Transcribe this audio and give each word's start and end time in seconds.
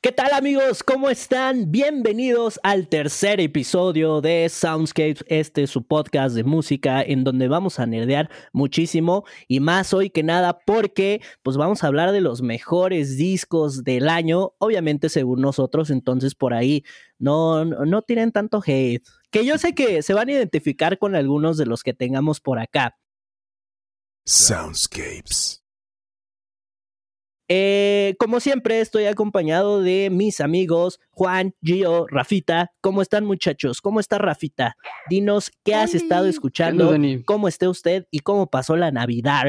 ¿Qué 0.00 0.12
tal 0.12 0.32
amigos? 0.32 0.84
¿Cómo 0.84 1.10
están? 1.10 1.72
Bienvenidos 1.72 2.60
al 2.62 2.86
tercer 2.86 3.40
episodio 3.40 4.20
de 4.20 4.48
Soundscapes, 4.48 5.24
este 5.26 5.64
es 5.64 5.70
su 5.70 5.82
podcast 5.82 6.36
de 6.36 6.44
música 6.44 7.02
en 7.02 7.24
donde 7.24 7.48
vamos 7.48 7.80
a 7.80 7.86
nerdear 7.86 8.30
muchísimo 8.52 9.24
y 9.48 9.58
más 9.58 9.92
hoy 9.92 10.10
que 10.10 10.22
nada 10.22 10.60
porque 10.64 11.20
pues 11.42 11.56
vamos 11.56 11.82
a 11.82 11.88
hablar 11.88 12.12
de 12.12 12.20
los 12.20 12.42
mejores 12.42 13.16
discos 13.16 13.82
del 13.82 14.08
año, 14.08 14.52
obviamente 14.58 15.08
según 15.08 15.40
nosotros, 15.40 15.90
entonces 15.90 16.36
por 16.36 16.54
ahí 16.54 16.84
no, 17.18 17.64
no 17.64 18.02
tienen 18.02 18.30
tanto 18.30 18.62
hate, 18.64 19.02
que 19.32 19.44
yo 19.44 19.58
sé 19.58 19.74
que 19.74 20.02
se 20.02 20.14
van 20.14 20.28
a 20.28 20.32
identificar 20.32 20.98
con 20.98 21.16
algunos 21.16 21.56
de 21.56 21.66
los 21.66 21.82
que 21.82 21.92
tengamos 21.92 22.40
por 22.40 22.60
acá. 22.60 22.96
Soundscapes. 24.24 25.64
Eh, 27.48 28.14
como 28.18 28.40
siempre, 28.40 28.80
estoy 28.80 29.06
acompañado 29.06 29.80
de 29.80 30.10
mis 30.10 30.40
amigos 30.40 31.00
Juan, 31.10 31.54
Gio, 31.62 32.06
Rafita. 32.06 32.72
¿Cómo 32.82 33.00
están, 33.00 33.24
muchachos? 33.24 33.80
¿Cómo 33.80 34.00
está 34.00 34.18
Rafita? 34.18 34.76
Dinos 35.08 35.50
qué 35.64 35.74
has 35.74 35.94
estado 35.94 36.26
escuchando, 36.26 36.94
cómo 37.24 37.48
esté 37.48 37.66
usted 37.66 38.06
y 38.10 38.20
cómo 38.20 38.50
pasó 38.50 38.76
la 38.76 38.90
Navidad. 38.90 39.44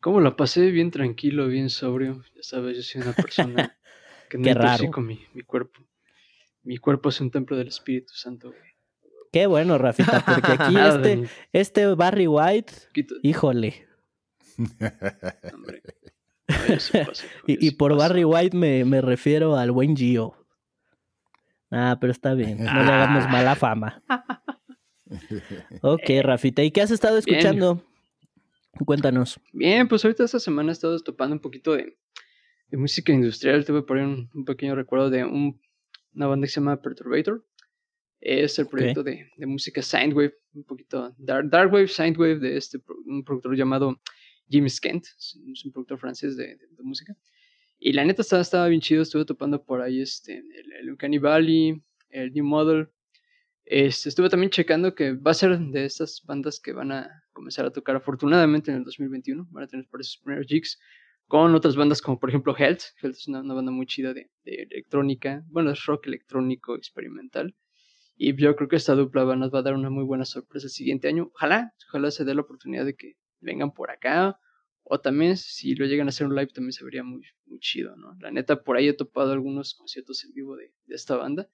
¿Cómo 0.00 0.20
la 0.20 0.36
pasé? 0.36 0.70
Bien 0.70 0.90
tranquilo, 0.90 1.48
bien 1.48 1.68
sobrio. 1.68 2.22
Ya 2.36 2.42
sabes, 2.42 2.76
yo 2.76 2.82
soy 2.82 3.02
una 3.02 3.12
persona 3.12 3.76
que 4.30 4.38
no 4.38 4.54
raro. 4.54 4.90
mi, 5.02 5.26
mi 5.34 5.42
cuerpo. 5.42 5.80
Mi 6.62 6.78
cuerpo 6.78 7.08
es 7.08 7.20
un 7.20 7.30
templo 7.30 7.56
del 7.56 7.68
Espíritu 7.68 8.14
Santo. 8.14 8.54
Qué 9.32 9.46
bueno, 9.46 9.76
Rafita, 9.76 10.24
porque 10.24 10.52
aquí 10.58 10.76
este, 10.76 11.28
este 11.52 11.86
Barry 11.94 12.26
White, 12.26 12.72
híjole, 13.22 13.86
y, 17.46 17.70
por 17.72 17.96
Barry 17.96 18.24
White 18.24 18.56
me, 18.56 18.84
me, 18.84 19.00
refiero 19.00 19.56
al 19.56 19.70
buen 19.70 19.96
Gio. 19.96 20.34
Ah, 21.70 21.98
pero 22.00 22.12
está 22.12 22.34
bien, 22.34 22.64
no 22.64 22.82
le 22.82 22.90
hagamos 22.90 23.30
mala 23.30 23.54
fama. 23.54 24.02
Ok, 25.82 26.02
Rafita, 26.22 26.62
¿y 26.62 26.70
qué 26.70 26.82
has 26.82 26.90
estado 26.90 27.18
escuchando? 27.18 27.82
Cuéntanos. 28.84 29.40
Bien, 29.52 29.88
pues 29.88 30.04
ahorita 30.04 30.24
esta 30.24 30.38
semana 30.38 30.70
he 30.70 30.72
estado 30.72 30.98
topando 31.00 31.34
un 31.34 31.40
poquito 31.40 31.74
de, 31.74 31.96
música 32.72 33.12
industrial. 33.12 33.64
Te 33.64 33.72
voy 33.72 33.82
a 33.82 33.86
poner 33.86 34.04
un, 34.04 34.44
pequeño 34.44 34.74
recuerdo 34.74 35.10
de 35.10 35.24
una 35.24 36.26
banda 36.26 36.46
que 36.46 36.52
se 36.52 36.60
llama 36.60 36.80
Perturbator. 36.80 37.44
Es 38.20 38.58
el 38.58 38.66
proyecto 38.66 39.02
de, 39.02 39.30
música 39.38 39.82
Soundwave, 39.82 40.34
un 40.54 40.64
poquito 40.64 41.14
Dark, 41.18 41.50
Darkwave, 41.50 41.88
Soundwave, 41.88 42.38
de 42.38 42.56
este 42.56 42.78
un 43.06 43.24
productor 43.24 43.56
llamado 43.56 44.00
James 44.50 44.80
Kent, 44.80 45.06
es 45.06 45.64
un 45.64 45.72
productor 45.72 45.98
francés 45.98 46.36
de, 46.36 46.58
música. 46.82 47.16
Y 47.78 47.92
la 47.92 48.04
neta 48.04 48.22
estaba, 48.22 48.42
estaba, 48.42 48.68
bien 48.68 48.80
chido, 48.80 49.02
estuve 49.02 49.24
topando 49.24 49.64
por 49.64 49.80
ahí 49.80 50.02
este, 50.02 50.38
el, 50.38 50.72
el 50.72 50.90
Uncanny 50.90 51.18
Valley, 51.18 51.82
el 52.10 52.32
New 52.32 52.44
Model. 52.44 52.88
Este, 53.64 54.08
estuve 54.08 54.28
también 54.28 54.50
checando 54.50 54.94
que 54.94 55.12
va 55.12 55.30
a 55.30 55.34
ser 55.34 55.58
de 55.58 55.84
estas 55.84 56.22
bandas 56.26 56.60
que 56.60 56.72
van 56.72 56.92
a 56.92 57.22
comenzar 57.32 57.64
a 57.64 57.70
tocar 57.70 57.96
afortunadamente 57.96 58.70
en 58.70 58.78
el 58.78 58.84
2021, 58.84 59.46
van 59.50 59.64
a 59.64 59.66
tener 59.68 59.86
por 59.88 60.00
esos 60.00 60.18
primeros 60.18 60.46
jigs, 60.46 60.78
con 61.28 61.54
otras 61.54 61.76
bandas 61.76 62.02
como 62.02 62.18
por 62.18 62.30
ejemplo 62.30 62.56
Health. 62.56 62.82
Health 63.00 63.16
es 63.16 63.28
una, 63.28 63.42
banda 63.42 63.70
muy 63.70 63.86
chida 63.86 64.12
de, 64.12 64.30
de, 64.44 64.66
electrónica, 64.70 65.44
bueno, 65.46 65.70
es 65.70 65.86
rock 65.86 66.08
electrónico 66.08 66.74
experimental. 66.74 67.54
Y 68.16 68.36
yo 68.36 68.54
creo 68.56 68.68
que 68.68 68.76
esta 68.76 68.94
dupla 68.94 69.24
nos 69.36 69.54
va 69.54 69.60
a 69.60 69.62
dar 69.62 69.74
una 69.74 69.88
muy 69.88 70.04
buena 70.04 70.24
sorpresa 70.24 70.66
el 70.66 70.72
siguiente 70.72 71.08
año. 71.08 71.30
Ojalá, 71.32 71.72
ojalá 71.88 72.10
se 72.10 72.24
dé 72.24 72.34
la 72.34 72.42
oportunidad 72.42 72.84
de 72.84 72.94
que 72.94 73.14
vengan 73.40 73.72
por 73.72 73.90
acá. 73.90 74.38
O 74.82 75.00
también, 75.00 75.36
si 75.36 75.74
lo 75.74 75.86
llegan 75.86 76.08
a 76.08 76.10
hacer 76.10 76.26
un 76.26 76.34
live, 76.34 76.48
también 76.48 76.72
se 76.72 76.84
vería 76.84 77.04
muy, 77.04 77.24
muy 77.46 77.60
chido, 77.60 77.96
¿no? 77.96 78.16
La 78.20 78.30
neta, 78.30 78.62
por 78.62 78.76
ahí 78.76 78.88
he 78.88 78.92
topado 78.92 79.32
algunos 79.32 79.74
conciertos 79.74 80.24
en 80.24 80.32
vivo 80.32 80.56
de, 80.56 80.72
de 80.86 80.94
esta 80.94 81.16
banda 81.16 81.48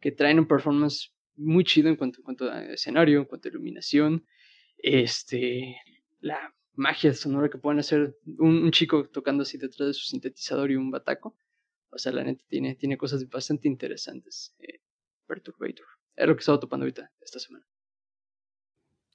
que 0.00 0.10
traen 0.10 0.38
un 0.38 0.46
performance 0.46 1.12
muy 1.36 1.64
chido 1.64 1.88
en 1.88 1.96
cuanto, 1.96 2.20
en 2.20 2.24
cuanto 2.24 2.50
a 2.50 2.64
escenario, 2.72 3.20
en 3.20 3.24
cuanto 3.24 3.48
a 3.48 3.50
iluminación, 3.50 4.26
este, 4.78 5.76
la 6.20 6.54
magia 6.74 7.14
sonora 7.14 7.48
que 7.48 7.58
pueden 7.58 7.78
hacer 7.78 8.16
un, 8.38 8.70
chico 8.70 9.08
tocando 9.08 9.42
así 9.42 9.58
detrás 9.58 9.88
de 9.88 9.94
su 9.94 10.04
sintetizador 10.06 10.70
y 10.70 10.76
un 10.76 10.90
bataco. 10.90 11.36
O 11.90 11.98
sea, 11.98 12.12
la 12.12 12.24
neta 12.24 12.42
tiene, 12.48 12.74
tiene 12.74 12.96
cosas 12.96 13.28
bastante 13.28 13.68
interesantes. 13.68 14.54
Eh, 14.58 14.80
Perturbator. 15.26 15.86
Es 16.16 16.26
lo 16.26 16.34
que 16.34 16.40
he 16.40 16.42
estado 16.42 16.60
topando 16.60 16.84
ahorita 16.84 17.10
esta 17.20 17.38
semana. 17.38 17.64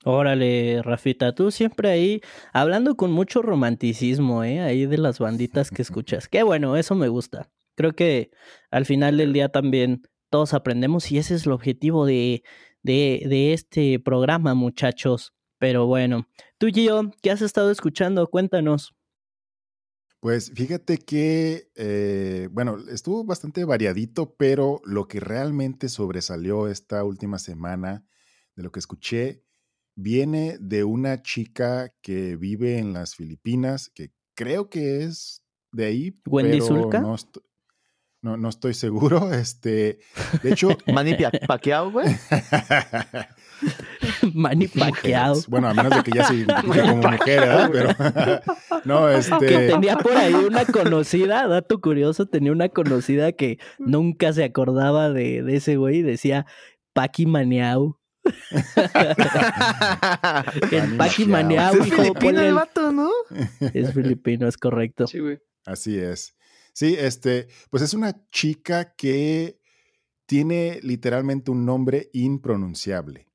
Órale, 0.03 0.81
Rafita, 0.83 1.33
tú 1.33 1.51
siempre 1.51 1.89
ahí 1.89 2.21
hablando 2.53 2.95
con 2.95 3.11
mucho 3.11 3.41
romanticismo, 3.41 4.43
¿eh? 4.43 4.61
Ahí 4.61 4.85
de 4.85 4.97
las 4.97 5.19
banditas 5.19 5.71
que 5.71 5.81
escuchas. 5.81 6.27
Qué 6.27 6.43
bueno, 6.43 6.77
eso 6.77 6.95
me 6.95 7.07
gusta. 7.07 7.49
Creo 7.75 7.93
que 7.93 8.31
al 8.71 8.85
final 8.85 9.17
del 9.17 9.33
día 9.33 9.49
también 9.49 10.03
todos 10.29 10.53
aprendemos 10.53 11.11
y 11.11 11.17
ese 11.17 11.35
es 11.35 11.45
el 11.45 11.51
objetivo 11.51 12.05
de, 12.05 12.43
de, 12.83 13.23
de 13.27 13.53
este 13.53 13.99
programa, 13.99 14.53
muchachos. 14.53 15.33
Pero 15.59 15.87
bueno, 15.87 16.27
tú, 16.57 16.67
Gio, 16.67 17.11
¿qué 17.21 17.31
has 17.31 17.41
estado 17.41 17.71
escuchando? 17.71 18.27
Cuéntanos. 18.27 18.93
Pues 20.19 20.51
fíjate 20.53 20.97
que, 20.97 21.69
eh, 21.75 22.49
bueno, 22.51 22.77
estuvo 22.89 23.23
bastante 23.23 23.63
variadito, 23.65 24.35
pero 24.35 24.81
lo 24.83 25.07
que 25.07 25.19
realmente 25.19 25.89
sobresalió 25.89 26.67
esta 26.67 27.03
última 27.03 27.37
semana 27.39 28.05
de 28.55 28.63
lo 28.63 28.71
que 28.71 28.79
escuché 28.79 29.46
viene 29.97 30.57
de 30.61 30.83
una 30.83 31.21
chica 31.21 31.91
que 32.01 32.37
vive 32.37 32.77
en 32.77 32.93
las 32.93 33.15
Filipinas, 33.15 33.91
que 33.93 34.11
creo 34.35 34.69
que 34.69 35.03
es 35.03 35.43
de 35.73 35.85
ahí. 35.85 36.21
Wendy 36.25 36.61
Zulka. 36.61 37.01
No, 38.21 38.35
no, 38.35 38.49
estoy 38.49 38.73
seguro. 38.73 39.31
Este, 39.33 39.99
de 40.43 40.51
hecho. 40.51 40.69
Manny 40.93 41.15
Pacquiao, 41.47 41.91
güey. 41.91 42.07
Manny 44.33 44.67
Pacquiao. 44.67 45.35
Bueno, 45.47 45.69
a 45.69 45.73
menos 45.73 45.95
de 45.95 46.03
que 46.03 46.11
ya 46.11 46.25
se 46.25 46.35
identifique 46.35 46.81
como 46.81 46.97
mujer, 46.97 47.39
¿verdad? 47.39 47.69
Pero. 47.71 48.81
no, 48.85 49.09
este. 49.09 49.45
Que 49.45 49.67
tenía 49.67 49.97
por 49.97 50.15
ahí 50.15 50.33
una 50.33 50.65
conocida, 50.65 51.47
dato 51.47 51.81
curioso, 51.81 52.27
tenía 52.27 52.51
una 52.51 52.69
conocida 52.69 53.31
que 53.31 53.57
nunca 53.79 54.33
se 54.33 54.43
acordaba 54.43 55.09
de, 55.09 55.41
de 55.41 55.55
ese 55.55 55.77
güey 55.77 55.97
y 55.97 56.03
decía 56.03 56.45
Paqui 56.93 57.25
Maniau. 57.25 57.97
el 60.71 60.97
Paqui. 60.97 61.23
Es 61.23 61.93
filipino 61.93 62.41
el 62.41 62.53
vato, 62.53 62.91
¿no? 62.91 63.09
Es 63.73 63.93
filipino, 63.93 64.47
es 64.47 64.57
correcto. 64.57 65.07
Sí, 65.07 65.19
güey. 65.19 65.39
Así 65.65 65.97
es. 65.97 66.35
Sí, 66.73 66.95
este, 66.97 67.47
pues 67.69 67.83
es 67.83 67.93
una 67.93 68.27
chica 68.29 68.93
que 68.95 69.59
tiene 70.27 70.79
literalmente 70.83 71.51
un 71.51 71.65
nombre 71.65 72.09
impronunciable. 72.13 73.27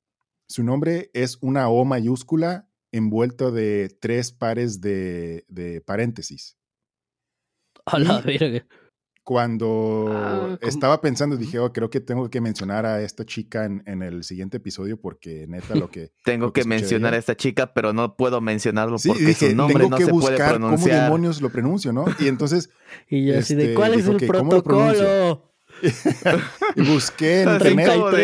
Su 0.46 0.62
nombre 0.62 1.10
es 1.14 1.38
una 1.40 1.68
O 1.68 1.84
mayúscula 1.84 2.68
envuelto 2.92 3.50
de 3.50 3.88
tres 4.00 4.32
pares 4.32 4.80
de, 4.80 5.82
paréntesis. 5.86 6.56
A 7.86 7.98
la 7.98 8.20
verga. 8.20 8.64
Cuando 9.24 10.06
ah, 10.10 10.58
estaba 10.62 11.00
pensando, 11.00 11.36
dije, 11.36 11.60
oh, 11.60 11.72
creo 11.72 11.90
que 11.90 12.00
tengo 12.00 12.28
que 12.28 12.40
mencionar 12.40 12.86
a 12.86 13.02
esta 13.02 13.24
chica 13.24 13.64
en, 13.64 14.02
el 14.02 14.24
siguiente 14.24 14.56
episodio 14.56 15.00
porque 15.00 15.46
neta 15.46 15.76
lo 15.76 15.88
que... 15.90 16.10
tengo 16.24 16.52
que, 16.52 16.64
mencionar 16.64 17.14
a 17.14 17.18
esta 17.18 17.36
chica, 17.36 17.72
pero 17.72 17.92
no 17.92 18.16
puedo 18.16 18.40
mencionarlo 18.40 18.96
porque 18.98 19.34
su 19.34 19.54
nombre 19.54 19.88
no 19.88 19.96
se 19.96 20.08
puede 20.08 20.36
pronunciar. 20.36 20.96
¿Cómo 20.96 21.04
demonios 21.04 21.40
lo 21.40 21.50
pronuncio, 21.50 21.92
no? 21.92 22.04
Y 22.18 22.26
entonces... 22.26 22.70
y 23.08 23.26
yo 23.26 23.38
así 23.38 23.54
de, 23.54 23.62
este, 23.62 23.74
¿cuál 23.74 23.94
es 23.94 24.06
el 24.08 24.16
protocolo? 24.26 25.52
y 26.76 26.82
busqué 26.82 27.42
en 27.42 27.48
internet. 27.50 28.22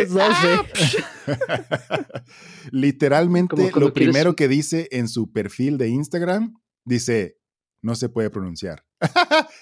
Literalmente, 2.71 3.71
lo 3.75 3.93
primero 3.93 4.37
que 4.37 4.49
dice 4.49 4.89
en 4.91 5.09
su 5.09 5.33
perfil 5.33 5.79
de 5.79 5.89
Instagram 5.89 6.55
dice: 6.85 7.39
no 7.83 7.95
se 7.95 8.09
puede 8.09 8.31
pronunciar. 8.31 8.85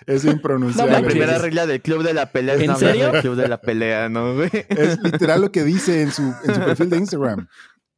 Es 0.07 0.25
impronunciable. 0.25 0.93
la 0.93 1.03
primera 1.03 1.39
regla 1.39 1.67
del 1.67 1.81
club 1.81 2.03
de 2.03 2.15
la 2.15 2.31
pelea 2.31 2.55
es 2.55 2.61
¿En 2.61 2.67
no 2.67 2.77
serio? 2.77 3.13
del 3.13 3.21
club 3.23 3.37
de 3.37 3.49
la 3.49 3.61
pelea, 3.61 4.09
¿no? 4.09 4.43
Es 4.43 5.01
literal 5.03 5.41
lo 5.41 5.53
que 5.53 5.65
dice 5.65 6.03
en 6.03 6.13
su, 6.13 6.23
en 6.45 6.55
su 6.55 6.61
perfil 6.61 6.91
de 6.91 6.97
Instagram. 6.99 7.49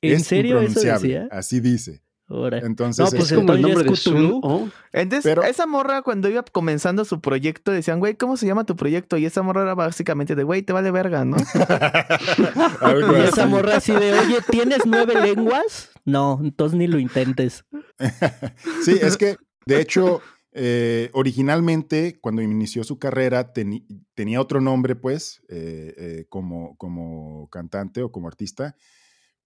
¿En 0.00 0.15
es 0.15 0.27
serio 0.27 0.61
eso 0.61 0.81
decía? 0.81 1.29
Así 1.31 1.61
dice. 1.61 2.03
Entonces, 2.31 3.05
no, 3.05 3.11
pues 3.11 3.33
es 3.33 3.39
como 3.39 3.55
el 3.55 3.62
nombre 3.62 3.85
de 3.85 3.91
Cthulhu. 3.91 4.71
Entonces, 4.93 5.39
esa 5.47 5.67
morra 5.67 6.03
cuando 6.03 6.29
iba 6.29 6.43
comenzando 6.43 7.06
su 7.06 7.21
proyecto 7.21 7.73
decían, 7.73 8.01
güey, 8.01 8.17
¿cómo 8.17 8.37
se 8.37 8.47
llama 8.47 8.65
tu 8.65 8.77
proyecto? 8.77 9.17
Y 9.17 9.25
esa 9.25 9.41
morra 9.41 9.62
era 9.62 9.75
básicamente 9.75 10.35
de, 10.35 10.43
güey, 10.43 10.62
te 10.62 10.75
vale 10.75 10.91
verga, 10.91 11.25
¿no? 11.25 11.37
y 13.17 13.21
esa 13.23 13.47
morra 13.47 13.77
así 13.77 13.93
de, 13.93 14.12
oye, 14.12 14.39
¿tienes 14.51 14.81
nueve 14.85 15.15
lenguas? 15.21 15.91
No, 16.05 16.39
entonces 16.43 16.79
ni 16.79 16.87
lo 16.87 16.99
intentes. 16.99 17.65
sí, 18.85 18.99
es 19.01 19.17
que 19.17 19.39
de 19.65 19.81
hecho, 19.81 20.21
eh, 20.60 21.10
originalmente, 21.12 22.19
cuando 22.20 22.43
inició 22.43 22.82
su 22.82 22.99
carrera, 22.99 23.52
tenía 23.52 24.40
otro 24.40 24.60
nombre, 24.60 24.96
pues, 24.96 25.40
eh, 25.49 25.94
eh, 25.96 26.26
como, 26.28 26.76
como 26.76 27.49
cantante 27.49 28.02
o 28.02 28.10
como 28.10 28.26
artista, 28.26 28.75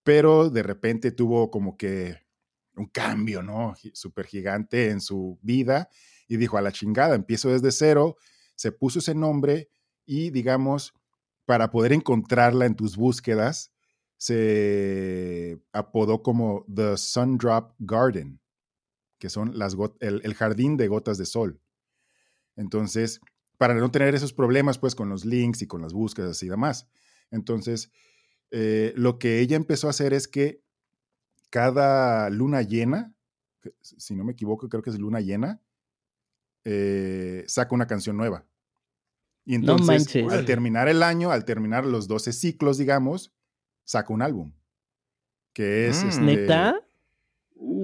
pero 0.02 0.48
de 0.48 0.62
repente 0.62 1.12
tuvo 1.12 1.50
como 1.50 1.76
que 1.76 2.16
un 2.76 2.86
cambio, 2.86 3.42
¿no? 3.42 3.74
Súper 3.92 4.26
gigante 4.26 4.88
en 4.88 5.02
su 5.02 5.38
vida 5.42 5.90
y 6.28 6.38
dijo, 6.38 6.56
a 6.56 6.62
la 6.62 6.72
chingada, 6.72 7.14
empiezo 7.14 7.50
desde 7.50 7.72
cero, 7.72 8.16
se 8.56 8.72
puso 8.72 9.00
ese 9.00 9.14
nombre 9.14 9.68
y 10.06 10.30
digamos, 10.30 10.94
para 11.44 11.70
poder 11.70 11.92
encontrarla 11.92 12.64
en 12.64 12.74
tus 12.74 12.96
búsquedas, 12.96 13.70
se 14.16 15.60
apodó 15.72 16.22
como 16.22 16.64
The 16.74 16.96
Sundrop 16.96 17.74
Garden, 17.78 18.40
que 19.22 19.30
son 19.30 19.56
las 19.56 19.76
el, 20.00 20.20
el 20.24 20.34
jardín 20.34 20.76
de 20.76 20.88
gotas 20.88 21.16
de 21.16 21.26
sol. 21.26 21.60
Entonces, 22.56 23.20
para 23.56 23.72
no 23.72 23.88
tener 23.88 24.16
esos 24.16 24.32
problemas 24.32 24.80
pues 24.80 24.96
con 24.96 25.08
los 25.08 25.24
links 25.24 25.62
y 25.62 25.68
con 25.68 25.80
las 25.80 25.92
búsquedas 25.92 26.42
y 26.42 26.48
demás. 26.48 26.88
Entonces, 27.30 27.92
eh, 28.50 28.92
lo 28.96 29.20
que 29.20 29.38
ella 29.38 29.54
empezó 29.54 29.86
a 29.86 29.90
hacer 29.90 30.12
es 30.12 30.26
que 30.26 30.64
cada 31.50 32.30
luna 32.30 32.62
llena, 32.62 33.14
si 33.80 34.16
no 34.16 34.24
me 34.24 34.32
equivoco, 34.32 34.68
creo 34.68 34.82
que 34.82 34.90
es 34.90 34.98
luna 34.98 35.20
llena, 35.20 35.62
eh, 36.64 37.44
saca 37.46 37.76
una 37.76 37.86
canción 37.86 38.16
nueva. 38.16 38.44
Y 39.44 39.54
entonces, 39.54 40.16
al 40.32 40.44
terminar 40.46 40.88
el 40.88 41.00
año, 41.00 41.30
al 41.30 41.44
terminar 41.44 41.86
los 41.86 42.08
12 42.08 42.32
ciclos, 42.32 42.76
digamos, 42.76 43.32
saca 43.84 44.12
un 44.12 44.22
álbum. 44.22 44.52
Que 45.52 45.86
es. 45.86 46.02
Mm. 46.02 46.08
Este, 46.08 46.22
¿Neta? 46.22 46.82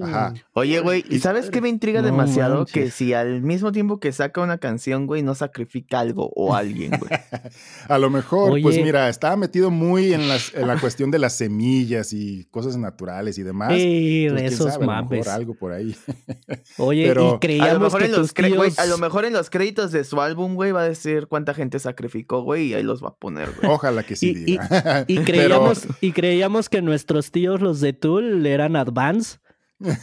Ajá. 0.01 0.33
Oye, 0.53 0.79
güey, 0.79 1.03
¿y 1.09 1.19
sabes 1.19 1.49
qué 1.49 1.61
me 1.61 1.69
intriga 1.69 2.01
demasiado? 2.01 2.65
Que 2.65 2.91
si 2.91 3.13
al 3.13 3.41
mismo 3.41 3.71
tiempo 3.71 3.99
que 3.99 4.11
saca 4.11 4.41
una 4.41 4.57
canción, 4.57 5.07
güey, 5.07 5.23
no 5.23 5.35
sacrifica 5.35 5.99
algo 5.99 6.31
o 6.35 6.55
alguien, 6.55 6.91
güey. 6.97 7.11
a 7.87 7.97
lo 7.97 8.09
mejor, 8.09 8.61
pues 8.61 8.81
mira, 8.81 9.09
estaba 9.09 9.35
metido 9.35 9.71
muy 9.71 10.13
en, 10.13 10.27
la 10.27 10.79
cuestión 10.79 11.11
de 11.11 11.19
las 11.19 11.33
semillas 11.33 12.13
y 12.13 12.45
cosas 12.45 12.77
naturales 12.77 13.37
y 13.37 13.43
demás. 13.43 13.73
Sí, 13.73 14.27
de 14.27 14.45
esos 14.45 14.79
mames. 14.79 15.27
algo 15.27 15.53
por 15.53 15.71
ahí. 15.71 15.95
Oye, 16.77 17.11
y 17.11 17.39
creíamos 17.39 17.69
a 17.69 17.73
lo 17.73 17.79
mejor 17.79 17.99
que 18.33 18.45
en 18.45 18.55
los 18.55 18.79
a 18.79 18.85
lo 18.85 18.97
mejor 18.97 19.25
en 19.25 19.33
los 19.33 19.49
créditos 19.49 19.91
de 19.91 20.03
su 20.03 20.21
álbum, 20.21 20.55
güey, 20.55 20.71
va 20.71 20.81
a 20.81 20.89
decir 20.89 21.27
cuánta 21.27 21.53
gente 21.53 21.79
sacrificó, 21.79 22.43
güey, 22.43 22.67
y 22.67 22.73
ahí 22.73 22.83
los 22.83 23.03
va 23.03 23.09
a 23.09 23.15
poner, 23.15 23.51
güey. 23.59 23.71
Ojalá 23.71 24.03
que 24.03 24.15
sí 24.15 24.29
y, 24.29 24.33
diga. 24.35 25.05
Y, 25.07 25.17
creíamos, 25.23 25.87
y 26.01 26.11
creíamos 26.11 26.69
que 26.69 26.81
nuestros 26.81 27.31
tíos, 27.31 27.61
los 27.61 27.79
de 27.79 27.93
Tool, 27.93 28.45
eran 28.45 28.75
Advance 28.75 29.39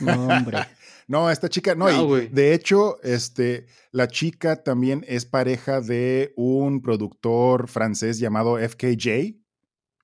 no, 0.01 0.27
hombre. 0.27 0.59
no, 1.09 1.31
esta 1.31 1.49
chica, 1.49 1.75
no, 1.75 1.87
de 2.17 2.55
hecho, 2.55 3.01
este, 3.03 3.67
la 3.93 4.09
chica 4.09 4.63
también 4.63 5.05
es 5.07 5.25
pareja 5.27 5.81
de 5.81 6.33
un 6.37 6.83
productor 6.83 7.69
francés 7.69 8.19
llamado 8.19 8.59
FKJ, 8.59 9.37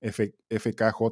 FKJ. 0.00 1.02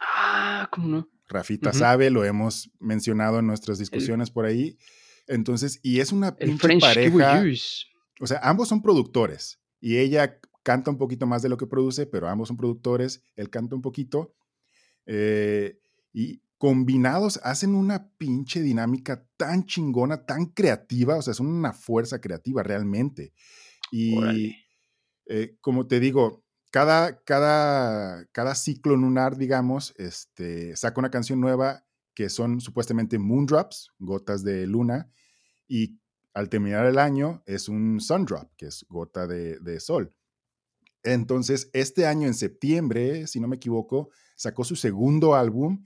Ah, 0.00 0.68
¿cómo 0.72 0.88
no? 0.88 1.08
Rafita 1.28 1.72
sabe, 1.72 2.10
lo 2.10 2.24
hemos 2.24 2.70
mencionado 2.78 3.40
en 3.40 3.46
nuestras 3.46 3.78
discusiones 3.78 4.30
por 4.30 4.46
ahí. 4.46 4.78
Entonces, 5.26 5.80
y 5.82 6.00
es 6.00 6.12
una 6.12 6.36
pinche 6.36 6.78
pareja. 6.78 7.42
O 8.20 8.26
sea, 8.26 8.40
ambos 8.42 8.68
son 8.68 8.80
productores 8.80 9.60
y 9.80 9.98
ella 9.98 10.38
canta 10.62 10.90
un 10.90 10.98
poquito 10.98 11.26
más 11.26 11.42
de 11.42 11.48
lo 11.48 11.56
que 11.56 11.66
produce, 11.66 12.06
pero 12.06 12.28
ambos 12.28 12.48
son 12.48 12.56
productores, 12.56 13.22
él 13.34 13.50
canta 13.50 13.74
un 13.74 13.82
poquito. 13.82 14.34
Eh, 15.06 15.78
y 16.12 16.42
combinados 16.58 17.38
hacen 17.42 17.74
una 17.74 18.10
pinche 18.16 18.60
dinámica 18.60 19.26
tan 19.36 19.66
chingona, 19.66 20.24
tan 20.24 20.46
creativa, 20.46 21.16
o 21.16 21.22
sea, 21.22 21.34
son 21.34 21.48
una 21.48 21.72
fuerza 21.72 22.20
creativa 22.20 22.62
realmente. 22.62 23.32
Y 23.90 24.54
eh, 25.26 25.56
como 25.60 25.86
te 25.86 26.00
digo, 26.00 26.44
cada, 26.70 27.22
cada, 27.22 28.26
cada 28.32 28.54
ciclo 28.54 28.96
lunar, 28.96 29.36
digamos, 29.36 29.94
este, 29.98 30.76
saca 30.76 31.00
una 31.00 31.10
canción 31.10 31.40
nueva 31.40 31.84
que 32.14 32.28
son 32.30 32.60
supuestamente 32.60 33.18
moondrops, 33.18 33.92
gotas 33.98 34.42
de 34.42 34.66
luna, 34.66 35.10
y 35.68 36.00
al 36.32 36.48
terminar 36.48 36.86
el 36.86 36.98
año 36.98 37.42
es 37.46 37.68
un 37.68 38.00
sundrop, 38.00 38.50
que 38.56 38.66
es 38.66 38.86
gota 38.88 39.26
de, 39.26 39.58
de 39.60 39.80
sol. 39.80 40.14
Entonces, 41.02 41.70
este 41.72 42.06
año 42.06 42.26
en 42.26 42.34
septiembre, 42.34 43.26
si 43.26 43.38
no 43.38 43.48
me 43.48 43.56
equivoco, 43.56 44.10
sacó 44.34 44.64
su 44.64 44.76
segundo 44.76 45.34
álbum 45.34 45.84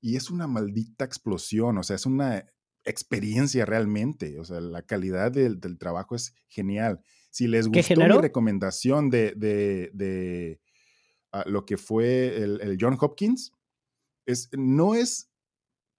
y 0.00 0.16
es 0.16 0.30
una 0.30 0.46
maldita 0.46 1.04
explosión, 1.04 1.78
o 1.78 1.82
sea, 1.82 1.96
es 1.96 2.06
una 2.06 2.44
experiencia 2.84 3.66
realmente, 3.66 4.38
o 4.38 4.44
sea, 4.44 4.60
la 4.60 4.82
calidad 4.82 5.32
del, 5.32 5.60
trabajo 5.78 6.14
es 6.14 6.34
genial. 6.48 7.00
Si 7.30 7.48
les 7.48 7.68
gustó 7.68 7.96
mi 7.96 8.20
recomendación 8.20 9.10
de, 9.10 9.32
de, 9.36 10.60
ah, 11.32 11.44
lo 11.46 11.66
que 11.66 11.76
fue 11.76 12.36
el, 12.36 12.78
John 12.80 12.96
Hopkins, 12.98 13.52
es, 14.24 14.48
no 14.52 14.94
es 14.94 15.30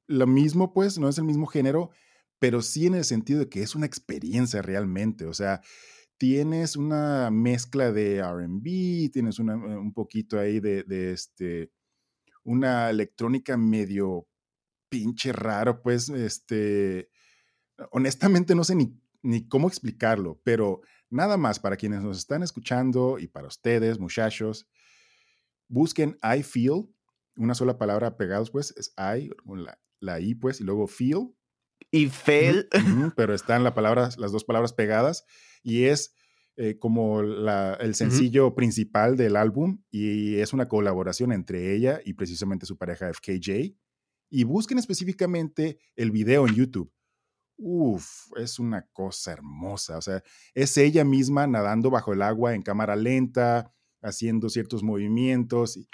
lo 0.07 0.25
mismo, 0.25 0.73
pues, 0.73 0.97
no 0.97 1.09
es 1.09 1.17
el 1.17 1.25
mismo 1.25 1.45
género, 1.45 1.91
pero 2.39 2.61
sí 2.61 2.87
en 2.87 2.95
el 2.95 3.03
sentido 3.03 3.41
de 3.41 3.49
que 3.49 3.61
es 3.61 3.75
una 3.75 3.85
experiencia 3.85 4.61
realmente, 4.61 5.25
o 5.25 5.33
sea, 5.33 5.61
tienes 6.17 6.75
una 6.75 7.29
mezcla 7.29 7.91
de 7.91 8.21
RB, 8.21 9.11
tienes 9.11 9.39
un 9.39 9.93
poquito 9.93 10.39
ahí 10.39 10.59
de, 10.59 10.83
de 10.83 11.11
este 11.11 11.71
una 12.47 12.89
electrónica 12.89 13.57
medio 13.57 14.25
pinche 14.89 15.33
raro, 15.33 15.81
pues, 15.81 16.07
este, 16.07 17.09
honestamente 17.91 18.55
no 18.55 18.63
sé 18.63 18.73
ni, 18.73 18.97
ni 19.21 19.49
cómo 19.49 19.67
explicarlo, 19.67 20.39
pero 20.45 20.79
nada 21.09 21.35
más 21.35 21.59
para 21.59 21.75
quienes 21.75 22.01
nos 22.01 22.17
están 22.17 22.43
escuchando 22.43 23.19
y 23.19 23.27
para 23.27 23.47
ustedes, 23.47 23.99
muchachos, 23.99 24.65
busquen 25.67 26.17
I 26.23 26.41
feel, 26.41 26.87
una 27.35 27.53
sola 27.53 27.77
palabra 27.77 28.15
pegados, 28.15 28.49
pues, 28.49 28.73
es 28.77 28.93
I, 28.97 29.29
la, 29.45 29.77
la 29.99 30.21
I, 30.21 30.33
pues, 30.33 30.61
y 30.61 30.63
luego 30.63 30.87
feel. 30.87 31.35
Y 31.91 32.07
feel. 32.07 32.69
pero 33.17 33.33
están 33.33 33.65
la 33.65 33.73
palabra, 33.73 34.09
las 34.17 34.31
dos 34.31 34.45
palabras 34.45 34.71
pegadas 34.71 35.25
y 35.63 35.83
es 35.83 36.15
eh, 36.59 36.79
como 36.79 37.21
el 37.21 37.93
sencillo 37.93 38.55
principal 38.55 39.15
del 39.15 39.35
álbum 39.35 39.83
y 39.91 40.37
es 40.37 40.53
una 40.53 40.67
colaboración 40.67 41.31
entre 41.31 41.75
ella 41.75 42.01
y 42.03 42.13
precisamente 42.13 42.65
su 42.65 42.79
pareja 42.79 43.13
FKJ. 43.13 43.75
Y 44.31 44.43
busquen 44.43 44.79
específicamente 44.79 45.77
el 45.95 46.09
video 46.09 46.47
en 46.47 46.55
YouTube. 46.55 46.91
Uf, 47.57 48.31
es 48.37 48.57
una 48.57 48.87
cosa 48.91 49.33
hermosa. 49.33 49.99
O 49.99 50.01
sea, 50.01 50.23
es 50.55 50.75
ella 50.77 51.03
misma 51.03 51.45
nadando 51.45 51.91
bajo 51.91 52.13
el 52.13 52.23
agua 52.23 52.55
en 52.55 52.63
cámara 52.63 52.95
lenta, 52.95 53.71
haciendo 54.01 54.49
ciertos 54.49 54.81
movimientos 54.81 55.77
y, 55.77 55.87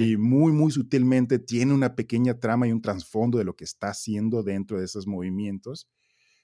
y, 0.00 0.16
muy, 0.16 0.50
muy 0.50 0.72
sutilmente 0.72 1.38
tiene 1.38 1.74
una 1.74 1.94
pequeña 1.94 2.40
trama 2.40 2.66
y 2.66 2.72
un 2.72 2.82
trasfondo 2.82 3.38
de 3.38 3.44
lo 3.44 3.54
que 3.54 3.64
está 3.64 3.90
haciendo 3.90 4.42
dentro 4.42 4.80
de 4.80 4.84
esos 4.84 5.06
movimientos. 5.06 5.88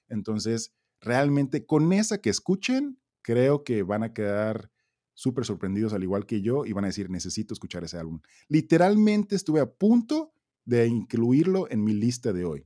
Entonces, 0.07 0.73
realmente 1.01 1.65
con 1.65 1.91
esa 1.91 2.19
que 2.19 2.29
escuchen, 2.29 2.97
creo 3.29 3.63
que 3.63 3.83
van 3.83 4.01
a 4.01 4.11
quedar 4.11 4.71
súper 5.13 5.45
sorprendidos 5.45 5.93
al 5.93 6.01
igual 6.01 6.25
que 6.25 6.41
yo 6.41 6.65
y 6.65 6.73
van 6.73 6.85
a 6.85 6.87
decir, 6.87 7.11
necesito 7.11 7.53
escuchar 7.53 7.83
ese 7.83 7.99
álbum. 7.99 8.21
Literalmente 8.47 9.35
estuve 9.35 9.59
a 9.59 9.69
punto 9.69 10.33
de 10.65 10.87
incluirlo 10.87 11.69
en 11.69 11.83
mi 11.83 11.93
lista 11.93 12.33
de 12.33 12.43
hoy. 12.43 12.65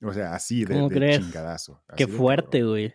O 0.00 0.12
sea, 0.12 0.34
así 0.34 0.64
de, 0.64 1.18
chingadazo. 1.20 1.82
Qué 1.96 2.06
fuerte, 2.06 2.62
güey. 2.62 2.94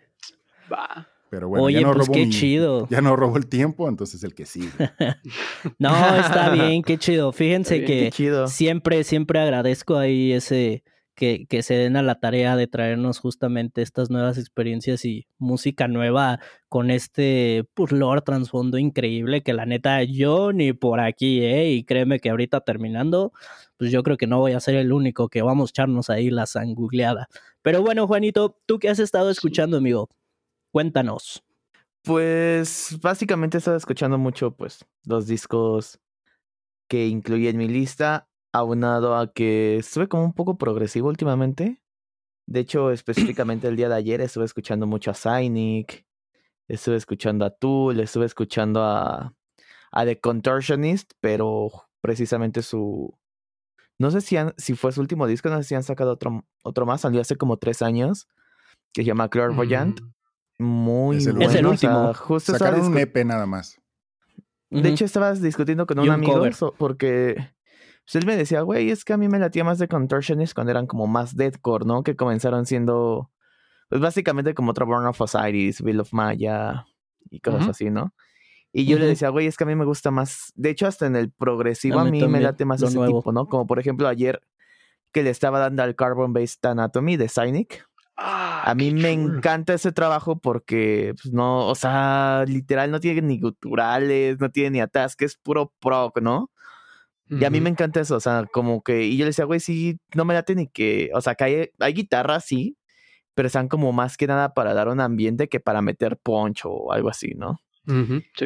Va. 0.72 1.10
Pero 1.30 1.50
bueno, 1.50 1.70
ya 1.70 1.82
no 1.82 1.94
pues 1.94 2.08
qué 2.08 2.30
chido. 2.30 2.88
Ya 2.90 3.02
no 3.02 3.18
robo 3.18 3.36
el 3.36 3.48
tiempo, 3.48 3.90
entonces 3.90 4.24
el 4.24 4.34
que 4.34 4.46
sigue. 4.46 4.70
no, 5.80 6.16
está 6.16 6.52
bien, 6.52 6.84
qué 6.84 6.98
chido. 6.98 7.34
Fíjense 7.34 7.84
que 7.84 8.12
siempre, 8.48 9.04
siempre 9.04 9.42
agradezco 9.42 9.98
ahí 9.98 10.32
ese, 10.32 10.86
que, 11.18 11.64
se 11.64 11.74
den 11.74 11.98
a 11.98 12.04
la 12.04 12.20
tarea 12.20 12.56
de 12.56 12.68
traernos 12.68 13.18
justamente 13.20 13.82
estas 13.82 14.12
nuevas 14.12 14.38
experiencias 14.38 15.04
y 15.04 15.28
música 15.40 15.88
nueva 15.88 16.40
con 16.70 16.92
este 16.92 17.66
pues, 17.74 17.92
lore 17.92 18.22
trasfondo 18.22 18.78
increíble 18.78 19.42
que 19.42 19.54
la 19.54 19.66
neta 19.66 20.04
yo 20.04 20.54
ni 20.54 20.74
por 20.74 21.00
aquí, 21.00 21.42
¿eh? 21.44 21.72
Y 21.72 21.84
créeme 21.86 22.20
que 22.20 22.30
ahorita 22.30 22.62
terminando, 22.62 23.34
pues 23.78 23.92
yo 23.92 24.04
creo 24.04 24.18
que 24.18 24.28
no 24.28 24.38
voy 24.40 24.54
a 24.54 24.60
ser 24.60 24.76
el 24.76 24.94
único 24.94 25.28
que 25.28 25.42
vamos 25.42 25.70
a 25.70 25.72
echarnos 25.72 26.12
ahí 26.12 26.30
la 26.30 26.46
sangugleada. 26.46 27.28
Pero 27.64 27.82
bueno, 27.82 28.06
Juanito, 28.06 28.56
¿tú 28.68 28.78
qué 28.78 28.90
has 28.90 29.00
estado 29.00 29.32
escuchando, 29.32 29.78
amigo? 29.78 30.10
Cuéntanos. 30.72 31.44
Pues 32.04 32.96
básicamente 33.02 33.58
he 33.58 33.60
estado 33.60 33.78
escuchando 33.78 34.20
mucho, 34.20 34.52
pues, 34.52 34.86
los 35.04 35.26
discos 35.26 36.00
que 36.88 37.08
incluí 37.08 37.48
en 37.48 37.58
mi 37.58 37.68
lista 37.68 38.27
aunado 38.54 39.16
a 39.16 39.32
que 39.32 39.78
estuve 39.78 40.08
como 40.08 40.24
un 40.24 40.34
poco 40.34 40.58
progresivo 40.58 41.10
últimamente. 41.10 41.82
De 42.48 42.62
hecho, 42.62 42.92
específicamente 42.92 43.68
el 43.68 43.76
día 43.76 43.90
de 43.90 43.96
ayer 43.96 44.22
estuve 44.22 44.46
escuchando 44.46 44.88
mucho 44.88 45.12
a 45.12 45.14
Cynic, 45.14 46.06
estuve 46.68 46.96
escuchando 46.96 47.46
a 47.46 47.50
Tool, 47.50 48.00
estuve 48.00 48.26
escuchando 48.26 48.84
a, 48.84 49.34
a 49.92 50.06
The 50.06 50.20
Contortionist, 50.20 51.12
pero 51.20 51.70
precisamente 52.02 52.62
su... 52.62 53.18
No 54.00 54.12
sé 54.12 54.22
si, 54.22 54.38
si 54.58 54.76
fue 54.76 54.92
su 54.92 55.02
último 55.02 55.26
disco, 55.28 55.50
no 55.50 55.58
sé 55.58 55.64
si 55.64 55.76
han 55.76 55.84
sacado 55.84 56.12
otro, 56.14 56.46
otro 56.64 56.86
más, 56.86 57.02
salió 57.02 57.20
hace 57.20 57.36
como 57.36 57.58
tres 57.58 57.82
años, 57.82 58.28
que 58.94 59.02
se 59.02 59.08
llama 59.08 59.30
Clairvoyant. 59.30 60.02
Mm. 60.02 60.12
Muy 60.60 61.18
es 61.18 61.28
el, 61.28 61.42
es 61.42 61.56
el 61.56 61.66
último. 61.68 62.14
justo 62.14 62.54
Sacaron 62.54 62.88
un 62.88 62.98
EP 62.98 63.16
nada 63.26 63.46
más. 63.46 63.80
De 64.70 64.90
hecho, 64.90 65.06
estabas 65.06 65.42
discutiendo 65.42 65.86
con 65.86 66.00
un, 66.00 66.10
amigo 66.10 66.44
porque 66.78 67.54
pues 68.08 68.16
él 68.16 68.26
me 68.26 68.38
decía, 68.38 68.62
güey, 68.62 68.90
es 68.90 69.04
que 69.04 69.12
a 69.12 69.18
mí 69.18 69.28
me 69.28 69.38
latía 69.38 69.66
más 69.66 69.80
de 69.80 69.90
Contortionist 69.90 70.54
cuando 70.54 70.72
eran 70.72 70.88
como 70.88 71.08
más 71.08 71.36
deathcore, 71.36 71.86
¿no? 71.86 72.04
Que 72.04 72.16
comenzaron 72.16 72.66
siendo 72.66 73.30
pues 73.90 74.00
básicamente 74.00 74.54
como 74.54 74.72
otro 74.72 74.86
Born 74.86 75.06
of 75.08 75.20
Osiris, 75.20 75.82
Bill 75.82 76.00
of 76.00 76.14
Maya 76.14 76.86
y 77.30 77.42
cosas 77.42 77.68
así, 77.68 77.90
¿no? 77.90 78.14
Y 78.72 78.86
yo 78.86 78.98
le 78.98 79.08
decía, 79.08 79.28
güey, 79.28 79.48
es 79.48 79.58
que 79.58 79.66
a 79.66 79.68
mí 79.68 79.76
me 79.76 79.84
gusta 79.84 80.10
más. 80.10 80.54
De 80.56 80.70
hecho, 80.70 80.88
hasta 80.88 81.06
en 81.06 81.18
el 81.18 81.32
progresivo 81.32 82.00
a 82.00 82.06
mí, 82.06 82.26
me 82.26 82.40
late 82.40 82.64
más 82.64 82.82
ese 82.82 82.98
tipo, 82.98 83.34
¿no? 83.34 83.48
Como 83.48 83.68
por 83.68 83.78
ejemplo 83.80 84.08
ayer 84.08 84.42
que 85.12 85.22
le 85.22 85.30
estaba 85.30 85.60
dando 85.60 85.84
al 85.84 85.96
Carbon 85.96 86.32
Based 86.32 86.66
Anatomy 86.66 87.18
de 87.18 87.28
Cynic. 87.28 87.86
Ah, 88.16 88.64
a 88.66 88.74
mí 88.74 88.94
me 88.94 89.12
encanta 89.12 89.74
ese 89.74 89.92
trabajo 89.92 90.40
porque, 90.40 91.14
pues, 91.22 91.34
no, 91.34 91.68
o 91.68 91.76
sea, 91.76 92.46
literal 92.48 92.90
no 92.90 93.02
tiene 93.02 93.22
ni 93.22 93.40
guturales, 93.40 94.40
no 94.40 94.50
tiene 94.50 94.72
ni 94.72 94.80
atasques, 94.80 95.34
es 95.34 95.38
puro 95.38 95.74
prog, 95.80 96.22
¿no? 96.22 96.52
Y 97.30 97.44
a 97.44 97.50
mí 97.50 97.60
me 97.60 97.70
encanta 97.70 98.00
eso, 98.00 98.16
o 98.16 98.20
sea, 98.20 98.46
como 98.52 98.82
que, 98.82 99.04
y 99.04 99.18
yo 99.18 99.26
le 99.26 99.30
decía, 99.30 99.46
güey, 99.46 99.60
sí, 99.60 100.00
no 100.16 100.24
me 100.24 100.34
late 100.34 100.56
ni 100.56 100.68
que, 100.68 101.10
o 101.14 101.20
sea, 101.20 101.36
que 101.36 101.44
hay, 101.44 101.70
hay 101.80 101.94
guitarras, 101.94 102.46
sí, 102.46 102.78
pero 103.34 103.48
están 103.48 103.68
como 103.68 103.92
más 103.92 104.16
que 104.18 104.28
nada 104.28 104.54
para 104.54 104.74
dar 104.74 104.88
un 104.88 105.02
ambiente 105.02 105.50
que 105.50 105.60
para 105.60 105.82
meter 105.82 106.18
poncho 106.18 106.70
o 106.72 106.94
algo 106.94 107.10
así, 107.10 107.34
¿no? 107.36 107.60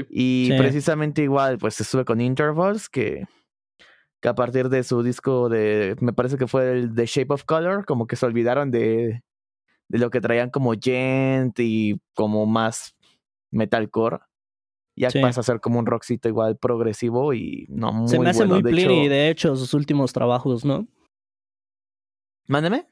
Y 0.09 0.51
precisamente 0.57 1.23
igual, 1.23 1.57
pues 1.57 1.79
estuve 1.79 2.05
con 2.05 2.21
Intervals, 2.21 2.89
que, 2.89 3.25
que 4.19 4.29
a 4.29 4.35
partir 4.35 4.69
de 4.69 4.83
su 4.83 5.01
disco 5.01 5.49
de, 5.49 5.95
me 5.99 6.13
parece 6.13 6.37
que 6.37 6.47
fue 6.47 6.71
el 6.71 6.93
The 6.95 7.05
Shape 7.05 7.33
of 7.33 7.45
Color, 7.45 7.85
como 7.85 8.07
que 8.07 8.15
se 8.15 8.25
olvidaron 8.25 8.69
de, 8.69 9.23
de 9.87 9.97
lo 9.99 10.09
que 10.09 10.21
traían 10.21 10.49
como 10.49 10.73
gent 10.73 11.59
y 11.59 11.99
como 12.13 12.45
más 12.45 12.95
metalcore. 13.51 14.19
Ya 14.95 15.09
pasa 15.21 15.41
a 15.41 15.43
ser 15.43 15.61
como 15.61 15.79
un 15.79 15.85
rockcito 15.85 16.27
igual 16.27 16.57
progresivo 16.57 17.33
y 17.33 17.65
no 17.69 17.91
muy 17.93 18.09
Se 18.09 18.19
me 18.19 18.29
hace 18.29 18.45
muy 18.45 18.61
de 18.61 18.69
Pliny, 18.69 19.07
de 19.07 19.29
hecho, 19.29 19.55
sus 19.55 19.73
últimos 19.73 20.13
trabajos, 20.13 20.65
¿no? 20.65 20.87
Mándeme. 22.47 22.87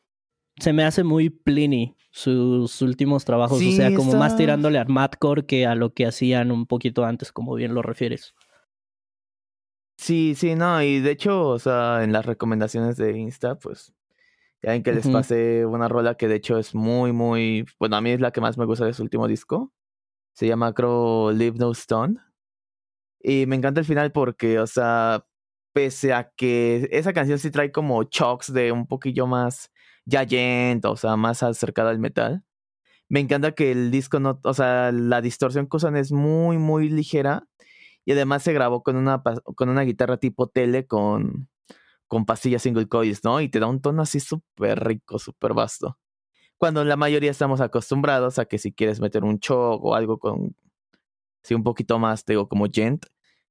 Se 0.59 0.73
me 0.73 0.83
hace 0.83 1.03
muy 1.03 1.29
Pliny 1.29 1.95
sus 2.11 2.81
últimos 2.81 3.25
trabajos, 3.25 3.61
o 3.61 3.71
sea, 3.71 3.93
como 3.93 4.13
más 4.13 4.35
tirándole 4.35 4.79
a 4.79 4.85
madcore 4.85 5.45
que 5.45 5.65
a 5.65 5.75
lo 5.75 5.93
que 5.93 6.05
hacían 6.05 6.51
un 6.51 6.65
poquito 6.65 7.05
antes, 7.05 7.31
como 7.31 7.53
bien 7.55 7.73
lo 7.73 7.81
refieres. 7.81 8.33
Sí, 9.97 10.33
sí, 10.35 10.55
no, 10.55 10.81
y 10.81 11.01
de 11.01 11.11
hecho, 11.11 11.49
o 11.49 11.59
sea, 11.59 12.03
en 12.03 12.13
las 12.13 12.25
recomendaciones 12.25 12.95
de 12.95 13.17
Insta, 13.17 13.55
pues, 13.55 13.93
ya 14.61 14.71
ven 14.71 14.81
que 14.81 14.93
les 14.93 15.07
pasé 15.07 15.65
una 15.65 15.87
rola 15.87 16.15
que 16.15 16.27
de 16.27 16.35
hecho 16.35 16.57
es 16.57 16.73
muy, 16.73 17.11
muy, 17.11 17.65
bueno, 17.79 17.97
a 17.97 18.01
mí 18.01 18.11
es 18.11 18.21
la 18.21 18.31
que 18.31 18.41
más 18.41 18.57
me 18.57 18.65
gusta 18.65 18.85
de 18.85 18.93
su 18.93 19.03
último 19.03 19.27
disco. 19.27 19.73
Se 20.39 20.47
llama, 20.47 20.71
creo, 20.73 21.33
Live 21.33 21.57
No 21.59 21.69
Stone. 21.73 22.15
Y 23.21 23.45
me 23.45 23.57
encanta 23.57 23.81
el 23.81 23.85
final 23.85 24.13
porque, 24.13 24.57
o 24.59 24.67
sea, 24.67 25.25
pese 25.73 26.13
a 26.13 26.31
que 26.37 26.87
esa 26.93 27.11
canción 27.11 27.39
sí 27.39 27.51
trae 27.51 27.73
como 27.73 28.03
shocks 28.03 28.53
de 28.53 28.71
un 28.71 28.87
poquillo 28.87 29.27
más 29.27 29.69
Giant, 30.05 30.85
o 30.85 30.95
sea, 30.95 31.17
más 31.17 31.43
acercada 31.43 31.89
al 31.89 31.99
metal. 31.99 32.45
Me 33.09 33.19
encanta 33.19 33.51
que 33.53 33.71
el 33.73 33.91
disco 33.91 34.21
no, 34.21 34.39
o 34.45 34.53
sea, 34.53 34.93
la 34.93 35.21
distorsión 35.21 35.67
que 35.67 35.75
usan 35.75 35.97
es 35.97 36.13
muy, 36.13 36.57
muy 36.57 36.87
ligera. 36.87 37.45
Y 38.05 38.13
además 38.13 38.43
se 38.43 38.53
grabó 38.53 38.81
con 38.81 38.95
una, 38.95 39.21
con 39.57 39.67
una 39.69 39.81
guitarra 39.81 40.17
tipo 40.17 40.47
tele 40.47 40.87
con, 40.87 41.49
con 42.07 42.25
pastillas 42.25 42.61
single 42.63 42.87
coils, 42.87 43.25
¿no? 43.25 43.41
Y 43.41 43.49
te 43.49 43.59
da 43.59 43.67
un 43.67 43.81
tono 43.81 44.03
así 44.03 44.21
súper 44.21 44.85
rico, 44.85 45.19
súper 45.19 45.53
vasto. 45.53 45.97
Cuando 46.59 46.85
la 46.85 46.95
mayoría 46.95 47.31
estamos 47.31 47.61
acostumbrados 47.61 48.37
a 48.37 48.45
que 48.45 48.59
si 48.59 48.71
quieres 48.71 48.99
meter 48.99 49.23
un 49.23 49.39
choc 49.39 49.83
o 49.83 49.95
algo 49.95 50.19
con, 50.19 50.55
sí, 51.41 51.55
un 51.55 51.63
poquito 51.63 51.97
más, 51.97 52.25
te 52.25 52.33
digo, 52.33 52.47
como 52.47 52.67
gent, 52.71 53.05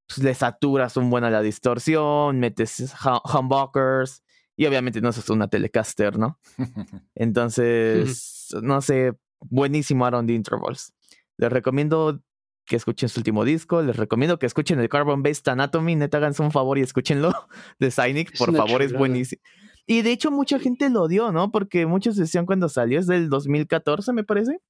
pues 0.06 0.18
le 0.18 0.34
saturas 0.34 0.96
un 0.96 1.10
buen 1.10 1.24
a 1.24 1.30
la 1.30 1.42
distorsión, 1.42 2.38
metes 2.38 2.94
humbuckers, 3.34 4.22
y 4.56 4.66
obviamente 4.66 5.00
no 5.00 5.08
es 5.08 5.28
una 5.30 5.48
Telecaster, 5.48 6.18
¿no? 6.18 6.38
Entonces, 7.14 8.48
no 8.62 8.80
sé, 8.82 9.14
buenísimo 9.40 10.04
Aaron 10.04 10.26
the 10.26 10.34
Intervals. 10.34 10.92
Les 11.38 11.50
recomiendo 11.50 12.20
que 12.68 12.76
escuchen 12.76 13.08
su 13.08 13.20
último 13.20 13.44
disco. 13.44 13.82
Les 13.82 13.96
recomiendo 13.96 14.38
que 14.38 14.46
escuchen 14.46 14.78
el 14.78 14.88
Carbon 14.88 15.22
Based 15.22 15.48
Anatomy. 15.48 15.96
Neta, 15.96 16.18
háganse 16.18 16.42
un 16.42 16.52
favor 16.52 16.78
y 16.78 16.82
escúchenlo 16.82 17.32
de 17.78 17.90
Cynic. 17.90 18.36
Por 18.36 18.54
favor, 18.54 18.82
es 18.82 18.92
buenísimo. 18.92 19.42
Y 19.90 20.02
de 20.02 20.12
hecho, 20.12 20.30
mucha 20.30 20.58
gente 20.58 20.90
lo 20.90 21.04
odió, 21.04 21.32
¿no? 21.32 21.50
Porque 21.50 21.86
muchos 21.86 22.14
decían 22.14 22.44
cuando 22.44 22.68
salió, 22.68 23.00
es 23.00 23.06
del 23.06 23.30
2014, 23.30 24.12
me 24.12 24.22
parece. 24.22 24.60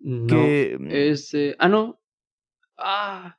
No, 0.00 0.26
que... 0.26 0.76
es. 0.90 1.32
ah, 1.60 1.68
no. 1.68 2.00
Ah. 2.76 3.38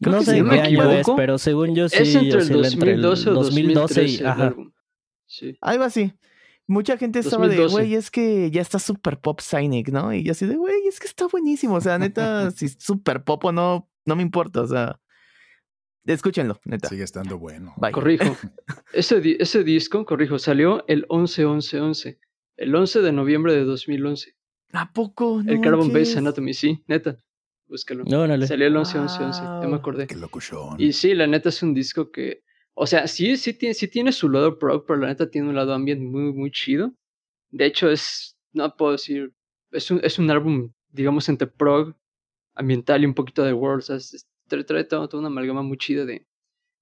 no 0.00 0.22
sé 0.22 0.42
qué 0.42 0.60
año 0.60 0.90
es, 0.90 1.06
pero 1.14 1.36
según 1.36 1.74
yo 1.74 1.86
sí. 1.90 1.98
Es 1.98 2.14
entre 2.14 2.40
el 2.40 3.02
2012 3.02 3.28
o 3.28 3.34
2012 3.34 4.04
y, 4.06 4.24
ajá. 4.24 4.54
Algo 5.60 5.84
así. 5.84 6.14
Mucha 6.66 6.96
gente 6.96 7.18
estaba 7.18 7.46
de, 7.46 7.66
güey, 7.66 7.94
es 7.94 8.10
que 8.10 8.50
ya 8.50 8.62
está 8.62 8.78
super 8.78 9.20
pop 9.20 9.38
Cynic, 9.42 9.90
¿no? 9.90 10.14
Y 10.14 10.22
yo 10.22 10.32
así 10.32 10.46
de, 10.46 10.56
güey, 10.56 10.86
es 10.88 10.98
que 10.98 11.08
está 11.08 11.26
buenísimo. 11.26 11.74
O 11.74 11.80
sea, 11.82 11.98
neta, 11.98 12.50
si 12.52 12.70
super 12.70 13.22
pop 13.22 13.44
o 13.44 13.52
no, 13.52 13.86
no 14.06 14.16
me 14.16 14.22
importa. 14.22 14.62
O 14.62 14.66
sea, 14.66 14.98
escúchenlo, 16.04 16.60
neta. 16.64 16.88
Sigue 16.88 17.04
estando 17.04 17.38
bueno. 17.38 17.74
Corrijo. 17.92 18.36
Ese, 18.92 19.36
ese 19.38 19.64
disco, 19.64 20.04
corrijo, 20.04 20.38
salió 20.38 20.84
el 20.86 21.06
11-11-11. 21.08 22.18
El 22.56 22.74
11 22.74 23.00
de 23.00 23.12
noviembre 23.12 23.54
de 23.54 23.64
2011. 23.64 24.36
¿A 24.72 24.92
poco? 24.92 25.40
el 25.40 25.60
Carbon 25.62 25.92
Base 25.92 26.18
Anatomy, 26.18 26.52
sí, 26.52 26.84
neta. 26.86 27.18
Búscalo. 27.66 28.04
No, 28.04 28.26
Salió 28.46 28.66
el 28.66 28.76
11-11-11. 28.76 29.62
Ya 29.62 29.68
me 29.68 29.76
acordé. 29.76 30.06
Qué 30.06 30.16
locución. 30.16 30.76
Y 30.78 30.92
sí, 30.92 31.14
la 31.14 31.26
neta 31.26 31.48
es 31.48 31.62
un 31.62 31.72
disco 31.72 32.10
que 32.10 32.42
o 32.74 32.86
sea, 32.86 33.06
sí, 33.06 33.36
sí 33.36 33.52
tiene, 33.54 33.74
sí 33.74 33.88
tiene 33.88 34.12
su 34.12 34.28
lado 34.28 34.58
prog, 34.58 34.86
pero 34.86 35.00
la 35.00 35.08
neta 35.08 35.30
tiene 35.30 35.48
un 35.48 35.54
lado 35.54 35.74
ambient 35.74 36.00
muy, 36.00 36.32
muy 36.32 36.50
chido. 36.50 36.94
De 37.50 37.66
hecho, 37.66 37.90
es, 37.90 38.36
no 38.52 38.74
puedo 38.76 38.92
decir, 38.92 39.32
es 39.72 39.90
un, 39.90 40.00
es 40.02 40.18
un 40.18 40.30
álbum, 40.30 40.72
digamos, 40.90 41.28
entre 41.28 41.48
prog, 41.48 41.94
ambiental 42.54 43.02
y 43.02 43.06
un 43.06 43.14
poquito 43.14 43.44
de 43.44 43.52
world. 43.52 43.80
O 43.80 43.98
sea, 44.00 44.18
trae, 44.64 44.84
toda, 44.84 45.08
una 45.18 45.28
amalgama 45.28 45.62
muy 45.62 45.76
chida 45.76 46.04
de, 46.04 46.26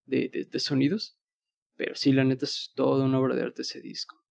de, 0.06 0.48
de, 0.50 0.60
sonidos. 0.60 1.16
Pero 1.76 1.94
sí, 1.94 2.12
la 2.12 2.24
neta 2.24 2.44
es 2.44 2.72
toda 2.74 3.04
una 3.04 3.18
obra 3.18 3.34
de 3.34 3.42
arte 3.42 3.62
ese 3.62 3.80
disco. 3.80 4.22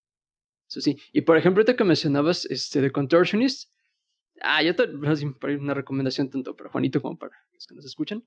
Eso 0.67 0.81
sí. 0.81 0.97
Y 1.13 1.21
por 1.21 1.37
ejemplo, 1.37 1.61
ahorita 1.61 1.75
que 1.75 1.83
mencionabas 1.83 2.45
este, 2.45 2.81
The 2.81 2.91
Contortionist, 2.91 3.71
ah, 4.41 4.61
yo 4.61 4.75
te 4.75 4.83
una 4.85 5.73
recomendación 5.73 6.29
tanto 6.29 6.55
para 6.55 6.69
Juanito 6.69 7.01
como 7.01 7.17
para 7.17 7.35
los 7.53 7.65
que 7.65 7.75
nos 7.75 7.85
escuchan. 7.85 8.23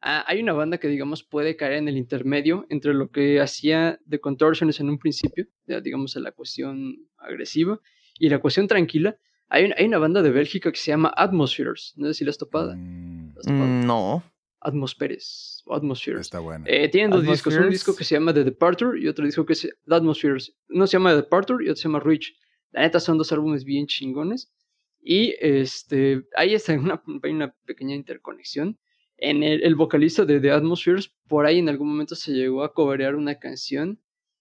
Ah, 0.00 0.24
hay 0.26 0.42
una 0.42 0.52
banda 0.52 0.78
que, 0.78 0.88
digamos, 0.88 1.22
puede 1.22 1.56
caer 1.56 1.74
en 1.74 1.88
el 1.88 1.96
intermedio 1.96 2.66
entre 2.68 2.92
lo 2.92 3.10
que 3.10 3.40
hacía 3.40 4.00
The 4.08 4.20
Contortions 4.20 4.80
en 4.80 4.90
un 4.90 4.98
principio, 4.98 5.46
digamos, 5.66 6.16
la 6.16 6.32
cuestión 6.32 7.08
agresiva, 7.16 7.80
y 8.18 8.28
la 8.28 8.38
cuestión 8.38 8.66
tranquila. 8.66 9.16
Hay, 9.48 9.70
hay, 9.76 9.86
una 9.86 9.98
banda 9.98 10.22
de 10.22 10.30
Bélgica 10.30 10.72
que 10.72 10.78
se 10.78 10.90
llama 10.90 11.12
Atmospheres. 11.16 11.94
No 11.96 12.06
sé 12.08 12.14
si 12.14 12.24
la 12.24 12.30
has 12.30 12.38
topado. 12.38 12.74
Mm, 12.76 13.86
no. 13.86 14.22
Atmosferes 14.64 15.62
o 15.66 15.74
Atmospheres. 15.74 16.22
Está 16.22 16.40
bueno. 16.40 16.64
Eh, 16.68 16.88
tienen 16.88 17.10
dos 17.10 17.24
discos. 17.24 17.54
Un 17.54 17.70
disco 17.70 17.94
que 17.94 18.04
se 18.04 18.16
llama 18.16 18.34
The 18.34 18.44
Departure 18.44 19.00
y 19.00 19.06
otro 19.06 19.24
disco 19.24 19.46
que 19.46 19.54
se 19.54 19.68
llama 19.68 19.96
Atmospheres. 19.96 20.56
Uno 20.68 20.86
se 20.86 20.92
llama 20.94 21.10
The 21.10 21.16
Departure 21.16 21.64
y 21.64 21.68
otro 21.68 21.76
se 21.76 21.88
llama 21.88 22.00
Reach. 22.00 22.34
La 22.72 22.82
neta 22.82 22.98
son 22.98 23.18
dos 23.18 23.30
álbumes 23.32 23.64
bien 23.64 23.86
chingones. 23.86 24.52
Y 25.00 25.34
este, 25.38 26.24
ahí 26.36 26.54
está 26.54 26.72
una, 26.78 27.02
hay 27.22 27.30
una 27.30 27.54
pequeña 27.66 27.94
interconexión 27.94 28.78
en 29.16 29.42
el, 29.42 29.74
vocalista 29.74 30.24
de 30.24 30.40
The 30.40 30.50
Atmospheres, 30.50 31.14
por 31.28 31.46
ahí 31.46 31.58
en 31.58 31.68
algún 31.68 31.88
momento 31.88 32.14
se 32.14 32.32
llegó 32.32 32.64
a 32.64 32.74
coberear 32.74 33.14
una 33.14 33.38
canción 33.38 34.00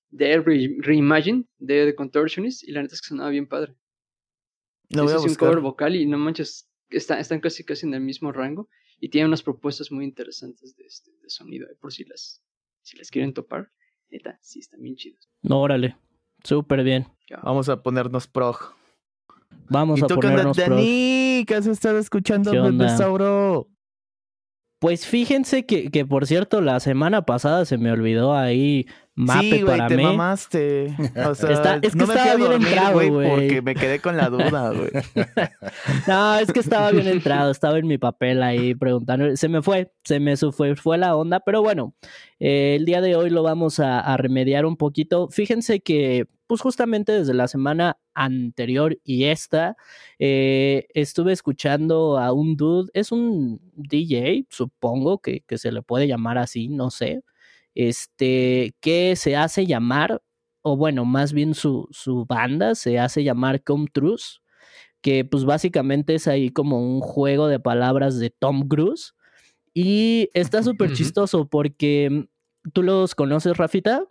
de 0.10 0.42
Reimagine 0.80 1.46
de 1.58 1.86
The 1.86 1.96
Contortionist 1.96 2.63
y 2.63 2.72
la 2.72 2.82
neta 2.82 2.96
es 2.96 3.01
que 3.01 3.08
sonaba 3.08 3.30
bien 3.30 3.48
padre. 3.48 3.75
No 4.89 5.06
es 5.06 5.24
un 5.24 5.36
cover 5.36 5.60
vocal 5.60 5.96
y 5.96 6.06
no 6.06 6.18
manches, 6.18 6.70
están 6.89 7.39
casi 7.39 7.63
casi 7.63 7.86
en 7.86 7.94
el 7.94 8.01
mismo 8.01 8.32
rango 8.32 8.70
y 9.03 9.10
tienen 9.10 9.27
unas 9.27 9.43
propuestas 9.43 9.91
muy 9.91 10.05
interesantes 10.05 10.77
de, 10.77 10.86
este, 10.86 11.12
de 11.22 11.29
sonido, 11.29 11.67
eh, 11.67 11.75
por 11.77 11.91
si 11.91 12.05
las, 12.05 12.41
si 12.83 12.95
las 12.95 13.12
quieren 13.12 13.33
topar. 13.33 13.69
Neta, 14.10 14.39
sí, 14.41 14.60
están 14.60 14.81
bien 14.81 14.95
chidos. 14.95 15.29
No, 15.41 15.60
órale, 15.60 15.98
súper 16.45 16.86
bien. 16.86 17.07
Vamos 17.43 17.67
a 17.67 17.83
ponernos 17.83 18.29
prog. 18.29 18.57
Vamos 19.67 20.01
a 20.01 20.07
ponernos 20.07 20.55
prog. 20.55 20.69
Dani, 20.69 21.43
¿qué 21.45 21.53
has 21.53 21.67
estado 21.67 22.00
escuchando, 22.00 22.53
Sauro? 22.98 23.67
Pues 24.79 25.05
fíjense 25.05 25.65
que, 25.65 25.91
que, 25.91 26.05
por 26.05 26.25
cierto, 26.25 26.62
la 26.62 26.79
semana 26.79 27.25
pasada 27.25 27.65
se 27.65 27.77
me 27.77 27.91
olvidó 27.91 28.33
ahí 28.33 28.88
Mape 29.15 29.60
sí, 29.60 29.63
para 29.63 29.88
te 29.88 29.98
mí. 29.98 30.03
mamaste. 30.03 30.96
O 31.27 31.36
sea, 31.36 31.51
Está, 31.51 31.79
es 31.82 31.91
que 31.93 31.98
no 31.98 32.03
estaba 32.05 32.36
bien 32.36 32.50
dormir, 32.50 32.67
entrado, 32.67 32.93
güey. 32.93 33.29
Porque 33.29 33.62
me 33.62 33.75
quedé 33.75 34.00
con 34.00 34.17
la 34.17 34.29
duda, 34.29 34.72
güey. 34.74 34.89
no, 36.08 36.39
es 36.39 36.51
que 36.51 36.60
estaba 36.60 36.91
bien 36.91 37.08
entrado, 37.08 37.51
estaba 37.51 37.77
en 37.77 37.88
mi 37.88 37.98
papel 37.98 38.41
ahí 38.41 38.74
preguntando. 38.75 39.36
Se 39.36 39.48
me 39.50 39.62
fue, 39.62 39.91
se 40.03 40.20
me 40.20 40.36
fue, 40.38 40.75
fue 40.75 40.98
la 40.98 41.15
onda, 41.15 41.39
pero 41.39 41.62
bueno, 41.62 41.93
eh, 42.39 42.75
el 42.77 42.86
día 42.86 43.01
de 43.01 43.15
hoy 43.15 43.29
lo 43.29 43.43
vamos 43.43 43.79
a, 43.79 44.00
a 44.00 44.17
remediar 44.17 44.65
un 44.65 44.77
poquito. 44.77 45.27
Fíjense 45.29 45.82
que 45.82 46.27
pues 46.48 46.62
justamente 46.62 47.12
desde 47.12 47.34
la 47.34 47.48
semana 47.48 47.98
anterior 48.13 49.00
y 49.03 49.24
esta, 49.25 49.75
eh, 50.20 50.86
estuve 50.93 51.32
escuchando 51.34 52.20
a 52.20 52.32
un 52.32 52.55
dude, 52.58 52.91
es 52.93 53.12
un 53.12 53.60
DJ, 53.75 54.46
supongo 54.50 55.20
que, 55.20 55.41
que, 55.41 55.58
se 55.58 55.72
le 55.72 55.82
puede 55.82 56.08
llamar 56.08 56.38
así, 56.38 56.67
no 56.67 56.91
sé, 56.91 57.24
este, 57.75 58.75
que 58.82 59.15
se 59.15 59.36
hace 59.36 59.65
llamar, 59.65 60.22
o 60.62 60.77
bueno, 60.77 61.06
más 61.06 61.34
bien 61.34 61.53
su, 61.53 61.88
su 61.92 62.25
banda 62.25 62.75
se 62.75 63.00
hace 63.00 63.24
llamar 63.24 63.63
Come 63.63 63.88
Truth. 63.92 64.39
que 65.01 65.25
pues 65.25 65.44
básicamente 65.46 66.15
es 66.15 66.27
ahí 66.27 66.50
como 66.50 66.80
un 66.80 67.01
juego 67.01 67.48
de 67.48 67.60
palabras 67.60 68.20
de 68.20 68.30
Tom 68.30 68.68
Cruise. 68.68 69.13
Y 69.74 70.30
está 70.34 70.63
súper 70.63 70.94
chistoso 70.94 71.48
porque 71.50 72.27
tú 72.74 72.84
los 72.84 73.15
conoces, 73.15 73.58
Rafita. 73.58 74.06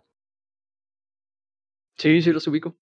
Sí, 1.97 2.21
sí 2.21 2.31
los 2.31 2.47
ubico. 2.47 2.77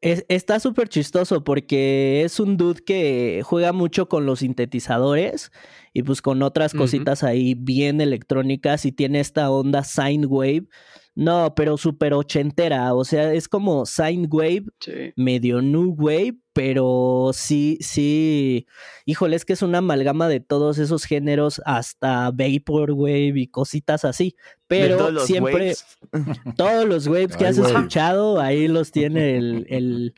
está 0.00 0.60
súper 0.60 0.88
chistoso 0.88 1.42
porque 1.42 2.22
es 2.24 2.38
un 2.38 2.56
dude 2.56 2.84
que 2.84 3.40
juega 3.44 3.72
mucho 3.72 4.08
con 4.08 4.26
los 4.26 4.40
sintetizadores 4.40 5.50
y 5.94 6.02
pues 6.02 6.20
con 6.20 6.42
otras 6.42 6.74
cositas 6.74 7.22
ahí 7.22 7.54
bien 7.54 8.02
electrónicas 8.02 8.84
y 8.84 8.92
tiene 8.92 9.20
esta 9.20 9.50
onda 9.50 9.82
sine 9.84 10.26
wave 10.26 10.66
no, 11.16 11.54
pero 11.54 11.76
súper 11.76 12.12
ochentera. 12.12 12.92
O 12.94 13.04
sea, 13.04 13.32
es 13.32 13.48
como 13.48 13.86
Sine 13.86 14.26
Wave, 14.28 14.64
medio 15.14 15.62
New 15.62 15.94
Wave, 15.96 16.38
pero 16.52 17.30
sí, 17.32 17.78
sí. 17.80 18.66
Híjole, 19.06 19.36
es 19.36 19.44
que 19.44 19.52
es 19.52 19.62
una 19.62 19.78
amalgama 19.78 20.28
de 20.28 20.40
todos 20.40 20.78
esos 20.78 21.04
géneros, 21.04 21.62
hasta 21.64 22.32
Vaporwave 22.32 23.34
y 23.36 23.46
cositas 23.46 24.04
así. 24.04 24.34
Pero 24.66 25.20
siempre. 25.20 25.74
Todos 26.56 26.84
los 26.84 27.06
waves 27.06 27.36
que 27.36 27.46
has 27.46 27.58
escuchado, 27.58 28.40
ahí 28.40 28.66
los 28.66 28.90
tiene 28.90 29.36
el 29.36 29.66
el 29.68 30.14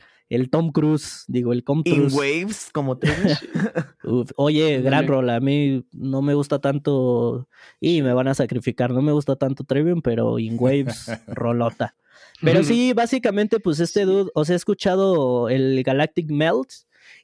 Tom 0.49 0.71
Cruise, 0.71 1.23
digo, 1.27 1.53
el 1.53 1.63
Tom 1.63 1.83
Cruise. 1.83 2.13
In 2.13 2.19
Waves, 2.19 2.69
como 2.73 2.97
te 2.97 3.07
Oye, 4.35 4.81
gran 4.81 5.07
rol, 5.07 5.29
a 5.29 5.39
mí 5.39 5.85
no 5.91 6.21
me 6.21 6.33
gusta 6.33 6.59
tanto, 6.59 7.47
y 7.79 8.01
me 8.01 8.13
van 8.13 8.27
a 8.27 8.33
sacrificar, 8.33 8.91
no 8.91 9.01
me 9.01 9.11
gusta 9.11 9.35
tanto 9.35 9.63
Trevium, 9.63 10.01
pero 10.01 10.39
In 10.39 10.57
Waves, 10.59 11.11
rolota. 11.27 11.95
Pero 12.41 12.63
sí, 12.63 12.93
básicamente, 12.93 13.59
pues 13.59 13.79
este 13.79 14.05
dude, 14.05 14.29
os 14.35 14.49
he 14.49 14.55
escuchado 14.55 15.49
el 15.49 15.81
Galactic 15.83 16.29
Melt, 16.29 16.69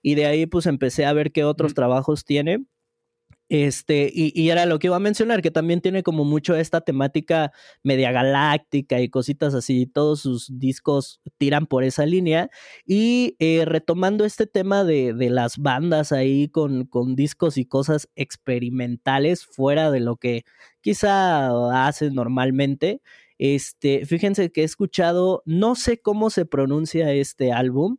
y 0.01 0.15
de 0.15 0.25
ahí 0.25 0.45
pues 0.45 0.65
empecé 0.65 1.05
a 1.05 1.13
ver 1.13 1.31
qué 1.31 1.43
otros 1.43 1.73
trabajos 1.73 2.25
tiene. 2.25 2.65
Este, 3.53 4.09
y, 4.11 4.49
era 4.49 4.65
lo 4.65 4.79
que 4.79 4.87
iba 4.87 4.95
a 4.95 4.99
mencionar, 4.99 5.43
que 5.43 5.51
también 5.51 5.79
tiene 5.79 6.01
como 6.01 6.25
mucho 6.25 6.55
esta 6.55 6.81
temática 6.81 7.51
media 7.83 8.11
galáctica 8.11 8.99
y 8.99 9.09
cositas 9.09 9.53
así, 9.53 9.85
todos 9.85 10.21
sus 10.21 10.57
discos 10.57 11.21
tiran 11.37 11.67
por 11.67 11.83
esa 11.83 12.07
línea. 12.07 12.49
Y 12.83 13.35
eh, 13.37 13.63
retomando 13.65 14.25
este 14.25 14.47
tema 14.47 14.83
de, 14.83 15.13
de, 15.13 15.29
las 15.29 15.59
bandas 15.59 16.11
ahí 16.11 16.49
con, 16.49 16.85
con 16.85 17.15
discos 17.15 17.59
y 17.59 17.65
cosas 17.65 18.09
experimentales 18.15 19.45
fuera 19.45 19.91
de 19.91 19.99
lo 19.99 20.15
que 20.15 20.45
quizá 20.81 21.85
hacen 21.87 22.15
normalmente. 22.15 23.03
Este, 23.37 24.07
fíjense 24.07 24.51
que 24.51 24.61
he 24.61 24.63
escuchado, 24.63 25.43
no 25.45 25.75
sé 25.75 26.01
cómo 26.01 26.31
se 26.31 26.47
pronuncia 26.47 27.13
este 27.13 27.51
álbum, 27.51 27.97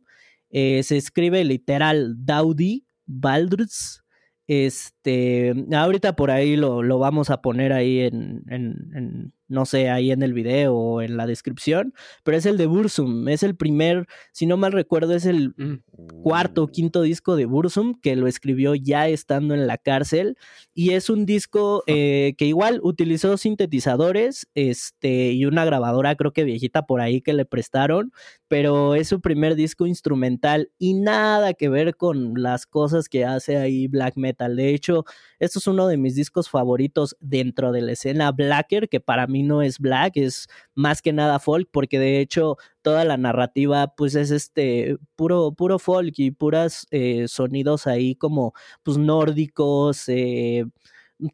eh, 0.49 0.83
se 0.83 0.97
escribe 0.97 1.45
literal 1.45 2.15
Daudi 2.25 2.85
Baldruz 3.05 4.04
este, 4.47 5.53
ahorita 5.73 6.15
por 6.15 6.31
ahí 6.31 6.55
lo, 6.55 6.83
lo 6.83 6.99
vamos 6.99 7.29
a 7.29 7.41
poner 7.41 7.73
ahí 7.73 8.01
en, 8.01 8.43
en, 8.49 9.33
no 9.47 9.65
sé, 9.65 9.89
ahí 9.89 10.11
en 10.11 10.23
el 10.23 10.33
video 10.33 10.75
o 10.75 11.01
en 11.01 11.17
la 11.17 11.27
descripción, 11.27 11.93
pero 12.23 12.37
es 12.37 12.45
el 12.45 12.57
de 12.57 12.65
Bursum, 12.65 13.27
es 13.27 13.43
el 13.43 13.55
primer, 13.55 14.07
si 14.31 14.45
no 14.45 14.57
mal 14.57 14.71
recuerdo, 14.71 15.13
es 15.13 15.25
el 15.25 15.49
mm. 15.57 16.21
cuarto 16.23 16.63
o 16.63 16.67
quinto 16.67 17.01
disco 17.01 17.35
de 17.35 17.45
Bursum 17.45 17.93
que 18.01 18.15
lo 18.15 18.27
escribió 18.27 18.75
ya 18.75 19.07
estando 19.07 19.53
en 19.53 19.67
la 19.67 19.77
cárcel 19.77 20.37
y 20.73 20.91
es 20.91 21.09
un 21.09 21.25
disco 21.25 21.83
eh, 21.87 22.33
que 22.37 22.45
igual 22.45 22.79
utilizó 22.83 23.37
sintetizadores 23.37 24.47
este, 24.55 25.31
y 25.31 25.45
una 25.45 25.65
grabadora 25.65 26.15
creo 26.15 26.33
que 26.33 26.43
viejita 26.43 26.85
por 26.85 27.01
ahí 27.01 27.21
que 27.21 27.33
le 27.33 27.45
prestaron, 27.45 28.11
pero 28.47 28.95
es 28.95 29.07
su 29.07 29.21
primer 29.21 29.55
disco 29.55 29.85
instrumental 29.85 30.71
y 30.77 30.93
nada 30.93 31.53
que 31.53 31.69
ver 31.69 31.95
con 31.95 32.41
las 32.41 32.65
cosas 32.65 33.09
que 33.09 33.25
hace 33.25 33.57
ahí 33.57 33.87
black 33.87 34.17
metal. 34.17 34.55
De 34.55 34.73
hecho, 34.73 35.05
esto 35.39 35.59
es 35.59 35.67
uno 35.67 35.87
de 35.87 35.97
mis 35.97 36.15
discos 36.15 36.49
favoritos 36.49 37.15
dentro 37.19 37.71
de 37.71 37.81
la 37.81 37.91
escena 37.93 38.31
blacker, 38.31 38.89
que 38.89 38.99
para 38.99 39.27
mí 39.27 39.34
no 39.43 39.61
es 39.61 39.79
black, 39.79 40.17
es 40.17 40.47
más 40.73 41.01
que 41.01 41.13
nada 41.13 41.39
folk, 41.39 41.69
porque 41.71 41.99
de 41.99 42.19
hecho 42.19 42.57
toda 42.81 43.05
la 43.05 43.17
narrativa 43.17 43.93
pues 43.95 44.15
es 44.15 44.31
este 44.31 44.97
puro, 45.15 45.53
puro 45.53 45.79
folk 45.79 46.13
y 46.17 46.31
puras 46.31 46.87
eh, 46.91 47.27
sonidos 47.27 47.87
ahí 47.87 48.15
como 48.15 48.53
pues 48.83 48.97
nórdicos, 48.97 50.07
eh, 50.09 50.65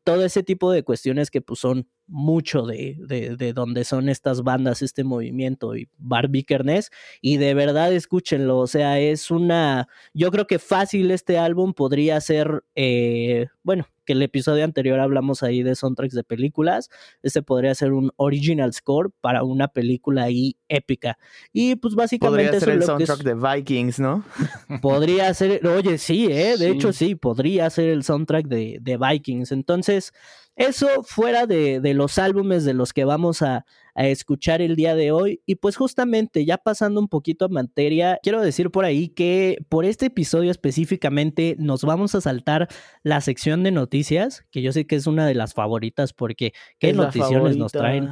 todo 0.03 0.25
ese 0.25 0.43
tipo 0.43 0.71
de 0.71 0.83
cuestiones 0.83 1.31
que 1.31 1.41
pues 1.41 1.59
son 1.59 1.87
mucho 2.07 2.63
de, 2.63 2.97
de, 2.99 3.35
de, 3.37 3.53
donde 3.53 3.85
son 3.85 4.09
estas 4.09 4.43
bandas, 4.43 4.81
este 4.81 5.03
movimiento 5.03 5.75
y 5.75 5.87
Barbie 5.97 6.43
Kernes, 6.43 6.91
y 7.21 7.37
de 7.37 7.53
verdad 7.53 7.93
escúchenlo, 7.93 8.59
o 8.59 8.67
sea, 8.67 8.99
es 8.99 9.31
una, 9.31 9.87
yo 10.13 10.29
creo 10.29 10.45
que 10.45 10.59
fácil 10.59 11.09
este 11.11 11.37
álbum 11.37 11.73
podría 11.73 12.19
ser, 12.19 12.63
eh, 12.75 13.47
bueno, 13.63 13.87
que 14.11 14.17
el 14.17 14.21
episodio 14.21 14.65
anterior 14.65 14.99
hablamos 14.99 15.41
ahí 15.41 15.63
de 15.63 15.73
soundtracks 15.73 16.13
de 16.13 16.25
películas, 16.25 16.89
este 17.23 17.41
podría 17.41 17.73
ser 17.75 17.93
un 17.93 18.11
original 18.17 18.73
score 18.73 19.11
para 19.21 19.43
una 19.43 19.69
película 19.69 20.23
ahí 20.23 20.57
épica, 20.67 21.17
y 21.53 21.77
pues 21.77 21.95
básicamente... 21.95 22.43
Podría 22.43 22.59
ser 22.59 22.69
el 22.69 22.83
soundtrack 22.83 23.23
de 23.23 23.35
Vikings, 23.35 23.99
¿no? 24.01 24.25
Podría 24.81 25.33
ser, 25.33 25.65
oye, 25.65 25.97
sí, 25.97 26.27
eh, 26.29 26.57
de 26.57 26.71
hecho 26.71 26.91
sí, 26.91 27.15
podría 27.15 27.69
ser 27.69 27.89
el 27.89 28.03
soundtrack 28.03 28.47
de, 28.47 28.79
de 28.81 28.97
Vikings, 28.97 29.53
entonces... 29.53 30.11
Eso 30.57 31.03
fuera 31.03 31.47
de, 31.47 31.79
los 31.95 32.17
álbumes 32.17 32.65
de 32.65 32.73
los 32.73 32.91
que 32.91 33.05
vamos 33.05 33.41
a, 33.41 33.65
escuchar 33.95 34.61
el 34.61 34.75
día 34.75 34.95
de 34.95 35.11
hoy. 35.11 35.41
Y 35.45 35.55
pues 35.55 35.75
justamente 35.75 36.45
ya 36.45 36.57
pasando 36.57 36.99
un 36.99 37.07
poquito 37.07 37.45
a 37.45 37.49
materia, 37.49 38.19
quiero 38.23 38.41
decir 38.41 38.71
por 38.71 38.85
ahí 38.85 39.09
que 39.09 39.57
por 39.69 39.85
este 39.85 40.07
episodio 40.07 40.51
específicamente 40.51 41.55
nos 41.59 41.83
vamos 41.83 42.15
a 42.15 42.21
saltar 42.21 42.67
la 43.03 43.21
sección 43.21 43.63
de 43.63 43.71
noticias, 43.71 44.45
que 44.51 44.61
yo 44.61 44.71
sé 44.71 44.85
que 44.87 44.95
es 44.95 45.07
una 45.07 45.25
de 45.25 45.35
las 45.35 45.53
favoritas 45.53 46.13
porque 46.13 46.53
qué 46.79 46.93
noticias 46.93 47.57
nos 47.57 47.71
traen. 47.71 48.09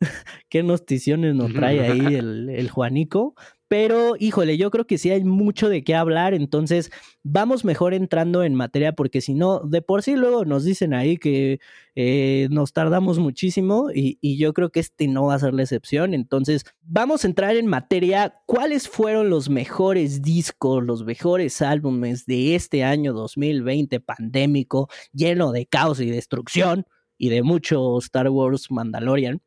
qué 0.48 0.62
noticiones 0.62 1.34
nos 1.34 1.52
trae 1.52 1.80
ahí 1.80 2.00
el, 2.14 2.48
el 2.50 2.70
Juanico. 2.70 3.34
Pero, 3.72 4.16
híjole, 4.18 4.58
yo 4.58 4.70
creo 4.70 4.86
que 4.86 4.98
sí 4.98 5.10
hay 5.12 5.24
mucho 5.24 5.70
de 5.70 5.82
qué 5.82 5.94
hablar, 5.94 6.34
entonces 6.34 6.90
vamos 7.22 7.64
mejor 7.64 7.94
entrando 7.94 8.42
en 8.42 8.54
materia, 8.54 8.92
porque 8.92 9.22
si 9.22 9.32
no, 9.32 9.60
de 9.60 9.80
por 9.80 10.02
sí 10.02 10.14
luego 10.14 10.44
nos 10.44 10.64
dicen 10.64 10.92
ahí 10.92 11.16
que 11.16 11.58
eh, 11.94 12.48
nos 12.50 12.74
tardamos 12.74 13.18
muchísimo 13.18 13.88
y, 13.90 14.18
y, 14.20 14.36
yo 14.36 14.52
creo 14.52 14.68
que 14.70 14.80
este 14.80 15.08
no 15.08 15.24
va 15.24 15.36
a 15.36 15.38
ser 15.38 15.54
la 15.54 15.62
excepción. 15.62 16.12
Entonces, 16.12 16.66
vamos 16.82 17.24
a 17.24 17.28
entrar 17.28 17.56
en 17.56 17.66
materia. 17.66 18.34
¿Cuáles 18.44 18.90
fueron 18.90 19.30
los 19.30 19.48
mejores 19.48 20.20
discos, 20.20 20.84
los 20.84 21.06
mejores 21.06 21.62
álbumes 21.62 22.26
de 22.26 22.54
este 22.54 22.84
año 22.84 23.14
2020 23.14 24.00
pandémico, 24.00 24.90
lleno 25.14 25.50
de 25.50 25.64
caos 25.64 25.98
y 25.98 26.10
destrucción 26.10 26.84
y 27.16 27.30
de 27.30 27.42
mucho 27.42 27.96
Star 28.00 28.28
Wars 28.28 28.70
Mandalorian? 28.70 29.40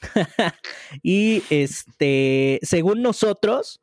y 1.02 1.42
este, 1.50 2.60
según 2.62 3.02
nosotros, 3.02 3.80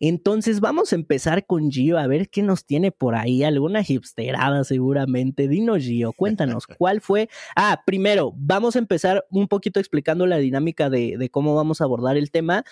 entonces 0.00 0.60
vamos 0.60 0.92
a 0.92 0.96
empezar 0.96 1.46
con 1.46 1.70
Gio 1.70 1.98
a 1.98 2.06
ver 2.06 2.28
qué 2.28 2.42
nos 2.42 2.64
tiene 2.64 2.92
por 2.92 3.14
ahí, 3.14 3.42
alguna 3.42 3.82
hipsterada 3.86 4.64
seguramente. 4.64 5.48
Dinos 5.48 5.82
Gio, 5.82 6.12
cuéntanos, 6.12 6.66
¿cuál 6.78 7.00
fue? 7.00 7.28
Ah, 7.56 7.82
primero, 7.86 8.32
vamos 8.36 8.76
a 8.76 8.80
empezar 8.80 9.24
un 9.30 9.48
poquito 9.48 9.80
explicando 9.80 10.26
la 10.26 10.38
dinámica 10.38 10.90
de, 10.90 11.28
cómo 11.30 11.54
vamos 11.54 11.80
a 11.80 11.84
abordar 11.84 12.16
el 12.16 12.30
tema. 12.30 12.64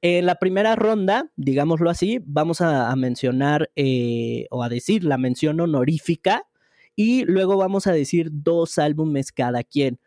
En 0.00 0.26
la 0.26 0.36
primera 0.36 0.76
ronda, 0.76 1.30
digámoslo 1.36 1.90
así, 1.90 2.20
vamos 2.24 2.60
a, 2.60 2.94
mencionar 2.94 3.70
eh, 3.74 4.46
o 4.50 4.62
a 4.62 4.68
decir 4.68 5.02
la 5.02 5.18
mención 5.18 5.60
honorífica 5.60 6.44
y 6.94 7.24
luego 7.24 7.56
vamos 7.56 7.88
a 7.88 7.92
decir 7.92 8.28
dos 8.32 8.78
álbumes 8.78 9.32
cada 9.32 9.64
quien. 9.64 9.98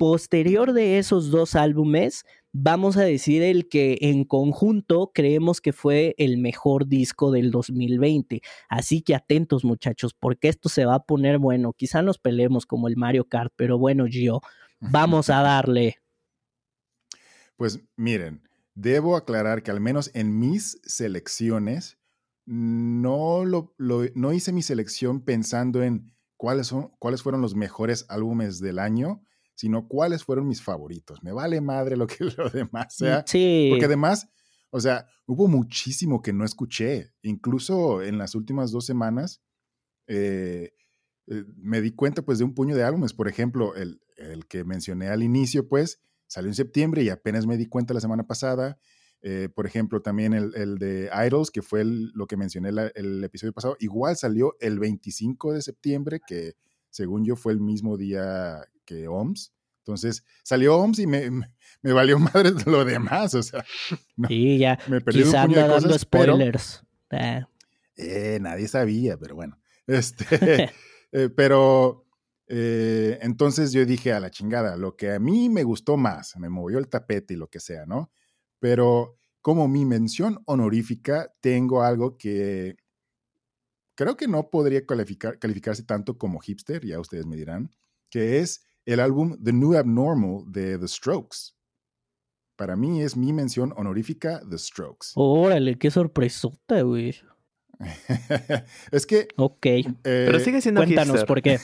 Posterior 0.00 0.72
de 0.72 0.96
esos 0.96 1.30
dos 1.30 1.54
álbumes, 1.54 2.24
vamos 2.54 2.96
a 2.96 3.02
decir 3.02 3.42
el 3.42 3.68
que 3.68 3.98
en 4.00 4.24
conjunto 4.24 5.12
creemos 5.14 5.60
que 5.60 5.74
fue 5.74 6.14
el 6.16 6.38
mejor 6.38 6.86
disco 6.86 7.30
del 7.30 7.50
2020. 7.50 8.40
Así 8.70 9.02
que 9.02 9.14
atentos 9.14 9.62
muchachos, 9.62 10.14
porque 10.18 10.48
esto 10.48 10.70
se 10.70 10.86
va 10.86 10.94
a 10.94 11.04
poner 11.04 11.36
bueno. 11.36 11.74
Quizá 11.74 12.00
nos 12.00 12.16
peleemos 12.16 12.64
como 12.64 12.88
el 12.88 12.96
Mario 12.96 13.28
Kart, 13.28 13.52
pero 13.56 13.78
bueno, 13.78 14.06
Gio, 14.06 14.40
vamos 14.80 15.28
a 15.28 15.42
darle. 15.42 15.96
Pues 17.58 17.78
miren, 17.94 18.48
debo 18.74 19.16
aclarar 19.16 19.62
que 19.62 19.70
al 19.70 19.80
menos 19.80 20.10
en 20.14 20.38
mis 20.38 20.80
selecciones, 20.82 21.98
no, 22.46 23.44
lo, 23.44 23.74
no 23.76 24.32
hice 24.32 24.50
mi 24.50 24.62
selección 24.62 25.20
pensando 25.20 25.82
en 25.82 26.14
cuáles, 26.38 26.68
son, 26.68 26.90
cuáles 26.98 27.22
fueron 27.22 27.42
los 27.42 27.54
mejores 27.54 28.06
álbumes 28.08 28.60
del 28.60 28.78
año, 28.78 29.20
sino 29.60 29.86
cuáles 29.88 30.24
fueron 30.24 30.48
mis 30.48 30.62
favoritos. 30.62 31.22
Me 31.22 31.32
vale 31.32 31.60
madre 31.60 31.94
lo 31.98 32.06
que 32.06 32.24
lo 32.38 32.48
demás 32.48 32.94
sea. 32.96 33.22
Sí. 33.26 33.66
Porque 33.70 33.84
además, 33.84 34.26
o 34.70 34.80
sea, 34.80 35.06
hubo 35.26 35.48
muchísimo 35.48 36.22
que 36.22 36.32
no 36.32 36.46
escuché. 36.46 37.12
Incluso 37.20 38.00
en 38.02 38.16
las 38.16 38.34
últimas 38.34 38.70
dos 38.70 38.86
semanas 38.86 39.42
eh, 40.06 40.72
eh, 41.26 41.44
me 41.58 41.82
di 41.82 41.92
cuenta 41.92 42.22
pues 42.22 42.38
de 42.38 42.44
un 42.44 42.54
puño 42.54 42.74
de 42.74 42.84
álbumes. 42.84 43.12
Por 43.12 43.28
ejemplo, 43.28 43.74
el, 43.76 44.00
el, 44.16 44.46
que 44.46 44.64
mencioné 44.64 45.08
al 45.08 45.22
inicio, 45.22 45.68
pues, 45.68 46.00
salió 46.26 46.48
en 46.48 46.54
septiembre 46.54 47.02
y 47.02 47.10
apenas 47.10 47.46
me 47.46 47.58
di 47.58 47.66
cuenta 47.66 47.92
la 47.92 48.00
semana 48.00 48.26
pasada. 48.26 48.78
Eh, 49.20 49.50
por 49.54 49.66
ejemplo, 49.66 50.00
también 50.00 50.32
el, 50.32 50.54
el 50.54 50.78
de 50.78 51.10
Idols, 51.26 51.50
que 51.50 51.60
fue 51.60 51.82
el- 51.82 52.10
lo 52.14 52.26
que 52.26 52.38
mencioné 52.38 52.72
la- 52.72 52.90
el 52.94 53.22
episodio 53.22 53.52
pasado, 53.52 53.76
igual 53.78 54.16
salió 54.16 54.56
el 54.60 54.78
25 54.78 55.52
de 55.52 55.60
septiembre, 55.60 56.20
que 56.26 56.54
según 56.88 57.26
yo 57.26 57.36
fue 57.36 57.52
el 57.52 57.60
mismo 57.60 57.98
día 57.98 58.62
que 58.94 59.06
OMS. 59.08 59.52
Entonces 59.84 60.24
salió 60.42 60.76
OMS 60.76 60.98
y 61.02 61.06
me, 61.06 61.30
me- 61.30 61.54
me 61.82 61.92
valió 61.92 62.18
madre 62.34 62.52
lo 62.66 62.84
demás. 62.84 63.34
O 63.34 63.42
sea, 63.42 63.64
No, 64.16 64.28
Sí, 64.28 64.58
ya. 64.58 64.78
me 64.88 65.00
perdí 65.00 65.20
un 65.22 65.26
Quizá 65.26 65.42
puño 65.46 65.56
de 65.56 65.68
dando 65.68 65.88
cosas, 65.88 66.04
pero 66.04 66.32
spoilers. 66.34 66.82
Ah, 67.10 67.48
eh, 67.96 68.38
nadie 68.40 68.68
sabía, 68.68 69.16
pero 69.16 69.34
bueno. 69.36 69.56
Este, 69.86 70.70
eh, 71.12 71.28
pero 71.34 72.06
eh, 72.46 73.18
entonces 73.22 73.72
yo 73.72 73.84
dije 73.84 74.12
a 74.12 74.20
la 74.20 74.30
chingada, 74.30 74.76
lo 74.76 74.94
que 74.96 75.10
a 75.12 75.18
mí 75.18 75.48
me 75.48 75.64
gustó 75.64 75.96
más, 75.96 76.36
me 76.36 76.48
movió 76.48 76.78
el 76.78 76.88
tapete 76.88 77.34
y 77.34 77.36
lo 77.36 77.48
que 77.48 77.58
sea, 77.58 77.86
¿no? 77.86 78.12
Pero 78.60 79.18
como 79.40 79.66
mi 79.66 79.84
mención 79.84 80.42
honorífica, 80.46 81.32
tengo 81.40 81.82
algo 81.82 82.16
que 82.16 82.76
creo 83.96 84.16
que 84.16 84.28
no 84.28 84.48
podría 84.50 84.84
calificar, 84.86 85.38
calificarse 85.38 85.82
tanto 85.82 86.16
como 86.18 86.38
hipster, 86.40 86.84
ya 86.86 87.00
ustedes 87.00 87.26
me 87.26 87.36
dirán, 87.36 87.70
que 88.10 88.38
es 88.38 88.64
el 88.92 89.00
álbum 89.00 89.36
The 89.42 89.52
New 89.52 89.76
Abnormal 89.76 90.44
de 90.46 90.78
The 90.78 90.88
Strokes. 90.88 91.54
Para 92.56 92.76
mí 92.76 93.02
es 93.02 93.16
mi 93.16 93.32
mención 93.32 93.72
honorífica 93.76 94.40
The 94.48 94.58
Strokes. 94.58 95.08
Órale, 95.14 95.78
qué 95.78 95.90
sorpresota, 95.90 96.82
güey. 96.82 97.14
es 98.92 99.06
que... 99.06 99.28
Ok. 99.36 99.66
Pero 100.02 100.36
eh, 100.36 100.40
sigue 100.40 100.60
siendo 100.60 100.82
Cuéntanos 100.82 101.20
hipster. 101.20 101.26
por 101.26 101.40
qué. 101.42 101.58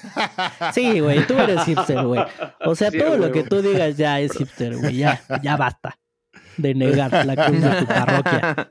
Sí, 0.72 1.00
güey, 1.00 1.26
tú 1.26 1.34
eres 1.34 1.64
hipster, 1.64 2.02
güey. 2.06 2.22
O 2.64 2.74
sea, 2.74 2.90
Sí, 2.92 2.98
todo 2.98 3.18
lo 3.18 3.30
que 3.32 3.42
tú 3.44 3.60
digas 3.60 3.96
ya 3.98 4.20
es 4.20 4.32
hipster, 4.32 4.76
güey. 4.78 4.96
Ya, 4.96 5.22
ya 5.42 5.56
basta 5.56 5.98
de 6.56 6.74
negar 6.74 7.26
la 7.26 7.46
cruz 7.46 7.60
de 7.62 7.70
tu 7.80 7.86
parroquia. 7.86 8.68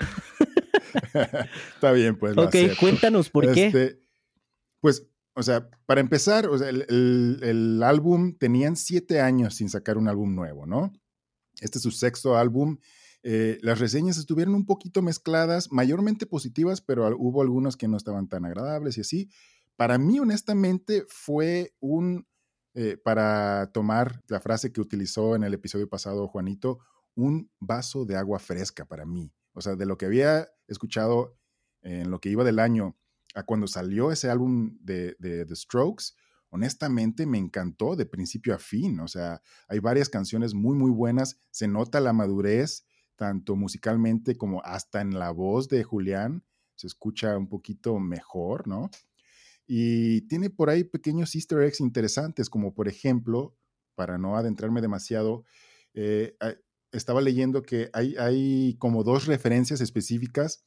Está 1.76 1.92
bien, 1.92 2.18
pues. 2.18 2.36
lo 2.36 2.44
Ok, 2.44 2.56
acepto. 2.56 2.78
cuéntanos 2.80 3.30
por 3.30 3.54
qué. 3.54 3.68
Este, 3.68 4.00
Pues, 4.82 5.06
o 5.36 5.44
sea, 5.44 5.70
para 5.86 6.00
empezar, 6.00 6.48
o 6.48 6.58
sea, 6.58 6.70
el, 6.70 7.82
álbum, 7.84 8.38
tenían 8.38 8.78
siete 8.78 9.20
años 9.20 9.56
sin 9.56 9.70
sacar 9.70 9.98
un 9.98 10.08
álbum 10.08 10.34
nuevo, 10.34 10.66
¿no? 10.66 10.94
Este 11.60 11.78
es 11.78 11.84
su 11.84 11.92
sexto 11.92 12.38
álbum. 12.38 12.78
Eh, 13.22 13.60
las 13.62 13.80
reseñas 13.80 14.18
estuvieron 14.18 14.56
un 14.56 14.66
poquito 14.66 15.02
mezcladas, 15.02 15.72
mayormente 15.72 16.26
positivas, 16.26 16.80
pero 16.80 17.14
hubo 17.18 17.42
algunas 17.42 17.76
que 17.76 17.90
no 17.90 17.98
estaban 17.98 18.30
tan 18.30 18.46
agradables 18.46 18.98
y 18.98 19.02
así. 19.02 19.30
Para 19.76 19.98
mí, 19.98 20.20
honestamente, 20.20 21.04
fue 21.10 21.74
un, 21.82 22.26
eh, 22.74 22.96
para 22.96 23.72
tomar 23.74 24.24
la 24.28 24.40
frase 24.40 24.72
que 24.72 24.80
utilizó 24.80 25.36
en 25.36 25.44
el 25.44 25.54
episodio 25.54 25.90
pasado 25.90 26.30
Juanito, 26.30 26.80
un 27.14 27.52
vaso 27.60 28.06
de 28.06 28.16
agua 28.16 28.40
fresca 28.40 28.86
para 28.86 29.06
mí. 29.06 29.34
O 29.52 29.60
sea, 29.60 29.76
de 29.76 29.86
lo 29.86 29.98
que 29.98 30.06
había 30.06 30.48
escuchado 30.68 31.38
en 31.82 32.10
lo 32.10 32.20
que 32.20 32.30
iba 32.30 32.46
del 32.46 32.60
año 32.60 32.96
cuando 33.44 33.68
salió 33.68 34.12
ese 34.12 34.30
álbum 34.30 34.78
de, 34.82 35.16
The 35.20 35.56
Strokes, 35.56 36.14
honestamente 36.50 37.26
me 37.26 37.38
encantó 37.38 37.96
de 37.96 38.06
principio 38.06 38.56
a 38.56 38.60
fin. 38.60 39.00
O 39.00 39.08
sea, 39.08 39.42
hay 39.68 39.80
varias 39.80 40.10
canciones 40.10 40.54
muy, 40.54 40.76
muy 40.78 40.92
buenas. 40.92 41.38
Se 41.52 41.68
nota 41.68 42.00
la 42.00 42.14
madurez, 42.14 42.86
tanto 43.16 43.56
musicalmente 43.56 44.38
como 44.38 44.64
hasta 44.64 45.02
en 45.02 45.20
la 45.20 45.32
voz 45.32 45.68
de 45.68 45.84
Julián. 45.84 46.44
Se 46.76 46.88
escucha 46.88 47.38
un 47.38 47.48
poquito 47.48 48.00
mejor, 48.00 48.68
¿no? 48.68 48.90
Y 49.68 50.22
tiene 50.28 50.50
por 50.50 50.70
ahí 50.70 50.84
pequeños 50.84 51.36
easter 51.36 51.62
eggs 51.62 51.82
interesantes, 51.82 52.50
como 52.50 52.74
por 52.74 52.88
ejemplo, 52.88 53.56
para 53.96 54.18
no 54.18 54.38
adentrarme 54.38 54.82
demasiado, 54.82 55.44
eh, 55.94 56.38
estaba 56.92 57.22
leyendo 57.22 57.64
que 57.64 57.90
hay, 57.94 58.16
hay 58.18 58.76
como 58.78 59.04
dos 59.04 59.26
referencias 59.26 59.82
específicas 59.82 60.66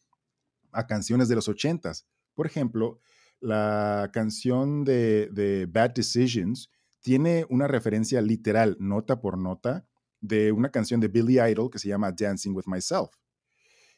a 0.73 0.87
canciones 0.87 1.29
de 1.29 1.37
los 1.37 1.49
ochentas. 1.49 2.07
Por 2.39 2.47
ejemplo, 2.47 3.01
la 3.41 4.11
canción 4.13 4.85
de, 4.85 5.29
de 5.33 5.67
Bad 5.67 5.91
Decisions 5.97 6.71
tiene 7.01 7.45
una 7.51 7.67
referencia 7.67 8.23
literal, 8.23 8.77
nota 8.79 9.21
por 9.21 9.37
nota, 9.37 9.85
de 10.21 10.53
una 10.53 10.69
canción 10.71 11.01
de 11.01 11.09
Billy 11.09 11.41
Idol 11.41 11.69
que 11.69 11.81
se 11.81 11.89
llama 11.89 12.13
Dancing 12.13 12.53
with 12.55 12.67
Myself. 12.67 13.11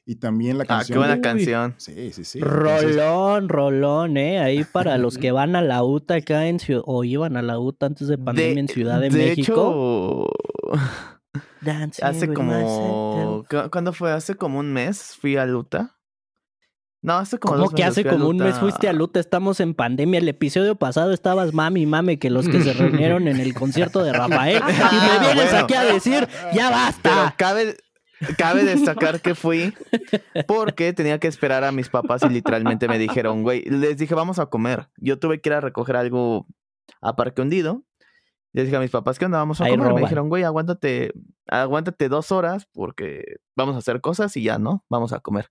Y 0.07 0.17
también 0.17 0.57
la 0.57 0.63
Ah, 0.63 0.67
qué 0.67 0.75
canción. 0.95 0.99
buena 1.01 1.21
canción. 1.21 1.75
Sí, 1.77 2.13
sí, 2.15 2.25
sí. 2.25 2.41
Rolón, 2.41 3.51
rolón, 3.51 4.17
¿eh? 4.17 4.39
Ahí 4.41 4.65
para 4.65 4.97
los 4.97 5.19
que 5.19 5.33
van 5.33 5.55
a 5.55 5.61
la 5.61 5.85
UTA 5.85 6.15
acá 6.15 6.47
en 6.47 6.59
Ciudad, 6.61 6.83
o 6.87 7.05
iban 7.05 7.37
a 7.37 7.43
la 7.43 7.59
UTA 7.59 7.85
antes 7.87 8.09
de 8.09 8.17
pandemia 8.17 8.61
en 8.61 8.69
Ciudad 8.69 9.01
de, 9.03 9.11
México. 9.11 10.31
hecho, 10.73 10.81
Dancing 11.61 12.05
hace 12.05 12.27
with 12.27 12.35
como. 12.35 12.53
myself. 12.53 13.49
¿cu- 13.65 13.71
¿Cuándo 13.71 13.93
fue? 13.93 14.13
¿Hace 14.13 14.35
como 14.35 14.59
un 14.61 14.73
mes 14.73 15.15
fui 15.21 15.37
a 15.37 15.45
Luta? 15.45 15.99
No, 17.03 17.15
hace 17.15 17.39
como 17.39 17.55
¿Cómo 17.55 17.65
dos 17.65 17.75
que 17.75 17.83
hace 17.83 18.05
como 18.05 18.29
un 18.29 18.37
mes 18.37 18.59
fuiste 18.59 18.87
a 18.89 18.93
Luta? 18.93 19.21
Estamos 19.21 19.61
en 19.61 19.73
pandemia. 19.75 20.19
El 20.19 20.29
episodio 20.29 20.75
pasado 20.77 21.13
estabas 21.13 21.55
mami 21.55 21.83
y 21.83 21.87
mame 21.87 22.19
que 22.19 22.29
los 22.29 22.47
que 22.47 22.61
se 22.61 22.75
reunieron 22.75 23.27
en 23.27 23.41
el 23.41 23.55
concierto 23.55 24.03
de 24.03 24.13
Rafael. 24.13 24.61
Y 24.69 24.95
me 24.95 25.19
vienes 25.21 25.51
bueno. 25.51 25.65
aquí 25.65 25.75
a 25.75 25.85
decir, 25.85 26.29
ya 26.53 26.69
Pero 26.69 27.17
basta. 27.17 27.35
cabe, 27.39 27.77
cabe 28.37 28.65
destacar 28.65 29.21
que 29.23 29.35
fui 29.35 29.73
porque 30.47 30.93
tenía 30.93 31.19
que 31.19 31.29
esperar 31.29 31.65
a 31.65 31.73
mis 31.73 31.89
papás 31.89 32.23
y 32.23 32.29
literalmente 32.29 32.87
me 32.87 32.99
dijeron, 32.99 33.43
güey, 33.45 33.63
les 33.63 33.97
dije, 33.97 34.15
vamos 34.15 34.39
a 34.39 34.47
comer. 34.47 34.89
Yo 34.99 35.19
tuve 35.19 35.41
que 35.41 35.49
ir 35.49 35.55
a 35.55 35.61
recoger 35.63 35.97
algo 35.97 36.47
a 37.01 37.17
Parque 37.17 37.41
Hundido. 37.41 37.83
Les 38.53 38.65
dije 38.67 38.77
a 38.77 38.81
mis 38.81 38.91
papás, 38.91 39.19
¿qué 39.19 39.25
onda? 39.25 39.39
Vamos 39.39 39.61
a 39.61 39.65
Ahí 39.65 39.71
comer. 39.71 39.87
roban. 39.87 39.95
Me 39.95 40.01
dijeron, 40.03 40.29
güey, 40.29 40.43
aguántate, 40.43 41.13
aguántate 41.47 42.09
dos 42.11 42.31
horas 42.31 42.67
porque 42.73 43.37
vamos 43.57 43.75
a 43.77 43.79
hacer 43.79 44.01
cosas 44.03 44.37
y 44.37 44.43
ya, 44.43 44.59
¿no? 44.59 44.85
Vamos 44.91 45.13
a 45.15 45.21
comer. 45.21 45.49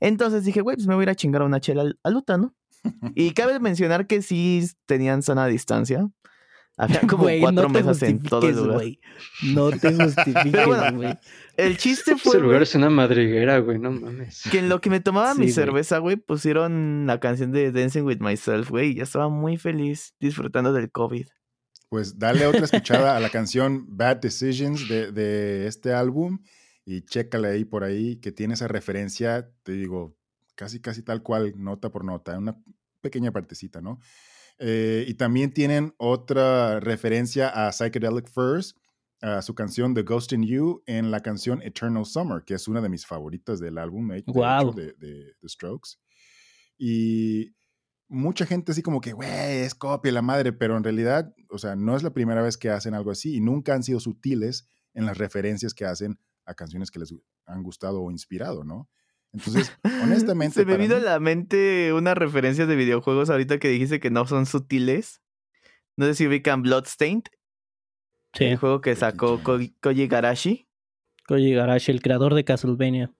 Entonces 0.00 0.44
dije, 0.44 0.60
güey, 0.60 0.76
pues 0.76 0.86
me 0.86 0.94
voy 0.94 1.02
a 1.02 1.04
ir 1.04 1.10
a 1.10 1.14
chingar 1.14 1.42
a 1.42 1.46
una 1.46 1.60
chela 1.60 1.82
al- 1.82 1.98
a 2.02 2.10
Luta, 2.10 2.36
¿no? 2.38 2.54
Y 3.14 3.32
cabe 3.32 3.58
mencionar 3.60 4.06
que 4.06 4.22
sí 4.22 4.66
tenían 4.86 5.22
sana 5.22 5.46
distancia. 5.46 6.08
Había 6.78 7.00
como 7.00 7.24
cuatro 7.40 7.62
no 7.62 7.68
mesas 7.70 8.02
en 8.02 8.22
todo 8.22 8.46
el 8.46 8.54
lugar. 8.54 8.82
No 9.54 9.70
te 9.70 9.94
justifiques, 9.94 10.66
bueno, 10.66 10.96
güey. 10.96 11.18
El 11.56 11.78
chiste 11.78 12.12
Ese 12.12 12.20
fue 12.22 12.34
lugar 12.38 12.58
güey, 12.58 12.62
es 12.64 12.74
una 12.74 12.90
madriguera, 12.90 13.58
güey, 13.60 13.78
no 13.78 13.90
mames. 13.92 14.42
que 14.50 14.58
en 14.58 14.68
lo 14.68 14.82
que 14.82 14.90
me 14.90 15.00
tomaba 15.00 15.32
Sí, 15.32 15.40
mi 15.40 15.50
cerveza, 15.50 15.96
güey, 15.98 16.16
pusieron 16.16 17.06
la 17.06 17.18
canción 17.18 17.50
de 17.50 17.72
Dancing 17.72 18.02
with 18.02 18.18
Myself, 18.20 18.68
güey. 18.68 18.90
y 18.90 18.94
Ya 18.96 19.04
estaba 19.04 19.30
muy 19.30 19.56
feliz 19.56 20.14
disfrutando 20.20 20.74
del 20.74 20.90
COVID. 20.90 21.26
Pues 21.88 22.18
dale 22.18 22.46
otra 22.46 22.66
escuchada 22.66 23.16
a 23.16 23.20
la 23.20 23.30
canción 23.30 23.86
Bad 23.88 24.16
Decisions 24.18 24.86
de, 24.86 25.12
de 25.12 25.66
este 25.68 25.94
álbum 25.94 26.40
y 26.86 27.02
chécale 27.02 27.48
ahí 27.48 27.64
por 27.64 27.84
ahí 27.84 28.16
que 28.16 28.32
tiene 28.32 28.54
esa 28.54 28.68
referencia, 28.68 29.52
te 29.64 29.72
digo, 29.72 30.16
casi, 30.54 30.80
casi 30.80 31.02
tal 31.02 31.22
cual, 31.22 31.52
nota 31.56 31.90
por 31.90 32.04
nota, 32.04 32.38
una 32.38 32.62
pequeña 33.00 33.32
partecita, 33.32 33.82
¿no? 33.82 33.98
Eh, 34.58 35.04
y 35.06 35.14
también 35.14 35.52
tienen 35.52 35.94
otra 35.98 36.78
referencia 36.80 37.48
a 37.48 37.72
Psychedelic 37.72 38.28
Furs, 38.28 38.76
a 39.20 39.42
su 39.42 39.54
canción 39.54 39.94
The 39.94 40.02
Ghost 40.02 40.32
in 40.32 40.44
You, 40.44 40.82
en 40.86 41.10
la 41.10 41.20
canción 41.20 41.60
Eternal 41.62 42.06
Summer, 42.06 42.44
que 42.44 42.54
es 42.54 42.68
una 42.68 42.80
de 42.80 42.88
mis 42.88 43.04
favoritas 43.04 43.58
del 43.58 43.78
álbum, 43.78 44.08
de, 44.08 44.14
de 44.14 44.20
hecho, 44.20 44.72
de, 44.72 44.92
de 44.92 45.32
The 45.40 45.48
Strokes. 45.48 45.96
Y 46.78 47.52
mucha 48.08 48.46
gente 48.46 48.70
así 48.70 48.82
como 48.82 49.00
que, 49.00 49.12
güey, 49.12 49.28
es 49.28 49.74
copia 49.74 50.12
la 50.12 50.22
madre, 50.22 50.52
pero 50.52 50.76
en 50.76 50.84
realidad, 50.84 51.34
o 51.50 51.58
sea, 51.58 51.74
no 51.74 51.96
es 51.96 52.04
la 52.04 52.14
primera 52.14 52.42
vez 52.42 52.56
que 52.56 52.70
hacen 52.70 52.94
algo 52.94 53.10
así 53.10 53.34
y 53.34 53.40
nunca 53.40 53.74
han 53.74 53.82
sido 53.82 53.98
sutiles 53.98 54.68
en 54.94 55.04
las 55.04 55.18
referencias 55.18 55.74
que 55.74 55.84
hacen 55.84 56.20
a 56.46 56.54
canciones 56.54 56.90
que 56.90 56.98
les 57.00 57.14
han 57.44 57.62
gustado 57.62 58.02
o 58.02 58.10
inspirado, 58.10 58.64
¿no? 58.64 58.88
Entonces, 59.32 59.72
honestamente, 60.02 60.54
Se 60.54 60.64
me 60.64 60.76
vino 60.78 60.96
a 60.96 61.00
la 61.00 61.20
mente 61.20 61.92
unas 61.92 62.16
referencias 62.16 62.68
de 62.68 62.76
videojuegos 62.76 63.28
ahorita 63.28 63.58
que 63.58 63.68
dijiste 63.68 64.00
que 64.00 64.10
no 64.10 64.26
son 64.26 64.46
sutiles. 64.46 65.20
No 65.96 66.06
sé 66.06 66.14
si 66.14 66.26
ubican 66.26 66.62
Bloodstained, 66.62 67.24
Sí, 68.34 68.44
el 68.44 68.56
juego 68.58 68.80
que 68.82 68.94
sacó 68.96 69.42
Ko- 69.42 69.58
Koji 69.80 70.08
Garashi. 70.08 70.68
Koji 71.26 71.52
Garashi, 71.54 71.90
el 71.90 72.02
creador 72.02 72.34
de 72.34 72.44
Castlevania. 72.44 73.10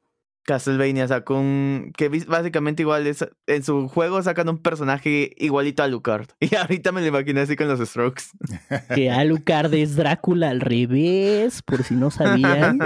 Castlevania 0.47 1.09
sacó 1.09 1.39
un. 1.39 1.93
que 1.97 2.09
básicamente 2.09 2.83
igual 2.83 3.07
es. 3.07 3.27
En 3.47 3.65
su 3.65 3.89
juego 3.89 4.23
sacan 4.23 4.49
un 4.49 4.59
personaje 4.59 5.33
igualito 5.37 5.83
a 5.83 5.89
Lucard. 5.89 6.29
Y 6.41 6.55
ahorita 6.55 6.93
me 6.93 7.01
lo 7.01 7.09
imaginé 7.09 7.41
así 7.41 7.57
con 7.57 7.69
los 7.69 7.81
Strokes. 7.87 8.25
Que 8.95 9.11
Alucard 9.11 9.75
es 9.75 9.97
Drácula 9.97 10.51
al 10.51 10.61
revés, 10.61 11.63
por 11.63 11.83
si 11.83 11.95
no 11.95 12.11
sabían. 12.11 12.79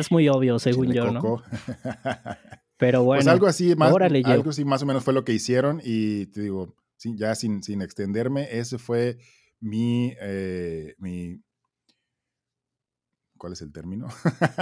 Es 0.00 0.10
muy 0.10 0.28
obvio, 0.28 0.58
según 0.58 0.86
Chile 0.86 0.96
yo, 0.96 1.10
¿no? 1.12 1.42
Pero 2.78 3.04
bueno, 3.04 3.20
pues 3.20 3.28
algo 3.28 3.46
así, 3.46 3.76
más, 3.76 3.92
órale, 3.92 4.24
Gio. 4.24 4.32
algo 4.32 4.50
así 4.50 4.64
más 4.64 4.82
o 4.82 4.86
menos 4.86 5.04
fue 5.04 5.14
lo 5.14 5.24
que 5.24 5.32
hicieron 5.32 5.80
y 5.84 6.26
te 6.26 6.40
digo, 6.40 6.74
ya 6.98 7.34
sin, 7.36 7.62
sin 7.62 7.80
extenderme, 7.80 8.48
ese 8.58 8.78
fue 8.78 9.18
mi, 9.60 10.14
eh, 10.20 10.94
mi, 10.98 11.40
¿cuál 13.42 13.54
es 13.54 13.60
el 13.62 13.72
término? 13.72 14.06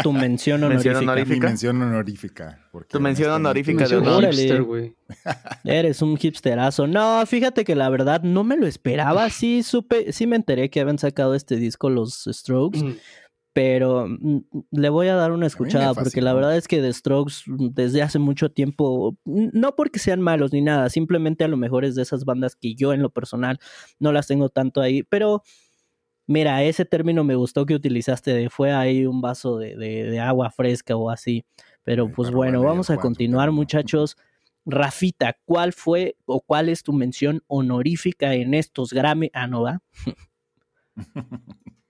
tu 0.03 0.11
mención 0.13 0.63
Mención 0.63 0.97
honorífica. 0.97 0.99
honorífica. 0.99 1.35
mi 1.35 1.41
mención 1.51 1.83
honorífica. 1.83 2.69
porque 2.73 2.89
Tu 2.89 2.99
mención 3.01 3.31
honorífica 3.31 3.87
de. 3.87 3.97
Órale. 3.99 4.33
hipster, 4.33 4.63
güey. 4.63 4.95
Eres 5.65 6.01
un 6.01 6.17
hipsterazo. 6.17 6.87
No, 6.87 7.23
fíjate 7.27 7.65
que 7.65 7.75
la 7.77 7.91
verdad 7.91 8.23
no 8.23 8.43
me 8.43 8.57
lo 8.57 8.67
esperaba. 8.67 9.29
Sí 9.29 9.63
supe, 9.63 10.13
sí 10.15 10.27
me 10.27 10.37
enteré 10.37 10.71
que 10.71 10.81
habían 10.81 10.99
sacado 10.99 11.35
este 11.35 11.57
disco 11.57 11.91
los 11.91 12.25
Strokes, 12.33 12.83
Mm. 12.83 12.97
pero 13.53 14.07
mm, 14.09 14.39
le 14.71 14.89
voy 14.89 15.09
a 15.09 15.15
dar 15.17 15.33
una 15.33 15.47
escuchada 15.47 15.93
porque 15.93 16.23
la 16.23 16.33
verdad 16.33 16.57
es 16.57 16.67
que 16.67 16.81
The 16.81 16.93
Strokes 16.95 17.35
mm, 17.49 17.69
desde 17.75 18.01
hace 18.01 18.19
mucho 18.19 18.51
tiempo, 18.51 19.19
no 19.27 19.75
porque 19.77 19.99
sean 19.99 20.23
malos 20.23 20.53
ni 20.55 20.63
nada, 20.63 20.89
simplemente 20.89 21.45
a 21.45 21.49
lo 21.49 21.59
mejor 21.59 21.85
es 21.85 21.97
de 21.97 22.03
esas 22.03 22.25
bandas 22.25 22.57
que 22.57 22.75
yo 22.75 22.95
en 22.95 23.03
lo 23.03 23.11
personal 23.11 23.59
no 23.99 24.13
las 24.13 24.27
tengo 24.27 24.49
tanto 24.49 24.81
ahí, 24.81 25.03
pero 25.03 25.43
mira, 26.31 26.63
ese 26.63 26.85
término 26.85 27.25
me 27.25 27.35
gustó 27.35 27.67
que 27.67 27.75
utilizaste 27.75 28.33
de 28.33 28.49
fue 28.51 28.73
ahí 28.73 29.05
un 29.05 29.21
vaso 29.21 29.59
de, 29.59 29.77
de, 29.77 30.21
agua 30.21 30.51
fresca 30.51 30.95
o 30.95 31.11
así, 31.11 31.45
pero 31.83 32.09
pues 32.11 32.31
bueno, 32.31 32.63
vamos 32.63 32.89
a 32.89 32.97
continuar 32.97 33.51
muchachos. 33.51 34.17
Rafita, 34.65 35.37
¿cuál 35.45 35.73
fue 35.73 36.17
o 36.27 36.41
cuál 36.41 36.69
es 36.69 36.85
tu 36.85 36.93
mención 36.93 37.43
honorífica 37.49 38.35
en 38.35 38.55
estos 38.55 38.93
Grammy? 38.93 39.31
Ah, 39.35 39.49
no 39.49 39.63
va. 39.63 39.83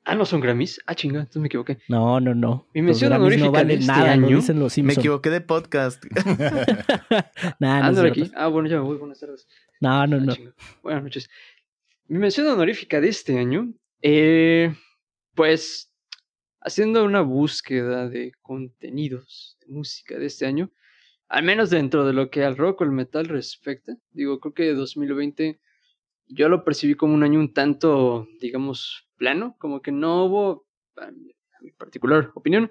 Ah, 0.04 0.14
no 0.14 0.24
son 0.24 0.40
Grammys. 0.40 0.80
Ah, 0.86 0.94
chinga, 0.94 1.20
entonces 1.20 1.42
me 1.42 1.46
equivoqué. 1.48 1.78
No, 1.88 2.18
no, 2.18 2.34
no. 2.34 2.66
Mi 2.72 2.80
mención 2.80 3.12
honorífica 3.12 3.46
no 3.46 3.52
vale 3.52 3.74
este 3.74 3.86
nada, 3.86 4.12
año. 4.12 4.40
me 4.82 4.92
equivoqué 4.94 5.30
de 5.30 5.40
podcast. 5.42 6.02
nah, 7.60 7.90
no 7.90 8.02
aquí. 8.02 8.30
Ah, 8.34 8.46
bueno, 8.46 8.68
ya 8.68 8.76
me 8.76 8.82
voy. 8.82 8.96
Buenas 8.96 9.20
tardes. 9.20 9.46
No, 9.80 10.06
no, 10.06 10.16
ah, 10.16 10.20
no. 10.20 10.34
Buenas 10.82 11.02
noches. 11.02 11.30
Mi 12.08 12.18
mención 12.18 12.46
honorífica 12.48 13.00
de 13.00 13.08
este 13.08 13.38
año, 13.38 13.72
eh, 14.02 14.74
pues, 15.34 15.92
haciendo 16.60 17.04
una 17.04 17.20
búsqueda 17.22 18.08
de 18.08 18.32
contenidos 18.42 19.58
de 19.60 19.72
música 19.72 20.18
de 20.18 20.26
este 20.26 20.46
año, 20.46 20.70
al 21.28 21.44
menos 21.44 21.70
dentro 21.70 22.06
de 22.06 22.12
lo 22.12 22.30
que 22.30 22.44
al 22.44 22.56
rock 22.56 22.80
o 22.80 22.84
el 22.84 22.90
metal 22.90 23.26
respecta, 23.26 23.96
digo, 24.10 24.40
creo 24.40 24.54
que 24.54 24.74
2020 24.74 25.60
yo 26.26 26.48
lo 26.48 26.64
percibí 26.64 26.94
como 26.94 27.14
un 27.14 27.22
año 27.22 27.40
un 27.40 27.52
tanto, 27.52 28.28
digamos, 28.40 29.08
plano, 29.16 29.56
como 29.58 29.82
que 29.82 29.92
no 29.92 30.24
hubo, 30.24 30.66
a 30.96 31.10
mi 31.60 31.72
particular 31.72 32.30
opinión, 32.34 32.70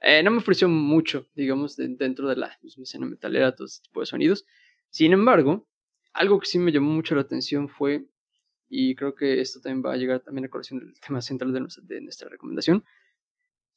eh, 0.00 0.22
no 0.22 0.30
me 0.30 0.38
ofreció 0.38 0.68
mucho, 0.68 1.28
digamos, 1.34 1.76
dentro 1.76 2.28
de 2.28 2.36
la 2.36 2.58
misma 2.62 2.84
escena 2.84 3.06
metalera, 3.06 3.54
todo 3.54 3.66
este 3.66 3.84
tipo 3.84 4.00
de 4.00 4.06
sonidos. 4.06 4.46
Sin 4.88 5.12
embargo, 5.12 5.68
algo 6.12 6.40
que 6.40 6.46
sí 6.46 6.58
me 6.58 6.72
llamó 6.72 6.90
mucho 6.90 7.14
la 7.14 7.20
atención 7.20 7.68
fue, 7.68 8.06
y 8.70 8.94
creo 8.94 9.14
que 9.14 9.42
esto 9.42 9.60
también 9.60 9.84
va 9.84 9.92
a 9.92 9.96
llegar 9.98 10.20
también 10.20 10.46
a 10.46 10.48
colación 10.48 10.80
del 10.80 10.94
tema 11.06 11.20
central 11.20 11.52
de 11.52 11.60
nuestra, 11.60 11.84
de 11.86 12.00
nuestra 12.00 12.30
recomendación, 12.30 12.82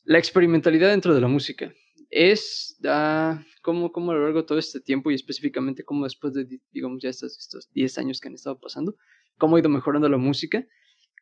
la 0.06 0.20
experimentalidad 0.20 0.90
dentro 0.90 1.14
de 1.14 1.22
la 1.22 1.28
música. 1.28 1.74
Es 2.10 2.78
da, 2.80 3.46
como, 3.62 3.92
como 3.92 4.12
a 4.12 4.14
lo 4.14 4.24
largo 4.24 4.42
de 4.42 4.48
todo 4.48 4.60
este 4.60 4.80
tiempo 4.80 5.10
y 5.10 5.16
específicamente 5.16 5.84
como 5.84 6.04
después 6.06 6.34
de, 6.34 6.60
digamos, 6.72 7.02
ya 7.02 7.10
estos, 7.10 7.38
estos 7.38 7.72
10 7.74 7.98
años 7.98 8.22
que 8.22 8.28
han 8.28 8.36
estado 8.36 8.60
pasando, 8.60 8.96
cómo 9.38 9.56
ha 9.56 9.60
ido 9.60 9.70
mejorando 9.70 10.08
la 10.08 10.18
música 10.18 10.66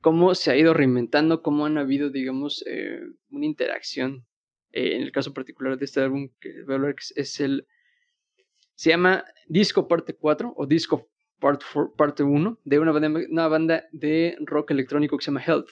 cómo 0.02 0.34
se 0.36 0.52
ha 0.52 0.58
ido 0.58 0.74
reinventando, 0.74 1.42
cómo 1.42 1.66
han 1.66 1.78
habido, 1.78 2.10
digamos, 2.10 2.64
eh, 2.68 3.00
una 3.30 3.46
interacción. 3.46 4.26
Eh, 4.72 4.96
en 4.96 5.04
el 5.04 5.12
caso 5.12 5.34
particular 5.34 5.78
de 5.78 5.86
este 5.86 6.02
álbum 6.02 6.30
que 6.40 6.64
voy 6.64 6.74
a 6.74 6.78
hablar 6.78 6.96
es 7.16 7.40
el... 7.40 7.68
Se 8.76 8.90
llama 8.90 9.24
Disco 9.48 9.88
Parte 9.88 10.16
4 10.16 10.54
o 10.58 10.66
Disco 10.66 11.11
Part 11.42 11.64
Parte 11.98 12.24
1 12.24 12.60
de 12.64 12.80
una 12.80 12.94
banda, 12.94 13.20
una 13.30 13.48
banda 13.50 13.84
de 13.92 14.38
rock 14.46 14.72
electrónico 14.72 15.18
que 15.18 15.26
se 15.26 15.32
llama 15.32 15.44
Health. 15.46 15.70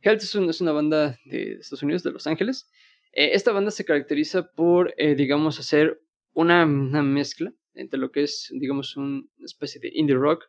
Health 0.00 0.22
es, 0.22 0.34
es 0.34 0.60
una 0.60 0.72
banda 0.72 1.16
de 1.24 1.52
Estados 1.52 1.84
Unidos, 1.84 2.02
de 2.02 2.10
Los 2.10 2.26
Ángeles. 2.26 2.68
Eh, 3.12 3.30
esta 3.34 3.52
banda 3.52 3.70
se 3.70 3.84
caracteriza 3.84 4.50
por, 4.50 4.92
digamos, 4.96 5.60
hacer 5.60 6.00
una, 6.32 6.64
una, 6.64 7.02
mezcla 7.02 7.52
entre 7.74 8.00
lo 8.00 8.10
que 8.10 8.24
es, 8.24 8.50
digamos, 8.52 8.96
una 8.96 9.22
especie 9.44 9.80
de 9.80 9.92
indie 9.94 10.16
rock 10.16 10.46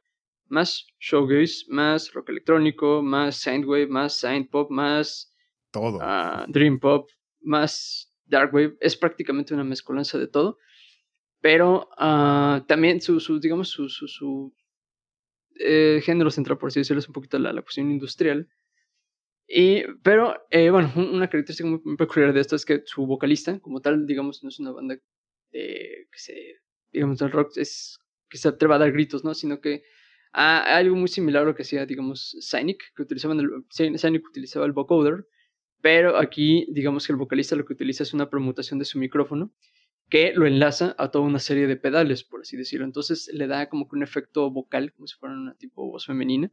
más 0.47 0.85
showgaze, 0.99 1.65
más 1.69 2.11
rock 2.13 2.29
electrónico, 2.29 3.01
más 3.01 3.37
synthwave, 3.37 3.87
más 3.87 4.19
synthpop, 4.19 4.69
más 4.69 5.33
todo. 5.71 5.99
Ah, 6.01 6.45
dream 6.47 6.79
pop, 6.79 7.09
más 7.41 8.13
darkwave. 8.25 8.77
Es 8.79 8.95
prácticamente 8.95 9.53
una 9.53 9.63
mezcolanza 9.63 10.17
de 10.17 10.27
todo. 10.27 10.57
Pero 11.45 11.89
uh, 11.99 12.65
también 12.65 13.01
su, 13.01 13.19
su, 13.19 13.39
digamos, 13.39 13.69
su, 13.69 13.87
su, 13.87 14.07
su 14.07 14.51
eh, 15.59 16.01
género 16.03 16.31
central, 16.31 16.57
por 16.57 16.69
así 16.69 16.79
decirlo, 16.79 17.01
es 17.01 17.07
un 17.07 17.13
poquito 17.13 17.37
la, 17.37 17.53
la 17.53 17.61
cuestión 17.61 17.91
industrial. 17.91 18.49
Y, 19.47 19.83
pero, 20.01 20.33
eh, 20.49 20.71
bueno, 20.71 20.91
una 20.95 21.29
característica 21.29 21.69
muy, 21.69 21.97
peculiar 21.97 22.33
de 22.33 22.41
esto 22.41 22.55
es 22.55 22.65
que 22.65 22.81
su 22.85 23.05
vocalista, 23.05 23.59
como 23.59 23.79
tal, 23.79 24.07
digamos, 24.07 24.41
no 24.41 24.49
es 24.49 24.59
una 24.59 24.71
banda 24.71 24.97
que 25.51 26.07
se, 26.15 26.33
digamos, 26.91 27.21
el 27.21 27.31
rock 27.31 27.55
es 27.57 27.99
que 28.27 28.39
se 28.39 28.47
atreva 28.47 28.77
a 28.77 28.79
dar 28.79 28.91
gritos, 28.91 29.23
¿no? 29.23 29.35
Sino 29.35 29.61
que 29.61 29.83
algo 30.31 30.95
muy 30.95 31.09
similar 31.09 31.43
a 31.43 31.45
lo 31.45 31.53
que 31.53 31.61
hacía, 31.61 31.85
digamos, 31.85 32.35
Cynic, 32.41 32.81
que 32.95 33.03
utilizaban 33.03 33.39
el, 33.39 33.49
Cynic 33.69 34.27
utilizaba 34.27 34.65
el 34.65 34.71
vocoder, 34.71 35.27
pero 35.79 36.17
aquí, 36.17 36.65
digamos 36.71 37.05
que 37.05 37.13
el 37.13 37.17
vocalista 37.17 37.55
lo 37.55 37.65
que 37.65 37.73
utiliza 37.73 38.01
es 38.01 38.15
una 38.15 38.31
permutación 38.31 38.79
de 38.79 38.85
su 38.85 38.97
micrófono 38.97 39.53
que 40.09 40.33
lo 40.33 40.45
enlaza 40.45 40.95
a 40.97 41.09
toda 41.09 41.25
una 41.25 41.39
serie 41.39 41.67
de 41.67 41.77
pedales, 41.77 42.23
por 42.23 42.41
así 42.41 42.57
decirlo. 42.57 42.85
Entonces 42.85 43.29
le 43.33 43.47
da 43.47 43.69
como 43.69 43.87
que 43.87 43.95
un 43.95 44.03
efecto 44.03 44.49
vocal, 44.51 44.93
como 44.93 45.07
si 45.07 45.15
fuera 45.15 45.35
una 45.35 45.55
tipo 45.55 45.89
voz 45.89 46.05
femenina, 46.05 46.51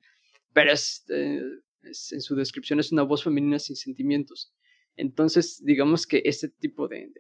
pero 0.53 0.73
eh, 0.73 1.43
en 1.85 2.21
su 2.21 2.35
descripción 2.35 2.81
es 2.81 2.93
una 2.93 3.03
voz 3.03 3.25
femenina 3.25 3.59
sin 3.59 3.77
sentimientos. 3.77 4.55
Entonces, 4.97 5.63
digamos 5.65 6.07
que 6.07 6.23
este 6.25 6.49
tipo 6.49 6.87
de, 6.89 7.11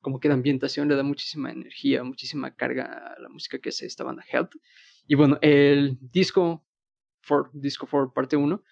como 0.00 0.18
que 0.18 0.28
de 0.28 0.34
ambientación 0.34 0.88
le 0.88 0.96
da 0.96 1.02
muchísima 1.02 1.50
energía, 1.50 2.02
muchísima 2.02 2.54
carga 2.54 2.84
a 2.84 3.20
la 3.20 3.28
música 3.28 3.58
que 3.58 3.68
hace 3.68 3.86
esta 3.86 4.04
banda 4.04 4.24
Health. 4.30 4.52
Y 5.06 5.14
bueno, 5.14 5.38
el 5.42 5.98
disco 6.00 6.66
for, 7.20 7.50
disco 7.52 7.86
for 7.86 8.12
parte 8.12 8.36
1 8.36 8.62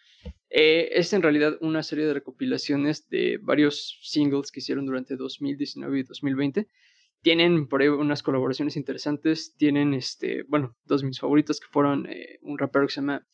eh, 0.51 0.91
es 0.93 1.13
en 1.13 1.23
realidad 1.23 1.57
una 1.61 1.83
serie 1.83 2.07
de 2.07 2.15
recopilaciones 2.15 3.09
de 3.09 3.39
varios 3.43 3.99
singles 4.03 4.53
que 4.53 4.61
hicieron 4.61 4.87
durante 4.87 5.17
2019 5.17 5.99
y 5.99 6.03
2020. 6.05 6.69
Tienen 7.23 7.67
por 7.67 7.83
ahí 7.83 7.89
unas 7.89 8.23
colaboraciones 8.23 8.77
interesantes. 8.77 9.55
Tienen, 9.57 9.95
este, 9.95 10.45
bueno, 10.45 10.77
dos 10.85 11.01
de 11.01 11.09
mis 11.09 11.19
favoritos 11.19 11.59
que 11.59 11.67
fueron 11.71 12.07
eh, 12.07 12.39
un 12.43 12.59
rapero 12.59 12.87
que 12.87 12.93
se 12.93 13.01
llama 13.01 13.27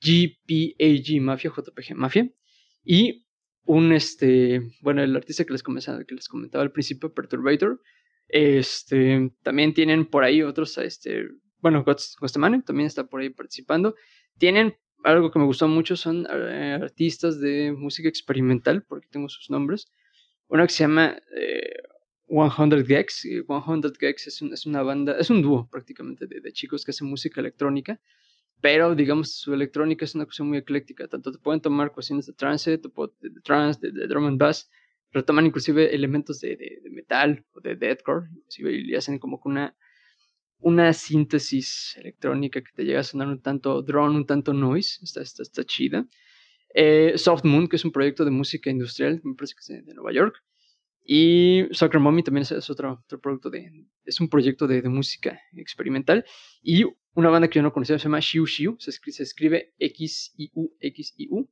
GPAG 0.00 1.20
Mafia, 1.22 1.52
JPG 1.56 1.94
Mafia, 1.94 2.30
y 2.84 3.26
un, 3.64 3.92
este, 3.92 4.60
bueno, 4.82 5.02
el 5.02 5.16
artista 5.16 5.44
que 5.44 5.52
les, 5.52 5.62
comentaba, 5.62 6.04
que 6.04 6.14
les 6.14 6.28
comentaba 6.28 6.62
al 6.62 6.72
principio, 6.72 7.12
Perturbator. 7.12 7.80
Este, 8.28 9.32
también 9.42 9.72
tienen 9.72 10.06
por 10.06 10.24
ahí 10.24 10.42
otros, 10.42 10.76
este, 10.78 11.28
bueno, 11.60 11.84
Gostemane 11.84 12.62
también 12.62 12.86
está 12.86 13.06
por 13.06 13.20
ahí 13.20 13.30
participando. 13.30 13.94
Tienen 14.38 14.76
algo 15.06 15.30
que 15.30 15.38
me 15.38 15.44
gustó 15.44 15.68
mucho, 15.68 15.96
son 15.96 16.26
eh, 16.28 16.78
artistas 16.82 17.40
de 17.40 17.72
música 17.72 18.08
experimental, 18.08 18.82
porque 18.82 19.06
tengo 19.08 19.28
sus 19.28 19.50
nombres. 19.50 19.86
Uno 20.48 20.64
que 20.64 20.72
se 20.72 20.84
llama 20.84 21.16
100 22.28 22.84
Gex. 22.84 23.22
100 23.22 23.46
Gex 23.98 24.26
es, 24.26 24.42
es, 24.42 24.66
una 24.66 24.82
banda, 24.82 25.16
es 25.18 25.30
un 25.30 25.42
dúo 25.42 25.68
prácticamente 25.70 26.26
de, 26.26 26.52
chicos 26.52 26.84
que 26.84 26.90
hacen 26.90 27.08
música 27.08 27.40
electrónica, 27.40 28.00
pero 28.60 28.94
digamos 28.94 29.32
su 29.32 29.54
electrónica 29.54 30.04
es 30.04 30.14
una 30.16 30.24
cuestión 30.24 30.48
muy 30.48 30.58
ecléctica. 30.58 31.06
Tanto 31.06 31.30
te 31.30 31.38
pueden 31.38 31.60
tomar 31.60 31.92
cuestiones 31.92 32.26
de 32.26 32.32
trance, 32.32 32.70
de, 32.70 32.78
de 32.78 33.40
trance, 33.42 33.80
de, 33.80 34.06
drum 34.08 34.26
and 34.26 34.38
bass, 34.38 34.68
retoman 35.12 35.46
inclusive 35.46 35.94
elementos 35.94 36.40
de 36.40 36.82
metal 36.90 37.44
o 37.52 37.60
de 37.60 37.76
deathcore, 37.76 38.28
inclusive 38.34 38.72
y 38.72 38.94
hacen 38.96 39.18
como 39.20 39.40
que 39.40 39.48
una 39.48 39.76
una 40.58 40.92
síntesis 40.92 41.96
electrónica 41.96 42.60
que 42.62 42.70
te 42.74 42.84
llega 42.84 43.00
a 43.00 43.04
sonar 43.04 43.28
un 43.28 43.40
tanto 43.40 43.82
drone, 43.82 44.16
un 44.16 44.26
tanto 44.26 44.52
noise, 44.52 44.98
está, 45.02 45.22
está, 45.22 45.42
está 45.42 45.64
chida. 45.64 46.06
Eh, 46.74 47.14
Soft 47.16 47.44
Moon, 47.44 47.68
que 47.68 47.76
es 47.76 47.84
un 47.84 47.92
proyecto 47.92 48.24
de 48.24 48.30
música 48.30 48.70
industrial, 48.70 49.20
me 49.24 49.34
parece 49.34 49.54
que 49.54 49.74
es 49.74 49.86
de, 49.86 49.94
Nueva 49.94 50.12
York. 50.12 50.34
Y 51.08 51.64
Soccer 51.70 52.00
Mommy 52.00 52.24
también 52.24 52.42
es, 52.42 52.70
otro, 52.70 53.00
otro, 53.04 53.20
producto 53.20 53.48
de, 53.48 53.86
es 54.04 54.20
un 54.20 54.28
proyecto 54.28 54.66
de, 54.66 54.82
de, 54.82 54.88
música 54.88 55.40
experimental. 55.54 56.24
Y 56.62 56.84
una 57.14 57.30
banda 57.30 57.48
que 57.48 57.60
yo 57.60 57.62
no 57.62 57.72
conocía 57.72 57.98
se 57.98 58.04
llama 58.04 58.18
Shiu 58.20 58.44
Shiu, 58.44 58.76
se 58.78 58.90
escribe, 58.90 59.14
se 59.14 59.22
escribe 59.22 59.74
X-I-U, 59.78 60.76
X-I-U. 60.80 61.48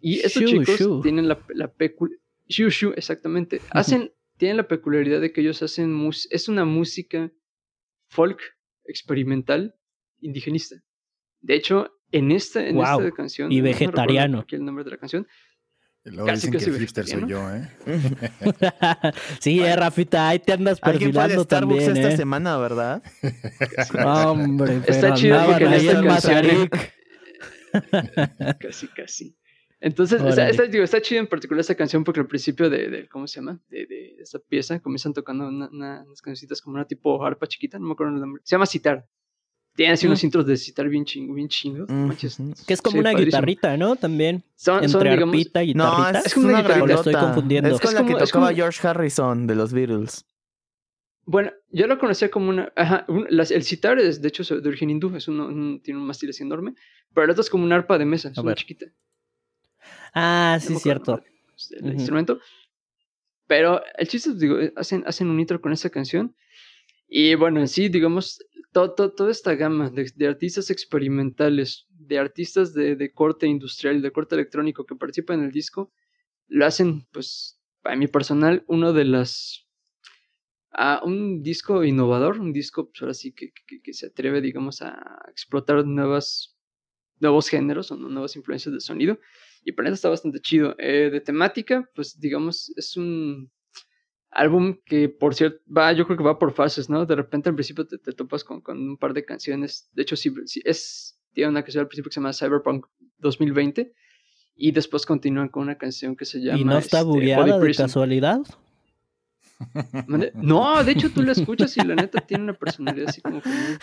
Y 0.00 0.20
estos 0.20 0.44
chicos 0.44 1.02
tienen 1.02 1.28
la, 1.28 1.44
la 1.54 1.72
peculiaridad, 1.72 2.20
Shiu 2.48 2.68
Shiu, 2.68 2.92
exactamente, 2.96 3.60
hacen, 3.70 4.12
tienen 4.38 4.56
la 4.56 4.66
peculiaridad 4.66 5.20
de 5.20 5.32
que 5.32 5.40
ellos 5.40 5.62
hacen, 5.62 6.10
es 6.30 6.48
una 6.48 6.64
música 6.64 7.32
folk 8.10 8.40
experimental 8.84 9.74
indigenista. 10.20 10.76
De 11.40 11.54
hecho, 11.54 11.90
en 12.12 12.32
esta, 12.32 12.66
en 12.66 12.78
esta 12.78 13.10
canción. 13.12 13.50
Y 13.50 13.60
vegetariano. 13.60 14.38
No 14.38 14.44
el 14.50 14.64
nombre 14.64 14.84
de 14.84 14.90
la 14.90 14.98
canción. 14.98 15.26
casi 16.26 16.50
que 16.50 16.58
hipster 16.58 17.06
soy 17.06 17.28
yo, 17.28 17.40
¿eh? 17.54 17.68
sí, 19.40 19.60
eh, 19.60 19.76
Rafita, 19.76 20.28
ahí 20.28 20.38
te 20.38 20.52
andas 20.52 20.80
perfilando 20.80 21.44
también, 21.44 21.96
esta 21.96 22.10
¿eh? 22.10 22.16
semana, 22.16 22.58
¿verdad? 22.58 23.02
Hombre, 24.04 24.80
está 24.86 25.14
chido 25.14 25.44
porque 25.46 25.64
en 25.64 25.72
esta 25.72 26.02
canción... 26.02 26.70
casi, 28.60 28.88
casi. 28.88 29.36
Entonces, 29.82 30.20
está, 30.22 30.66
digo, 30.66 30.84
está 30.84 31.00
chido 31.00 31.20
en 31.20 31.26
particular 31.26 31.60
esta 31.60 31.74
canción 31.74 32.04
porque 32.04 32.20
al 32.20 32.26
principio 32.26 32.68
de, 32.68 32.88
de 32.90 33.08
¿cómo 33.08 33.26
se 33.26 33.36
llama? 33.40 33.58
De, 33.70 33.86
de, 33.86 34.16
esta 34.20 34.38
pieza 34.38 34.78
comienzan 34.80 35.14
tocando 35.14 35.48
una, 35.48 35.68
unas 35.70 36.20
cancioncitas 36.20 36.60
como 36.60 36.74
una 36.76 36.84
tipo 36.84 37.24
arpa 37.24 37.46
chiquita, 37.46 37.78
no 37.78 37.86
me 37.86 37.92
acuerdo 37.92 38.14
el 38.14 38.20
nombre. 38.20 38.42
Se 38.44 38.54
llama 38.54 38.66
Citar. 38.66 39.06
Tiene 39.74 39.92
así 39.94 40.06
unos 40.06 40.22
Mm. 40.22 40.26
intros 40.26 40.46
de 40.46 40.56
citar 40.58 40.88
bien 40.88 41.04
chingos, 41.06 41.34
bien 41.34 41.48
chingos. 41.48 41.88
manches. 41.88 42.36
Que 42.66 42.74
es 42.74 42.82
como 42.82 42.92
Sí, 42.92 42.98
una 42.98 43.12
padrísimo. 43.12 43.26
guitarrita, 43.40 43.76
¿no? 43.78 43.96
También. 43.96 44.42
Son, 44.56 44.86
son, 44.88 45.00
Entre 45.00 45.10
digamos, 45.12 45.32
arpita 45.34 45.62
y 45.64 45.72
No, 45.74 45.84
guitarrita. 45.96 46.18
es, 46.18 46.26
Es 46.26 46.34
como 46.34 46.46
una 46.48 46.54
una 46.54 46.62
guitarrita. 46.62 46.84
¿O 46.84 46.86
lo 46.88 46.94
estoy 46.96 47.14
confundiendo? 47.14 47.68
Es 47.70 47.80
con 47.80 47.88
Es 47.88 47.94
la 47.94 48.00
como- 48.00 48.16
que 48.18 48.24
es 48.24 48.30
tocaba 48.30 48.46
como- 48.48 48.56
George 48.56 48.86
Harrison 48.88 49.46
de 49.46 49.54
los 49.54 49.72
Beatles. 49.72 50.26
Bueno, 51.24 51.52
yo 51.70 51.86
lo 51.86 51.98
conocía 51.98 52.30
como 52.30 52.50
una. 52.50 52.72
Ajá, 52.76 53.04
un- 53.08 53.26
las- 53.30 53.50
el 53.52 53.62
citar 53.62 53.98
es 53.98 54.20
de 54.20 54.28
hecho 54.28 54.42
de 54.60 54.68
origen 54.68 54.90
hindú, 54.90 55.14
es 55.16 55.28
un, 55.28 55.40
un- 55.40 55.80
tiene 55.82 56.00
un 56.00 56.06
mástil 56.06 56.30
así 56.30 56.42
enorme, 56.42 56.74
pero 57.14 57.24
el 57.26 57.30
otro 57.30 57.40
es 57.42 57.48
como 57.48 57.64
una 57.64 57.76
arpa 57.76 57.96
de 57.96 58.04
mesa, 58.04 58.28
es 58.30 58.38
A 58.38 58.40
una 58.42 58.50
ver. 58.50 58.58
chiquita. 58.58 58.86
Ah, 60.14 60.58
No 60.60 60.60
sí, 60.60 60.74
acuerdo 60.76 61.16
cierto. 61.16 61.24
el 61.86 61.92
instrumento. 61.94 62.40
Pero 63.46 63.82
el 63.98 64.08
chiste, 64.08 64.34
digo, 64.34 64.56
hacen, 64.76 65.02
hacen 65.06 65.28
un 65.28 65.40
intro 65.40 65.60
con 65.60 65.72
esa 65.72 65.90
canción. 65.90 66.34
Y 67.08 67.34
bueno, 67.34 67.58
en 67.60 67.66
sí, 67.68 67.88
digamos, 67.88 68.38
to- 68.72 68.94
to- 68.94 69.12
toda 69.12 69.30
esta 69.32 69.54
gama 69.56 69.90
de, 69.90 70.10
de 70.14 70.28
artistas 70.28 70.70
experimentales, 70.70 71.86
de 71.90 72.18
artistas 72.18 72.72
de, 72.72 72.94
de 72.94 73.12
corte 73.12 73.46
industrial, 73.48 74.00
de 74.02 74.12
corte 74.12 74.36
electrónico 74.36 74.84
que 74.86 74.94
participan 74.94 75.40
en 75.40 75.46
el 75.46 75.50
disco, 75.52 75.92
lo 76.46 76.64
hacen, 76.66 77.06
pues, 77.12 77.60
para 77.82 77.96
mi 77.96 78.06
personal, 78.06 78.64
uno 78.68 78.92
de 78.92 79.04
las. 79.04 79.66
a 80.72 81.00
un 81.04 81.42
disco 81.42 81.82
innovador, 81.82 82.38
un 82.38 82.52
disco, 82.52 82.88
pues 82.90 83.02
ahora 83.02 83.14
sí 83.14 83.32
que, 83.32 83.50
que- 83.66 83.80
que 83.82 83.92
se 83.92 84.06
atreve, 84.06 84.40
digamos, 84.40 84.82
a 84.82 84.96
explotar 85.28 85.84
nuevas, 85.84 86.56
nuevos 87.18 87.48
géneros 87.48 87.90
o 87.90 87.96
no- 87.96 88.08
nuevas 88.08 88.36
influencias 88.36 88.72
de 88.72 88.80
sonido. 88.80 89.18
Y 89.64 89.72
para 89.72 89.88
eso 89.88 89.94
está 89.94 90.08
bastante 90.08 90.40
chido. 90.40 90.74
Eh, 90.78 91.10
de 91.10 91.20
temática, 91.20 91.88
pues 91.94 92.18
digamos, 92.18 92.72
es 92.76 92.96
un 92.96 93.50
álbum 94.30 94.76
que, 94.84 95.08
por 95.08 95.34
cierto, 95.34 95.60
va, 95.70 95.92
yo 95.92 96.06
creo 96.06 96.16
que 96.16 96.24
va 96.24 96.38
por 96.38 96.52
fases, 96.52 96.88
¿no? 96.88 97.04
De 97.04 97.16
repente 97.16 97.48
al 97.48 97.54
principio 97.54 97.86
te, 97.86 97.98
te 97.98 98.12
topas 98.12 98.44
con, 98.44 98.60
con 98.60 98.78
un 98.78 98.96
par 98.96 99.12
de 99.12 99.24
canciones. 99.24 99.90
De 99.92 100.02
hecho, 100.02 100.16
sí, 100.16 100.32
sí, 100.46 100.62
es, 100.64 101.20
tiene 101.32 101.50
una 101.50 101.62
canción 101.62 101.82
al 101.82 101.88
principio 101.88 102.10
que 102.10 102.14
se 102.14 102.20
llama 102.20 102.32
Cyberpunk 102.32 102.86
2020. 103.18 103.92
Y 104.62 104.72
después 104.72 105.06
continúan 105.06 105.48
con 105.48 105.62
una 105.62 105.78
canción 105.78 106.16
que 106.16 106.26
se 106.26 106.38
llama. 106.40 106.58
¿Y 106.58 106.64
no 106.64 106.76
está 106.76 106.98
este, 106.98 107.08
bugueada 107.08 107.56
de 107.56 107.60
Prison. 107.60 107.86
casualidad? 107.86 108.40
No, 110.34 110.82
de 110.82 110.92
hecho 110.92 111.10
tú 111.10 111.22
la 111.22 111.32
escuchas 111.32 111.76
y 111.76 111.80
la 111.84 111.94
neta 111.94 112.20
tiene 112.20 112.44
una 112.44 112.54
personalidad 112.54 113.08
así 113.08 113.20
como 113.20 113.40
que 113.42 113.48
muy. 113.50 113.76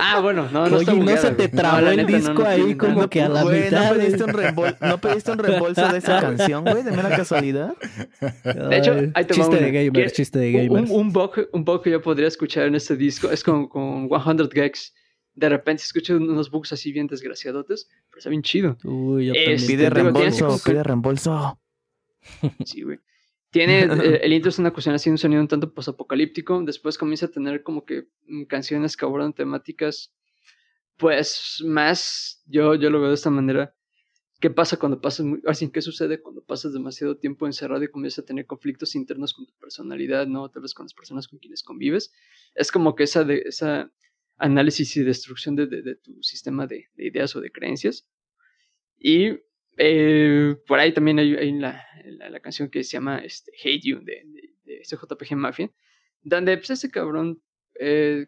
Ah, 0.00 0.20
bueno, 0.20 0.48
no, 0.52 0.68
no 0.68 0.78
está 0.78 0.92
Oye, 0.92 1.00
¿no 1.00 1.04
bugueada, 1.04 1.20
se 1.22 1.30
te. 1.34 1.48
No, 1.48 1.56
trabó 1.60 1.80
la 1.80 1.90
el 1.90 1.96
neta, 1.98 2.10
no, 2.12 2.16
disco 2.18 2.32
no 2.34 2.44
ahí 2.48 2.74
como 2.76 2.94
nada. 2.94 3.08
que 3.10 3.22
a 3.22 3.28
la 3.28 3.42
Güey, 3.42 3.64
mitad? 3.64 3.90
¿no 3.92 3.98
pediste, 3.98 4.24
un 4.24 4.30
reembol- 4.30 4.76
¿no 4.80 5.00
pediste 5.00 5.30
un 5.32 5.38
reembolso 5.38 5.88
de 5.88 5.98
esa 5.98 6.20
canción, 6.20 6.64
güey? 6.64 6.82
De 6.82 6.90
mera 6.92 7.08
casualidad. 7.16 7.74
De 8.44 8.76
hecho, 8.76 8.92
ahí 9.14 9.24
te 9.24 9.34
chiste 9.34 9.56
de 9.56 9.70
gamers, 9.72 9.92
¿Quieres- 9.92 10.12
chiste 10.12 10.38
de 10.38 10.54
Un, 10.54 10.66
gamers. 10.68 10.90
un 10.90 11.12
bug, 11.12 11.32
un 11.52 11.64
bug 11.64 11.82
que 11.82 11.90
yo 11.90 12.00
podría 12.02 12.28
escuchar 12.28 12.66
en 12.66 12.74
este 12.76 12.96
disco 12.96 13.30
es 13.30 13.42
con, 13.42 13.68
con 13.68 14.08
100 14.08 14.48
gags. 14.54 14.94
De 15.34 15.48
repente 15.50 15.82
escucho 15.82 16.16
unos 16.16 16.50
bugs 16.50 16.72
así 16.72 16.92
bien 16.92 17.06
desgraciadotes, 17.08 17.88
pero 18.08 18.18
está 18.18 18.30
bien 18.30 18.42
chido. 18.42 18.78
Uy, 18.84 19.26
yo 19.26 19.34
es- 19.34 19.44
también 19.44 19.66
Pide 19.66 19.90
reembolso, 19.90 20.58
pide 20.64 20.82
reembolso. 20.82 21.58
Sí, 22.64 22.82
güey. 22.82 22.98
Tiene, 23.50 23.82
eh, 23.82 23.88
el 24.22 24.32
intro 24.32 24.50
es 24.50 24.58
una 24.58 24.72
cuestión 24.72 24.94
así, 24.94 25.10
un 25.10 25.18
sonido 25.18 25.40
un 25.40 25.48
tanto 25.48 25.72
posapocalíptico. 25.72 26.62
Después 26.64 26.98
comienza 26.98 27.26
a 27.26 27.30
tener 27.30 27.62
como 27.62 27.84
que 27.84 28.08
mm, 28.26 28.44
canciones 28.44 28.96
que 28.96 29.04
abordan 29.04 29.32
temáticas, 29.34 30.12
pues 30.96 31.62
más, 31.66 32.42
yo, 32.46 32.74
yo 32.74 32.90
lo 32.90 33.00
veo 33.00 33.08
de 33.10 33.14
esta 33.14 33.30
manera. 33.30 33.74
¿Qué 34.40 34.50
pasa 34.50 34.76
cuando 34.78 35.00
pasas, 35.00 35.26
así, 35.46 35.70
qué 35.70 35.80
sucede 35.80 36.20
cuando 36.20 36.44
pasas 36.44 36.74
demasiado 36.74 37.16
tiempo 37.16 37.46
encerrado 37.46 37.82
y 37.84 37.88
comienzas 37.88 38.24
a 38.24 38.26
tener 38.26 38.44
conflictos 38.46 38.94
internos 38.94 39.32
con 39.32 39.46
tu 39.46 39.54
personalidad, 39.58 40.26
no? 40.26 40.50
Tal 40.50 40.62
vez 40.62 40.74
con 40.74 40.84
las 40.84 40.92
personas 40.94 41.26
con 41.26 41.38
quienes 41.38 41.62
convives. 41.62 42.12
Es 42.54 42.70
como 42.70 42.94
que 42.94 43.04
esa, 43.04 43.24
de, 43.24 43.42
esa 43.46 43.90
análisis 44.36 44.94
y 44.98 45.02
destrucción 45.04 45.56
de, 45.56 45.66
de- 45.66 45.82
de 45.82 45.96
tu 45.96 46.22
sistema 46.22 46.66
de, 46.66 46.88
de 46.96 47.06
ideas 47.06 47.34
o 47.34 47.40
de 47.40 47.50
creencias. 47.50 48.06
Y 48.98 49.38
eh, 49.76 50.56
por 50.66 50.78
ahí 50.78 50.92
también 50.92 51.18
hay, 51.18 51.52
la, 51.52 51.84
la, 52.04 52.40
canción 52.40 52.70
que 52.70 52.82
se 52.84 52.92
llama 52.92 53.18
este, 53.18 53.52
Hate 53.62 53.82
You 53.82 54.00
de, 54.00 54.22
de, 54.64 54.82
CJPG 54.82 55.36
Mafia, 55.36 55.70
donde 56.22 56.56
pues, 56.56 56.70
ese 56.70 56.90
cabrón 56.90 57.42
eh, 57.78 58.26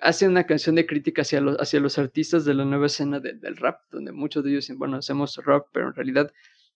hace 0.00 0.26
una 0.26 0.46
canción 0.46 0.74
de 0.74 0.86
crítica 0.86 1.22
hacia 1.22 1.40
los, 1.40 1.56
hacia 1.58 1.80
los 1.80 1.98
artistas 1.98 2.44
de 2.44 2.54
la 2.54 2.64
nueva 2.64 2.86
escena 2.86 3.20
de- 3.20 3.34
del 3.34 3.56
rap, 3.56 3.80
donde 3.90 4.12
muchos 4.12 4.44
de 4.44 4.50
ellos 4.50 4.64
dicen, 4.64 4.78
bueno, 4.78 4.96
hacemos 4.96 5.36
rap, 5.44 5.66
pero 5.72 5.88
en 5.88 5.94
realidad 5.94 6.32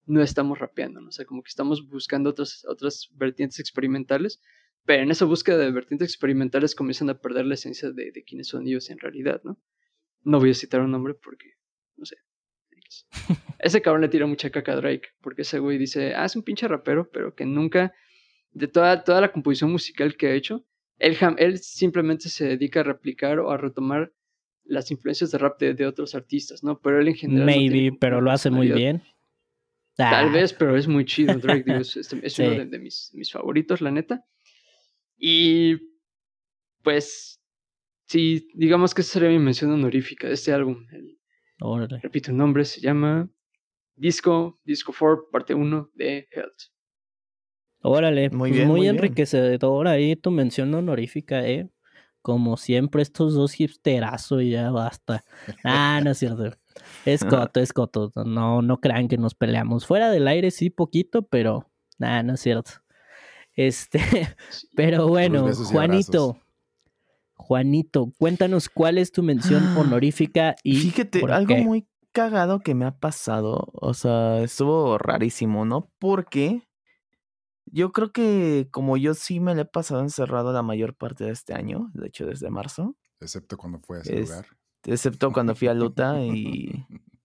no 0.07 0.23
estamos 0.23 0.59
rapeando, 0.59 1.01
¿no? 1.01 1.09
o 1.09 1.13
sea, 1.13 1.25
como 1.25 1.43
que 1.43 1.49
estamos 1.49 1.89
buscando 1.89 2.31
otras, 2.31 2.65
otras 2.69 3.09
vertientes 3.15 3.59
experimentales, 3.59 4.41
pero 4.85 5.03
en 5.03 5.11
esa 5.11 5.25
búsqueda 5.25 5.57
de 5.59 5.71
vertientes 5.71 6.09
experimentales 6.09 6.75
comienzan 6.75 7.09
a 7.09 7.19
perder 7.19 7.47
la 7.47 7.55
esencia 7.55 7.91
de, 7.91 8.13
de 8.13 8.23
quiénes 8.23 8.49
son 8.49 8.67
ellos 8.67 8.91
en 8.91 8.99
realidad, 8.99 9.41
¿no? 9.45 9.59
No 10.23 10.41
voy 10.41 10.51
a 10.51 10.55
citar 10.55 10.83
un 10.83 10.91
nombre 10.91 11.15
porque, 11.15 11.55
no 11.97 12.05
sé. 12.05 12.17
Ese 13.59 13.81
cabrón 13.83 14.03
le 14.03 14.09
tira 14.09 14.27
mucha 14.27 14.51
caca 14.51 14.73
a 14.73 14.77
Drake, 14.77 15.09
porque 15.21 15.43
ese 15.43 15.59
güey 15.59 15.79
dice, 15.79 16.15
ah, 16.15 16.25
es 16.27 16.37
un 16.37 16.43
pinche 16.43 16.69
rapero, 16.69 17.09
pero 17.11 17.35
que 17.35 17.47
nunca, 17.47 17.95
de 18.53 18.69
toda, 18.69 19.03
toda 19.05 19.21
la 19.21 19.33
composición 19.33 19.71
musical 19.73 20.17
que 20.17 20.27
ha 20.29 20.35
hecho, 20.35 20.65
él, 20.99 21.17
él 21.39 21.59
simplemente 21.59 22.29
se 22.29 22.47
dedica 22.47 22.81
a 22.81 22.85
replicar 22.85 23.39
o 23.39 23.51
a 23.51 23.57
retomar 23.57 24.13
las 24.65 24.91
influencias 24.91 25.31
de 25.31 25.39
rap 25.39 25.59
de, 25.61 25.75
de 25.75 25.87
otros 25.87 26.15
artistas, 26.15 26.63
¿no? 26.63 26.79
Pero 26.81 27.01
él 27.01 27.09
en 27.09 27.15
general... 27.15 27.41
no 27.41 27.47
Maybe, 27.47 27.89
como 27.89 27.99
pero 27.99 28.21
lo 28.21 28.31
hace 28.31 28.51
muy 28.51 28.71
bien. 28.71 29.03
Tal 29.97 30.27
Ah, 30.27 30.33
vez, 30.33 30.53
pero 30.53 30.77
es 30.77 30.89
muy 30.89 31.05
chido. 31.05 31.39
Drake 31.39 31.63
digo, 31.65 31.81
es, 31.81 31.97
es- 31.97 32.13
es 32.13 32.39
uno 32.39 32.51
Sí. 32.51 32.57
de, 32.59 32.65
de 32.67 32.79
mis, 32.79 33.11
mis 33.15 33.31
favoritos, 33.31 33.81
la 33.81 33.91
neta. 33.91 34.25
Y 35.19 35.77
pues, 36.83 37.41
sí, 38.07 38.49
digamos 38.55 38.95
que 38.95 39.03
esa 39.03 39.13
sería 39.15 39.29
mi 39.31 39.39
mención 39.39 39.71
honorífica 39.71 40.27
de 40.29 40.35
este 40.35 40.53
álbum. 40.53 40.87
El- 40.93 41.19
órale. 41.61 42.01
repito 42.03 42.31
el 42.31 42.37
nombre, 42.37 42.65
se 42.65 42.81
llama 42.81 43.29
Disco, 43.97 44.61
Disco 44.65 44.93
4, 44.99 45.29
parte 45.31 45.55
1 45.55 45.91
de 45.95 46.29
Health. 46.31 46.59
Órale, 47.83 48.31
Muy 48.31 48.39
muy, 48.39 48.51
bien, 48.53 48.69
muy 48.69 48.73
muy 48.81 48.81
bien. 48.87 48.97
enriquecedora 48.97 49.91
ahí 49.93 50.17
tu 50.17 50.31
mención 50.31 50.73
honorífica, 50.75 51.47
¿eh? 51.47 51.69
Como 52.23 52.57
siempre, 52.57 53.03
estos 53.03 53.35
dos 53.35 53.61
hipsterazos 53.61 54.41
y 54.43 54.51
ya 54.51 54.71
basta. 54.71 55.23
Ah, 55.63 56.01
no 56.03 56.11
es 56.13 56.19
cierto. 56.19 56.51
Es 57.05 57.25
coto, 57.25 57.61
es 57.61 57.73
coto. 57.73 58.11
No, 58.25 58.61
no 58.61 58.81
crean 58.81 59.07
que 59.07 59.17
nos 59.17 59.35
peleamos. 59.37 59.87
Fuera 59.87 60.11
del 60.11 60.27
aire 60.27 60.51
sí 60.51 60.71
poquito, 60.71 61.23
pero 61.23 61.71
nada, 61.99 62.23
no 62.25 62.35
es 62.35 62.41
cierto. 62.41 62.73
Este, 63.55 64.01
pero 64.75 65.07
bueno, 65.07 65.47
Juanito. 65.55 66.37
Juanito, 67.47 68.11
cuéntanos 68.19 68.71
cuál 68.71 68.97
es 68.97 69.13
tu 69.13 69.23
mención 69.23 69.65
Ah, 69.69 69.79
honorífica 69.81 70.57
y 70.65 70.81
Fíjate, 70.81 71.21
por 71.21 71.33
algo 71.33 71.57
qué. 71.57 71.63
muy 71.63 71.87
cagado 72.13 72.61
que 72.61 72.75
me 72.75 72.87
ha 72.87 72.97
pasado. 72.99 73.69
O 73.75 73.93
sea, 73.93 74.41
estuvo 74.43 74.97
rarísimo, 74.97 75.67
¿no? 75.67 75.91
Porque 75.99 76.63
yo 77.67 77.93
creo 77.93 78.13
que 78.13 78.69
como 78.71 78.97
yo 78.97 79.13
sí 79.13 79.41
me 79.41 79.55
lo 79.55 79.61
he 79.61 79.65
pasado 79.67 80.01
encerrado 80.01 80.53
la 80.55 80.63
mayor 80.63 80.97
parte 80.97 81.25
de 81.25 81.33
este 81.33 81.53
año, 81.53 81.91
de 81.93 82.07
hecho 82.07 82.25
desde 82.27 82.49
marzo, 82.49 82.97
Excepto 83.21 83.57
cuando 83.59 83.79
fue 83.81 83.99
a 83.99 84.01
ese 84.01 84.15
Es- 84.21 84.29
lugar. 84.31 84.47
excepto 84.87 85.31
cuando 85.33 85.55
fui 85.55 85.69
a 85.69 85.75
Luta 85.75 86.25
y, 86.25 86.87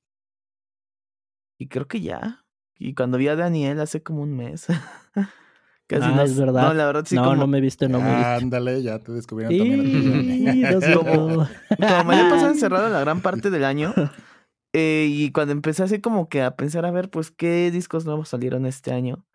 y 1.58 1.68
creo 1.70 1.88
que 1.88 2.02
ya. 2.02 2.46
Y 2.78 2.94
cuando 2.94 3.18
vi 3.18 3.28
a 3.30 3.36
Daniel 3.38 3.80
hace 3.80 4.04
como 4.04 4.22
un 4.22 4.36
mes. 4.36 4.68
Casi 5.90 6.04
Ah, 6.06 6.12
no, 6.12 6.22
es 6.22 6.38
verdad. 6.38 6.68
No, 6.68 6.74
la 6.76 6.86
verdad 6.86 7.04
sí 7.08 7.16
no, 7.16 7.24
como, 7.24 7.36
no 7.36 7.48
me 7.48 7.60
viste, 7.60 7.90
no 7.90 8.00
me 8.00 8.16
viste. 8.16 8.24
Ándale, 8.24 8.84
ya 8.84 9.00
te 9.00 9.12
descubrieron 9.12 9.58
también 9.58 10.80
cierto. 10.80 11.02
como 11.80 12.04
me 12.04 12.16
lo 12.16 12.22
he 12.28 12.30
pasado 12.30 12.52
encerrado 12.52 12.90
la 12.90 13.00
gran 13.00 13.22
parte 13.22 13.50
del 13.50 13.64
año. 13.66 13.96
eh, 14.72 15.08
y 15.10 15.32
cuando 15.32 15.52
empecé 15.52 15.82
así 15.82 16.00
como 16.00 16.30
que 16.30 16.44
a 16.44 16.56
pensar 16.56 16.86
a 16.86 16.92
ver, 16.92 17.10
pues, 17.10 17.32
qué 17.32 17.72
discos 17.72 18.06
nuevos 18.06 18.30
salieron 18.30 18.68
este 18.68 18.92
año, 18.92 19.26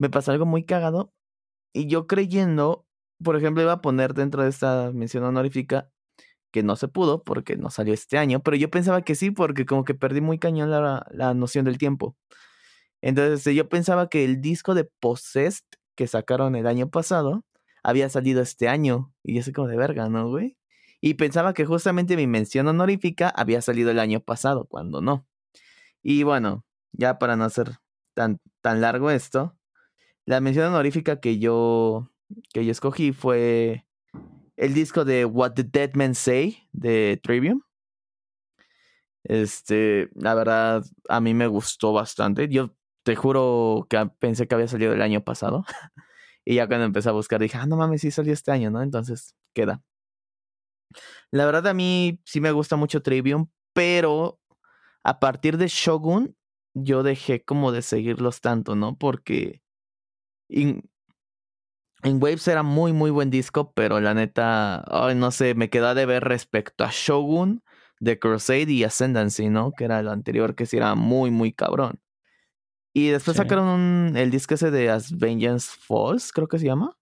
me 0.00 0.10
pasó 0.10 0.32
algo 0.32 0.46
muy 0.46 0.64
cagado. 0.64 1.12
Y 1.72 1.86
yo 1.86 2.08
creyendo, 2.08 2.86
por 3.22 3.36
ejemplo, 3.36 3.62
iba 3.62 3.74
a 3.74 3.80
poner 3.80 4.14
dentro 4.14 4.42
de 4.42 4.48
esta 4.48 4.90
mención 4.92 5.22
honorífica 5.22 5.90
que 6.52 6.64
no 6.64 6.74
se 6.74 6.88
pudo 6.88 7.22
porque 7.22 7.56
no 7.56 7.70
salió 7.70 7.94
este 7.94 8.18
año, 8.18 8.40
pero 8.40 8.56
yo 8.56 8.68
pensaba 8.68 9.02
que 9.02 9.14
sí 9.14 9.30
porque 9.30 9.64
como 9.64 9.84
que 9.84 9.94
perdí 9.94 10.20
muy 10.20 10.40
cañón 10.40 10.72
la, 10.72 11.06
la 11.12 11.34
noción 11.34 11.64
del 11.66 11.78
tiempo. 11.78 12.16
Entonces 13.00 13.54
yo 13.54 13.68
pensaba 13.68 14.08
que 14.08 14.24
el 14.24 14.40
disco 14.40 14.74
de 14.74 14.90
Possessed 15.00 15.64
que 15.94 16.06
sacaron 16.06 16.56
el 16.56 16.66
año 16.66 16.90
pasado 16.90 17.44
había 17.82 18.08
salido 18.08 18.42
este 18.42 18.68
año. 18.68 19.12
Y 19.22 19.34
yo 19.36 19.42
soy 19.42 19.52
como 19.52 19.68
de 19.68 19.76
verga, 19.76 20.08
¿no, 20.08 20.28
güey? 20.28 20.56
Y 21.00 21.14
pensaba 21.14 21.54
que 21.54 21.66
justamente 21.66 22.16
mi 22.16 22.26
mención 22.26 22.66
honorífica 22.66 23.28
había 23.28 23.60
salido 23.60 23.90
el 23.90 23.98
año 23.98 24.20
pasado, 24.20 24.66
cuando 24.66 25.02
no. 25.02 25.26
Y 26.02 26.22
bueno, 26.22 26.64
ya 26.92 27.18
para 27.18 27.36
no 27.36 27.44
hacer 27.44 27.76
tan, 28.14 28.40
tan 28.62 28.80
largo 28.80 29.10
esto, 29.10 29.56
la 30.24 30.40
mención 30.40 30.66
honorífica 30.66 31.20
que 31.20 31.38
yo, 31.38 32.10
que 32.52 32.64
yo 32.64 32.72
escogí 32.72 33.12
fue 33.12 33.84
el 34.56 34.72
disco 34.72 35.04
de 35.04 35.26
What 35.26 35.52
the 35.52 35.64
Dead 35.64 35.92
Men 35.94 36.14
Say 36.14 36.66
de 36.72 37.20
Trivium. 37.22 37.62
Este, 39.24 40.08
la 40.14 40.34
verdad, 40.34 40.84
a 41.08 41.20
mí 41.20 41.34
me 41.34 41.46
gustó 41.46 41.92
bastante. 41.92 42.48
Yo 42.48 42.74
te 43.04 43.16
juro 43.16 43.86
que 43.88 44.10
pensé 44.18 44.48
que 44.48 44.54
había 44.54 44.68
salido 44.68 44.92
el 44.92 45.02
año 45.02 45.22
pasado. 45.22 45.64
y 46.44 46.56
ya 46.56 46.66
cuando 46.66 46.86
empecé 46.86 47.10
a 47.10 47.12
buscar 47.12 47.40
dije, 47.40 47.58
ah, 47.58 47.66
no 47.66 47.76
mames, 47.76 48.00
sí 48.00 48.10
salió 48.10 48.32
este 48.32 48.50
año, 48.50 48.70
¿no? 48.70 48.82
Entonces, 48.82 49.36
queda. 49.54 49.82
La 51.30 51.46
verdad 51.46 51.68
a 51.68 51.74
mí 51.74 52.20
sí 52.24 52.40
me 52.40 52.52
gusta 52.52 52.76
mucho 52.76 53.02
Trivium, 53.02 53.48
pero 53.72 54.40
a 55.02 55.20
partir 55.20 55.58
de 55.58 55.68
Shogun 55.68 56.36
yo 56.74 57.02
dejé 57.02 57.44
como 57.44 57.72
de 57.72 57.82
seguirlos 57.82 58.40
tanto, 58.40 58.74
¿no? 58.74 58.96
Porque 58.96 59.62
en, 60.48 60.82
Waves 62.04 62.48
era 62.48 62.62
muy, 62.62 62.92
muy 62.92 63.10
buen 63.10 63.30
disco, 63.30 63.72
pero 63.72 64.00
la 64.00 64.14
neta, 64.14 64.84
ay, 64.88 65.14
no 65.14 65.30
sé, 65.30 65.54
me 65.54 65.70
queda 65.70 65.94
de 65.94 66.06
ver 66.06 66.24
respecto 66.24 66.84
a 66.84 66.90
Shogun, 66.92 67.62
The 68.00 68.18
Crusade 68.18 68.70
y 68.70 68.84
Ascendancy, 68.84 69.48
¿no? 69.48 69.72
Que 69.72 69.84
era 69.84 70.00
el 70.00 70.08
anterior, 70.08 70.54
que 70.54 70.66
sí 70.66 70.76
era 70.76 70.94
muy, 70.94 71.30
muy 71.30 71.52
cabrón. 71.52 72.00
Y 72.96 73.08
después 73.08 73.36
sacaron 73.36 74.12
el 74.16 74.30
disco 74.30 74.54
ese 74.54 74.70
de 74.70 74.88
As 74.88 75.18
Vengeance 75.18 75.76
Falls, 75.80 76.30
creo 76.32 76.46
que 76.46 76.60
se 76.60 76.66
llama. 76.66 76.96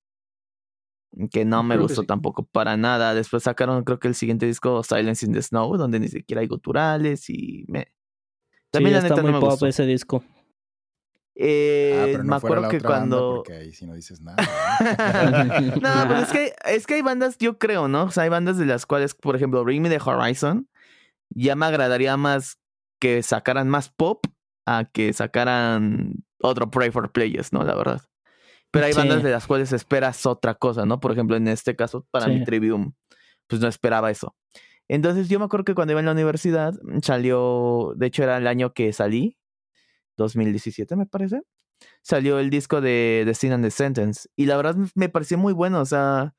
Que 1.30 1.44
no 1.44 1.62
me 1.62 1.76
gustó 1.76 2.04
tampoco 2.04 2.46
para 2.46 2.78
nada. 2.78 3.12
Después 3.12 3.42
sacaron, 3.42 3.84
creo 3.84 3.98
que 4.00 4.08
el 4.08 4.14
siguiente 4.14 4.46
disco, 4.46 4.82
Silence 4.82 5.26
in 5.26 5.32
the 5.34 5.42
Snow, 5.42 5.76
donde 5.76 6.00
ni 6.00 6.08
siquiera 6.08 6.40
hay 6.40 6.48
guturales 6.48 7.28
y 7.28 7.66
me. 7.68 7.92
También 8.70 8.94
la 8.94 9.02
neta 9.02 9.16
no 9.16 9.32
me 9.32 9.38
pop 9.38 9.50
gustó. 9.50 9.66
ese 9.66 9.84
disco. 9.84 10.24
Eh, 11.34 12.16
ah, 12.18 12.22
me 12.22 12.36
acuerdo 12.36 12.70
que 12.70 12.80
cuando. 12.80 13.34
porque 13.36 13.52
ahí 13.52 13.72
sí 13.72 13.84
no 13.84 13.92
dices 13.92 14.22
nada. 14.22 14.42
no, 15.82 16.08
pues 16.08 16.22
es 16.22 16.32
que, 16.32 16.54
es 16.74 16.86
que 16.86 16.94
hay 16.94 17.02
bandas, 17.02 17.36
yo 17.36 17.58
creo, 17.58 17.86
¿no? 17.86 18.04
O 18.04 18.10
sea, 18.10 18.22
hay 18.22 18.30
bandas 18.30 18.56
de 18.56 18.64
las 18.64 18.86
cuales, 18.86 19.14
por 19.14 19.36
ejemplo, 19.36 19.62
Bring 19.62 19.82
Me 19.82 19.90
the 19.90 20.00
Horizon, 20.02 20.70
ya 21.28 21.54
me 21.54 21.66
agradaría 21.66 22.16
más 22.16 22.58
que 22.98 23.22
sacaran 23.22 23.68
más 23.68 23.90
pop 23.90 24.24
a 24.66 24.84
que 24.84 25.12
sacaran 25.12 26.24
otro 26.40 26.70
Pray 26.70 26.90
for 26.90 27.10
Players, 27.12 27.52
¿no? 27.52 27.64
La 27.64 27.74
verdad. 27.74 28.02
Pero 28.70 28.86
hay 28.86 28.94
bandas 28.94 29.22
de 29.22 29.30
las 29.30 29.46
cuales 29.46 29.72
esperas 29.72 30.24
otra 30.24 30.54
cosa, 30.54 30.86
¿no? 30.86 30.98
Por 30.98 31.12
ejemplo, 31.12 31.36
en 31.36 31.46
este 31.46 31.76
caso, 31.76 32.06
para 32.10 32.26
mi 32.28 32.42
Trivium, 32.42 32.94
pues 33.46 33.60
no 33.60 33.68
esperaba 33.68 34.10
eso. 34.10 34.34
Entonces 34.88 35.28
yo 35.28 35.38
me 35.38 35.44
acuerdo 35.44 35.64
que 35.64 35.74
cuando 35.74 35.92
iba 35.92 36.00
en 36.00 36.06
la 36.06 36.12
universidad 36.12 36.74
salió, 37.02 37.92
de 37.96 38.06
hecho 38.06 38.22
era 38.22 38.38
el 38.38 38.46
año 38.46 38.72
que 38.72 38.92
salí, 38.92 39.38
2017 40.16 40.96
me 40.96 41.06
parece, 41.06 41.42
salió 42.02 42.38
el 42.38 42.50
disco 42.50 42.80
de 42.80 43.22
The 43.26 43.34
Sin 43.34 43.52
and 43.52 43.64
the 43.64 43.70
Sentence. 43.70 44.28
Y 44.36 44.46
la 44.46 44.56
verdad 44.56 44.76
me 44.94 45.08
pareció 45.08 45.38
muy 45.38 45.52
bueno, 45.52 45.80
o 45.80 45.86
sea, 45.86 46.34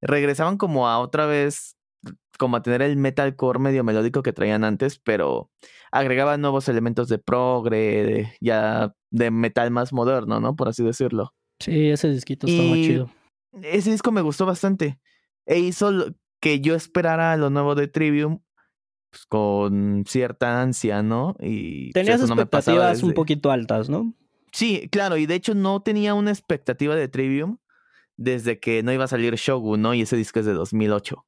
regresaban 0.00 0.58
como 0.58 0.88
a 0.88 0.98
otra 0.98 1.26
vez, 1.26 1.76
como 2.38 2.56
a 2.56 2.62
tener 2.62 2.82
el 2.82 2.96
metalcore 2.96 3.58
medio 3.58 3.84
melódico 3.84 4.22
que 4.22 4.32
traían 4.32 4.64
antes, 4.64 4.98
pero 4.98 5.50
agregaban 5.90 6.40
nuevos 6.40 6.68
elementos 6.68 7.08
de 7.08 7.18
progre, 7.18 8.34
ya 8.40 8.94
de 9.10 9.30
metal 9.30 9.70
más 9.70 9.92
moderno, 9.92 10.40
¿no? 10.40 10.56
Por 10.56 10.68
así 10.68 10.82
decirlo. 10.82 11.34
Sí, 11.60 11.90
ese 11.90 12.08
disquito 12.08 12.46
está 12.46 12.62
muy 12.62 12.82
chido. 12.82 13.10
Ese 13.62 13.90
disco 13.90 14.10
me 14.10 14.22
gustó 14.22 14.46
bastante. 14.46 14.98
E 15.46 15.58
hizo 15.58 16.14
que 16.40 16.60
yo 16.60 16.74
esperara 16.74 17.36
lo 17.36 17.50
nuevo 17.50 17.74
de 17.74 17.86
Trivium 17.86 18.40
pues, 19.10 19.26
con 19.26 20.04
cierta 20.06 20.62
ansia, 20.62 21.02
¿no? 21.02 21.36
Y 21.38 21.92
pues, 21.92 22.06
Tenías 22.06 22.22
expectativas 22.22 23.02
un 23.02 23.12
poquito 23.12 23.50
altas, 23.50 23.88
¿no? 23.88 24.14
Sí, 24.52 24.88
claro, 24.90 25.16
y 25.16 25.26
de 25.26 25.34
hecho 25.34 25.54
no 25.54 25.82
tenía 25.82 26.14
una 26.14 26.30
expectativa 26.30 26.94
de 26.94 27.08
Trivium 27.08 27.58
desde 28.16 28.58
que 28.58 28.82
no 28.82 28.92
iba 28.92 29.04
a 29.04 29.08
salir 29.08 29.34
Shogun, 29.36 29.82
¿no? 29.82 29.94
Y 29.94 30.02
ese 30.02 30.16
disco 30.16 30.40
es 30.40 30.46
de 30.46 30.52
2008. 30.52 31.24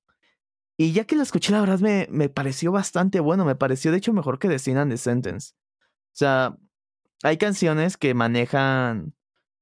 Y 0.77 0.93
ya 0.93 1.05
que 1.05 1.17
lo 1.17 1.23
escuché, 1.23 1.53
la 1.53 1.61
verdad 1.61 1.79
me, 1.79 2.09
me 2.11 2.29
pareció 2.29 2.73
bastante 2.73 3.21
bueno, 3.21 3.45
me 3.45 3.55
pareció 3.55 3.93
de 3.93 3.99
hecho 3.99 4.13
mejor 4.13 4.39
que 4.39 4.49
The 4.49 4.59
Sin 4.59 4.77
and 4.77 4.91
the 4.91 4.99
Sentence. 4.99 5.53
O 6.13 6.17
sea, 6.17 6.57
hay 7.23 7.39
canciones 7.39 7.97
que 7.97 8.15
manejan 8.15 9.15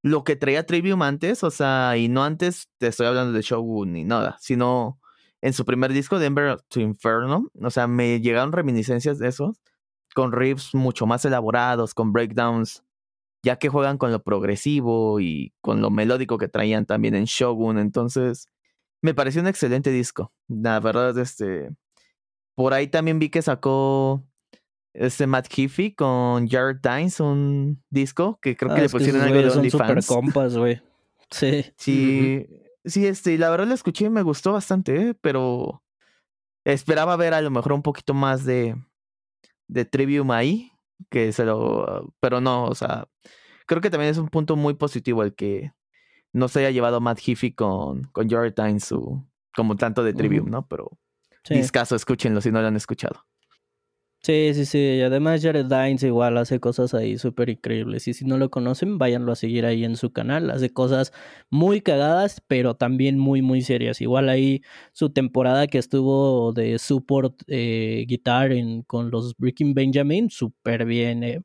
lo 0.03 0.25
que 0.25 0.37
traía 0.37 0.67
Trivium 0.67 1.03
antes, 1.03 1.45
o 1.45 1.51
sea, 1.51 1.97
y 1.97 2.09
no 2.09 2.25
antes 2.25 2.69
te 2.79 2.89
estoy 2.89 3.07
hablando 3.07 3.33
de 3.33 3.43
Shogun 3.43 3.93
ni 3.93 4.05
nada, 4.05 4.37
sino 4.41 4.99
en 5.41 5.53
su 5.53 5.65
primer 5.65 5.93
disco, 5.93 6.19
Denver 6.19 6.61
to 6.69 6.81
Inferno, 6.81 7.49
o 7.61 7.71
sea, 7.71 7.87
me 7.87 8.21
llegaron 8.21 8.53
reminiscencias 8.53 9.19
de 9.19 9.29
eso, 9.29 9.55
con 10.15 10.33
riffs 10.33 10.75
mucho 10.75 11.07
más 11.07 11.25
elaborados, 11.25 11.95
con 11.95 12.13
breakdowns, 12.13 12.83
ya 13.45 13.57
que 13.57 13.69
juegan 13.69 13.99
con 13.99 14.13
lo 14.13 14.23
progresivo 14.23 15.21
y 15.21 15.53
con 15.61 15.81
lo 15.81 15.91
melódico 15.91 16.39
que 16.39 16.49
traían 16.49 16.87
también 16.87 17.15
en 17.15 17.25
Shogun, 17.25 17.79
entonces 17.79 18.49
me 19.03 19.15
pareció 19.15 19.43
un 19.43 19.49
excelente 19.49 19.91
disco, 19.91 20.33
la 20.49 20.81
verdad, 20.81 21.17
este, 21.19 21.71
por 22.55 22.73
ahí 22.73 22.87
también 22.87 23.19
vi 23.19 23.29
que 23.29 23.43
sacó 23.43 24.25
este 24.95 25.27
Matt 25.27 25.49
Heafy 25.53 25.95
con 25.95 26.49
Jared 26.49 26.79
Dines, 26.83 27.21
un 27.21 27.83
disco 27.91 28.39
que 28.41 28.57
creo 28.57 28.75
que 28.75 28.81
ah, 28.81 28.85
le 28.85 28.89
pusieron 28.89 29.23
algo 29.23 29.39
de 29.39 29.51
OnlyFans. 29.51 30.07
Son 30.07 30.23
compas, 30.23 30.57
güey. 30.57 30.81
Sí. 31.31 31.65
Sí, 31.79 32.47
sí, 32.85 33.07
este, 33.07 33.39
la 33.39 33.49
verdad 33.49 33.67
lo 33.67 33.73
escuché 33.73 34.05
y 34.05 34.11
me 34.11 34.21
gustó 34.21 34.53
bastante, 34.53 34.95
¿eh? 34.97 35.15
pero 35.19 35.83
esperaba 36.67 37.17
ver 37.17 37.33
a 37.33 37.41
lo 37.41 37.51
mejor 37.51 37.73
un 37.73 37.81
poquito 37.81 38.13
más 38.13 38.45
de, 38.45 38.77
de 39.67 39.87
Trivium 39.87 40.31
ahí, 40.31 40.73
que 41.09 41.33
se 41.33 41.47
lo, 41.47 42.13
pero 42.21 42.43
no, 42.43 42.67
o 42.67 42.75
sea, 42.75 43.09
creo 43.67 43.81
que 43.81 43.89
también 43.89 44.11
es 44.11 44.19
un 44.19 44.29
punto 44.29 44.55
muy 44.57 44.75
positivo 44.75 45.23
el 45.23 45.35
que 45.35 45.73
no 46.33 46.49
se 46.49 46.61
haya 46.61 46.71
llevado 46.71 47.01
Matt 47.01 47.21
Heafy 47.21 47.53
con, 47.53 48.05
con 48.05 48.29
Jared 48.29 48.55
Dines 48.55 48.85
su, 48.85 49.25
como 49.55 49.77
tanto 49.77 50.03
de 50.03 50.15
Trivium, 50.15 50.51
¿no? 50.51 50.67
Pero 50.67 50.99
sí. 51.45 51.55
discaso, 51.55 51.95
escúchenlo 51.95 52.41
si 52.41 52.51
no 52.51 52.61
lo 52.61 52.69
han 52.69 52.77
escuchado. 52.77 53.27
Sí, 54.25 54.53
sí, 54.55 54.67
sí. 54.67 54.79
Y 54.79 55.01
además 55.03 55.43
Jared 55.43 55.67
Dines 55.67 56.05
igual 56.05 56.39
hace 56.39 56.61
cosas 56.61 56.95
ahí 56.95 57.19
súper 57.19 57.49
increíbles. 57.49 58.07
Y 58.07 58.15
si 58.15 58.25
no 58.25 58.39
lo 58.39 58.51
conocen, 58.51 58.97
váyanlo 58.97 59.33
a 59.33 59.37
seguir 59.37 59.67
ahí 59.67 59.85
en 59.85 59.97
su 59.97 60.13
canal. 60.13 60.49
Hace 60.51 60.73
cosas 60.73 61.13
muy 61.51 61.81
cagadas, 61.81 62.41
pero 62.47 62.77
también 62.77 63.19
muy, 63.19 63.43
muy 63.43 63.63
serias. 63.63 64.01
Igual 64.01 64.29
ahí 64.29 64.63
su 64.93 65.11
temporada 65.11 65.67
que 65.67 65.79
estuvo 65.79 66.53
de 66.53 66.79
support 66.79 67.43
eh, 67.49 68.05
guitar 68.07 68.53
en, 68.53 68.83
con 68.83 69.11
los 69.11 69.37
Breaking 69.37 69.75
Benjamin, 69.75 70.31
súper 70.31 70.85
bien. 70.85 71.25
Eh. 71.25 71.43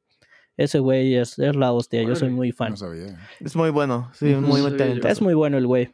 Ese 0.57 0.79
güey 0.79 1.15
es, 1.15 1.37
es, 1.39 1.55
la 1.55 1.71
hostia. 1.71 2.03
Yo 2.03 2.15
soy 2.15 2.29
muy 2.29 2.51
fan. 2.51 2.73
Es 3.39 3.55
muy 3.55 3.69
bueno. 3.69 4.09
Sí, 4.13 4.25
muy, 4.35 4.61
muy 4.61 5.01
Es 5.05 5.21
muy 5.21 5.33
bueno 5.35 5.57
el 5.57 5.67
güey 5.67 5.93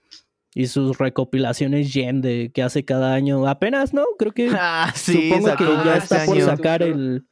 y 0.56 0.68
sus 0.68 0.98
recopilaciones 0.98 1.94
Yen 1.94 2.22
de 2.22 2.52
que 2.54 2.64
hace 2.64 2.86
cada 2.86 3.14
año. 3.14 3.48
Apenas, 3.48 3.94
¿no? 3.94 4.06
Creo 4.18 4.32
que 4.32 4.50
ah, 4.54 4.92
sí, 4.96 5.30
supongo 5.30 5.56
que 5.56 5.66
ya 5.86 5.98
está 5.98 6.26
por 6.26 6.40
sacar 6.42 6.84
el 6.84 7.26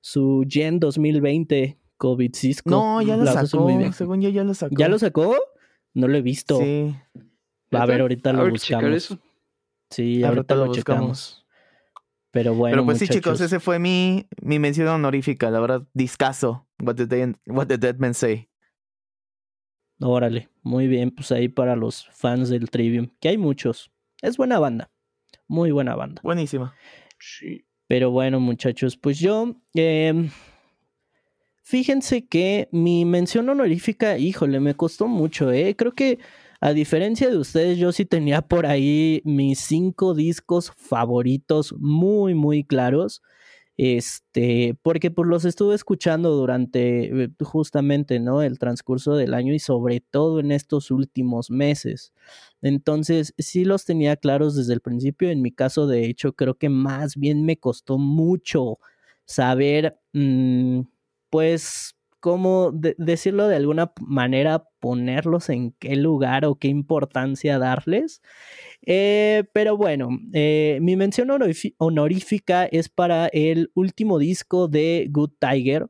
su 0.00 0.44
Yen 0.46 0.80
2020 0.80 1.78
COVID 1.96 2.34
Cisco. 2.34 2.70
No, 2.70 3.02
ya 3.02 3.16
lo 3.16 3.26
sacó. 3.26 3.68
Según 3.92 4.20
yo 4.20 4.28
ya 4.28 4.44
lo 4.44 4.54
sacó. 4.54 4.74
¿Ya 4.76 4.88
lo 4.88 4.98
sacó? 4.98 5.36
No 5.94 6.08
lo 6.08 6.16
he 6.16 6.22
visto. 6.22 6.58
Sí. 6.58 6.94
A 7.72 7.86
ver, 7.86 8.00
ahorita 8.00 8.32
lo 8.32 8.48
buscamos. 8.50 9.18
Sí, 9.90 10.24
ahorita, 10.24 10.56
lo, 10.56 10.66
buscamos. 10.66 11.46
Pero 12.32 12.54
bueno. 12.54 12.74
Pero 12.74 12.84
pues 12.84 12.98
sí, 12.98 13.08
chicos, 13.08 13.40
ese 13.40 13.60
fue 13.60 13.78
mi, 13.78 14.28
mi 14.42 14.58
mención 14.58 14.88
honorífica, 14.88 15.50
la 15.50 15.60
verdad, 15.60 15.82
discaso. 15.94 16.65
What 16.78 16.96
did, 16.96 17.36
what 17.46 17.66
did 17.66 17.80
Dead 17.80 17.98
Men 17.98 18.14
Say? 18.14 18.48
Órale, 20.00 20.50
muy 20.62 20.86
bien, 20.88 21.10
pues 21.10 21.32
ahí 21.32 21.48
para 21.48 21.74
los 21.74 22.06
fans 22.12 22.50
del 22.50 22.68
Trivium, 22.68 23.08
que 23.18 23.30
hay 23.30 23.38
muchos. 23.38 23.90
Es 24.20 24.36
buena 24.36 24.58
banda, 24.58 24.90
muy 25.48 25.70
buena 25.70 25.94
banda. 25.94 26.20
Buenísima. 26.22 26.74
Sí. 27.18 27.64
Pero 27.86 28.10
bueno, 28.10 28.38
muchachos, 28.40 28.96
pues 28.96 29.18
yo, 29.18 29.56
eh, 29.74 30.28
fíjense 31.62 32.26
que 32.26 32.68
mi 32.72 33.04
mención 33.04 33.48
honorífica, 33.48 34.18
híjole, 34.18 34.60
me 34.60 34.74
costó 34.74 35.06
mucho, 35.06 35.50
¿eh? 35.50 35.74
Creo 35.76 35.92
que 35.92 36.18
a 36.60 36.72
diferencia 36.72 37.30
de 37.30 37.38
ustedes, 37.38 37.78
yo 37.78 37.92
sí 37.92 38.04
tenía 38.04 38.42
por 38.42 38.66
ahí 38.66 39.22
mis 39.24 39.60
cinco 39.60 40.14
discos 40.14 40.72
favoritos 40.76 41.74
muy, 41.78 42.34
muy 42.34 42.64
claros. 42.64 43.22
Este, 43.78 44.74
porque 44.82 45.10
pues 45.10 45.28
los 45.28 45.44
estuve 45.44 45.74
escuchando 45.74 46.30
durante 46.30 47.24
eh, 47.24 47.28
justamente, 47.42 48.18
¿no? 48.20 48.40
El 48.42 48.58
transcurso 48.58 49.14
del 49.16 49.34
año 49.34 49.52
y 49.52 49.58
sobre 49.58 50.00
todo 50.00 50.40
en 50.40 50.50
estos 50.52 50.90
últimos 50.90 51.50
meses. 51.50 52.12
Entonces, 52.62 53.34
sí 53.38 53.64
los 53.64 53.84
tenía 53.84 54.16
claros 54.16 54.56
desde 54.56 54.72
el 54.74 54.80
principio. 54.80 55.30
En 55.30 55.42
mi 55.42 55.52
caso, 55.52 55.86
de 55.86 56.06
hecho, 56.06 56.32
creo 56.34 56.54
que 56.56 56.68
más 56.70 57.16
bien 57.16 57.44
me 57.44 57.58
costó 57.58 57.98
mucho 57.98 58.78
saber, 59.26 59.98
mm, 60.14 60.80
pues, 61.30 61.95
cómo 62.20 62.72
decirlo 62.72 63.48
de 63.48 63.56
alguna 63.56 63.92
manera, 64.00 64.68
ponerlos 64.80 65.48
en 65.48 65.72
qué 65.78 65.96
lugar 65.96 66.44
o 66.44 66.56
qué 66.56 66.68
importancia 66.68 67.58
darles. 67.58 68.22
Eh, 68.86 69.44
pero 69.52 69.76
bueno, 69.76 70.08
eh, 70.32 70.78
mi 70.80 70.96
mención 70.96 71.30
honorífica 71.78 72.66
es 72.66 72.88
para 72.88 73.26
el 73.28 73.70
último 73.74 74.18
disco 74.18 74.68
de 74.68 75.08
Good 75.10 75.32
Tiger. 75.40 75.88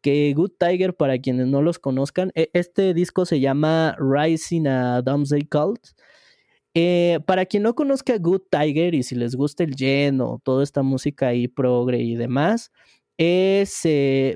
Que 0.00 0.32
Good 0.34 0.52
Tiger, 0.58 0.94
para 0.94 1.18
quienes 1.18 1.48
no 1.48 1.60
los 1.60 1.78
conozcan, 1.78 2.30
e, 2.34 2.50
este 2.52 2.94
disco 2.94 3.26
se 3.26 3.40
llama 3.40 3.96
Rising 3.98 4.66
a 4.66 5.02
Doomsday 5.02 5.42
Cult. 5.42 5.80
Eh, 6.74 7.18
para 7.26 7.46
quien 7.46 7.64
no 7.64 7.74
conozca 7.74 8.16
Good 8.18 8.42
Tiger 8.50 8.94
y 8.94 9.02
si 9.02 9.16
les 9.16 9.34
gusta 9.34 9.64
el 9.64 9.74
gen 9.74 10.20
o 10.20 10.40
toda 10.44 10.62
esta 10.62 10.82
música 10.82 11.28
ahí 11.28 11.48
progre 11.48 11.98
y 12.00 12.14
demás, 12.14 12.70
es, 13.18 13.82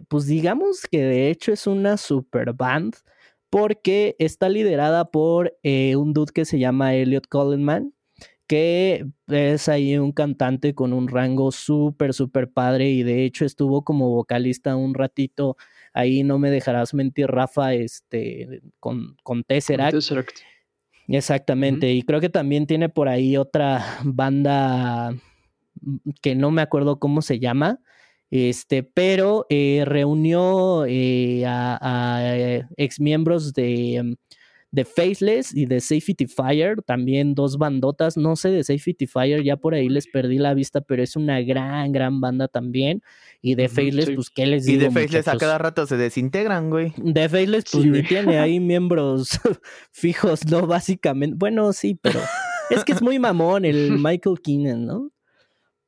pues 0.08 0.26
digamos 0.26 0.82
que 0.90 1.02
de 1.02 1.30
hecho 1.30 1.52
es 1.52 1.66
una 1.66 1.96
super 1.96 2.52
band 2.52 2.96
porque 3.48 4.16
está 4.18 4.48
liderada 4.48 5.10
por 5.10 5.56
un 5.64 6.12
dude 6.12 6.32
que 6.32 6.44
se 6.44 6.58
llama 6.58 6.94
Elliot 6.94 7.26
Coleman 7.28 7.94
que 8.52 9.06
es 9.28 9.68
ahí 9.70 9.96
un 9.96 10.12
cantante 10.12 10.74
con 10.74 10.92
un 10.92 11.08
rango 11.08 11.52
súper, 11.52 12.12
súper 12.12 12.50
padre 12.50 12.90
y 12.90 13.02
de 13.02 13.24
hecho 13.24 13.46
estuvo 13.46 13.82
como 13.82 14.10
vocalista 14.10 14.76
un 14.76 14.92
ratito, 14.92 15.56
ahí 15.94 16.22
no 16.22 16.38
me 16.38 16.50
dejarás 16.50 16.92
mentir 16.92 17.28
Rafa, 17.28 17.72
este, 17.72 18.60
con, 18.78 19.16
con 19.22 19.42
Tesseract. 19.42 19.94
Exactamente, 21.08 21.92
y 21.92 22.02
creo 22.02 22.20
que 22.20 22.28
también 22.28 22.66
tiene 22.66 22.90
por 22.90 23.08
ahí 23.08 23.38
otra 23.38 23.98
banda 24.04 25.12
mm, 25.80 26.10
que 26.20 26.34
no 26.34 26.50
me 26.50 26.60
acuerdo 26.60 26.98
cómo 26.98 27.22
se 27.22 27.38
llama, 27.38 27.80
este, 28.32 28.82
pero 28.82 29.46
eh, 29.50 29.84
reunió 29.86 30.84
eh, 30.86 31.44
a, 31.46 31.78
a, 31.80 32.36
eh, 32.36 32.66
exmiembros 32.76 33.52
de 33.52 34.02
mm, 34.02 34.14
de 34.72 34.86
Faceless 34.86 35.54
y 35.54 35.66
de 35.66 35.80
Safety 35.80 36.26
Fire, 36.26 36.80
también 36.82 37.34
dos 37.34 37.58
bandotas, 37.58 38.16
no 38.16 38.36
sé 38.36 38.50
de 38.50 38.64
Safety 38.64 39.06
Fire, 39.06 39.44
ya 39.44 39.58
por 39.58 39.74
ahí 39.74 39.88
les 39.90 40.06
perdí 40.06 40.38
la 40.38 40.54
vista, 40.54 40.80
pero 40.80 41.02
es 41.02 41.14
una 41.14 41.42
gran, 41.42 41.92
gran 41.92 42.22
banda 42.22 42.48
también. 42.48 43.02
Y 43.42 43.54
de 43.54 43.68
Faceless, 43.68 44.10
pues, 44.14 44.30
¿qué 44.30 44.46
les 44.46 44.64
digo? 44.64 44.80
Y 44.80 44.84
de 44.84 44.90
Faceless 44.90 45.28
a 45.28 45.36
cada 45.36 45.58
rato 45.58 45.86
se 45.86 45.98
desintegran, 45.98 46.70
güey. 46.70 46.94
De 46.96 47.28
Faceless, 47.28 47.64
pues, 47.70 47.84
ni 47.84 48.02
tiene 48.02 48.38
ahí 48.38 48.60
miembros 48.60 49.38
fijos, 49.92 50.46
¿no? 50.46 50.66
Básicamente, 50.66 51.36
bueno, 51.38 51.74
sí, 51.74 51.98
pero 52.00 52.20
es 52.70 52.82
que 52.82 52.92
es 52.92 53.02
muy 53.02 53.18
mamón 53.18 53.66
el 53.66 53.90
Michael 53.98 54.40
Keenan, 54.42 54.86
¿no? 54.86 55.10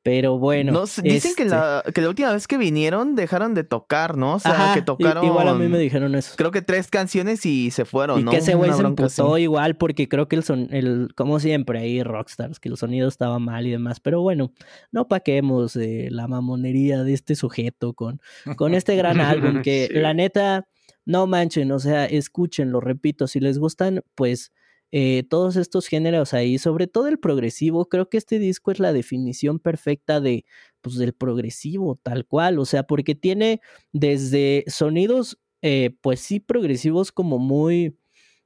Pero 0.05 0.37
bueno. 0.37 0.83
dicen 1.01 1.33
que, 1.35 1.45
la, 1.45 1.79
este 1.79 1.93
que 1.93 2.01
la 2.01 2.09
última 2.09 2.31
vez 2.31 2.47
que 2.47 2.59
vinieron 2.59 3.15
dejaron 3.15 3.55
de 3.55 3.63
tocar, 3.63 4.17
¿no? 4.17 4.35
O 4.35 4.39
sea, 4.39 4.73
que 4.75 4.83
tocaron. 4.83 5.25
Igual 5.25 5.47
a 5.47 5.55
mí 5.55 5.67
me 5.67 5.79
dijeron 5.79 6.13
eso. 6.13 6.35
Creo 6.37 6.51
que 6.51 6.61
tres 6.61 6.91
canciones 6.91 7.43
y 7.47 7.71
se 7.71 7.85
fueron, 7.85 8.19
y 8.19 8.23
¿no? 8.23 8.29
que 8.29 8.37
ese 8.37 8.53
güey 8.53 8.71
se 8.71 8.83
emputó 8.83 9.39
igual 9.39 9.77
porque 9.77 10.07
creo 10.07 10.27
que 10.27 10.35
el 10.35 10.43
son, 10.43 10.67
el, 10.69 11.09
como 11.15 11.39
siempre 11.39 11.79
ahí, 11.79 12.03
Rockstars, 12.03 12.59
que 12.59 12.69
el 12.69 12.77
sonido 12.77 13.07
estaba 13.07 13.39
mal 13.39 13.65
y 13.65 13.71
demás. 13.71 13.99
Pero 13.99 14.21
bueno, 14.21 14.53
no 14.91 15.07
paquemos 15.07 15.75
eh, 15.75 16.09
la 16.11 16.27
mamonería 16.27 17.01
de 17.01 17.13
este 17.13 17.33
sujeto 17.33 17.93
con, 17.95 18.21
con 18.57 18.75
este 18.75 18.95
gran 18.95 19.19
álbum 19.21 19.63
que 19.63 19.89
la 19.91 20.13
neta, 20.13 20.67
no 21.05 21.25
manchen, 21.25 21.71
o 21.71 21.79
sea, 21.79 22.05
escúchenlo, 22.05 22.79
repito, 22.79 23.25
si 23.25 23.39
les 23.39 23.57
gustan, 23.57 24.03
pues 24.13 24.51
eh, 24.97 25.23
todos 25.29 25.57
estos 25.57 25.87
géneros 25.87 26.33
ahí, 26.33 26.57
sobre 26.57 26.87
todo 26.87 27.09
el 27.09 27.19
progresivo, 27.19 27.89
creo 27.89 28.07
que 28.07 28.15
este 28.15 28.39
disco 28.39 28.71
es 28.71 28.79
la 28.79 28.93
definición 28.93 29.59
perfecta 29.59 30.21
de, 30.21 30.45
pues, 30.79 30.95
del 30.95 31.11
progresivo, 31.11 31.99
tal 32.01 32.25
cual, 32.25 32.59
o 32.59 32.63
sea, 32.63 32.83
porque 32.83 33.13
tiene 33.13 33.59
desde 33.91 34.63
sonidos, 34.67 35.37
eh, 35.61 35.97
pues 35.99 36.21
sí, 36.21 36.39
progresivos 36.39 37.11
como 37.11 37.39
muy, 37.39 37.97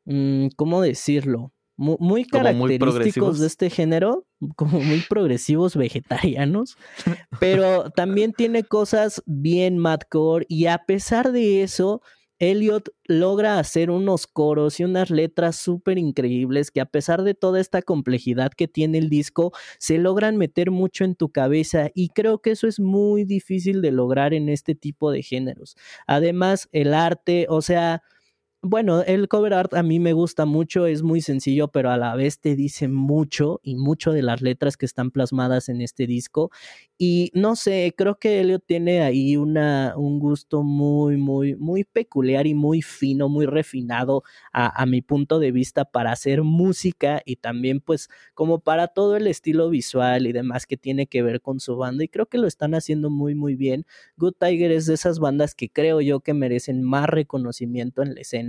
mm, 0.06 0.47
¿cómo 0.56 0.82
decirlo? 0.82 1.54
Muy, 1.78 2.26
característicos 2.26 3.39
de 3.39 3.45
este 3.45 3.70
género, 3.70 4.26
como 4.56 4.80
muy 4.80 5.02
progresivos 5.08 5.76
vegetarianos, 5.76 6.78
pero 7.39 7.91
también 7.91 8.34
tiene 8.34 8.64
cosas 8.64 9.22
bien 9.28 9.78
madcore 9.78 10.47
y 10.50 10.66
a 10.66 10.80
pesar 10.80 11.32
de 11.32 11.62
eso, 11.62 12.02
Elliot 12.40 12.90
logra 13.06 13.60
hacer 13.60 13.92
unos 13.92 14.26
coros 14.28 14.80
y 14.80 14.86
unas 14.86 15.10
letras 15.10 15.58
súper 15.58 15.98
increíbles 15.98 16.72
que 16.72 16.82
a 16.82 16.86
pesar 16.86 17.24
de 17.24 17.34
toda 17.34 17.60
esta 17.60 17.82
complejidad 17.82 18.52
que 18.54 18.68
tiene 18.68 18.98
el 18.98 19.10
disco, 19.10 19.52
se 19.78 19.98
logran 19.98 20.38
meter 20.38 20.72
mucho 20.72 21.04
en 21.04 21.16
tu 21.16 21.30
cabeza 21.32 21.90
y 21.94 22.10
creo 22.10 22.40
que 22.42 22.52
eso 22.52 22.68
es 22.68 22.80
muy 22.80 23.26
difícil 23.26 23.82
de 23.82 23.92
lograr 23.92 24.34
en 24.34 24.50
este 24.50 24.76
tipo 24.76 25.12
de 25.12 25.22
géneros. 25.24 25.76
Además, 26.08 26.70
el 26.72 26.94
arte, 26.94 27.46
o 27.50 27.62
sea, 27.62 28.04
bueno, 28.62 29.03
el 29.03 29.30
cover 29.30 29.53
art 29.53 29.74
a 29.74 29.84
mí 29.84 29.99
me 29.99 30.12
gusta 30.12 30.45
mucho, 30.45 30.86
es 30.86 31.01
muy 31.01 31.22
sencillo, 31.22 31.70
pero 31.70 31.91
a 31.91 31.97
la 31.97 32.14
vez 32.16 32.41
te 32.41 32.57
dice 32.57 32.89
mucho 32.89 33.62
y 33.64 33.76
mucho 33.78 34.12
de 34.12 34.22
las 34.22 34.41
letras 34.41 34.76
que 34.76 34.86
están 34.86 35.12
plasmadas 35.12 35.70
en 35.70 35.80
este 35.80 36.07
disco. 36.07 36.51
Y 36.97 37.32
no 37.34 37.55
sé, 37.55 37.93
creo 37.97 38.20
que 38.20 38.41
Elliot 38.41 38.66
tiene 38.66 39.01
ahí 39.01 39.38
una, 39.38 39.93
un 39.95 40.20
gusto 40.20 40.64
muy, 40.64 41.16
muy, 41.16 41.55
muy 41.55 41.86
peculiar 41.86 42.47
y 42.47 42.53
muy 42.53 42.82
fino, 42.82 43.30
muy 43.30 43.45
refinado 43.45 44.24
a, 44.51 44.82
a 44.82 44.86
mi 44.86 45.01
punto 45.01 45.39
de 45.39 45.53
vista 45.53 45.86
para 45.86 46.12
hacer 46.12 46.43
música 46.43 47.22
y 47.26 47.38
también 47.38 47.80
pues 47.80 48.10
como 48.34 48.60
para 48.60 48.89
todo 48.89 49.16
el 49.16 49.28
estilo 49.28 49.70
visual 49.70 50.28
y 50.28 50.34
demás 50.34 50.66
que 50.66 50.76
tiene 50.76 51.07
que 51.07 51.24
ver 51.24 51.39
con 51.39 51.62
su 51.62 51.78
banda. 51.78 52.03
Y 52.03 52.10
creo 52.10 52.26
que 52.26 52.38
lo 52.38 52.47
están 52.47 52.76
haciendo 52.76 53.10
muy, 53.10 53.36
muy 53.36 53.55
bien. 53.55 53.86
Good 54.18 54.34
Tiger 54.38 54.72
es 54.74 54.86
de 54.86 54.95
esas 54.95 55.20
bandas 55.20 55.55
que 55.55 55.70
creo 55.70 56.01
yo 56.01 56.20
que 56.20 56.34
merecen 56.34 56.84
más 56.84 57.07
reconocimiento 57.07 58.01
en 58.01 58.16
la 58.16 58.22
escena 58.22 58.49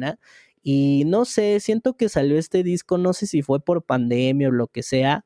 y 0.62 1.04
no 1.06 1.24
sé, 1.24 1.60
siento 1.60 1.96
que 1.96 2.08
salió 2.08 2.38
este 2.38 2.62
disco, 2.62 2.98
no 2.98 3.12
sé 3.12 3.26
si 3.26 3.42
fue 3.42 3.60
por 3.60 3.82
pandemia 3.84 4.48
o 4.48 4.52
lo 4.52 4.66
que 4.68 4.82
sea, 4.82 5.24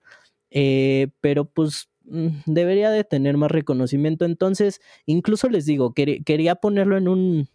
eh, 0.51 1.09
pero 1.20 1.45
pues 1.47 1.89
mm, 2.05 2.29
debería 2.47 2.91
de 2.91 3.05
tener 3.05 3.37
más 3.37 3.51
reconocimiento. 3.51 4.25
Entonces, 4.25 4.81
incluso 5.07 5.49
les 5.49 5.66
digo, 5.66 5.93
quería 5.95 6.55
ponerlo 6.57 6.97
en 6.97 7.09
un, 7.09 7.49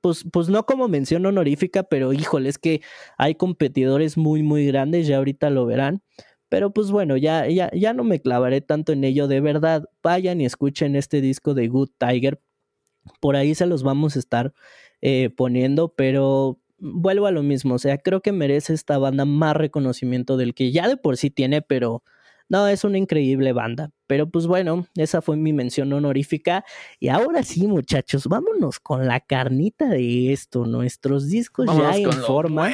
pues, 0.00 0.24
pues 0.32 0.48
no 0.48 0.66
como 0.66 0.88
mención 0.88 1.26
honorífica, 1.26 1.82
pero 1.84 2.12
híjole, 2.12 2.48
es 2.48 2.58
que 2.58 2.82
hay 3.18 3.34
competidores 3.36 4.16
muy, 4.16 4.42
muy 4.42 4.66
grandes, 4.66 5.06
ya 5.06 5.18
ahorita 5.18 5.50
lo 5.50 5.66
verán. 5.66 6.02
Pero 6.48 6.72
pues 6.72 6.90
bueno, 6.92 7.16
ya, 7.16 7.48
ya, 7.48 7.70
ya 7.72 7.92
no 7.92 8.04
me 8.04 8.20
clavaré 8.20 8.60
tanto 8.60 8.92
en 8.92 9.04
ello. 9.04 9.26
De 9.28 9.40
verdad, 9.40 9.84
vayan 10.02 10.40
y 10.40 10.46
escuchen 10.46 10.94
este 10.96 11.20
disco 11.20 11.54
de 11.54 11.68
Good 11.68 11.90
Tiger. 11.98 12.40
Por 13.20 13.36
ahí 13.36 13.54
se 13.54 13.66
los 13.66 13.82
vamos 13.82 14.16
a 14.16 14.18
estar 14.20 14.52
eh, 15.02 15.30
poniendo, 15.30 15.88
pero 15.94 16.58
vuelvo 16.78 17.26
a 17.26 17.30
lo 17.30 17.42
mismo, 17.42 17.74
o 17.74 17.78
sea, 17.78 17.98
creo 17.98 18.20
que 18.20 18.32
merece 18.32 18.74
esta 18.74 18.98
banda 18.98 19.24
más 19.24 19.56
reconocimiento 19.56 20.36
del 20.36 20.54
que 20.54 20.72
ya 20.72 20.88
de 20.88 20.96
por 20.96 21.16
sí 21.16 21.30
tiene, 21.30 21.62
pero 21.62 22.02
no, 22.48 22.68
es 22.68 22.84
una 22.84 22.98
increíble 22.98 23.52
banda. 23.52 23.90
Pero 24.06 24.28
pues 24.30 24.46
bueno, 24.46 24.86
esa 24.94 25.20
fue 25.20 25.36
mi 25.36 25.52
mención 25.52 25.92
honorífica. 25.92 26.64
Y 27.00 27.08
ahora 27.08 27.42
sí, 27.42 27.66
muchachos, 27.66 28.28
vámonos 28.28 28.78
con 28.78 29.06
la 29.06 29.20
carnita 29.20 29.88
de 29.88 30.32
esto. 30.32 30.64
Nuestros 30.64 31.28
discos 31.28 31.66
ya 31.66 31.96
en 31.96 32.12
forma. 32.12 32.72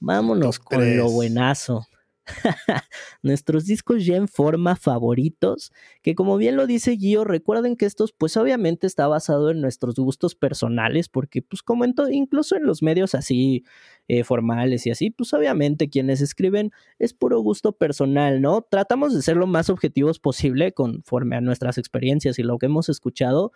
Vámonos 0.00 0.58
con 0.58 0.96
lo 0.96 1.08
buenazo. 1.10 1.86
nuestros 3.22 3.66
discos 3.66 4.04
ya 4.04 4.16
en 4.16 4.28
forma 4.28 4.76
favoritos, 4.76 5.72
que 6.02 6.14
como 6.14 6.36
bien 6.36 6.56
lo 6.56 6.66
dice 6.66 6.96
Gio, 6.96 7.24
recuerden 7.24 7.76
que 7.76 7.86
estos 7.86 8.12
pues 8.12 8.36
obviamente 8.36 8.86
está 8.86 9.06
basado 9.08 9.50
en 9.50 9.60
nuestros 9.60 9.96
gustos 9.96 10.34
personales, 10.34 11.08
porque 11.08 11.42
pues 11.42 11.62
como 11.62 11.84
en 11.84 11.94
incluso 12.10 12.56
en 12.56 12.64
los 12.64 12.82
medios 12.82 13.14
así 13.14 13.64
eh, 14.08 14.24
formales 14.24 14.86
y 14.86 14.90
así, 14.90 15.10
pues 15.10 15.32
obviamente 15.34 15.88
quienes 15.88 16.20
escriben 16.20 16.70
es 16.98 17.14
puro 17.14 17.40
gusto 17.40 17.72
personal, 17.72 18.40
¿no? 18.40 18.62
Tratamos 18.62 19.14
de 19.14 19.22
ser 19.22 19.36
lo 19.36 19.46
más 19.46 19.70
objetivos 19.70 20.18
posible 20.18 20.72
conforme 20.72 21.36
a 21.36 21.40
nuestras 21.40 21.78
experiencias 21.78 22.38
y 22.38 22.42
lo 22.42 22.58
que 22.58 22.66
hemos 22.66 22.88
escuchado, 22.88 23.52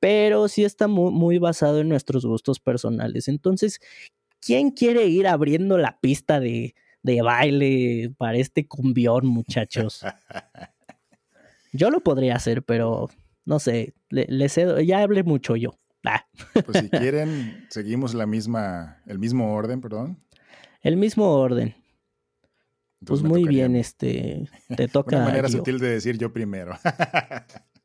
pero 0.00 0.48
sí 0.48 0.64
está 0.64 0.88
muy, 0.88 1.12
muy 1.12 1.38
basado 1.38 1.80
en 1.80 1.88
nuestros 1.88 2.26
gustos 2.26 2.60
personales. 2.60 3.28
Entonces, 3.28 3.80
¿quién 4.40 4.70
quiere 4.70 5.06
ir 5.06 5.26
abriendo 5.26 5.78
la 5.78 5.98
pista 6.00 6.40
de 6.40 6.74
de 7.06 7.22
baile 7.22 8.12
para 8.18 8.36
este 8.36 8.66
cumbión, 8.66 9.26
muchachos. 9.26 10.02
Yo 11.72 11.90
lo 11.90 12.00
podría 12.00 12.34
hacer, 12.34 12.64
pero 12.64 13.08
no 13.44 13.60
sé, 13.60 13.94
le, 14.10 14.48
cedo, 14.48 14.80
ya 14.80 15.02
hablé 15.02 15.22
mucho 15.22 15.56
yo. 15.56 15.78
Ah. 16.04 16.26
Pues 16.64 16.78
si 16.78 16.88
quieren, 16.90 17.66
seguimos 17.70 18.14
la 18.14 18.26
misma, 18.26 19.02
el 19.06 19.18
mismo 19.18 19.54
orden, 19.54 19.80
perdón. 19.80 20.18
El 20.82 20.96
mismo 20.96 21.32
orden. 21.32 21.74
pues 23.04 23.22
muy 23.22 23.44
bien, 23.44 23.76
este, 23.76 24.48
te 24.74 24.88
toca. 24.88 25.16
Una 25.16 25.26
manera 25.26 25.48
sutil 25.48 25.78
de 25.78 25.90
decir 25.90 26.16
yo 26.18 26.32
primero. 26.32 26.76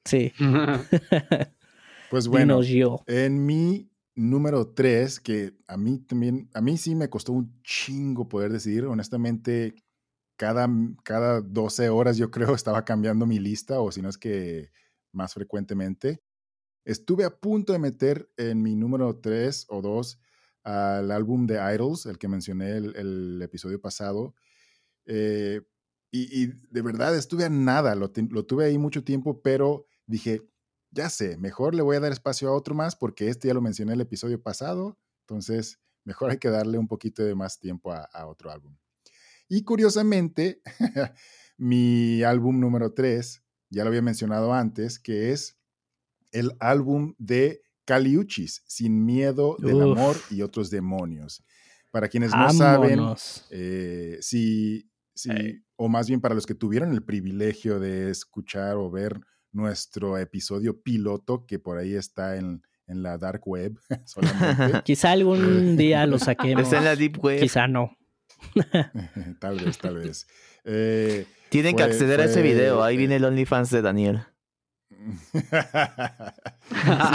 sí. 0.05 0.31
pues 2.09 2.27
bueno, 2.27 2.63
yo. 2.63 3.03
en 3.07 3.45
mi 3.45 3.90
número 4.29 4.67
tres, 4.73 5.19
que 5.19 5.53
a 5.67 5.77
mí 5.77 5.99
también, 5.99 6.49
a 6.53 6.61
mí 6.61 6.77
sí 6.77 6.95
me 6.95 7.09
costó 7.09 7.33
un 7.33 7.61
chingo 7.63 8.29
poder 8.29 8.51
decidir. 8.51 8.85
Honestamente, 8.85 9.75
cada, 10.37 10.69
cada 11.03 11.41
12 11.41 11.89
horas 11.89 12.17
yo 12.17 12.31
creo 12.31 12.55
estaba 12.55 12.85
cambiando 12.85 13.25
mi 13.25 13.39
lista, 13.39 13.81
o 13.81 13.91
si 13.91 14.01
no 14.01 14.09
es 14.09 14.17
que 14.17 14.71
más 15.11 15.33
frecuentemente. 15.33 16.21
Estuve 16.85 17.25
a 17.25 17.35
punto 17.39 17.73
de 17.73 17.79
meter 17.79 18.29
en 18.37 18.61
mi 18.61 18.75
número 18.75 19.19
3 19.19 19.67
o 19.69 19.81
2 19.81 20.19
al 20.63 21.11
álbum 21.11 21.47
de 21.47 21.55
Idols, 21.75 22.05
el 22.05 22.17
que 22.17 22.27
mencioné 22.27 22.77
el, 22.77 22.95
el 22.95 23.41
episodio 23.41 23.81
pasado. 23.81 24.35
Eh, 25.05 25.61
y, 26.11 26.43
y, 26.43 26.53
de 26.69 26.81
verdad 26.81 27.15
estuve 27.15 27.45
a 27.45 27.49
nada, 27.49 27.95
lo, 27.95 28.11
lo 28.29 28.45
tuve 28.45 28.65
ahí 28.65 28.77
mucho 28.77 29.03
tiempo, 29.03 29.41
pero 29.41 29.87
dije, 30.05 30.41
ya 30.91 31.09
sé, 31.09 31.37
mejor 31.37 31.73
le 31.73 31.81
voy 31.81 31.95
a 31.95 32.01
dar 32.01 32.11
espacio 32.11 32.49
a 32.49 32.53
otro 32.53 32.75
más 32.75 32.95
porque 32.95 33.29
este 33.29 33.47
ya 33.47 33.53
lo 33.53 33.61
mencioné 33.61 33.93
el 33.93 34.01
episodio 34.01 34.41
pasado, 34.41 34.99
entonces 35.21 35.79
mejor 36.03 36.31
hay 36.31 36.37
que 36.37 36.49
darle 36.49 36.77
un 36.77 36.87
poquito 36.87 37.23
de 37.23 37.33
más 37.33 37.59
tiempo 37.59 37.93
a, 37.93 38.27
otro 38.27 38.51
álbum. 38.51 38.75
Y 39.47 39.63
curiosamente, 39.63 40.61
mi 41.57 42.23
álbum 42.23 42.59
número 42.59 42.93
3, 42.93 43.43
ya 43.69 43.83
lo 43.83 43.89
había 43.89 44.01
mencionado 44.01 44.53
antes, 44.53 44.99
que 44.99 45.31
es 45.31 45.57
el 46.31 46.51
álbum 46.59 47.15
de 47.17 47.61
Caliuchis, 47.85 48.63
Sin 48.67 49.05
Miedo 49.05 49.55
del 49.59 49.81
Amor 49.81 50.17
y 50.29 50.41
otros 50.41 50.69
demonios. 50.69 51.43
Para 51.89 52.07
quienes 52.07 52.31
no 52.31 52.49
saben, 52.51 52.99
eh, 53.49 54.17
si, 54.21 54.89
si 55.13 55.29
o 55.75 55.89
más 55.89 56.07
bien 56.07 56.21
para 56.21 56.35
los 56.35 56.45
que 56.45 56.55
tuvieron 56.55 56.93
el 56.93 57.03
privilegio 57.03 57.79
de 57.79 58.09
escuchar 58.09 58.77
o 58.77 58.89
ver 58.89 59.19
nuestro 59.51 60.17
episodio 60.17 60.81
piloto, 60.81 61.45
que 61.45 61.59
por 61.59 61.77
ahí 61.77 61.95
está 61.95 62.37
en, 62.37 62.63
la 62.87 63.17
dark 63.17 63.41
web 63.45 63.79
solamente. 64.05 64.81
Quizá 64.85 65.11
algún 65.11 65.77
día 65.77 66.05
lo 66.05 66.19
saquemos. 66.19 66.63
Está 66.65 66.79
en 66.79 66.85
la 66.85 66.95
deep 66.97 67.23
web. 67.23 67.39
Quizá 67.39 67.67
no. 67.67 67.97
tal 69.39 69.59
vez, 69.59 69.77
tal 69.77 69.95
vez. 69.95 70.27
Eh, 70.65 71.25
Tienen 71.49 71.77
que 71.77 71.83
acceder 71.83 72.19
a 72.19 72.25
ese 72.25 72.41
video. 72.41 72.83
Ahí 72.83 72.97
viene 72.97 73.15
el 73.15 73.23
OnlyFans 73.23 73.69
de 73.69 73.81
Daniel. 73.81 74.23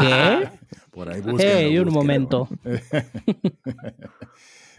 ¿Qué? 0.00 0.48
Por 0.90 1.10
ahí 1.10 1.20
búsquenlo, 1.20 1.82
un 1.82 1.92
momento. 1.92 2.48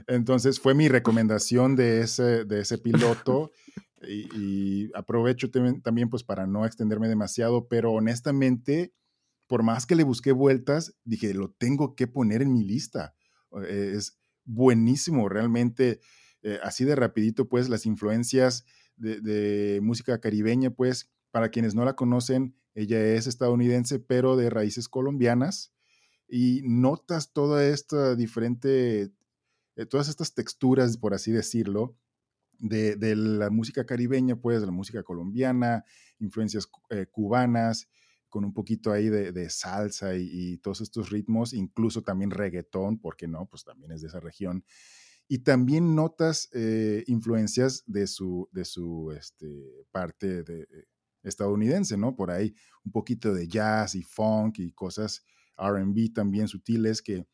Entonces 0.07 0.59
fue 0.59 0.73
mi 0.73 0.87
recomendación 0.87 1.75
de 1.75 2.01
ese, 2.01 2.45
de 2.45 2.61
ese 2.61 2.77
piloto 2.77 3.51
y, 4.05 4.91
aprovecho 4.93 5.49
también 5.49 6.09
pues 6.09 6.23
para 6.23 6.45
no 6.45 6.65
extenderme 6.65 7.07
demasiado, 7.07 7.67
pero 7.67 7.91
honestamente, 7.91 8.93
por 9.47 9.63
más 9.63 9.85
que 9.85 9.95
le 9.95 10.03
busqué 10.03 10.31
vueltas, 10.31 10.95
dije, 11.03 11.33
lo 11.33 11.51
tengo 11.51 11.95
que 11.95 12.07
poner 12.07 12.41
en 12.41 12.53
mi 12.53 12.63
lista. 12.63 13.15
Eh, 13.67 13.93
es 13.95 14.19
buenísimo, 14.45 15.29
realmente, 15.29 15.99
eh, 16.43 16.59
así 16.63 16.85
de 16.85 16.95
rapidito, 16.95 17.47
pues 17.47 17.69
las 17.69 17.85
influencias 17.85 18.65
de, 18.95 19.79
música 19.81 20.19
caribeña, 20.19 20.71
pues 20.71 21.11
para 21.31 21.49
quienes 21.49 21.75
no 21.75 21.85
la 21.85 21.95
conocen, 21.95 22.55
ella 22.73 23.03
es 23.03 23.27
estadounidense, 23.27 23.99
pero 23.99 24.35
de 24.35 24.49
raíces 24.49 24.87
colombianas. 24.87 25.73
Y 26.27 26.61
notas 26.63 27.31
toda 27.31 27.65
esta 27.65 28.15
diferente, 28.15 29.11
eh, 29.75 29.85
todas 29.85 30.09
estas 30.09 30.33
texturas, 30.33 30.97
por 30.97 31.13
así 31.13 31.31
decirlo, 31.31 31.95
de, 32.59 33.15
la 33.15 33.49
música 33.49 33.85
caribeña, 33.85 34.35
pues, 34.35 34.59
de 34.59 34.65
la 34.65 34.71
música 34.71 35.03
colombiana, 35.03 35.83
influencias 36.19 36.67
eh, 36.89 37.05
cubanas, 37.11 37.87
con 38.29 38.43
un 38.43 38.53
poquito 38.53 38.91
ahí 38.91 39.09
de, 39.09 39.49
salsa 39.49 40.15
y, 40.15 40.57
todos 40.57 40.81
estos 40.81 41.09
ritmos, 41.09 41.53
incluso 41.53 42.03
también 42.03 42.31
reggaetón, 42.31 42.99
porque 42.99 43.27
no, 43.27 43.45
pues 43.47 43.63
también 43.63 43.91
es 43.91 44.01
de 44.01 44.07
esa 44.07 44.19
región. 44.19 44.63
Y 45.29 45.39
también 45.39 45.95
notas 45.95 46.49
eh, 46.53 47.03
influencias 47.07 47.83
de 47.85 48.07
su, 48.07 48.49
de 48.51 48.65
su 48.65 49.11
este, 49.17 49.47
parte 49.91 50.43
de, 50.43 50.67
estadounidense, 51.23 51.97
¿no? 51.97 52.15
Por 52.15 52.31
ahí 52.31 52.53
un 52.83 52.91
poquito 52.91 53.33
de 53.33 53.47
jazz 53.47 53.95
y 53.95 54.03
funk 54.03 54.59
y 54.59 54.71
cosas 54.71 55.23
RB 55.57 56.13
también 56.13 56.47
sutiles 56.47 57.01
que 57.01 57.27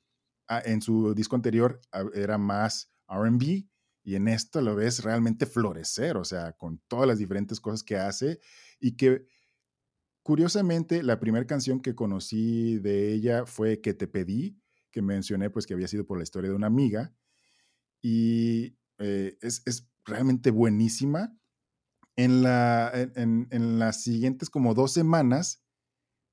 ah, 0.48 0.62
en 0.66 0.82
su 0.82 1.14
disco 1.14 1.36
anterior 1.36 1.80
ah, 1.92 2.06
era 2.14 2.38
más 2.38 2.92
RB 3.08 3.66
y 4.04 4.16
en 4.16 4.28
esto 4.28 4.62
lo 4.62 4.76
ves 4.76 5.04
realmente 5.04 5.46
florecer, 5.46 6.18
o 6.18 6.26
sea, 6.26 6.54
con 6.54 6.80
todas 6.88 7.08
las 7.08 7.18
diferentes 7.18 7.60
cosas 7.60 7.84
que 7.84 7.96
hace 7.96 8.40
y 8.80 8.98
que 8.98 9.26
curiosamente 10.22 11.04
la 11.04 11.20
primera 11.20 11.48
canción 11.48 11.82
que 11.82 11.96
conocí 11.96 12.80
de 12.80 13.14
ella 13.14 13.46
fue 13.46 13.82
Que 13.82 13.94
te 13.94 14.08
pedí, 14.08 14.60
que 14.92 15.02
mencioné 15.02 15.50
pues 15.50 15.66
que 15.66 15.74
había 15.74 15.88
sido 15.88 16.06
por 16.06 16.18
la 16.18 16.24
historia 16.24 16.50
de 16.50 16.56
una 16.56 16.68
amiga 16.68 17.14
y 18.02 18.78
eh, 19.00 19.38
es, 19.42 19.64
es, 19.66 19.90
realmente 20.06 20.52
buenísima. 20.52 21.34
En, 22.18 22.44
la, 22.44 22.92
en, 22.94 23.48
en, 23.50 23.80
las 23.80 24.04
siguientes 24.04 24.50
como 24.50 24.74
dos 24.74 24.92
semanas 24.92 25.64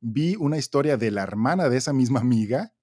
vi 0.00 0.34
una 0.34 0.58
historia 0.58 0.96
de 0.96 1.12
la 1.12 1.22
hermana 1.22 1.68
de 1.68 1.76
esa 1.76 1.92
misma 1.92 2.20
amiga 2.20 2.74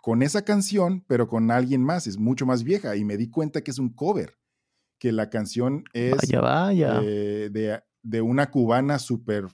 con 0.00 0.22
esa 0.22 0.44
canción, 0.44 1.04
pero 1.06 1.28
con 1.28 1.50
alguien 1.50 1.82
más, 1.82 2.06
es 2.06 2.18
mucho 2.18 2.46
más 2.46 2.64
vieja 2.64 2.96
y 2.96 3.04
me 3.04 3.16
di 3.16 3.30
cuenta 3.30 3.62
que 3.62 3.70
es 3.70 3.78
un 3.78 3.92
cover, 3.94 4.38
que 4.98 5.12
la 5.12 5.30
canción 5.30 5.84
es 5.92 6.16
vaya, 6.16 6.40
vaya. 6.40 7.00
De, 7.00 7.82
de, 8.02 8.20
una 8.20 8.50
cubana 8.50 8.98
súper 8.98 9.46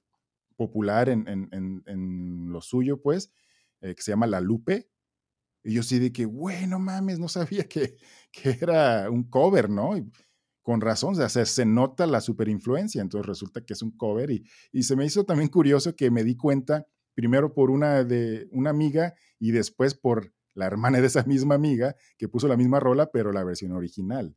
popular 0.56 1.08
en, 1.08 1.26
en, 1.28 1.82
en, 1.86 2.52
lo 2.52 2.60
suyo, 2.60 3.00
pues, 3.00 3.32
eh, 3.80 3.94
que 3.94 4.02
se 4.02 4.12
llama 4.12 4.26
La 4.26 4.40
Lupe. 4.40 4.90
Y 5.64 5.74
yo 5.74 5.82
sí 5.82 5.98
de 5.98 6.12
que, 6.12 6.26
bueno, 6.26 6.78
mames, 6.78 7.18
no 7.18 7.28
sabía 7.28 7.64
que, 7.68 7.96
que 8.32 8.58
era 8.60 9.10
un 9.10 9.24
cover, 9.24 9.70
¿no? 9.70 9.94
con 10.62 10.82
razón, 10.82 11.18
o 11.18 11.28
sea, 11.28 11.46
se, 11.46 11.64
nota 11.64 12.06
la 12.06 12.20
superinfluencia, 12.20 13.00
entonces 13.00 13.26
resulta 13.26 13.64
que 13.64 13.72
es 13.72 13.80
un 13.80 13.96
cover 13.96 14.30
y, 14.30 14.44
y, 14.70 14.82
se 14.82 14.96
me 14.96 15.06
hizo 15.06 15.24
también 15.24 15.48
curioso 15.48 15.96
que 15.96 16.10
me 16.10 16.24
di 16.24 16.36
cuenta 16.36 16.86
primero 17.18 17.52
por 17.52 17.72
una 17.72 18.04
de 18.04 18.46
una 18.52 18.70
amiga 18.70 19.12
y 19.40 19.50
después 19.50 19.96
por 19.96 20.32
la 20.54 20.66
hermana 20.66 21.00
de 21.00 21.08
esa 21.08 21.24
misma 21.24 21.56
amiga 21.56 21.96
que 22.16 22.28
puso 22.28 22.46
la 22.46 22.56
misma 22.56 22.78
rola, 22.78 23.10
pero 23.10 23.32
la 23.32 23.42
versión 23.42 23.72
original. 23.72 24.36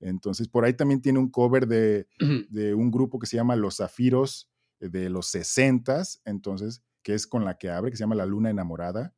Entonces, 0.00 0.48
por 0.48 0.64
ahí 0.64 0.72
también 0.72 1.02
tiene 1.02 1.18
un 1.18 1.30
cover 1.30 1.66
de, 1.66 2.08
de 2.48 2.72
un 2.72 2.90
grupo 2.90 3.18
que 3.18 3.26
se 3.26 3.36
llama 3.36 3.56
Los 3.56 3.76
Zafiros 3.76 4.50
de 4.80 5.10
los 5.10 5.26
60 5.26 6.02
entonces, 6.24 6.82
que 7.02 7.12
es 7.12 7.26
con 7.26 7.44
la 7.44 7.58
que 7.58 7.68
abre, 7.68 7.90
que 7.90 7.98
se 7.98 8.04
llama 8.04 8.14
La 8.14 8.24
Luna 8.24 8.48
Enamorada. 8.48 9.14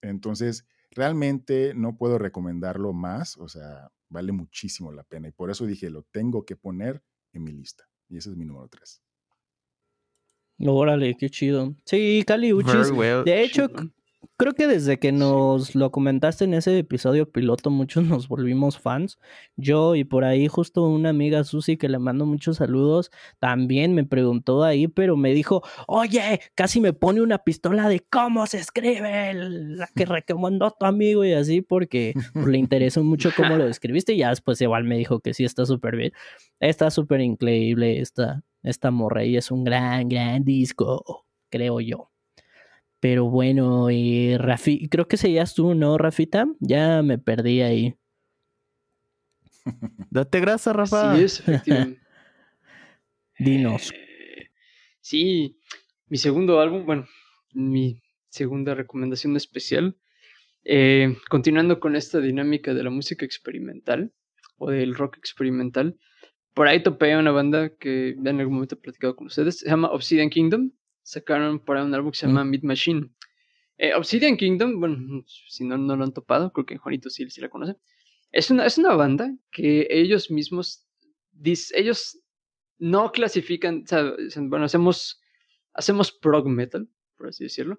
Entonces, 0.00 0.66
realmente 0.90 1.74
no 1.76 1.96
puedo 1.96 2.18
recomendarlo 2.18 2.92
más, 2.92 3.36
o 3.36 3.46
sea, 3.46 3.92
vale 4.08 4.32
muchísimo 4.32 4.90
la 4.90 5.04
pena. 5.04 5.28
Y 5.28 5.30
por 5.32 5.52
eso 5.52 5.64
dije, 5.64 5.90
lo 5.90 6.02
tengo 6.10 6.44
que 6.44 6.56
poner 6.56 7.04
en 7.32 7.44
mi 7.44 7.52
lista. 7.52 7.88
Y 8.08 8.16
ese 8.16 8.30
es 8.30 8.36
mi 8.36 8.44
número 8.44 8.66
3. 8.66 9.00
Órale, 10.64 11.16
qué 11.16 11.28
chido. 11.28 11.74
Sí, 11.84 12.22
Cali 12.26 12.52
Uchis. 12.52 12.92
De 13.24 13.42
hecho, 13.42 13.68
creo 14.36 14.54
que 14.54 14.66
desde 14.66 14.98
que 14.98 15.12
nos 15.12 15.74
lo 15.74 15.90
comentaste 15.90 16.44
en 16.44 16.54
ese 16.54 16.78
episodio 16.78 17.30
piloto, 17.30 17.70
muchos 17.70 18.04
nos 18.04 18.28
volvimos 18.28 18.78
fans. 18.78 19.18
Yo 19.56 19.94
y 19.94 20.04
por 20.04 20.24
ahí 20.24 20.48
justo 20.48 20.86
una 20.86 21.10
amiga 21.10 21.44
Susi 21.44 21.76
que 21.76 21.88
le 21.88 21.98
mando 21.98 22.26
muchos 22.26 22.58
saludos, 22.58 23.10
también 23.38 23.94
me 23.94 24.04
preguntó 24.04 24.62
ahí, 24.62 24.88
pero 24.88 25.16
me 25.16 25.32
dijo, 25.32 25.62
oye, 25.86 26.40
casi 26.54 26.80
me 26.80 26.92
pone 26.92 27.22
una 27.22 27.38
pistola 27.38 27.88
de 27.88 28.00
cómo 28.00 28.46
se 28.46 28.58
escribe 28.58 29.34
la 29.34 29.88
que 29.94 30.06
recomendó 30.06 30.70
tu 30.70 30.86
amigo 30.86 31.24
y 31.24 31.32
así, 31.32 31.60
porque 31.60 32.14
pues, 32.32 32.46
le 32.46 32.58
interesó 32.58 33.02
mucho 33.02 33.30
cómo 33.36 33.56
lo 33.56 33.66
escribiste 33.68 34.14
y 34.14 34.18
ya 34.18 34.30
después 34.30 34.60
igual 34.60 34.84
me 34.84 34.96
dijo 34.96 35.20
que 35.20 35.34
sí, 35.34 35.44
está 35.44 35.66
súper 35.66 35.96
bien. 35.96 36.12
Está 36.60 36.90
súper 36.90 37.20
increíble 37.20 38.00
esta, 38.00 38.42
esta 38.62 38.90
morra 38.90 39.24
y 39.24 39.36
es 39.36 39.50
un 39.50 39.64
gran, 39.64 40.08
gran 40.08 40.44
disco, 40.44 41.26
creo 41.50 41.80
yo. 41.80 42.10
Pero 43.00 43.24
bueno, 43.24 43.90
y 43.90 44.36
Rafi, 44.36 44.88
creo 44.88 45.08
que 45.08 45.16
serías 45.16 45.54
tú, 45.54 45.74
¿no, 45.74 45.98
Rafita? 45.98 46.46
Ya 46.60 47.02
me 47.02 47.18
perdí 47.18 47.60
ahí. 47.60 47.96
Date 50.10 50.40
grasa, 50.40 50.72
Rafa. 50.72 51.16
Sí, 51.16 51.24
es 51.24 51.40
efectivamente. 51.40 52.00
Dinos. 53.38 53.90
Eh, 53.92 54.50
sí, 55.00 55.58
mi 56.06 56.18
segundo 56.18 56.60
álbum, 56.60 56.86
bueno, 56.86 57.08
mi 57.52 58.00
segunda 58.28 58.74
recomendación 58.74 59.36
especial. 59.36 59.96
Eh, 60.64 61.16
continuando 61.28 61.80
con 61.80 61.96
esta 61.96 62.20
dinámica 62.20 62.72
de 62.72 62.84
la 62.84 62.90
música 62.90 63.24
experimental 63.24 64.12
o 64.58 64.70
del 64.70 64.94
rock 64.94 65.16
experimental, 65.18 65.98
por 66.54 66.68
ahí 66.68 66.82
topé 66.82 67.12
a 67.12 67.18
una 67.18 67.30
banda 67.30 67.70
que 67.76 68.10
en 68.10 68.40
algún 68.40 68.54
momento 68.54 68.74
he 68.74 68.78
platicado 68.78 69.16
con 69.16 69.26
ustedes, 69.26 69.60
se 69.60 69.68
llama 69.68 69.90
Obsidian 69.90 70.30
Kingdom 70.30 70.70
sacaron 71.02 71.58
por 71.60 71.76
ahí 71.76 71.84
un 71.84 71.94
álbum 71.94 72.10
que 72.10 72.18
se 72.18 72.26
llama 72.26 72.44
Mid 72.44 72.62
Machine. 72.62 73.10
Eh, 73.78 73.94
Obsidian 73.94 74.36
Kingdom, 74.36 74.78
bueno, 74.80 75.24
si 75.26 75.64
no, 75.64 75.76
no 75.76 75.96
lo 75.96 76.04
han 76.04 76.12
topado, 76.12 76.52
creo 76.52 76.66
que 76.66 76.76
Juanito 76.78 77.10
sí, 77.10 77.28
sí 77.30 77.40
la 77.40 77.48
conoce. 77.48 77.76
Es 78.30 78.50
una, 78.50 78.64
es 78.66 78.78
una 78.78 78.94
banda 78.94 79.34
que 79.50 79.86
ellos 79.90 80.30
mismos, 80.30 80.86
ellos 81.74 82.18
no 82.78 83.12
clasifican, 83.12 83.84
o 83.84 83.86
sea, 83.86 84.14
bueno, 84.42 84.64
hacemos, 84.64 85.20
hacemos 85.74 86.12
prog 86.12 86.48
metal, 86.48 86.88
por 87.16 87.28
así 87.28 87.44
decirlo, 87.44 87.78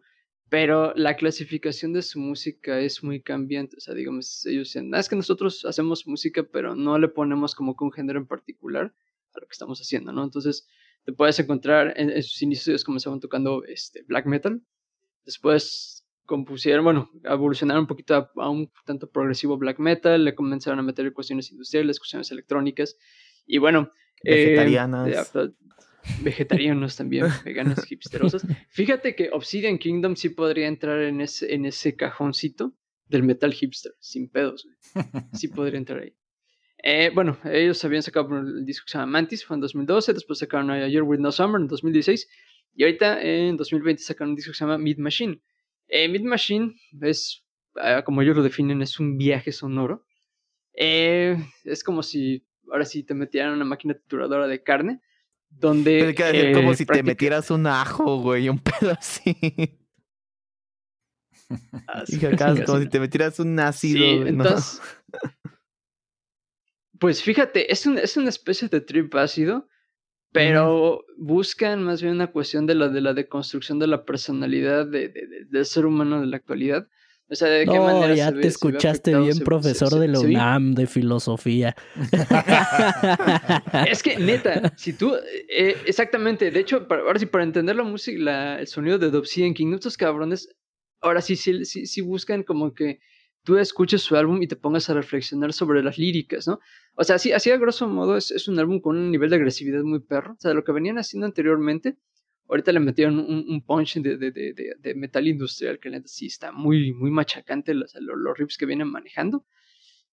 pero 0.53 0.93
la 0.95 1.15
clasificación 1.15 1.93
de 1.93 2.03
su 2.03 2.19
música 2.19 2.79
es 2.79 3.03
muy 3.03 3.23
cambiante. 3.23 3.77
O 3.77 3.79
sea, 3.79 3.95
digamos, 3.95 4.45
ellos 4.45 4.67
dicen, 4.67 4.93
es 4.93 5.09
que 5.09 5.15
nosotros 5.15 5.65
hacemos 5.65 6.05
música, 6.05 6.43
pero 6.43 6.75
no 6.75 6.99
le 6.99 7.07
ponemos 7.07 7.55
como 7.55 7.75
que 7.75 7.83
un 7.83 7.91
género 7.91 8.19
en 8.19 8.27
particular 8.27 8.93
a 9.33 9.39
lo 9.39 9.47
que 9.47 9.51
estamos 9.51 9.79
haciendo, 9.79 10.11
¿no? 10.11 10.23
Entonces, 10.23 10.67
te 11.05 11.11
puedes 11.11 11.39
encontrar 11.39 11.95
en, 11.95 12.21
sus 12.21 12.39
inicios 12.43 12.83
comenzaban 12.83 13.19
tocando 13.19 13.63
este, 13.63 14.03
black 14.03 14.27
metal, 14.27 14.61
después 15.25 16.05
compusieron, 16.27 16.83
bueno, 16.83 17.09
evolucionaron 17.23 17.85
un 17.85 17.87
poquito 17.87 18.29
a, 18.35 18.49
un 18.51 18.71
tanto 18.85 19.09
progresivo 19.09 19.57
black 19.57 19.79
metal, 19.79 20.23
le 20.23 20.35
comenzaron 20.35 20.77
a 20.77 20.83
meter 20.83 21.11
cuestiones 21.13 21.49
industriales, 21.49 21.97
cuestiones 21.97 22.29
electrónicas, 22.29 22.95
y 23.47 23.57
bueno, 23.57 23.91
eh, 24.23 24.35
vegetarianas. 24.35 25.33
Vegetarianos 26.21 26.95
también, 26.95 27.25
veganos, 27.45 27.89
hipsterosas. 27.89 28.45
Fíjate 28.69 29.15
que 29.15 29.29
Obsidian 29.31 29.77
Kingdom 29.77 30.15
sí 30.15 30.29
podría 30.29 30.67
entrar 30.67 31.01
en 31.01 31.21
ese, 31.21 31.53
en 31.53 31.65
ese 31.65 31.95
cajoncito 31.95 32.73
del 33.07 33.23
metal 33.23 33.53
hipster, 33.53 33.93
sin 33.99 34.29
pedos. 34.29 34.67
Sí 35.33 35.47
podría 35.47 35.77
entrar 35.77 36.01
ahí. 36.01 36.15
Eh, 36.85 37.11
bueno, 37.13 37.37
ellos 37.45 37.83
habían 37.85 38.03
sacado 38.03 38.37
el 38.37 38.65
disco 38.65 38.85
que 38.85 38.91
se 38.91 38.97
llama 38.97 39.13
Mantis, 39.13 39.45
fue 39.45 39.55
en 39.55 39.61
2012, 39.61 40.13
después 40.13 40.39
sacaron 40.39 40.69
A 40.69 40.87
Year 40.87 41.03
With 41.03 41.19
No 41.19 41.31
Summer 41.31 41.61
en 41.61 41.67
2016, 41.67 42.27
y 42.75 42.83
ahorita 42.83 43.21
en 43.21 43.55
2020 43.55 44.03
sacaron 44.03 44.31
un 44.31 44.35
disco 44.35 44.51
que 44.51 44.57
se 44.57 44.65
llama 44.65 44.77
Mid 44.77 44.97
Machine. 44.97 45.41
Eh, 45.87 46.09
Mid 46.09 46.23
Machine 46.23 46.75
es, 47.01 47.45
ah, 47.75 48.03
como 48.03 48.21
ellos 48.21 48.35
lo 48.35 48.43
definen, 48.43 48.81
es 48.81 48.99
un 48.99 49.17
viaje 49.17 49.53
sonoro. 49.53 50.05
Eh, 50.73 51.37
es 51.63 51.83
como 51.83 52.03
si 52.03 52.45
ahora 52.69 52.83
sí 52.83 53.03
te 53.03 53.13
metieran 53.13 53.53
una 53.53 53.65
máquina 53.65 53.93
trituradora 53.93 54.47
de 54.47 54.63
carne, 54.63 55.01
donde... 55.59 56.13
Pero 56.15 56.59
como 56.59 56.73
si 56.73 56.85
te 56.85 57.03
metieras 57.03 57.51
un 57.51 57.67
ajo, 57.67 58.21
güey, 58.21 58.49
un 58.49 58.59
pedo 58.59 58.91
así. 58.91 59.35
Ah, 61.87 62.03
como 62.65 62.79
si 62.79 62.89
te 62.89 62.99
metieras 62.99 63.39
un 63.39 63.59
ácido. 63.59 64.25
entonces, 64.27 64.81
Pues 66.99 67.21
fíjate, 67.21 67.71
es, 67.71 67.85
es 67.85 68.17
una 68.17 68.29
especie 68.29 68.69
de 68.69 68.81
trip 68.81 69.13
ácido, 69.15 69.67
pero 70.31 71.05
buscan 71.17 71.83
más 71.83 72.01
bien 72.01 72.15
una 72.15 72.31
cuestión 72.31 72.65
de 72.65 72.75
la, 72.75 72.89
de 72.89 73.01
la 73.01 73.13
deconstrucción 73.13 73.77
de 73.77 73.87
la 73.87 74.05
personalidad 74.05 74.87
de, 74.87 75.09
del 75.49 75.65
ser 75.65 75.85
humano 75.85 76.21
de 76.21 76.27
la 76.27 76.37
actualidad. 76.37 76.87
O 77.33 77.35
sea, 77.35 77.49
de 77.49 77.65
qué 77.65 77.79
manera 77.79 78.13
ya 78.13 78.31
te 78.31 78.45
escuchaste 78.45 79.17
bien, 79.17 79.39
profesor 79.39 79.97
de 79.97 80.07
la 80.07 80.19
UNAM 80.19 80.75
de 80.75 80.85
filosofía. 80.85 81.75
es 83.89 84.03
que, 84.03 84.19
neta, 84.19 84.71
si 84.77 84.93
tú. 84.93 85.15
Eh, 85.49 85.75
exactamente, 85.87 86.51
de 86.51 86.59
hecho, 86.59 86.85
ahora 86.87 87.17
sí, 87.17 87.25
para 87.25 87.43
entender 87.43 87.75
la 87.75 87.81
música, 87.81 88.21
la, 88.21 88.59
el 88.59 88.67
sonido 88.67 88.99
de 88.99 89.09
Dobsy 89.09 89.51
King, 89.55 89.73
estos 89.73 89.97
cabrones, 89.97 90.47
ahora 91.01 91.21
sí, 91.21 91.35
sí, 91.35 91.65
sí, 91.65 91.87
sí 91.87 92.01
buscan 92.01 92.43
como 92.43 92.75
que 92.75 92.99
tú 93.43 93.57
escuches 93.57 94.03
su 94.03 94.15
álbum 94.15 94.39
y 94.43 94.47
te 94.47 94.55
pongas 94.55 94.91
a 94.91 94.93
reflexionar 94.93 95.53
sobre 95.53 95.81
las 95.81 95.97
líricas, 95.97 96.47
¿no? 96.47 96.59
O 96.93 97.03
sea, 97.03 97.15
así, 97.15 97.31
así 97.31 97.49
a 97.49 97.57
grosso 97.57 97.87
modo 97.87 98.15
es, 98.15 98.29
es, 98.29 98.47
un 98.47 98.59
álbum 98.59 98.79
con 98.79 98.95
un 98.95 99.09
nivel 99.09 99.31
de 99.31 99.37
agresividad 99.37 99.81
muy 99.81 100.01
perro. 100.01 100.33
O 100.33 100.39
sea, 100.39 100.53
lo 100.53 100.63
que 100.63 100.71
venían 100.71 100.99
haciendo 100.99 101.25
anteriormente, 101.25 101.97
ahorita 102.49 102.71
le 102.71 102.79
metieron 102.79 103.19
un, 103.19 103.45
un 103.47 103.65
punch 103.65 103.95
de, 104.01 104.17
de, 104.17 104.31
de, 104.31 104.75
de, 104.77 104.95
metal 104.95 105.27
industrial 105.27 105.79
que 105.79 106.01
sí 106.05 106.27
está 106.27 106.51
muy, 106.51 106.93
muy 106.93 107.11
machacante 107.11 107.73
los, 107.73 107.93
los, 107.95 108.37
riffs 108.37 108.57
que 108.57 108.65
vienen 108.65 108.89
manejando. 108.89 109.45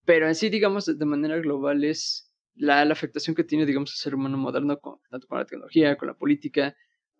Pero 0.05 0.27
en 0.27 0.35
sí, 0.35 0.49
digamos, 0.49 0.85
de 0.85 1.05
manera 1.05 1.37
global 1.37 1.83
es 1.83 2.31
la, 2.55 2.83
la 2.85 2.93
afectación 2.93 3.35
que 3.35 3.43
tiene, 3.43 3.65
digamos, 3.65 3.91
el 3.91 3.97
ser 3.97 4.15
humano 4.15 4.37
moderno, 4.37 4.79
con, 4.79 4.99
tanto 5.09 5.27
con 5.27 5.37
la 5.37 5.45
tecnología, 5.45 5.97
con 5.97 6.07
la 6.07 6.17
política, 6.17 6.75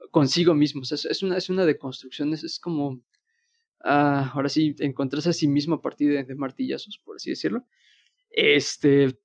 consigo 0.09 0.53
mismo. 0.53 0.81
O 0.81 0.85
sea, 0.85 0.97
es, 1.09 1.23
una, 1.23 1.37
es 1.37 1.49
una 1.49 1.65
deconstrucción, 1.65 2.33
es, 2.33 2.43
es 2.43 2.59
como 2.59 3.03
Ah, 3.83 4.31
ahora 4.35 4.49
sí, 4.49 4.75
encontrarse 4.79 5.29
a 5.29 5.33
sí 5.33 5.47
mismo 5.47 5.75
a 5.75 5.81
partir 5.81 6.25
de, 6.25 6.35
martillazos, 6.35 6.99
por 7.03 7.15
así 7.15 7.31
decirlo. 7.31 7.65
Este, 8.29 9.17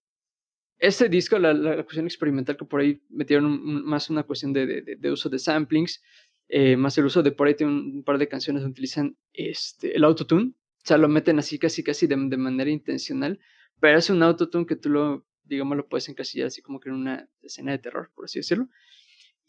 este 0.78 1.08
disco, 1.08 1.38
la, 1.38 1.54
la, 1.54 1.82
cuestión 1.82 2.06
experimental 2.06 2.56
que 2.56 2.64
por 2.64 2.80
ahí 2.80 3.00
metieron 3.08 3.84
más 3.84 4.10
una 4.10 4.24
cuestión 4.24 4.52
de, 4.52 4.82
de, 4.82 5.10
uso 5.10 5.28
de 5.28 5.38
samplings, 5.38 6.02
eh, 6.48 6.76
más 6.76 6.96
el 6.98 7.06
uso 7.06 7.22
de 7.22 7.32
por 7.32 7.48
ahí 7.48 7.54
tiene 7.54 7.72
un, 7.72 8.04
par 8.04 8.18
de 8.18 8.28
canciones 8.28 8.62
donde 8.62 8.72
utilizan 8.72 9.16
este, 9.32 9.96
el 9.96 10.04
autotune, 10.04 10.52
o 10.54 10.86
sea, 10.86 10.98
lo 10.98 11.08
meten 11.08 11.38
así 11.38 11.58
casi 11.58 11.82
casi 11.82 12.06
de, 12.06 12.16
manera 12.16 12.70
intencional, 12.70 13.40
pero 13.80 13.98
es 13.98 14.10
un 14.10 14.22
autotune 14.22 14.66
que 14.66 14.76
tú 14.76 14.90
lo, 14.90 15.26
digamos, 15.44 15.76
lo 15.76 15.88
puedes 15.88 16.08
encasillar 16.08 16.48
así 16.48 16.62
como 16.62 16.78
que 16.78 16.90
en 16.90 16.96
una 16.96 17.28
escena 17.42 17.72
de 17.72 17.78
terror, 17.78 18.10
por 18.14 18.26
así 18.26 18.38
decirlo. 18.38 18.68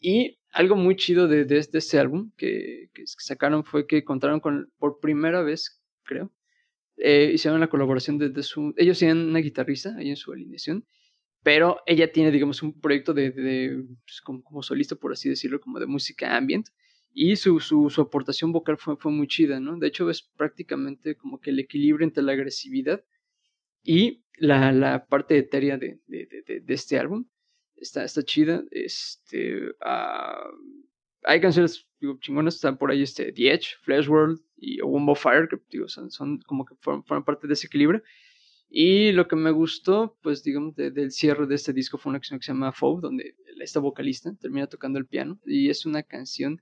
Y 0.00 0.38
algo 0.52 0.76
muy 0.76 0.96
chido 0.96 1.28
de, 1.28 1.44
de, 1.44 1.58
este 1.58 1.98
álbum 1.98 2.30
que, 2.36 2.88
que, 2.94 3.02
sacaron 3.06 3.64
fue 3.64 3.86
que 3.86 4.04
contaron 4.04 4.40
con, 4.40 4.72
por 4.78 5.00
primera 5.00 5.42
vez, 5.42 5.82
creo, 6.04 6.32
eh, 6.96 7.30
hicieron 7.34 7.60
la 7.60 7.68
colaboración 7.68 8.18
desde 8.18 8.42
su... 8.42 8.74
Ellos 8.76 8.98
tienen 8.98 9.18
una 9.18 9.40
guitarrista 9.40 9.94
ahí 9.96 10.10
en 10.10 10.16
su 10.16 10.32
alineación, 10.32 10.86
pero 11.42 11.78
ella 11.86 12.10
tiene, 12.10 12.30
digamos, 12.30 12.62
un 12.62 12.78
proyecto 12.80 13.14
de, 13.14 13.30
de 13.30 13.84
pues, 14.04 14.20
como, 14.20 14.62
solista, 14.62 14.96
por 14.96 15.12
así 15.12 15.28
decirlo, 15.28 15.60
como 15.60 15.78
de 15.78 15.86
música 15.86 16.36
ambient, 16.36 16.68
y 17.12 17.36
su, 17.36 17.58
su, 17.60 17.90
su, 17.90 18.00
aportación 18.00 18.52
vocal 18.52 18.76
fue, 18.76 18.96
fue 18.96 19.10
muy 19.10 19.26
chida, 19.26 19.60
¿no? 19.60 19.76
De 19.78 19.88
hecho, 19.88 20.08
es 20.10 20.22
prácticamente 20.22 21.16
como 21.16 21.40
que 21.40 21.50
el 21.50 21.58
equilibrio 21.58 22.04
entre 22.06 22.22
la 22.22 22.32
agresividad 22.32 23.04
y 23.82 24.24
la, 24.36 24.72
la 24.72 25.06
parte 25.06 25.36
etérea 25.38 25.78
de, 25.78 26.00
de, 26.06 26.60
de 26.60 26.74
este 26.74 26.98
álbum 26.98 27.26
está, 27.76 28.04
está 28.04 28.22
chida. 28.22 28.62
Este, 28.70 29.70
uh, 29.70 30.50
hay 31.24 31.40
canciones 31.40 31.88
digo, 32.00 32.18
chingonas, 32.20 32.56
están 32.56 32.78
por 32.78 32.90
ahí 32.90 33.02
este, 33.02 33.32
The 33.32 33.52
Edge, 33.52 33.76
Flash 33.82 34.08
World 34.08 34.40
y 34.56 34.80
Wombo 34.82 35.14
Fire, 35.14 35.48
que 35.48 35.58
digo, 35.70 35.88
son, 35.88 36.10
son 36.10 36.38
como 36.40 36.64
que 36.64 36.74
forman, 36.80 37.24
parte 37.24 37.46
de 37.46 37.54
ese 37.54 37.66
equilibrio. 37.66 38.02
Y 38.70 39.12
lo 39.12 39.28
que 39.28 39.36
me 39.36 39.50
gustó, 39.50 40.18
pues 40.22 40.42
digamos, 40.42 40.74
del 40.76 41.10
cierre 41.10 41.46
de 41.46 41.54
este 41.54 41.72
disco 41.72 41.96
fue 41.96 42.10
una 42.10 42.18
canción 42.18 42.38
que 42.38 42.44
se 42.44 42.52
llama 42.52 42.72
Faux, 42.72 43.00
donde 43.00 43.34
esta 43.60 43.80
vocalista 43.80 44.34
termina 44.38 44.66
tocando 44.66 44.98
el 44.98 45.06
piano 45.06 45.40
y 45.46 45.70
es 45.70 45.86
una 45.86 46.02
canción 46.02 46.60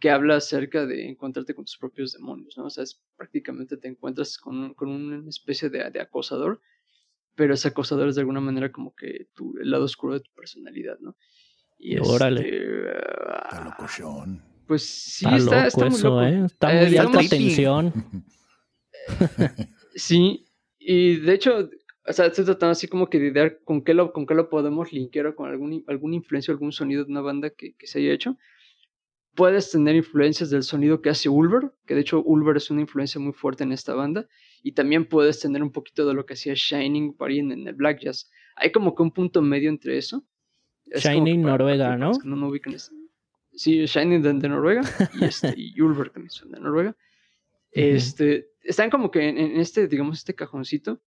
que 0.00 0.10
habla 0.10 0.36
acerca 0.36 0.86
de 0.86 1.08
encontrarte 1.08 1.54
con 1.54 1.64
tus 1.64 1.78
propios 1.78 2.12
demonios, 2.12 2.54
¿no? 2.56 2.64
O 2.64 2.70
sea, 2.70 2.82
es, 2.84 3.00
prácticamente 3.16 3.76
te 3.76 3.88
encuentras 3.88 4.38
con, 4.38 4.74
con 4.74 4.88
una 4.88 5.28
especie 5.28 5.68
de, 5.68 5.90
de 5.90 6.00
acosador 6.00 6.60
pero 7.34 7.54
ese 7.54 7.68
acosador 7.68 8.08
es 8.08 8.14
de 8.14 8.20
alguna 8.20 8.40
manera 8.40 8.70
como 8.70 8.94
que 8.94 9.28
tu, 9.34 9.56
el 9.58 9.70
lado 9.70 9.84
oscuro 9.84 10.14
de 10.14 10.20
tu 10.20 10.30
personalidad, 10.32 10.98
¿no? 11.00 11.16
Y 11.78 11.98
Órale. 11.98 12.40
Este, 12.40 12.90
está 13.44 13.64
locochón. 13.64 14.42
Pues 14.66 14.84
sí, 14.84 15.26
está, 15.34 15.66
está, 15.66 15.88
muy 15.88 16.00
loco. 16.00 16.22
¿eh? 16.22 16.44
Está 16.46 16.72
muy 16.72 16.96
alta 16.96 17.18
tensión. 17.28 17.92
sí, 19.94 20.44
y 20.84 21.16
de 21.16 21.34
hecho, 21.34 21.70
o 22.06 22.12
sea, 22.12 22.26
estoy 22.26 22.44
tratando 22.44 22.72
así 22.72 22.88
como 22.88 23.08
que 23.08 23.18
de 23.18 23.28
idear 23.28 23.60
con 23.64 23.82
qué 23.82 23.94
lo, 23.94 24.12
con 24.12 24.26
qué 24.26 24.34
lo 24.34 24.48
podemos 24.48 24.92
linkear 24.92 25.26
o 25.28 25.36
con 25.36 25.48
algún, 25.48 25.84
alguna 25.86 26.16
influencia, 26.16 26.52
algún 26.52 26.72
sonido 26.72 27.04
de 27.04 27.10
una 27.10 27.20
banda 27.20 27.50
que, 27.50 27.74
que 27.74 27.86
se 27.86 28.00
haya 28.00 28.12
hecho 28.12 28.36
puedes 29.34 29.70
tener 29.70 29.96
influencias 29.96 30.50
del 30.50 30.62
sonido 30.62 31.00
que 31.00 31.10
hace 31.10 31.28
Ulver, 31.28 31.72
que 31.86 31.94
de 31.94 32.02
hecho 32.02 32.22
Ulver 32.22 32.56
es 32.56 32.70
una 32.70 32.82
influencia 32.82 33.20
muy 33.20 33.32
fuerte 33.32 33.64
en 33.64 33.72
esta 33.72 33.94
banda, 33.94 34.26
y 34.62 34.72
también 34.72 35.06
puedes 35.06 35.40
tener 35.40 35.62
un 35.62 35.72
poquito 35.72 36.06
de 36.06 36.14
lo 36.14 36.26
que 36.26 36.34
hacía 36.34 36.54
Shining 36.54 37.14
por 37.16 37.32
en 37.32 37.66
el 37.66 37.74
Black 37.74 38.00
Jazz. 38.00 38.30
Hay 38.56 38.70
como 38.70 38.94
que 38.94 39.02
un 39.02 39.12
punto 39.12 39.42
medio 39.42 39.70
entre 39.70 39.96
eso. 39.98 40.24
Shining 40.86 41.42
Noruega, 41.42 41.96
¿no? 41.96 42.12
no, 42.24 42.36
no 42.36 42.48
ubican 42.48 42.74
Sí, 43.54 43.84
Shining 43.86 44.22
de, 44.22 44.48
Noruega 44.48 44.82
y, 45.14 45.24
este, 45.24 45.54
y 45.56 45.80
Ulver 45.80 46.10
también 46.10 46.30
son 46.30 46.50
de 46.50 46.60
Noruega. 46.60 46.96
Este, 47.74 48.50
están 48.62 48.90
como 48.90 49.10
que 49.10 49.28
en, 49.28 49.60
este, 49.60 49.88
digamos, 49.88 50.18
este 50.18 50.34
cajoncito, 50.34 51.00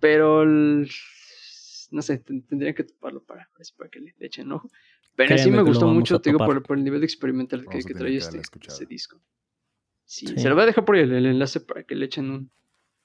pero 0.00 0.44
no 0.44 2.02
sé, 2.02 2.18
tendrían 2.18 2.74
que 2.74 2.84
toparlo 2.84 3.24
para, 3.24 3.50
para 3.76 3.90
que 3.90 4.00
le 4.00 4.14
echen 4.20 4.50
ojo. 4.52 4.68
Pero 5.16 5.38
sí 5.38 5.50
me 5.50 5.62
gustó 5.62 5.86
mucho, 5.86 6.20
te 6.20 6.30
digo, 6.30 6.44
por, 6.44 6.76
el 6.76 6.84
nivel 6.84 7.04
experimental 7.04 7.64
que, 7.70 7.78
que 7.78 7.94
trae 7.94 8.16
este, 8.16 8.38
este, 8.38 8.86
disco. 8.86 9.20
Sí, 10.04 10.26
se 10.26 10.48
lo 10.48 10.54
voy 10.54 10.64
a 10.64 10.66
dejar 10.66 10.84
por 10.84 10.96
ahí 10.96 11.02
el, 11.02 11.26
enlace 11.26 11.60
para 11.60 11.84
que 11.84 11.94
le 11.94 12.06
echen 12.06 12.50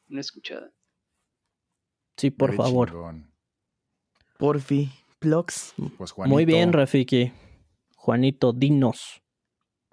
una 0.09 0.19
escuchada. 0.19 0.73
Sí, 2.17 2.31
por 2.31 2.53
favor. 2.55 2.91
Porfi. 4.37 4.89
Plugs. 5.19 5.73
Pues 5.97 6.13
Muy 6.17 6.45
bien, 6.45 6.73
Rafiki. 6.73 7.31
Juanito, 7.95 8.53
dinos. 8.53 9.21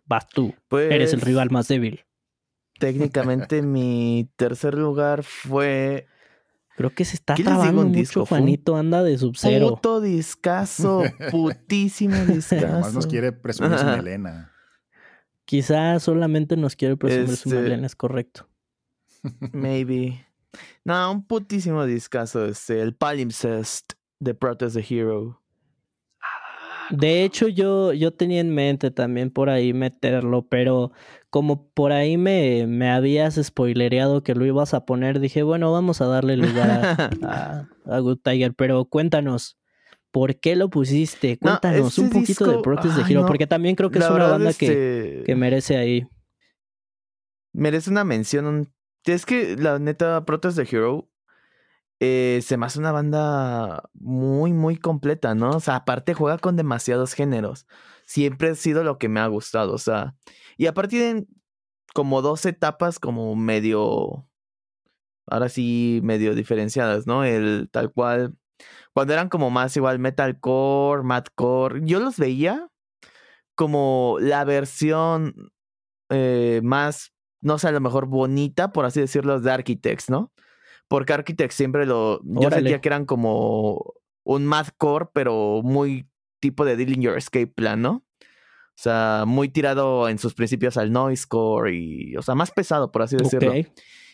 Vas 0.05 0.29
tú. 0.29 0.55
Eres 0.71 1.13
el 1.13 1.19
pues 1.19 1.29
rival 1.29 1.51
más 1.51 1.69
débil. 1.69 2.06
Técnicamente 2.79 3.63
mi 3.63 4.31
tercer 4.37 4.75
lugar 4.75 5.23
fue 5.23 6.07
Creo 6.77 6.91
que 6.91 7.07
se 7.07 7.17
está 7.17 7.35
trabando 7.35 7.83
un 7.83 7.93
mucho, 7.93 8.27
Juanito, 8.27 8.77
anda 8.77 9.03
de 9.03 9.17
sub-zero. 9.17 9.71
Puto 9.71 10.03
discazo, 10.03 11.05
putísimo 11.31 12.17
discazo. 12.27 12.67
Además 12.67 12.93
nos 12.95 13.07
quiere 13.07 13.33
presumir 13.33 13.79
su 13.79 13.87
melena. 13.87 14.53
Quizás 15.47 16.03
solamente 16.03 16.57
nos 16.57 16.77
quiere 16.77 16.97
presumir 16.97 17.29
su 17.29 17.49
este 17.49 17.63
melena, 17.63 17.87
es 17.87 17.97
correcto. 17.97 18.47
Maybe. 19.53 20.27
No, 20.85 21.11
un 21.13 21.27
putísimo 21.27 21.87
discazo, 21.87 22.45
este, 22.45 22.83
el 22.83 22.95
Palimpsest 22.95 23.95
de 24.21 24.35
Protest 24.35 24.77
the 24.77 24.85
Hero. 24.87 25.41
De 26.91 27.25
hecho, 27.25 27.49
yo, 27.49 27.93
yo 27.93 28.13
tenía 28.13 28.41
en 28.41 28.55
mente 28.55 28.91
también 28.91 29.31
por 29.31 29.51
ahí 29.51 29.73
meterlo, 29.73 30.47
pero 30.49 30.93
como 31.31 31.69
por 31.71 31.93
ahí 31.93 32.17
me, 32.17 32.67
me 32.67 32.91
habías 32.91 33.35
spoilereado 33.35 34.23
que 34.23 34.35
lo 34.35 34.47
ibas 34.47 34.75
a 34.75 34.85
poner, 34.85 35.21
dije, 35.21 35.43
bueno, 35.43 35.73
vamos 35.73 36.01
a 36.01 36.07
darle 36.07 36.37
lugar 36.37 37.11
a, 37.85 37.99
Good 37.99 38.19
Tiger, 38.23 38.55
pero 38.55 38.85
cuéntanos, 38.85 39.59
¿por 40.11 40.39
qué 40.39 40.57
lo 40.57 40.71
pusiste? 40.71 41.39
Cuéntanos 41.39 41.99
un 41.99 42.11
poquito 42.11 42.51
de 42.51 42.63
Protest 42.63 42.97
the 42.97 43.13
Hero, 43.13 43.27
porque 43.27 43.47
también 43.47 43.75
creo 43.75 43.91
que 43.91 43.99
es 43.99 44.09
una 44.09 44.29
banda 44.29 44.53
que, 44.53 45.23
que 45.27 45.35
merece 45.35 45.77
ahí. 45.77 46.07
Merece 47.53 47.91
una 47.91 48.05
mención. 48.05 48.73
Es 49.05 49.25
que 49.25 49.57
la 49.57 49.79
neta, 49.79 50.25
Protest 50.25 50.59
the 50.59 50.77
Hero 50.77 51.09
eh, 52.01 52.41
se 52.43 52.57
me 52.57 52.67
hace 52.67 52.79
una 52.79 52.93
banda 52.93 53.89
muy, 53.95 54.53
muy 54.53 54.77
completa, 54.77 55.35
¿no? 55.35 55.51
O 55.51 55.61
sea, 55.61 55.77
aparte 55.77 56.15
juega 56.15 56.39
con 56.39 56.57
demasiados 56.57 57.15
géneros. 57.15 57.67
Siempre 58.05 58.51
ha 58.51 58.55
sido 58.55 58.85
lo 58.85 58.99
que 58.99 59.09
me 59.09 59.21
ha 59.21 59.27
gustado, 59.29 59.73
o 59.75 59.79
sea. 59.79 60.15
Y 60.59 60.67
aparte 60.67 60.91
tienen 60.97 61.29
como 61.95 62.23
dos 62.23 62.45
etapas 62.47 62.99
como 63.01 63.35
medio, 63.37 64.29
ahora 65.27 65.49
sí, 65.49 66.01
medio 66.05 66.35
diferenciadas, 66.35 67.07
¿no? 67.07 67.25
El 67.25 67.69
tal 67.73 67.93
cual, 67.93 68.37
cuando 68.95 69.15
eran 69.15 69.29
como 69.29 69.51
más 69.51 69.77
igual 69.77 69.99
metalcore, 69.99 71.03
madcore, 71.03 71.81
yo 71.85 72.01
los 72.01 72.19
veía 72.19 72.69
como 73.55 74.19
la 74.21 74.45
versión 74.45 75.53
eh, 76.11 76.61
más, 76.63 77.13
no 77.41 77.59
sé, 77.59 77.69
a 77.69 77.73
lo 77.73 77.81
mejor 77.81 78.07
bonita, 78.07 78.73
por 78.73 78.85
así 78.85 79.01
decirlo, 79.01 79.41
de 79.41 79.51
Architects, 79.51 80.11
¿no? 80.11 80.33
Porque 80.89 81.13
Architects 81.13 81.55
siempre 81.55 81.87
lo. 81.87 82.21
Yo 82.25 82.51
sentía 82.51 82.81
que 82.81 82.89
eran 82.89 83.07
como 83.07 83.95
un 84.25 84.47
mathcore, 84.47 85.09
pero 85.13 85.63
muy 85.63 86.09
tipo 86.41 86.65
de 86.65 86.77
Dillinger 86.77 87.17
Escape 87.17 87.49
Plan, 87.49 87.83
¿no? 87.83 88.05
O 88.77 88.79
sea, 88.79 89.25
muy 89.27 89.49
tirado 89.49 90.09
en 90.09 90.19
sus 90.19 90.35
principios 90.35 90.77
al 90.77 90.93
noisecore 90.93 91.75
y, 91.75 92.17
o 92.17 92.23
sea, 92.23 92.35
más 92.35 92.51
pesado, 92.51 92.93
por 92.93 93.03
así 93.03 93.17
decirlo. 93.17 93.55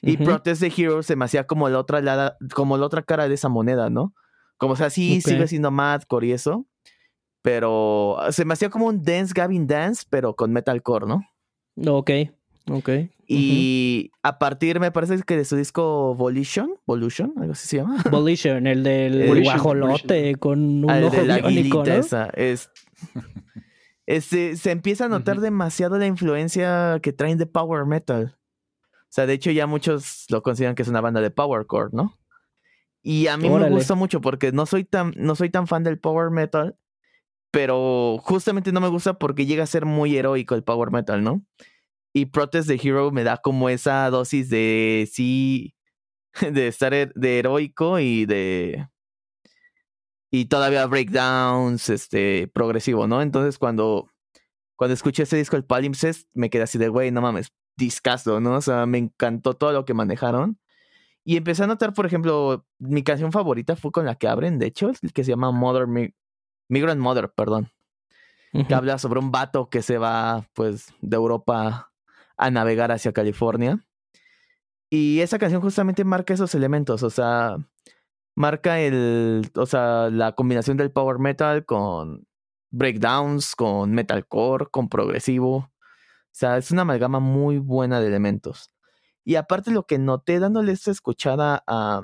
Y 0.03 0.17
Protest 0.19 0.61
the 0.63 0.73
Hero 0.77 1.03
se 1.03 1.17
me 1.17 1.25
hacía 1.25 1.47
como 1.47 1.69
la 1.69 1.79
otra 1.79 2.37
como 2.55 2.77
la 2.77 2.87
otra 2.87 3.03
cara 3.03 3.29
de 3.29 3.35
esa 3.35 3.49
moneda, 3.49 3.91
¿no? 3.91 4.15
Como 4.57 4.75
o 4.75 4.77
sea, 4.77 4.91
sí 4.91 5.21
sigue 5.21 5.49
siendo 5.49 5.73
mathcore 5.73 6.29
y 6.29 6.33
eso, 6.33 6.67
pero 7.43 8.19
se 8.31 8.45
me 8.45 8.55
hacía 8.55 8.71
como 8.71 8.87
un 8.87 9.03
Dance 9.03 9.33
Gavin 9.35 9.67
Dance, 9.67 10.05
pero 10.09 10.37
con 10.37 10.53
metalcore, 10.53 11.07
¿no? 11.07 11.23
Ok, 11.85 12.11
ok. 12.71 12.91
Y 13.27 14.11
a 14.23 14.39
partir, 14.39 14.79
me 14.79 14.93
parece 14.93 15.23
que 15.23 15.37
de 15.37 15.45
su 15.45 15.57
disco 15.57 16.15
Volition, 16.15 16.75
Volition, 16.87 17.33
algo 17.39 17.53
así 17.53 17.67
se 17.67 17.79
llama. 17.79 18.03
Volition, 18.11 18.67
el 18.67 18.83
del 18.83 19.43
guajolote 19.43 20.35
con 20.37 20.85
un 20.85 20.91
ah, 20.91 21.01
ojo 21.03 21.17
de 21.17 21.27
la 21.27 21.39
¿no? 21.39 21.85
esa, 21.85 22.27
es, 22.35 22.71
se 24.21 24.71
empieza 24.71 25.07
a 25.07 25.09
notar 25.09 25.41
demasiado 25.41 25.99
la 25.99 26.07
influencia 26.07 26.99
que 27.03 27.13
traen 27.13 27.39
de 27.39 27.47
power 27.47 27.87
metal. 27.87 28.37
O 29.13 29.15
sea, 29.15 29.27
de 29.27 29.35
hecho 29.35 29.51
ya 29.51 29.67
muchos 29.67 30.27
lo 30.29 30.43
consideran 30.43 30.75
que 30.75 30.83
es 30.83 30.89
una 30.89 31.01
banda 31.01 31.21
de 31.21 31.31
powercore, 31.31 31.91
¿no? 31.93 32.19
Y 33.03 33.27
a 33.27 33.37
mí 33.37 33.51
me 33.51 33.69
gusta 33.69 33.95
mucho 33.95 34.21
porque 34.21 34.53
no 34.53 34.65
soy 34.65 34.85
tan 34.85 35.13
no 35.17 35.35
soy 35.35 35.51
tan 35.51 35.67
fan 35.67 35.83
del 35.83 35.99
power 35.99 36.31
metal, 36.31 36.77
pero 37.51 38.19
justamente 38.23 38.73
no 38.73 38.81
me 38.81 38.89
gusta 38.89 39.19
porque 39.19 39.45
llega 39.45 39.65
a 39.65 39.67
ser 39.67 39.85
muy 39.87 40.17
heroico 40.17 40.55
el 40.55 40.63
power 40.63 40.91
metal, 40.91 41.23
¿no? 41.23 41.45
Y 42.13 42.27
Protest 42.27 42.69
the 42.69 42.81
Hero 42.83 43.11
me 43.11 43.25
da 43.25 43.39
como 43.39 43.69
esa 43.69 44.09
dosis 44.11 44.51
de 44.51 45.09
sí, 45.11 45.75
de 46.41 46.69
estar 46.69 46.93
de 46.93 47.39
heroico 47.39 47.99
y 47.99 48.27
de... 48.27 48.89
Y 50.31 50.47
todavía 50.47 50.87
breakdowns, 50.87 51.91
este, 51.91 52.49
progresivo, 52.49 53.07
¿no? 53.07 53.21
Entonces 53.21 53.59
cuando, 53.59 54.09
cuando 54.77 54.95
escuché 54.95 55.25
ese 55.25 55.37
disco, 55.37 55.57
el 55.57 55.65
Palimpsest, 55.65 56.29
me 56.33 56.49
quedé 56.49 56.63
así 56.63 56.79
de, 56.79 56.89
güey, 56.89 57.11
no 57.11 57.21
mames, 57.21 57.53
discasto, 57.77 58.41
¿no? 58.41 58.55
O 58.55 58.63
sea, 58.63 58.87
me 58.87 58.97
encantó 58.97 59.55
todo 59.55 59.73
lo 59.73 59.85
que 59.85 59.93
manejaron. 59.93 60.59
Y 61.25 61.37
empecé 61.37 61.65
a 61.65 61.67
notar, 61.67 61.93
por 61.93 62.07
ejemplo, 62.07 62.67
mi 62.79 63.03
canción 63.05 63.31
favorita 63.31 63.77
fue 63.77 63.93
con 63.93 64.07
la 64.07 64.17
que 64.17 64.27
abren, 64.27 64.59
de 64.59 64.67
hecho, 64.67 64.91
que 65.15 65.23
se 65.23 65.31
llama 65.31 65.53
Mother 65.53 65.87
Migrant 66.69 67.01
Mother, 67.01 67.31
perdón. 67.35 67.71
Que 68.53 68.75
habla 68.75 68.99
sobre 68.99 69.21
un 69.21 69.31
vato 69.31 69.71
que 69.71 69.83
se 69.83 69.99
va, 69.99 70.47
pues, 70.55 70.93
de 71.01 71.17
Europa 71.17 71.92
a 72.43 72.51
navegar 72.51 72.93
hacia 72.93 73.13
California. 73.13 73.85
Y 74.91 75.21
esa 75.21 75.39
canción 75.39 75.63
justamente 75.63 76.05
marca 76.05 76.35
esos 76.35 76.55
elementos, 76.55 77.03
o 77.03 77.11
sea, 77.11 77.57
marca 78.35 78.81
el, 78.81 79.51
o 79.55 79.67
sea, 79.67 80.11
la 80.11 80.33
combinación 80.33 80.77
del 80.77 80.91
power 80.91 81.19
metal 81.19 81.65
con 81.65 82.27
breakdowns, 82.71 83.55
con 83.55 83.93
metalcore, 83.93 84.67
con 84.67 84.89
progresivo. 84.89 85.57
O 85.57 85.71
sea, 86.35 86.59
es 86.59 86.71
una 86.71 86.83
amalgama 86.83 87.21
muy 87.21 87.59
buena 87.59 88.01
de 88.01 88.09
elementos. 88.09 88.71
Y 89.25 89.37
aparte 89.37 89.71
lo 89.71 89.87
que 89.87 89.99
noté 89.99 90.41
dándole 90.41 90.73
esta 90.73 90.91
escuchada 90.91 91.63
a 91.67 92.03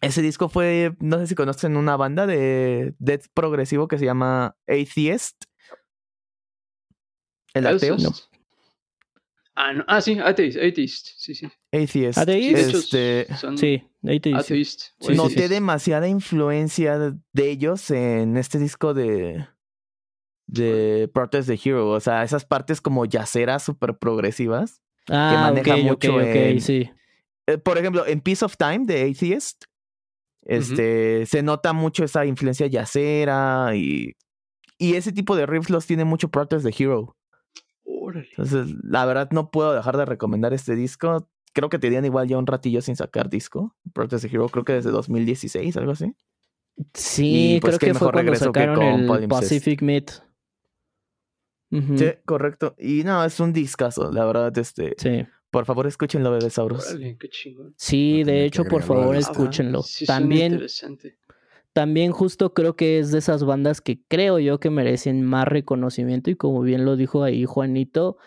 ese 0.00 0.22
disco 0.22 0.48
fue, 0.48 0.94
no 1.00 1.18
sé 1.18 1.26
si 1.26 1.34
conocen 1.34 1.76
una 1.76 1.96
banda 1.96 2.26
de 2.26 2.94
death 2.98 3.26
progresivo 3.34 3.88
que 3.88 3.98
se 3.98 4.04
llama 4.04 4.56
Atheist. 4.68 5.44
El 7.54 7.66
ateo. 7.66 7.96
Ah, 9.60 9.72
no. 9.72 9.84
ah, 9.88 10.00
sí, 10.00 10.16
atheist, 10.20 10.56
atheist, 10.56 11.08
sí, 11.16 11.34
sí. 11.34 11.48
Atheist. 11.72 12.16
Atheist. 12.16 12.94
Este, 12.94 13.26
sí, 13.56 13.82
atheist. 14.06 14.82
Noté 15.16 15.48
demasiada 15.48 16.06
influencia 16.06 16.96
de 16.96 17.50
ellos 17.50 17.90
en 17.90 18.36
este 18.36 18.60
disco 18.60 18.94
de 18.94 19.48
de 20.46 21.10
Protest 21.12 21.48
the 21.48 21.58
Hero, 21.62 21.90
o 21.90 21.98
sea, 21.98 22.22
esas 22.22 22.44
partes 22.44 22.80
como 22.80 23.04
yaceras 23.04 23.64
súper 23.64 23.98
progresivas 23.98 24.80
ah, 25.10 25.30
que 25.32 25.36
maneja 25.36 25.76
mucho 25.76 26.20
en, 26.20 26.60
sí. 26.60 26.90
Eh, 27.48 27.58
por 27.58 27.78
ejemplo, 27.78 28.06
en 28.06 28.20
Piece 28.20 28.44
of 28.44 28.56
Time 28.56 28.86
de 28.86 29.10
Atheist, 29.10 29.64
este, 30.42 31.26
se 31.26 31.42
nota 31.42 31.72
mucho 31.72 32.04
esa 32.04 32.24
influencia 32.24 32.68
yacera 32.68 33.72
y, 33.74 34.12
y 34.78 34.94
ese 34.94 35.10
tipo 35.10 35.34
de 35.34 35.46
riffs 35.46 35.68
los 35.68 35.84
tiene 35.84 36.04
mucho 36.04 36.28
Protest 36.28 36.64
the 36.64 36.72
Hero. 36.84 37.17
Entonces, 38.16 38.74
la 38.82 39.04
verdad 39.06 39.30
no 39.30 39.50
puedo 39.50 39.72
dejar 39.72 39.96
de 39.96 40.04
recomendar 40.04 40.52
este 40.52 40.74
disco. 40.74 41.28
Creo 41.52 41.68
que 41.68 41.78
tenían 41.78 42.04
igual 42.04 42.28
ya 42.28 42.38
un 42.38 42.46
ratillo 42.46 42.82
sin 42.82 42.96
sacar 42.96 43.28
disco. 43.28 43.74
Protest 43.92 44.24
the 44.24 44.34
Hero 44.34 44.48
creo 44.48 44.64
que 44.64 44.74
desde 44.74 44.90
2016, 44.90 45.76
algo 45.76 45.92
así. 45.92 46.14
Sí, 46.94 47.58
pues, 47.60 47.78
creo 47.78 47.92
que 47.92 47.98
fue 47.98 48.12
cuando 48.12 48.34
sacaron 48.34 48.82
el 48.82 49.28
Pacific 49.28 49.82
Mid. 49.82 50.04
Sí, 51.70 52.06
correcto. 52.24 52.74
Y 52.78 53.02
no, 53.04 53.24
es 53.24 53.40
un 53.40 53.52
discazo, 53.52 54.10
la 54.12 54.24
verdad, 54.24 54.56
este. 54.56 54.94
Sí. 54.96 55.26
Por 55.50 55.64
favor, 55.64 55.86
escúchenlo, 55.86 56.30
Bebesauros. 56.30 56.94
Sí, 57.76 58.22
de 58.22 58.44
hecho, 58.44 58.64
por 58.64 58.82
favor, 58.82 59.16
escúchenlo. 59.16 59.82
También, 60.06 60.60
también 61.72 62.12
justo 62.12 62.54
creo 62.54 62.76
que 62.76 62.98
es 62.98 63.12
de 63.12 63.18
esas 63.18 63.44
bandas 63.44 63.80
que 63.80 64.00
creo 64.08 64.38
yo 64.38 64.60
que 64.60 64.70
merecen 64.70 65.22
más 65.22 65.46
reconocimiento 65.46 66.30
y 66.30 66.36
como 66.36 66.62
bien 66.62 66.84
lo 66.84 66.96
dijo 66.96 67.22
ahí 67.22 67.44
Juanito, 67.44 68.18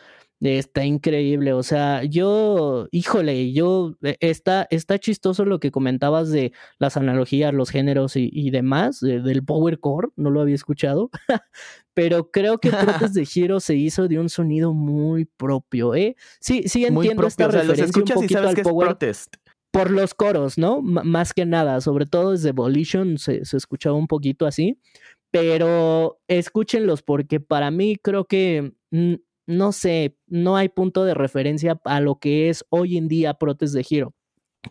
está 0.42 0.86
increíble. 0.86 1.54
O 1.54 1.64
sea, 1.64 2.04
yo, 2.04 2.88
híjole, 2.92 3.54
yo, 3.54 3.96
e, 4.02 4.18
está, 4.20 4.68
está 4.72 4.98
chistoso 4.98 5.46
lo 5.46 5.60
que 5.60 5.72
comentabas 5.72 6.32
de 6.32 6.52
las 6.80 6.98
analogías, 6.98 7.54
los 7.54 7.70
géneros 7.70 8.14
y, 8.16 8.50
demás, 8.50 9.00
del 9.02 9.44
Power 9.46 9.80
Core, 9.80 10.10
no 10.16 10.32
lo 10.32 10.42
había 10.42 10.56
escuchado, 10.56 11.12
pero 11.94 12.32
creo 12.32 12.58
que 12.58 12.72
Protest 13.10 13.16
de 13.16 13.28
Hero 13.36 13.60
se 13.60 13.76
hizo 13.76 14.08
de 14.08 14.20
un 14.20 14.30
sonido 14.30 14.74
muy 14.74 15.26
propio, 15.26 15.94
¿eh? 15.94 16.16
Sí, 16.40 16.64
sí 16.66 16.86
entiendo 16.86 17.28
esta 17.28 17.48
referencia 17.48 18.02
un 18.02 18.08
poquito 18.08 18.40
al 18.40 18.56
Power. 18.56 18.88
Protest 18.88 19.36
por 19.72 19.90
los 19.90 20.14
coros, 20.14 20.58
¿no? 20.58 20.82
más 20.82 21.34
que 21.34 21.46
nada, 21.46 21.82
sobre 21.82 22.06
todo 22.06 22.32
desde 22.32 22.52
Volition 22.52 23.18
se, 23.18 23.46
se, 23.46 23.58
escuchaba 23.58 23.96
un 23.96 24.08
poquito 24.08 24.46
así, 24.46 24.78
pero 25.32 26.20
escúchenlos 26.28 27.02
porque 27.02 27.40
para 27.40 27.72
mí 27.72 27.96
creo 27.96 28.26
que, 28.26 28.74
mm, 28.92 29.16
no 29.48 29.72
sé, 29.72 30.18
no 30.28 30.58
hay 30.58 30.70
punto 30.70 31.06
de 31.06 31.14
referencia 31.14 31.80
a 31.86 32.02
lo 32.02 32.20
que 32.20 32.50
es 32.50 32.66
hoy 32.70 32.98
en 32.98 33.08
día 33.08 33.34
Protest 33.36 33.74
de 33.74 33.86
Hero. 33.90 34.14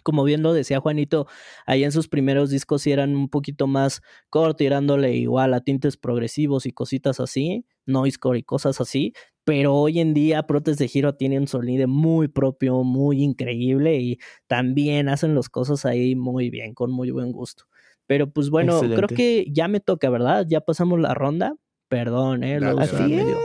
Como 0.02 0.22
bien 0.24 0.42
lo 0.42 0.52
decía 0.52 0.80
Juanito, 0.80 1.26
ahí 1.66 1.82
en 1.82 1.92
sus 1.92 2.08
primeros 2.08 2.50
discos 2.50 2.82
sí 2.82 2.92
eran 2.92 3.16
un 3.16 3.28
poquito 3.28 3.66
más 3.66 4.02
core, 4.28 4.54
tirándole 4.54 5.16
igual 5.16 5.52
a 5.52 5.60
tintes 5.60 5.96
progresivos 5.96 6.64
y 6.66 6.72
cositas 6.72 7.18
así, 7.18 7.64
noisecore 7.86 8.38
y 8.38 8.42
cosas 8.44 8.80
así, 8.80 9.12
pero 9.44 9.74
hoy 9.74 9.98
en 9.98 10.14
día 10.14 10.44
Protest 10.44 10.78
de 10.78 10.90
Hero 10.92 11.16
tiene 11.16 11.38
un 11.38 11.48
sonido 11.48 11.88
muy 11.88 12.28
propio, 12.28 12.84
muy 12.84 13.22
increíble 13.22 13.96
y 13.96 14.18
también 14.46 15.08
hacen 15.08 15.34
las 15.34 15.48
cosas 15.48 15.84
ahí 15.84 16.14
muy 16.14 16.50
bien, 16.50 16.72
con 16.72 16.92
muy 16.92 17.10
buen 17.10 17.32
gusto. 17.32 17.64
Pero 18.06 18.30
pues 18.30 18.50
bueno, 18.50 18.80
creo 18.80 19.08
que 19.08 19.46
ya 19.50 19.68
me 19.68 19.80
toca, 19.80 20.10
¿verdad? 20.10 20.46
Ya 20.48 20.60
pasamos 20.60 21.00
la 21.00 21.14
ronda. 21.14 21.54
Perdón, 21.88 22.44
eh, 22.44 22.60
lo 22.60 22.76
medio, 22.76 23.38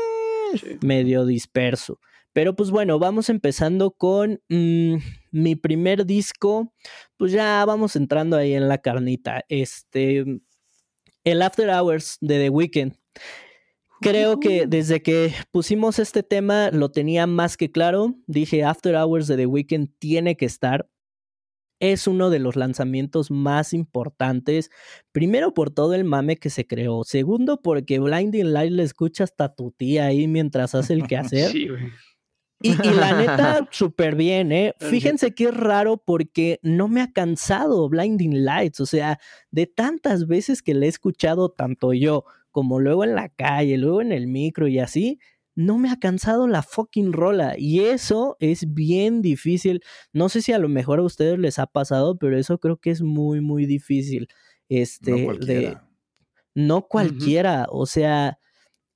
medio 0.81 1.25
disperso. 1.25 1.99
Pero 2.35 2.53
pues 2.53 2.69
bueno, 2.69 2.99
vamos 2.99 3.29
empezando 3.29 3.91
con 3.91 4.41
mm, 4.49 4.95
mi 5.31 5.55
primer 5.55 6.05
disco. 6.05 6.73
Pues 7.15 7.31
ya 7.31 7.63
vamos 7.63 7.95
entrando 7.95 8.35
ahí 8.35 8.53
en 8.53 8.67
la 8.67 8.79
carnita. 8.79 9.45
Este, 9.47 10.25
el 11.23 11.41
After 11.41 11.69
Hours 11.69 12.17
de 12.19 12.39
The 12.39 12.49
Weeknd. 12.49 12.93
Creo 14.01 14.41
que 14.41 14.67
desde 14.67 15.01
que 15.01 15.33
pusimos 15.51 15.97
este 15.97 16.23
tema 16.23 16.71
lo 16.71 16.91
tenía 16.91 17.25
más 17.25 17.55
que 17.55 17.71
claro. 17.71 18.15
Dije, 18.27 18.65
After 18.65 18.95
Hours 18.95 19.27
de 19.27 19.37
The 19.37 19.45
Weeknd 19.45 19.87
tiene 19.97 20.35
que 20.35 20.45
estar. 20.45 20.89
Es 21.79 22.05
uno 22.05 22.29
de 22.29 22.39
los 22.39 22.57
lanzamientos 22.57 23.31
más 23.31 23.71
importantes. 23.71 24.71
Primero 25.13 25.53
por 25.53 25.69
todo 25.69 25.93
el 25.93 26.03
mame 26.03 26.35
que 26.35 26.49
se 26.49 26.67
creó. 26.67 27.05
Segundo 27.05 27.61
porque 27.61 27.97
Blinding 27.99 28.51
Light 28.51 28.73
le 28.73 28.83
escucha 28.83 29.23
hasta 29.23 29.55
tu 29.55 29.71
tía 29.71 30.07
ahí 30.07 30.27
mientras 30.27 30.75
hace 30.75 30.91
el 30.91 31.07
quehacer. 31.07 31.51
Sí, 31.53 31.69
y, 32.67 32.87
y, 32.87 32.93
la 32.93 33.13
neta, 33.13 33.67
súper 33.71 34.15
bien, 34.15 34.51
¿eh? 34.51 34.73
Fíjense 34.79 35.33
que 35.33 35.45
es 35.45 35.55
raro 35.55 35.97
porque 35.97 36.59
no 36.63 36.87
me 36.87 37.01
ha 37.01 37.11
cansado 37.11 37.87
Blinding 37.89 38.43
Lights. 38.43 38.79
O 38.79 38.85
sea, 38.85 39.19
de 39.51 39.67
tantas 39.67 40.27
veces 40.27 40.61
que 40.61 40.73
le 40.73 40.85
he 40.85 40.89
escuchado 40.89 41.49
tanto 41.49 41.93
yo 41.93 42.25
como 42.51 42.79
luego 42.79 43.03
en 43.03 43.15
la 43.15 43.29
calle, 43.29 43.77
luego 43.77 44.01
en 44.01 44.11
el 44.11 44.27
micro 44.27 44.67
y 44.67 44.79
así, 44.79 45.19
no 45.55 45.77
me 45.77 45.89
ha 45.89 45.99
cansado 45.99 46.47
la 46.47 46.61
fucking 46.61 47.13
rola. 47.13 47.55
Y 47.57 47.81
eso 47.81 48.37
es 48.39 48.73
bien 48.73 49.21
difícil. 49.21 49.81
No 50.13 50.29
sé 50.29 50.41
si 50.41 50.51
a 50.51 50.59
lo 50.59 50.69
mejor 50.69 50.99
a 50.99 51.03
ustedes 51.03 51.39
les 51.39 51.59
ha 51.59 51.67
pasado, 51.67 52.17
pero 52.17 52.37
eso 52.37 52.57
creo 52.59 52.77
que 52.77 52.91
es 52.91 53.01
muy, 53.01 53.41
muy 53.41 53.65
difícil. 53.65 54.27
Este, 54.69 55.11
no 55.11 55.25
cualquiera. 55.25 55.69
De, 55.69 55.77
no 56.55 56.87
cualquiera. 56.87 57.67
O 57.69 57.85
sea, 57.85 58.37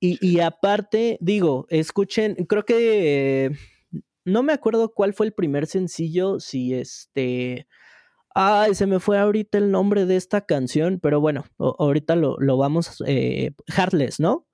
y, 0.00 0.18
y, 0.26 0.40
aparte, 0.40 1.18
digo, 1.20 1.66
escuchen, 1.68 2.34
creo 2.48 2.64
que 2.64 3.52
no 4.24 4.42
me 4.42 4.52
acuerdo 4.52 4.94
cuál 4.94 5.14
fue 5.14 5.26
el 5.26 5.32
primer 5.32 5.66
sencillo, 5.66 6.40
si 6.40 6.74
este 6.74 7.66
Ay, 8.34 8.74
se 8.74 8.86
me 8.86 9.00
fue 9.00 9.18
ahorita 9.18 9.58
el 9.58 9.70
nombre 9.72 10.06
de 10.06 10.16
esta 10.16 10.42
canción, 10.42 11.00
pero 11.00 11.20
bueno, 11.20 11.44
ahorita 11.58 12.14
lo, 12.14 12.36
lo 12.38 12.56
vamos. 12.56 13.02
Eh, 13.06 13.52
Heartless, 13.66 14.20
¿no? 14.20 14.46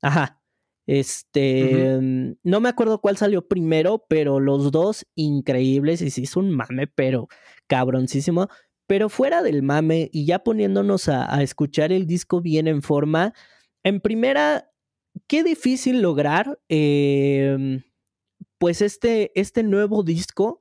Ajá. 0.00 0.40
Este, 0.86 1.98
mm, 2.00 2.36
no 2.42 2.60
me 2.60 2.70
acuerdo 2.70 3.00
cuál 3.02 3.18
salió 3.18 3.46
primero, 3.46 4.06
pero 4.08 4.40
los 4.40 4.72
dos 4.72 5.06
increíbles 5.14 6.00
y 6.00 6.10
se 6.10 6.22
hizo 6.22 6.40
un 6.40 6.50
mame, 6.50 6.86
pero 6.86 7.28
cabroncísimo. 7.66 8.48
Pero 8.86 9.10
fuera 9.10 9.42
del 9.42 9.62
mame 9.62 10.08
y 10.12 10.24
ya 10.24 10.38
poniéndonos 10.38 11.10
a, 11.10 11.42
escuchar 11.42 11.92
el 11.92 12.06
disco 12.06 12.40
bien 12.40 12.66
en 12.66 12.80
forma, 12.80 13.34
en 13.82 14.00
primera, 14.00 14.67
qué 15.26 15.42
difícil 15.44 16.00
lograr, 16.02 16.58
em, 16.68 17.82
pues 18.58 18.82
este, 18.82 19.32
este 19.40 19.62
nuevo 19.62 20.02
disco 20.02 20.60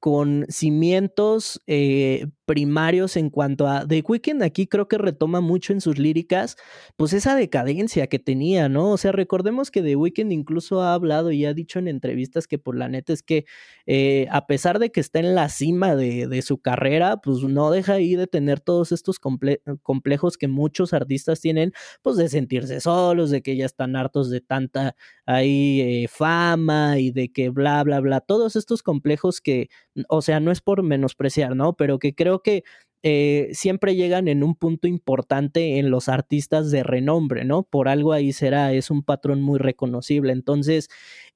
con 0.00 0.46
cimientos 0.48 1.60
eh, 1.66 2.26
primarios 2.50 3.16
en 3.16 3.30
cuanto 3.30 3.68
a 3.68 3.86
The 3.86 4.02
Weeknd 4.04 4.42
aquí 4.42 4.66
creo 4.66 4.88
que 4.88 4.98
retoma 4.98 5.40
mucho 5.40 5.72
en 5.72 5.80
sus 5.80 5.98
líricas 6.00 6.56
pues 6.96 7.12
esa 7.12 7.36
decadencia 7.36 8.08
que 8.08 8.18
tenía, 8.18 8.68
¿no? 8.68 8.90
O 8.90 8.96
sea, 8.96 9.12
recordemos 9.12 9.70
que 9.70 9.82
The 9.82 9.94
Weeknd 9.94 10.32
incluso 10.32 10.82
ha 10.82 10.94
hablado 10.94 11.30
y 11.30 11.44
ha 11.44 11.54
dicho 11.54 11.78
en 11.78 11.86
entrevistas 11.86 12.48
que 12.48 12.58
por 12.58 12.76
la 12.76 12.88
neta 12.88 13.12
es 13.12 13.22
que 13.22 13.44
eh, 13.86 14.26
a 14.32 14.48
pesar 14.48 14.80
de 14.80 14.90
que 14.90 14.98
está 14.98 15.20
en 15.20 15.36
la 15.36 15.48
cima 15.48 15.94
de, 15.94 16.26
de, 16.26 16.42
su 16.42 16.58
carrera, 16.58 17.18
pues 17.18 17.44
no 17.44 17.70
deja 17.70 17.92
ahí 17.92 18.16
de 18.16 18.26
tener 18.26 18.58
todos 18.58 18.90
estos 18.90 19.20
complejos 19.20 20.36
que 20.36 20.48
muchos 20.48 20.92
artistas 20.92 21.40
tienen, 21.40 21.72
pues 22.02 22.16
de 22.16 22.28
sentirse 22.28 22.80
solos, 22.80 23.30
de 23.30 23.42
que 23.42 23.54
ya 23.54 23.66
están 23.66 23.94
hartos 23.94 24.28
de 24.28 24.40
tanta 24.40 24.96
ahí 25.24 25.80
eh, 25.82 26.08
fama 26.08 26.98
y 26.98 27.12
de 27.12 27.30
que 27.30 27.50
bla, 27.50 27.84
bla, 27.84 28.00
bla, 28.00 28.20
todos 28.20 28.56
estos 28.56 28.82
complejos 28.82 29.40
que 29.40 29.68
o 30.08 30.22
sea, 30.22 30.40
no 30.40 30.50
es 30.50 30.60
por 30.60 30.82
menospreciar, 30.82 31.56
¿no? 31.56 31.74
Pero 31.74 31.98
que 31.98 32.14
creo 32.14 32.39
que 32.42 32.64
eh, 33.02 33.48
siempre 33.52 33.96
llegan 33.96 34.28
en 34.28 34.42
un 34.42 34.54
punto 34.54 34.86
importante 34.86 35.78
en 35.78 35.90
los 35.90 36.08
artistas 36.10 36.70
de 36.70 36.82
renombre, 36.82 37.44
¿no? 37.44 37.62
Por 37.62 37.88
algo 37.88 38.12
ahí 38.12 38.32
será, 38.32 38.74
es 38.74 38.90
un 38.90 39.02
patrón 39.02 39.40
muy 39.40 39.58
reconocible. 39.58 40.32
Entonces, 40.32 40.88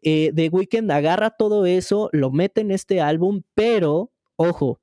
eh, 0.03 0.31
The 0.35 0.51
Weeknd 0.51 0.91
agarra 0.91 1.31
todo 1.31 1.65
eso, 1.65 2.11
lo 2.13 2.31
mete 2.31 2.61
en 2.61 2.71
este 2.71 3.01
álbum, 3.01 3.43
pero, 3.55 4.13
ojo, 4.37 4.81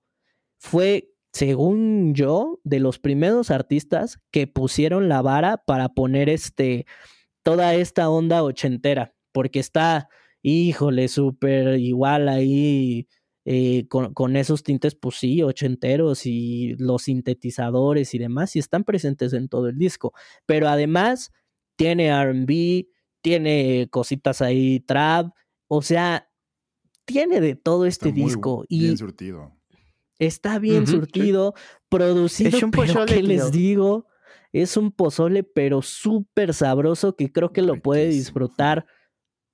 fue, 0.58 1.12
según 1.34 2.14
yo, 2.16 2.60
de 2.64 2.80
los 2.80 3.00
primeros 3.00 3.52
artistas 3.52 4.20
que 4.32 4.48
pusieron 4.48 5.10
la 5.10 5.22
vara 5.22 5.58
para 5.58 5.90
poner 5.90 6.30
este, 6.30 6.86
toda 7.44 7.76
esta 7.76 8.10
onda 8.10 8.44
ochentera, 8.44 9.14
porque 9.32 9.60
está, 9.60 10.10
híjole, 10.42 11.08
súper 11.10 11.80
igual 11.80 12.30
ahí 12.30 13.08
eh, 13.44 13.88
con, 13.88 14.36
esos 14.36 14.62
tintes, 14.64 14.94
pues 14.94 15.16
sí, 15.16 15.42
ochenteros 15.42 16.26
y 16.26 16.76
los 16.78 17.04
sintetizadores 17.04 18.14
y 18.14 18.20
demás, 18.20 18.56
y 18.56 18.60
están 18.60 18.84
presentes 18.84 19.34
en 19.34 19.48
todo 19.50 19.68
el 19.68 19.78
disco. 19.78 20.14
Pero 20.46 20.68
además 20.68 21.32
tiene 21.76 22.12
RB, 22.12 22.88
tiene 23.22 23.88
cositas 23.90 24.42
ahí, 24.42 24.80
trap, 24.82 25.34
o 25.68 25.82
sea, 25.82 26.30
tiene 27.06 27.42
de 27.42 27.56
todo 27.56 27.86
este 27.86 28.12
disco. 28.12 28.66
y 28.68 28.82
bien 28.82 28.98
surtido. 28.98 29.58
Está 30.20 30.60
bien 30.60 30.86
surtido, 30.86 31.56
producido, 31.90 32.70
pero 32.72 33.06
¿qué 33.08 33.24
les 33.24 33.52
digo? 33.52 34.06
Es 34.54 34.78
un 34.78 34.92
pozole, 34.92 35.44
pero 35.44 35.82
súper 35.82 36.54
sabroso 36.54 37.16
que 37.16 37.32
creo 37.32 37.52
que 37.52 37.64
lo 37.64 37.82
puede 37.82 38.10
disfrutar 38.10 38.86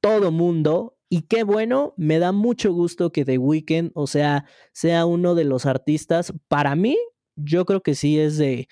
todo 0.02 0.30
mundo 0.32 0.97
y 1.10 1.22
qué 1.24 1.44
bueno, 1.44 1.94
me 1.98 2.20
da 2.20 2.32
mucho 2.32 2.74
gusto 2.74 3.12
que 3.12 3.24
The 3.24 3.38
Weeknd, 3.38 3.92
o 3.94 4.08
sea, 4.08 4.46
sea 4.74 5.06
uno 5.06 5.36
de 5.36 5.46
los 5.46 5.66
artistas. 5.66 6.34
Para 6.48 6.76
mí, 6.76 6.98
yo 7.36 7.66
creo 7.66 7.82
que 7.82 7.96
sí 7.96 8.20
es 8.20 8.38
de. 8.38 8.68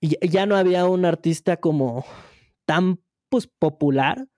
Ya 0.00 0.46
no 0.46 0.56
había 0.56 0.86
un 0.86 1.04
artista 1.04 1.56
como 1.56 2.04
tan 2.66 3.00
pues 3.28 3.46
popular, 3.46 4.28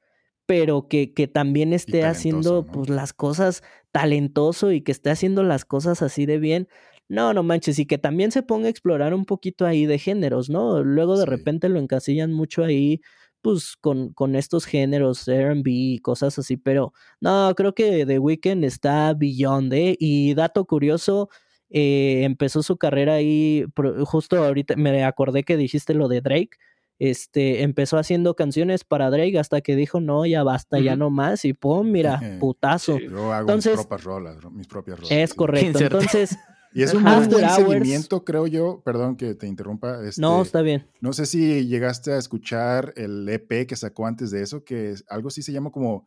pero 0.46 0.88
que, 0.88 1.12
que 1.12 1.26
también 1.26 1.72
esté 1.72 2.04
haciendo 2.04 2.66
pues 2.66 2.88
las 2.88 3.12
cosas 3.12 3.62
talentoso 3.92 4.70
y 4.70 4.82
que 4.82 4.92
esté 4.92 5.10
haciendo 5.10 5.42
las 5.42 5.64
cosas 5.64 6.02
así 6.02 6.26
de 6.26 6.38
bien. 6.38 6.68
No, 7.08 7.32
no 7.32 7.42
manches, 7.42 7.78
y 7.78 7.86
que 7.86 7.98
también 7.98 8.30
se 8.32 8.42
ponga 8.42 8.66
a 8.66 8.70
explorar 8.70 9.14
un 9.14 9.24
poquito 9.24 9.64
ahí 9.64 9.86
de 9.86 9.98
géneros, 9.98 10.50
¿no? 10.50 10.82
Luego 10.82 11.16
de 11.16 11.26
repente 11.26 11.68
lo 11.68 11.78
encasillan 11.78 12.32
mucho 12.32 12.64
ahí 12.64 13.00
pues 13.47 13.76
con, 13.76 14.12
con 14.12 14.34
estos 14.34 14.64
géneros, 14.64 15.28
RB 15.28 15.62
y 15.66 15.99
cosas 16.01 16.36
así, 16.36 16.57
pero 16.57 16.92
no, 17.20 17.55
creo 17.57 17.76
que 17.76 18.05
The 18.05 18.18
Weeknd 18.18 18.64
está 18.64 19.14
beyond, 19.14 19.72
¿eh? 19.72 19.97
Y 20.01 20.34
dato 20.34 20.64
curioso, 20.64 21.28
eh, 21.70 22.22
empezó 22.24 22.64
su 22.64 22.76
carrera 22.76 23.14
ahí, 23.14 23.64
justo 24.05 24.42
ahorita 24.42 24.74
me 24.74 25.05
acordé 25.05 25.44
que 25.44 25.57
dijiste 25.57 25.94
lo 25.94 26.09
de 26.09 26.22
Drake, 26.22 26.57
este, 26.99 27.62
empezó 27.62 27.99
haciendo 27.99 28.34
canciones 28.34 28.82
para 28.82 29.11
Drake 29.11 29.38
hasta 29.38 29.61
que 29.61 29.76
dijo, 29.76 30.01
no, 30.01 30.26
ya 30.26 30.42
basta, 30.42 30.80
ya 30.80 30.97
no 30.97 31.11
más, 31.11 31.44
y 31.44 31.53
pum, 31.53 31.88
mira, 31.88 32.18
putazo. 32.40 32.99
Yo 32.99 33.32
hago 33.32 33.42
Entonces, 33.42 33.76
mis, 33.76 33.86
propias 33.86 34.05
rolas, 34.05 34.36
mis 34.51 34.66
propias 34.66 34.99
rolas. 34.99 35.12
Es 35.12 35.34
correcto, 35.34 35.78
entonces... 35.82 36.36
Y 36.77 36.83
es 36.83 36.93
un 36.93 37.05
muy 37.05 37.27
buen 37.27 37.49
seguimiento, 37.49 38.22
creo 38.22 38.47
yo. 38.47 38.83
Perdón 38.85 39.16
que 39.16 39.35
te 39.35 39.47
interrumpa. 39.47 40.07
Este, 40.07 40.20
no, 40.20 40.43
está 40.43 40.61
bien. 40.61 40.87
No 41.01 41.14
sé 41.14 41.24
si 41.24 41.66
llegaste 41.66 42.12
a 42.12 42.18
escuchar 42.18 42.93
el 42.97 43.27
EP 43.31 43.66
que 43.66 43.77
sacó 43.77 44.07
antes 44.07 44.31
de 44.31 44.43
eso, 44.43 44.62
que 44.62 44.91
es, 44.91 45.03
algo 45.09 45.29
así 45.29 45.41
se 45.41 45.53
llama 45.53 45.70
como 45.70 46.07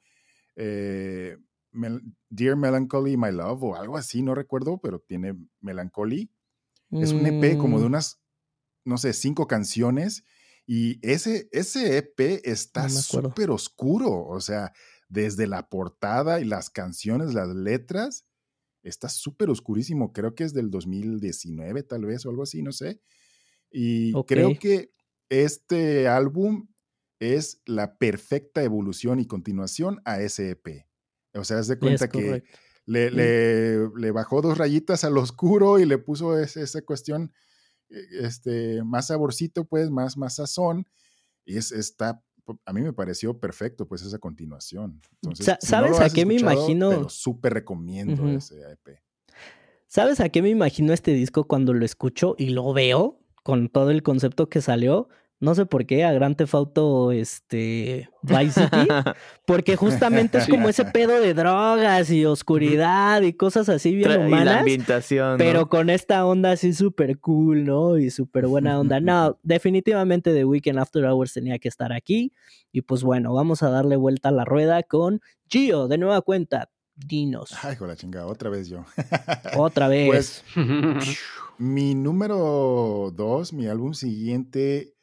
eh, 0.56 1.38
Dear 2.30 2.56
Melancholy, 2.56 3.18
My 3.18 3.32
Love, 3.32 3.64
o 3.64 3.76
algo 3.78 3.98
así, 3.98 4.22
no 4.22 4.36
recuerdo, 4.36 4.80
pero 4.80 5.00
tiene 5.00 5.36
Melancholy. 5.60 6.32
Es 6.92 7.14
un 7.14 7.26
EP 7.26 7.58
como 7.58 7.80
de 7.80 7.86
mm. 7.86 7.88
unas, 7.88 8.22
no 8.86 9.00
sé, 9.00 9.14
cinco 9.14 9.48
canciones. 9.48 10.24
Y 10.68 11.00
ese, 11.02 11.50
ese 11.52 11.98
EP 11.98 12.42
está 12.44 12.90
súper 12.90 13.50
oscuro. 13.50 14.24
O 14.28 14.40
sea, 14.40 14.72
desde 15.08 15.48
la 15.48 15.68
portada 15.68 16.40
y 16.42 16.46
las 16.46 16.70
canciones, 16.70 17.34
las 17.34 17.48
letras 17.48 18.29
está 18.84 19.10
súper 19.10 19.50
oscurísimo, 19.50 20.14
creo 20.14 20.36
que 20.36 20.44
es 20.44 20.54
del 20.54 20.70
2019 20.72 21.84
tal 21.84 22.06
vez 22.06 22.26
o 22.26 22.30
algo 22.30 22.44
así, 22.44 22.62
no 22.62 22.72
sé. 22.72 23.02
Y 23.72 24.14
creo 24.24 24.58
que 24.58 24.92
este 25.30 26.08
álbum 26.08 26.68
es 27.20 27.62
la 27.66 27.98
perfecta 27.98 28.64
evolución 28.64 29.20
y 29.20 29.28
continuación 29.28 30.02
a 30.06 30.22
ese 30.22 30.52
EP. 30.52 30.88
O 31.34 31.44
sea, 31.44 31.60
haz 31.60 31.68
de 31.68 31.78
cuenta 31.78 32.10
que 32.10 32.44
le, 32.86 33.12
le, 33.12 34.12
bajó 34.12 34.42
dos 34.42 34.58
rayitas 34.58 35.04
al 35.04 35.18
oscuro 35.18 35.80
y 35.80 35.86
le 35.86 36.00
puso 36.00 36.40
esa 36.40 36.82
cuestión 36.82 37.32
e, 37.90 38.00
este, 38.22 38.84
más 38.84 39.08
saborcito, 39.08 39.66
pues, 39.66 39.92
más, 39.92 40.18
más 40.18 40.38
sazón. 40.38 40.88
Y 41.46 41.58
es, 41.58 41.72
está 41.72 42.24
a 42.66 42.74
mí 42.74 42.82
me 42.82 42.94
pareció 42.94 43.40
perfecto, 43.40 43.88
pues, 43.88 44.02
esa 44.02 44.20
continuación. 44.20 45.02
¿Sabes 45.60 46.00
a 46.00 46.10
qué 46.10 46.26
me 46.26 46.36
imagino? 46.36 47.10
súper 47.10 47.54
recomiendo 47.54 48.28
ese 48.30 48.62
EP. 48.72 49.02
¿Sabes 49.88 50.20
a 50.20 50.30
qué 50.30 50.42
me 50.42 50.50
imagino 50.50 50.94
este 50.94 51.14
disco 51.14 51.46
cuando 51.46 51.74
lo 51.74 51.84
escucho 51.84 52.36
y 52.38 52.50
lo 52.50 52.74
veo 52.74 53.20
con 53.44 53.70
todo 53.70 53.90
el 53.90 54.04
concepto 54.04 54.48
que 54.48 54.62
salió? 54.62 55.10
No 55.42 55.56
sé 55.56 55.66
por 55.66 55.86
qué, 55.86 56.04
a 56.04 56.12
Grand 56.12 56.36
Theft 56.36 56.54
Auto 56.54 57.14
este, 57.14 58.10
Vice 58.24 58.62
City, 58.62 58.88
porque 59.46 59.78
justamente 59.78 60.38
es 60.38 60.48
como 60.50 60.68
ese 60.68 60.84
pedo 60.84 61.22
de 61.22 61.34
drogas 61.34 62.12
y 62.12 62.26
oscuridad 62.26 63.22
y 63.22 63.32
cosas 63.32 63.70
así 63.70 63.96
bien 63.96 64.12
humanas. 64.12 64.42
Y 64.42 64.46
la 64.46 64.60
ambientación. 64.60 65.38
Pero 65.38 65.70
con 65.70 65.90
esta 65.90 66.26
onda 66.26 66.52
así 66.52 66.74
súper 66.74 67.20
cool, 67.20 67.64
¿no? 67.64 67.98
Y 67.98 68.10
súper 68.10 68.48
buena 68.48 68.78
onda. 68.80 69.00
No, 69.00 69.38
definitivamente 69.44 70.34
The 70.34 70.44
Weekend 70.44 70.78
After 70.78 71.06
Hours 71.06 71.34
tenía 71.34 71.58
que 71.58 71.70
estar 71.70 71.94
aquí. 71.94 72.34
Y 72.74 72.82
pues 72.82 73.04
bueno, 73.04 73.34
vamos 73.34 73.64
a 73.64 73.70
darle 73.70 73.96
vuelta 73.96 74.30
a 74.30 74.34
la 74.34 74.44
rueda 74.44 74.84
con 74.84 75.22
Gio, 75.50 75.88
de 75.88 75.98
nueva 75.98 76.22
cuenta. 76.22 76.70
Dinos. 76.96 77.56
Ay, 77.64 77.78
con 77.78 77.88
la 77.88 77.96
chingada, 77.96 78.26
otra 78.26 78.50
vez 78.50 78.68
yo. 78.68 78.84
otra 79.58 79.88
vez. 79.88 80.44
Pues, 80.54 81.18
mi 81.58 81.96
número 81.96 83.14
dos, 83.16 83.54
mi 83.54 83.68
álbum 83.68 83.94
siguiente 83.94 84.99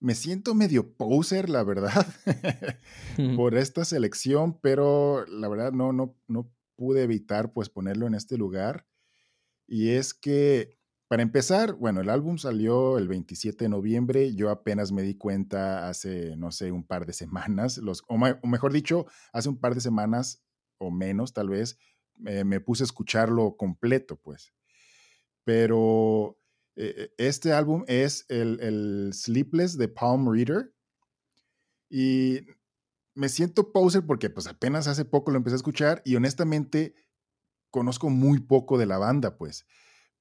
me 0.00 0.14
siento 0.14 0.54
medio 0.54 0.94
poser, 0.96 1.48
la 1.50 1.64
verdad, 1.64 2.06
por 3.36 3.56
esta 3.56 3.84
selección, 3.84 4.58
pero 4.60 5.26
la 5.26 5.48
verdad 5.48 5.72
no, 5.72 5.92
no, 5.92 6.16
no 6.28 6.52
pude 6.76 7.02
evitar 7.02 7.52
pues 7.52 7.68
ponerlo 7.68 8.06
en 8.06 8.14
este 8.14 8.38
lugar. 8.38 8.86
Y 9.66 9.90
es 9.90 10.14
que, 10.14 10.78
para 11.08 11.22
empezar, 11.22 11.74
bueno, 11.74 12.00
el 12.00 12.10
álbum 12.10 12.38
salió 12.38 12.98
el 12.98 13.08
27 13.08 13.64
de 13.64 13.68
noviembre, 13.68 14.34
yo 14.34 14.50
apenas 14.50 14.92
me 14.92 15.02
di 15.02 15.16
cuenta 15.16 15.88
hace, 15.88 16.36
no 16.36 16.52
sé, 16.52 16.70
un 16.70 16.86
par 16.86 17.04
de 17.04 17.12
semanas, 17.12 17.78
los, 17.78 18.04
o, 18.08 18.16
mejor 18.46 18.72
dicho, 18.72 19.06
hace 19.32 19.48
un 19.48 19.58
par 19.58 19.74
de 19.74 19.80
semanas 19.80 20.44
o 20.78 20.90
menos 20.90 21.32
tal 21.32 21.48
vez, 21.48 21.78
me 22.16 22.60
puse 22.60 22.82
a 22.82 22.86
escucharlo 22.86 23.56
completo, 23.56 24.16
pues. 24.16 24.52
Pero 25.44 26.37
eh, 26.80 27.12
este 27.18 27.52
álbum 27.52 27.84
es 27.88 28.24
el, 28.28 29.10
Sleepless 29.12 29.76
de 29.76 29.88
Palm 29.88 30.32
Reader. 30.32 30.72
Y 31.90 32.40
me 33.14 33.28
siento 33.28 33.72
poser 33.72 34.06
porque 34.06 34.30
pues 34.30 34.46
apenas 34.46 34.86
hace 34.86 35.04
poco 35.04 35.32
lo 35.32 35.38
empecé 35.38 35.54
a 35.54 35.56
escuchar 35.56 36.02
y 36.04 36.14
honestamente 36.14 36.94
conozco 37.70 38.10
muy 38.10 38.38
poco 38.40 38.78
de 38.78 38.86
la 38.86 38.98
banda, 38.98 39.36
pues. 39.36 39.66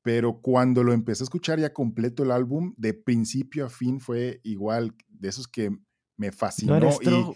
pero 0.02 0.42
cuando 0.42 0.84
lo 0.84 0.94
empecé 0.94 1.24
a 1.24 1.26
escuchar 1.26 1.60
ya 1.60 1.74
completo 1.74 2.24
el 2.24 2.32
álbum, 2.32 2.74
de 2.78 2.94
principio 2.94 3.66
a 3.66 3.70
fin 3.70 4.00
fue 4.00 4.40
igual, 4.44 4.96
de 5.08 5.30
esos 5.30 5.48
que 5.48 5.70
me 6.16 6.32
fascinó 6.32 6.90
y 7.02 7.36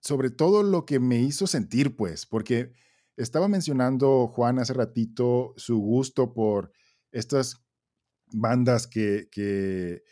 sobre 0.00 0.30
todo 0.30 0.62
lo 0.62 0.84
que 0.84 1.00
me 1.00 1.20
hizo 1.20 1.46
sentir, 1.46 1.96
pues, 1.96 2.26
porque 2.26 2.72
estaba 3.16 3.48
mencionando 3.48 4.28
Juan 4.28 4.58
hace 4.58 4.74
ratito 4.74 5.54
su 5.56 5.78
gusto 5.78 6.34
por 6.34 6.72
estas 7.10 7.67
bandas 8.32 8.86
que, 8.86 9.28
que 9.30 10.02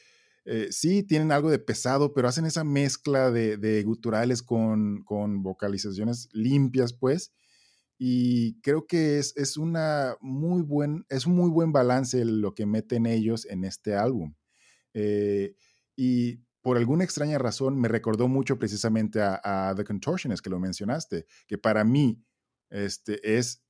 eh, 0.45 0.69
sí 0.71 1.03
tienen 1.03 1.33
algo 1.33 1.51
de 1.51 1.59
pesado, 1.59 2.15
pero 2.15 2.29
hacen 2.29 2.47
esa 2.47 2.65
mezcla 2.65 3.31
de, 3.31 3.57
de 3.57 3.83
guturales 3.83 4.43
con, 4.43 5.03
con, 5.05 5.43
vocalizaciones 5.43 6.29
limpias, 6.33 6.93
pues. 6.93 7.33
Y 7.99 8.61
creo 8.61 8.87
que 8.87 9.19
es, 9.19 9.37
es, 9.37 9.57
una 9.57 10.17
muy 10.21 10.63
buen, 10.63 11.05
es 11.09 11.27
un 11.27 11.35
muy 11.35 11.51
buen 11.51 11.73
balance 11.73 12.25
lo 12.25 12.55
que 12.55 12.67
meten 12.67 13.07
ellos 13.07 13.47
en 13.47 13.65
este 13.65 13.97
álbum. 13.97 14.35
Eh, 14.95 15.57
y 15.97 16.37
por 16.63 16.77
alguna 16.77 17.05
extraña 17.05 17.39
razón 17.39 17.81
me 17.81 17.89
recordó 17.89 18.29
mucho 18.29 18.59
precisamente 18.59 19.21
a, 19.23 19.75
The 19.77 19.85
Contortionist, 19.85 20.43
que 20.43 20.51
lo 20.51 20.59
mencionaste, 20.59 21.27
que 21.47 21.59
para 21.59 21.85
mí 21.85 22.23
este, 22.71 23.39
es 23.39 23.65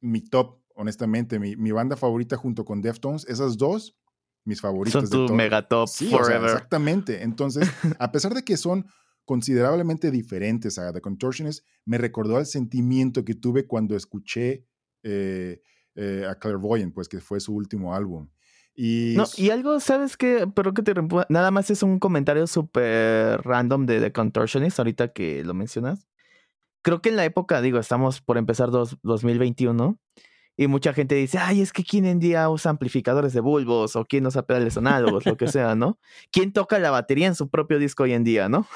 mi 0.00 0.20
top, 0.22 0.59
honestamente, 0.80 1.38
mi, 1.38 1.56
mi 1.56 1.72
banda 1.72 1.96
favorita 1.96 2.36
junto 2.36 2.64
con 2.64 2.80
Deftones. 2.80 3.26
Esas 3.28 3.58
dos 3.58 3.96
mis 4.44 4.60
favoritos. 4.60 5.08
Son 5.08 5.26
tu 5.26 5.34
megatop 5.34 5.88
forever. 5.88 6.50
exactamente. 6.50 7.22
Entonces, 7.22 7.68
a 7.98 8.10
pesar 8.10 8.34
de 8.34 8.42
que 8.42 8.56
son 8.56 8.86
considerablemente 9.24 10.10
diferentes 10.10 10.78
a 10.78 10.92
The 10.92 11.00
Contortionist, 11.00 11.64
me 11.84 11.98
recordó 11.98 12.36
al 12.36 12.46
sentimiento 12.46 13.24
que 13.24 13.34
tuve 13.34 13.66
cuando 13.66 13.94
escuché 13.94 14.66
eh, 15.02 15.60
eh, 15.94 16.26
a 16.28 16.34
Clairvoyant, 16.36 16.94
pues 16.94 17.08
que 17.08 17.20
fue 17.20 17.38
su 17.40 17.54
último 17.54 17.94
álbum. 17.94 18.28
Y, 18.74 19.14
no, 19.16 19.24
y 19.36 19.50
algo, 19.50 19.78
¿sabes 19.78 20.16
qué? 20.16 20.48
Pero 20.54 20.72
que 20.72 20.82
te 20.82 20.94
Nada 21.28 21.50
más 21.50 21.70
es 21.70 21.82
un 21.82 21.98
comentario 21.98 22.46
súper 22.46 23.42
random 23.42 23.84
de 23.84 24.00
The 24.00 24.12
Contortionist, 24.12 24.78
ahorita 24.78 25.12
que 25.12 25.44
lo 25.44 25.52
mencionas. 25.52 26.08
Creo 26.82 27.02
que 27.02 27.10
en 27.10 27.16
la 27.16 27.26
época, 27.26 27.60
digo, 27.60 27.78
estamos 27.78 28.22
por 28.22 28.38
empezar 28.38 28.70
dos, 28.70 28.96
2021 29.02 30.00
y 30.56 30.66
mucha 30.66 30.92
gente 30.92 31.14
dice, 31.14 31.38
ay, 31.38 31.62
es 31.62 31.72
que 31.72 31.84
quién 31.84 32.04
en 32.04 32.18
día 32.18 32.48
usa 32.50 32.70
amplificadores 32.70 33.32
de 33.32 33.40
bulbos 33.40 33.96
o 33.96 34.04
quién 34.04 34.26
usa 34.26 34.46
pedales 34.46 34.76
análogos, 34.76 35.24
lo 35.24 35.36
que 35.36 35.48
sea, 35.48 35.74
¿no? 35.74 35.98
¿Quién 36.30 36.52
toca 36.52 36.78
la 36.78 36.90
batería 36.90 37.26
en 37.26 37.34
su 37.34 37.48
propio 37.48 37.78
disco 37.78 38.02
hoy 38.02 38.12
en 38.12 38.24
día, 38.24 38.48
no? 38.48 38.66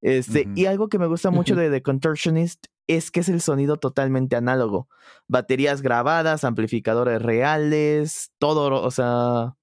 Este, 0.00 0.48
Y 0.54 0.66
algo 0.66 0.88
que 0.88 0.98
me 0.98 1.06
gusta 1.06 1.30
mucho 1.30 1.56
de 1.56 1.70
The 1.70 1.82
Contortionist 1.82 2.66
es 2.86 3.10
que 3.10 3.20
es 3.20 3.28
el 3.28 3.40
sonido 3.40 3.76
totalmente 3.76 4.36
análogo. 4.36 4.88
Baterías 5.26 5.82
grabadas, 5.82 6.44
amplificadores 6.44 7.20
reales, 7.20 8.30
todo, 8.38 8.82
o 8.82 8.90
sea. 8.90 9.56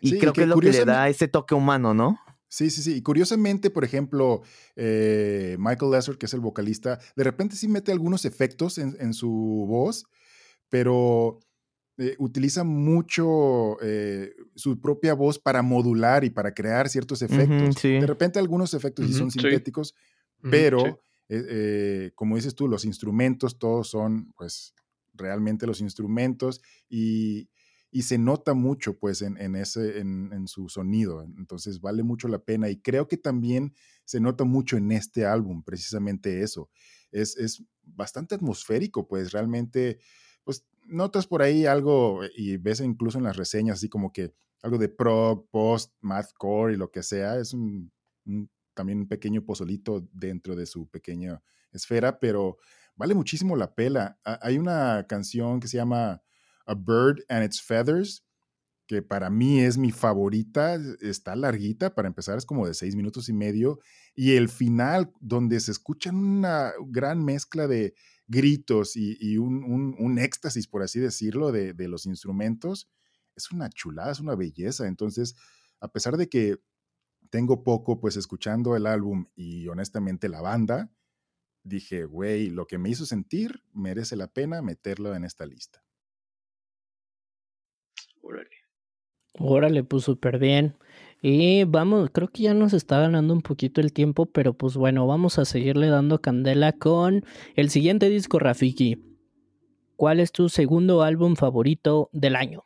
Y 0.00 0.18
creo 0.18 0.32
que, 0.32 0.42
es 0.42 0.48
lo 0.48 0.58
que 0.58 0.72
le 0.72 0.84
da 0.84 1.08
ese 1.08 1.28
toque 1.28 1.54
humano, 1.54 1.94
¿no? 1.94 2.18
Sí, 2.48 2.70
sí, 2.70 2.82
sí. 2.82 2.96
Y 2.96 3.02
curiosamente, 3.02 3.70
por 3.70 3.84
ejemplo, 3.84 4.42
eh, 4.76 5.56
Michael 5.58 5.90
Lesser, 5.90 6.18
que 6.18 6.26
es 6.26 6.34
el 6.34 6.40
vocalista, 6.40 6.98
de 7.16 7.24
repente 7.24 7.56
sí 7.56 7.68
mete 7.68 7.92
algunos 7.92 8.24
efectos 8.24 8.78
en, 8.78 8.96
en 9.00 9.12
su 9.12 9.30
voz 9.68 10.06
pero 10.68 11.40
eh, 11.96 12.16
utiliza 12.18 12.64
mucho 12.64 13.80
eh, 13.80 14.34
su 14.56 14.80
propia 14.80 15.14
voz 15.14 15.38
para 15.38 15.62
modular 15.62 16.24
y 16.24 16.30
para 16.30 16.52
crear 16.52 16.88
ciertos 16.88 17.22
efectos. 17.22 17.80
De 17.80 18.04
repente 18.04 18.40
algunos 18.40 18.74
efectos 18.74 19.06
sí 19.06 19.12
son 19.12 19.30
sintéticos, 19.30 19.94
pero 20.42 21.00
eh, 21.28 22.10
como 22.16 22.34
dices 22.34 22.56
tú, 22.56 22.66
los 22.66 22.84
instrumentos 22.84 23.60
todos 23.60 23.90
son 23.90 24.32
pues 24.36 24.74
realmente 25.12 25.68
los 25.68 25.80
instrumentos 25.80 26.60
y, 26.88 27.48
se 28.02 28.18
nota 28.18 28.54
mucho 28.54 28.98
pues 28.98 29.22
en, 29.22 29.54
ese, 29.54 30.00
en, 30.00 30.48
su 30.48 30.68
sonido. 30.68 31.22
Entonces 31.38 31.80
vale 31.80 32.02
mucho 32.02 32.26
la 32.26 32.40
pena 32.40 32.68
y 32.68 32.80
creo 32.80 33.06
que 33.06 33.16
también 33.16 33.72
se 34.04 34.18
nota 34.18 34.42
mucho 34.42 34.76
en 34.76 34.90
este 34.90 35.26
álbum, 35.26 35.62
precisamente 35.62 36.42
eso. 36.42 36.68
Es, 37.12 37.36
es 37.36 37.62
bastante 37.84 38.34
atmosférico, 38.34 39.06
pues 39.06 39.30
realmente 39.30 40.00
pues 40.44 40.64
notas 40.86 41.26
por 41.26 41.42
ahí 41.42 41.66
algo 41.66 42.20
y 42.36 42.56
ves 42.56 42.80
incluso 42.80 43.18
en 43.18 43.24
las 43.24 43.36
reseñas 43.36 43.78
así 43.78 43.88
como 43.88 44.12
que 44.12 44.34
algo 44.62 44.78
de 44.78 44.88
prog, 44.88 45.48
post, 45.50 45.92
mathcore 46.00 46.74
y 46.74 46.76
lo 46.76 46.90
que 46.90 47.02
sea. 47.02 47.36
Es 47.36 47.52
un, 47.52 47.92
también 48.72 49.00
un 49.00 49.08
pequeño 49.08 49.44
pozolito 49.44 50.08
dentro 50.12 50.56
de 50.56 50.64
su 50.64 50.88
pequeña 50.88 51.42
esfera, 51.70 52.18
pero 52.18 52.56
vale 52.96 53.14
muchísimo 53.14 53.56
la 53.56 53.74
pena. 53.74 54.18
Hay 54.24 54.56
una 54.58 55.06
canción 55.06 55.60
que 55.60 55.68
se 55.68 55.76
llama 55.76 56.22
A 56.66 56.74
Bird 56.74 57.24
and 57.28 57.44
Its 57.44 57.60
Feathers, 57.60 58.24
que 58.86 59.02
para 59.02 59.28
mí 59.28 59.60
es 59.60 59.76
mi 59.76 59.92
favorita. 59.92 60.78
Está 61.00 61.36
larguita, 61.36 61.94
para 61.94 62.08
empezar 62.08 62.38
es 62.38 62.46
como 62.46 62.66
de 62.66 62.72
seis 62.72 62.96
minutos 62.96 63.28
y 63.28 63.34
medio. 63.34 63.80
Y 64.14 64.36
el 64.36 64.48
final, 64.48 65.12
donde 65.20 65.60
se 65.60 65.72
escuchan 65.72 66.16
una 66.16 66.72
gran 66.86 67.22
mezcla 67.22 67.66
de 67.66 67.94
gritos 68.26 68.96
y, 68.96 69.38
un, 69.38 70.18
éxtasis, 70.18 70.66
por 70.66 70.82
así 70.82 71.00
decirlo, 71.00 71.52
de, 71.52 71.88
los 71.88 72.06
instrumentos, 72.06 72.90
es 73.36 73.50
una 73.50 73.68
chulada, 73.70 74.12
es 74.12 74.20
una 74.20 74.34
belleza. 74.34 74.86
Entonces, 74.86 75.36
a 75.80 75.88
pesar 75.88 76.16
de 76.16 76.28
que 76.28 76.58
tengo 77.30 77.62
poco, 77.64 78.00
pues 78.00 78.16
escuchando 78.16 78.76
el 78.76 78.86
álbum 78.86 79.26
y 79.34 79.66
honestamente 79.68 80.28
la 80.28 80.40
banda, 80.40 80.90
dije, 81.62 82.04
güey, 82.04 82.50
lo 82.50 82.66
que 82.66 82.78
me 82.78 82.90
hizo 82.90 83.06
sentir 83.06 83.62
merece 83.72 84.16
la 84.16 84.28
pena 84.28 84.62
meterlo 84.62 85.14
en 85.14 85.24
esta 85.24 85.46
lista. 85.46 85.82
Órale. 88.22 88.50
Órale, 89.38 89.84
pues 89.84 90.04
súper 90.04 90.38
bien. 90.38 90.76
Y 91.26 91.64
vamos, 91.64 92.10
creo 92.12 92.28
que 92.28 92.42
ya 92.42 92.52
nos 92.52 92.74
está 92.74 93.00
ganando 93.00 93.32
un 93.32 93.40
poquito 93.40 93.80
el 93.80 93.94
tiempo, 93.94 94.26
pero 94.26 94.52
pues 94.52 94.76
bueno, 94.76 95.06
vamos 95.06 95.38
a 95.38 95.46
seguirle 95.46 95.86
dando 95.86 96.20
candela 96.20 96.72
con 96.72 97.24
el 97.56 97.70
siguiente 97.70 98.10
disco, 98.10 98.38
Rafiki. 98.38 99.02
¿Cuál 99.96 100.20
es 100.20 100.32
tu 100.32 100.50
segundo 100.50 101.00
álbum 101.00 101.34
favorito 101.34 102.10
del 102.12 102.36
año? 102.36 102.62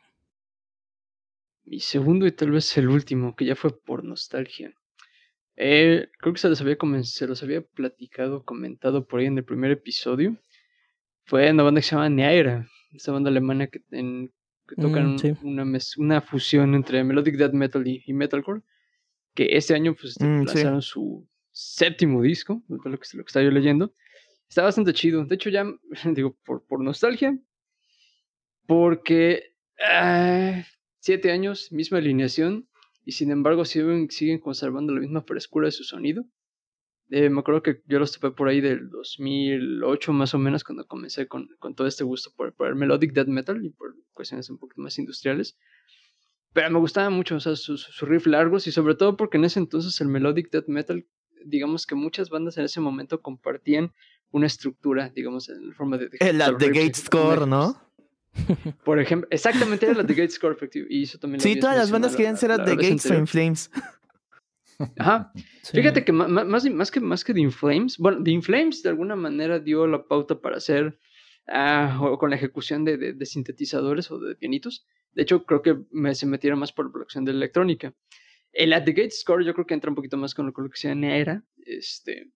Mi 1.63 1.79
segundo 1.79 2.27
y 2.27 2.33
tal 2.33 2.51
vez 2.51 2.77
el 2.77 2.89
último, 2.89 3.33
que 3.33 3.45
ya 3.45 3.55
fue 3.55 3.79
por 3.79 4.03
nostalgia. 4.03 4.73
Eh, 5.55 6.09
creo 6.17 6.33
que 6.33 6.39
se 6.41 6.49
los, 6.49 6.59
había 6.59 6.75
se 7.03 7.27
los 7.27 7.41
había 7.41 7.61
platicado, 7.61 8.43
comentado 8.43 9.07
por 9.07 9.21
ahí 9.21 9.27
en 9.27 9.37
el 9.37 9.45
primer 9.45 9.71
episodio. 9.71 10.37
Fue 11.23 11.49
una 11.49 11.63
banda 11.63 11.79
que 11.79 11.87
se 11.87 11.95
llama 11.95 12.09
Neaira, 12.09 12.67
esa 12.91 13.13
banda 13.13 13.29
alemana 13.29 13.67
que, 13.67 13.79
en, 13.91 14.33
que 14.69 14.81
tocan 14.81 15.15
mm, 15.15 15.47
una, 15.47 15.65
una, 15.97 16.21
fusión 16.21 16.75
entre 16.75 17.03
melodic 17.03 17.35
death 17.35 17.53
metal 17.53 17.85
y, 17.87 18.13
metalcore, 18.13 18.61
que 19.33 19.49
este 19.51 19.73
año 19.73 19.95
pues 19.95 20.11
este, 20.11 20.25
mm, 20.25 20.45
lanzaron 20.45 20.81
su 20.81 21.27
séptimo 21.51 22.21
disco, 22.21 22.63
lo 22.67 22.79
que, 22.79 22.89
lo 22.89 22.97
que 22.97 23.27
estaba 23.27 23.43
yo 23.43 23.51
leyendo. 23.51 23.93
Está 24.47 24.63
bastante 24.63 24.93
chido. 24.93 25.25
De 25.25 25.35
hecho, 25.35 25.49
ya 25.49 25.65
digo, 26.13 26.37
por, 26.45 26.65
por 26.65 26.81
nostalgia, 26.81 27.37
porque 28.67 29.55
ah, 29.83 30.63
siete 30.99 31.31
años, 31.31 31.71
misma 31.71 31.97
alineación, 31.97 32.67
y 33.05 33.13
sin 33.13 33.31
embargo 33.31 33.65
siguen, 33.65 34.09
siguen 34.11 34.39
conservando 34.39 34.93
la 34.93 35.01
misma 35.01 35.21
frescura 35.23 35.67
de 35.67 35.71
su 35.71 35.83
sonido. 35.83 36.25
Eh, 37.11 37.29
me 37.29 37.39
acuerdo 37.39 37.63
que 37.63 37.81
yo 37.87 37.97
los 37.97 38.11
topé 38.11 38.35
por 38.35 38.47
ahí 38.47 38.61
del 38.61 38.89
2008 38.89 40.13
más 40.13 40.35
o 40.35 40.37
menos 40.37 40.63
cuando 40.63 40.85
comencé 40.85 41.27
con, 41.27 41.49
con 41.57 41.73
todo 41.73 41.87
este 41.87 42.03
gusto 42.03 42.31
por, 42.35 42.53
por, 42.53 42.67
el 42.67 42.75
melodic 42.75 43.13
death 43.13 43.27
metal 43.27 43.65
y 43.65 43.69
por 43.69 43.95
cuestiones 44.13 44.49
un 44.49 44.59
poco 44.59 44.73
más 44.77 44.99
industriales. 44.99 45.57
Pero 46.53 46.69
me 46.69 46.79
gustaba 46.79 47.09
mucho 47.09 47.35
o 47.35 47.39
sea, 47.39 47.55
sus, 47.55 47.81
sus 47.81 48.07
riffs 48.07 48.27
largos 48.27 48.67
y 48.67 48.71
sobre 48.71 48.93
todo 48.93 49.17
porque 49.17 49.37
en 49.37 49.45
ese 49.45 49.59
entonces 49.59 49.99
el 50.01 50.07
melodic 50.07 50.51
death 50.51 50.67
metal, 50.67 51.07
digamos 51.45 51.87
que 51.87 51.95
muchas 51.95 52.29
bandas 52.29 52.57
en 52.57 52.65
ese 52.65 52.79
momento 52.79 53.21
compartían 53.21 53.91
una 54.31 54.45
estructura, 54.45 55.09
digamos, 55.09 55.49
en 55.49 55.73
forma 55.73 55.97
de... 55.97 56.09
de 56.09 56.33
la 56.33 56.51
de 56.51 56.67
Gate 56.67 56.93
Score, 56.93 57.47
¿no? 57.47 57.81
Por 58.85 58.99
ejemplo, 58.99 59.27
exactamente 59.31 59.87
era 59.87 59.95
la 59.95 60.03
de 60.03 60.13
Gate 60.13 60.29
Score. 60.29 60.57
Y 60.89 61.03
eso 61.03 61.17
también 61.17 61.41
sí, 61.41 61.59
todas 61.59 61.75
las 61.75 61.89
bandas 61.89 62.15
querían 62.15 62.37
ser 62.37 62.55
The 62.63 62.75
Gates 62.75 63.11
Flames. 63.25 63.71
Ajá. 64.97 65.31
Fíjate 65.63 66.05
que 66.05 66.11
más, 66.11 66.29
más, 66.29 66.91
que 66.91 66.99
más 66.99 67.23
que 67.23 67.33
The 67.33 67.41
Inflames, 67.41 67.97
bueno, 67.97 68.23
The 68.23 68.31
Inflames 68.31 68.81
de 68.81 68.89
alguna 68.89 69.15
manera 69.15 69.59
dio 69.59 69.87
la 69.87 70.07
pauta 70.07 70.39
para 70.39 70.57
hacer 70.57 70.97
ah, 71.47 71.99
con 72.17 72.29
la 72.29 72.37
ejecución 72.37 72.85
de, 72.85 72.97
de, 72.97 73.25
sintetizadores 73.25 74.09
o 74.11 74.19
de 74.19 74.35
pianitos. 74.35 74.85
De 75.13 75.23
hecho, 75.23 75.45
creo 75.45 75.61
que 75.61 75.77
me, 75.91 76.15
se 76.15 76.25
metieron 76.25 76.59
más 76.59 76.71
por 76.71 76.85
la 76.85 76.91
producción 76.91 77.25
de 77.25 77.31
electrónica. 77.31 77.93
El 78.53 78.73
At 78.73 78.85
the 78.85 78.93
Gate 78.93 79.11
Score 79.11 79.45
yo 79.45 79.53
creo 79.53 79.67
que 79.67 79.73
entra 79.73 79.91
un 79.91 79.95
poquito 79.95 80.17
más 80.17 80.33
con 80.33 80.45
lo, 80.45 80.53
que 80.53 80.77
se 80.77 80.91
era. 80.91 81.43
Este, 81.65 82.31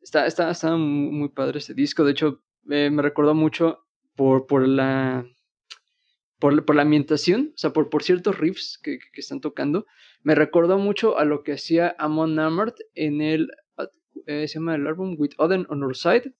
está, 0.00 0.26
está, 0.26 0.50
está 0.50 0.76
muy, 0.76 1.30
padre 1.30 1.58
este 1.58 1.74
disco. 1.74 2.04
De 2.04 2.12
hecho, 2.12 2.42
me 2.62 2.90
recordó 3.02 3.34
mucho 3.34 3.86
por, 4.14 4.46
por 4.46 4.68
la 4.68 5.26
por, 6.40 6.64
por, 6.64 6.74
la 6.74 6.82
ambientación, 6.82 7.52
o 7.54 7.58
sea, 7.58 7.72
por, 7.72 7.90
por 7.90 8.02
ciertos 8.02 8.38
riffs 8.38 8.78
que, 8.82 8.98
que, 8.98 9.20
están 9.20 9.40
tocando, 9.40 9.86
me 10.22 10.34
recordó 10.34 10.78
mucho 10.78 11.18
a 11.18 11.24
lo 11.24 11.42
que 11.42 11.52
hacía 11.52 11.94
Amon 11.98 12.38
Amart 12.38 12.76
en 12.94 13.20
el, 13.20 13.48
eh, 14.26 14.48
se 14.48 14.58
llama 14.58 14.74
el 14.74 14.86
álbum 14.86 15.14
With 15.18 15.32
Odin 15.38 15.66
on 15.68 15.82
Our 15.82 15.96
Side 15.96 16.34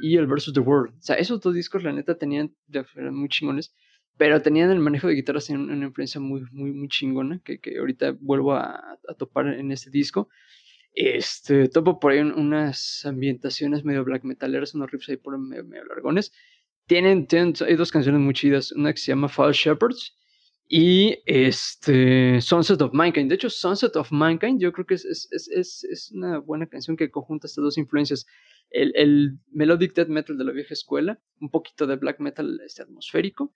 y 0.00 0.16
el 0.16 0.26
Versus 0.26 0.54
the 0.54 0.60
World. 0.60 0.94
O 0.98 1.02
sea, 1.02 1.16
esos 1.16 1.40
dos 1.40 1.54
discos, 1.54 1.82
la 1.82 1.92
neta, 1.92 2.18
tenían, 2.18 2.54
eran 2.96 3.14
muy 3.14 3.28
chingones, 3.28 3.74
pero 4.16 4.42
tenían 4.42 4.70
el 4.70 4.80
manejo 4.80 5.08
de 5.08 5.14
guitarras 5.14 5.48
en 5.50 5.60
una 5.60 5.86
influencia 5.86 6.20
muy, 6.20 6.42
muy, 6.52 6.72
muy 6.72 6.88
chingona, 6.88 7.40
que, 7.44 7.58
que 7.58 7.78
ahorita 7.78 8.16
vuelvo 8.20 8.54
a, 8.54 8.98
a, 9.08 9.14
topar 9.16 9.46
en 9.46 9.70
este 9.72 9.90
disco. 9.90 10.28
Este, 10.92 11.68
topo 11.68 12.00
por 12.00 12.12
ahí 12.12 12.18
unas 12.18 13.06
ambientaciones 13.06 13.84
medio 13.84 14.04
black 14.04 14.24
metaleras, 14.24 14.74
unos 14.74 14.90
riffs 14.90 15.08
ahí 15.08 15.16
por 15.16 15.38
medio, 15.38 15.64
medio 15.64 15.84
largones. 15.84 16.32
Tienen, 16.90 17.28
tienen, 17.28 17.54
hay 17.64 17.76
dos 17.76 17.92
canciones 17.92 18.20
muy 18.20 18.34
chidas, 18.34 18.72
una 18.72 18.92
que 18.92 18.98
se 18.98 19.12
llama 19.12 19.28
Fall 19.28 19.52
Shepherds 19.52 20.12
y 20.66 21.18
este, 21.24 22.40
Sunset 22.40 22.82
of 22.82 22.92
Mankind. 22.92 23.28
De 23.28 23.36
hecho, 23.36 23.48
Sunset 23.48 23.94
of 23.94 24.10
Mankind 24.10 24.60
yo 24.60 24.72
creo 24.72 24.84
que 24.84 24.94
es, 24.94 25.04
es, 25.04 25.48
es, 25.54 25.84
es 25.84 26.10
una 26.10 26.38
buena 26.38 26.66
canción 26.66 26.96
que 26.96 27.08
conjunta 27.08 27.46
estas 27.46 27.62
dos 27.62 27.78
influencias. 27.78 28.26
El, 28.70 28.90
el, 28.96 29.38
melodic 29.52 29.94
death 29.94 30.08
metal 30.08 30.36
de 30.36 30.42
la 30.42 30.50
vieja 30.50 30.74
escuela, 30.74 31.22
un 31.40 31.48
poquito 31.48 31.86
de 31.86 31.94
black 31.94 32.18
metal 32.18 32.60
este, 32.66 32.82
atmosférico. 32.82 33.54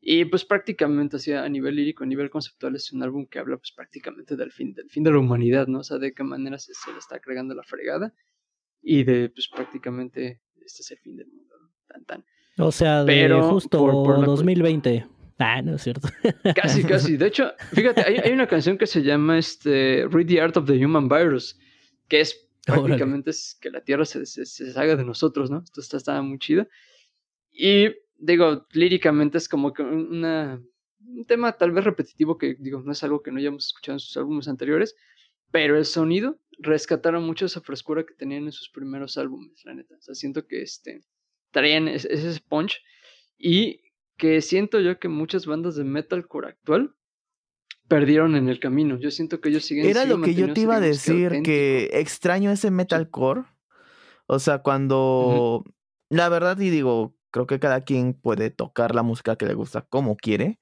Y 0.00 0.24
pues 0.24 0.46
prácticamente 0.46 1.16
así 1.16 1.34
a 1.34 1.46
nivel 1.50 1.76
lírico, 1.76 2.04
a 2.04 2.06
nivel 2.06 2.30
conceptual 2.30 2.76
es 2.76 2.90
un 2.94 3.02
álbum 3.02 3.26
que 3.26 3.40
habla 3.40 3.58
pues 3.58 3.72
prácticamente 3.76 4.36
del 4.36 4.52
fin, 4.52 4.72
del 4.72 4.88
fin 4.88 5.02
de 5.04 5.10
la 5.10 5.18
humanidad, 5.18 5.66
¿no? 5.66 5.80
O 5.80 5.84
sea, 5.84 5.98
de 5.98 6.14
qué 6.14 6.22
manera 6.22 6.58
se, 6.58 6.72
se 6.72 6.90
le 6.92 6.96
está 6.96 7.16
agregando 7.16 7.54
la 7.54 7.62
fregada 7.62 8.14
y 8.80 9.04
de 9.04 9.28
pues 9.28 9.50
prácticamente 9.54 10.40
este 10.64 10.80
es 10.80 10.90
el 10.92 10.98
fin 11.00 11.16
del 11.16 11.26
mundo, 11.26 11.58
¿no? 11.60 11.74
Tan, 11.86 12.04
tan. 12.06 12.24
O 12.60 12.72
sea, 12.72 13.04
de 13.04 13.06
Pero 13.06 13.50
justo 13.50 13.78
por, 13.78 13.92
por 14.16 14.26
2020. 14.26 15.06
Ah, 15.38 15.62
no 15.62 15.76
es 15.76 15.82
cierto. 15.82 16.08
Casi, 16.54 16.84
casi. 16.84 17.16
De 17.16 17.26
hecho, 17.26 17.52
fíjate, 17.72 18.02
hay, 18.02 18.18
hay, 18.18 18.32
una 18.32 18.46
canción 18.46 18.76
que 18.76 18.86
se 18.86 19.02
llama 19.02 19.38
este, 19.38 20.06
Read 20.10 20.26
the 20.26 20.40
Art 20.40 20.56
of 20.58 20.66
the 20.66 20.84
Human 20.84 21.08
Virus, 21.08 21.58
que 22.08 22.20
es 22.20 22.46
prácticamente 22.66 23.30
es 23.30 23.56
que 23.58 23.70
la 23.70 23.80
Tierra 23.80 24.04
se, 24.04 24.26
se, 24.26 24.44
se 24.44 24.72
salga 24.72 24.96
de 24.96 25.04
nosotros, 25.04 25.50
¿no? 25.50 25.62
Esto 25.64 25.80
está, 25.80 25.96
está 25.96 26.20
muy 26.20 26.38
chido. 26.38 26.68
Y 27.50 27.88
digo, 28.18 28.66
líricamente 28.72 29.38
es 29.38 29.48
como 29.48 29.72
que 29.72 29.82
una, 29.82 30.62
un 31.06 31.24
tema 31.24 31.52
tal 31.52 31.72
vez 31.72 31.84
repetitivo 31.84 32.38
que, 32.38 32.56
digo, 32.58 32.82
no 32.82 32.92
es 32.92 33.02
algo 33.02 33.22
que 33.22 33.32
no 33.32 33.38
hayamos 33.38 33.66
escuchado 33.66 33.96
en 33.96 34.00
sus 34.00 34.16
álbumes 34.16 34.46
anteriores, 34.46 34.94
pero 35.50 35.76
el 35.76 35.86
sonido 35.86 36.38
rescataron 36.58 37.24
mucho 37.24 37.46
esa 37.46 37.60
frescura 37.60 38.04
que 38.04 38.14
tenían 38.14 38.44
en 38.44 38.52
sus 38.52 38.68
primeros 38.68 39.16
álbumes, 39.16 39.64
la 39.64 39.74
neta. 39.74 39.96
O 39.96 40.02
sea, 40.02 40.14
siento 40.14 40.46
que 40.46 40.62
este, 40.62 41.02
traían 41.50 41.88
ese, 41.88 42.40
punch 42.48 42.82
y 43.38 43.80
que 44.16 44.40
siento 44.42 44.80
yo 44.80 44.98
que 44.98 45.08
muchas 45.08 45.46
bandas 45.46 45.76
de 45.76 45.84
metalcore 45.84 46.48
actual 46.48 46.94
perdieron 47.88 48.36
en 48.36 48.48
el 48.48 48.60
camino. 48.60 48.98
Yo 48.98 49.10
siento 49.10 49.40
que 49.40 49.48
ellos 49.48 49.64
siguen 49.64 49.86
Era 49.86 50.04
lo 50.04 50.20
que 50.20 50.34
yo 50.34 50.52
te 50.52 50.60
iba 50.60 50.76
a 50.76 50.80
decir, 50.80 51.42
que 51.42 51.90
extraño 51.94 52.50
ese 52.50 52.70
metalcore. 52.70 53.42
O 54.26 54.38
sea, 54.38 54.58
cuando. 54.58 54.98
Uh 54.98 55.64
-huh. 55.64 55.74
La 56.10 56.28
verdad, 56.28 56.58
y 56.58 56.70
digo, 56.70 57.14
creo 57.30 57.46
que 57.46 57.60
cada 57.60 57.82
quien 57.82 58.14
puede 58.14 58.50
tocar 58.50 58.94
la 58.94 59.02
música 59.02 59.36
que 59.36 59.46
le 59.46 59.54
gusta 59.54 59.82
como 59.82 60.16
quiere. 60.16 60.58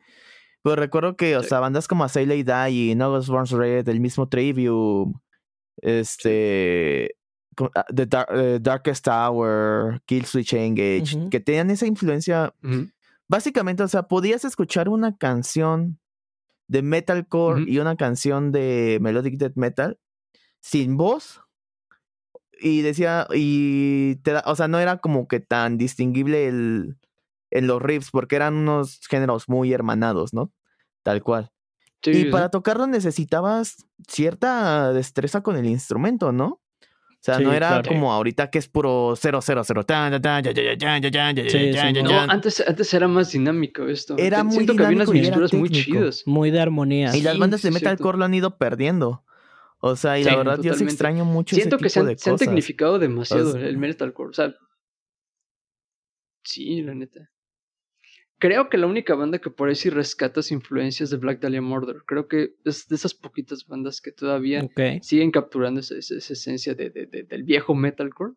Pero 0.62 0.76
recuerdo 0.76 1.16
que, 1.16 1.36
o 1.36 1.42
sí. 1.42 1.48
sea, 1.50 1.60
bandas 1.60 1.88
como 1.88 2.08
Sailor 2.08 2.44
Die 2.44 2.70
y 2.70 2.94
No 2.94 3.10
Burns 3.10 3.50
Red, 3.50 3.88
el 3.88 4.00
mismo 4.00 4.28
Trivium, 4.28 5.20
este. 5.82 7.17
Ah, 7.74 7.84
The 7.94 8.06
Dark, 8.06 8.30
uh, 8.30 8.58
Darkest 8.60 9.08
Hour, 9.08 10.00
Kill 10.06 10.24
Switch 10.24 10.52
Engage, 10.52 11.16
uh 11.16 11.20
-huh. 11.20 11.30
que 11.30 11.40
tenían 11.40 11.70
esa 11.70 11.86
influencia. 11.86 12.52
Uh 12.62 12.70
-huh 12.70 12.92
básicamente, 13.28 13.82
o 13.82 13.88
sea, 13.88 14.04
podías 14.04 14.44
escuchar 14.44 14.88
una 14.88 15.16
canción 15.16 16.00
de 16.66 16.82
metalcore 16.82 17.62
uh 17.62 17.64
-huh. 17.64 17.68
y 17.68 17.78
una 17.78 17.96
canción 17.96 18.50
de 18.50 18.98
melodic 19.00 19.38
death 19.38 19.56
metal 19.56 19.98
sin 20.60 20.96
voz 20.96 21.40
y 22.60 22.82
decía 22.82 23.28
y 23.32 24.16
te 24.16 24.32
da, 24.32 24.42
o 24.46 24.56
sea, 24.56 24.66
no 24.66 24.80
era 24.80 24.98
como 24.98 25.28
que 25.28 25.40
tan 25.40 25.78
distinguible 25.78 26.48
el 26.48 26.96
en 27.50 27.66
los 27.66 27.80
riffs 27.80 28.10
porque 28.10 28.36
eran 28.36 28.54
unos 28.54 29.00
géneros 29.08 29.48
muy 29.48 29.72
hermanados, 29.72 30.34
¿no? 30.34 30.52
Tal 31.02 31.22
cual. 31.22 31.50
Sí, 32.02 32.10
y 32.10 32.14
sí. 32.24 32.24
para 32.26 32.50
tocarlo 32.50 32.86
necesitabas 32.86 33.86
cierta 34.06 34.92
destreza 34.92 35.42
con 35.42 35.56
el 35.56 35.66
instrumento, 35.66 36.32
¿no? 36.32 36.60
O 37.20 37.24
sea, 37.24 37.38
sí, 37.38 37.42
no 37.42 37.52
era 37.52 37.68
claro. 37.68 37.88
como 37.88 38.12
ahorita 38.12 38.48
que 38.48 38.58
es 38.58 38.68
puro 38.68 39.14
000. 39.16 39.40
No, 42.04 42.20
antes, 42.20 42.62
antes 42.66 42.94
era 42.94 43.08
más 43.08 43.32
dinámico 43.32 43.88
esto. 43.88 44.16
Era 44.16 44.44
muy 44.44 44.54
Siento 44.54 44.74
dinámico 44.74 44.76
que 44.76 44.84
había 44.86 44.96
unas 44.96 45.10
mixturas 45.10 45.52
muy 45.52 45.68
chidas. 45.68 46.22
Muy 46.26 46.52
de 46.52 46.60
armonía. 46.60 47.16
Y 47.16 47.22
las 47.22 47.36
bandas 47.36 47.62
de 47.62 47.72
metalcore 47.72 48.18
lo 48.18 48.24
han 48.24 48.34
ido 48.34 48.56
perdiendo. 48.56 49.24
O 49.80 49.96
sea, 49.96 50.18
y 50.18 50.22
sí, 50.24 50.30
la 50.30 50.36
verdad 50.36 50.56
totalmente. 50.56 50.68
yo 50.68 50.74
sí 50.78 50.84
extraño 50.84 51.24
mucho 51.24 51.56
Siento 51.56 51.76
ese 51.76 51.82
que 51.82 51.88
tipo 51.88 51.92
se 51.94 52.00
han, 52.00 52.06
de 52.06 52.18
se 52.18 52.30
han 52.30 52.34
cosas. 52.34 52.46
tecnificado 52.46 52.98
demasiado 52.98 53.50
o 53.50 53.52
sea, 53.52 53.66
el 53.66 53.78
metalcore. 53.78 54.30
O 54.30 54.32
sea, 54.32 54.54
sí, 56.44 56.82
la 56.82 56.94
neta. 56.94 57.30
Creo 58.38 58.68
que 58.68 58.78
la 58.78 58.86
única 58.86 59.16
banda 59.16 59.40
que 59.40 59.50
por 59.50 59.68
ahí 59.68 59.74
sí 59.74 59.90
rescata 59.90 60.40
influencias 60.50 61.10
de 61.10 61.16
Black 61.16 61.40
Dahlia 61.40 61.60
Murder. 61.60 62.02
Creo 62.06 62.28
que 62.28 62.54
es 62.64 62.86
de 62.86 62.94
esas 62.94 63.12
poquitas 63.12 63.66
bandas 63.66 64.00
que 64.00 64.12
todavía 64.12 64.62
okay. 64.62 65.00
siguen 65.02 65.32
capturando 65.32 65.80
esa, 65.80 65.96
esa, 65.96 66.16
esa 66.16 66.32
esencia 66.32 66.74
de, 66.74 66.90
de, 66.90 67.06
de, 67.06 67.24
del 67.24 67.42
viejo 67.42 67.74
metalcore. 67.74 68.34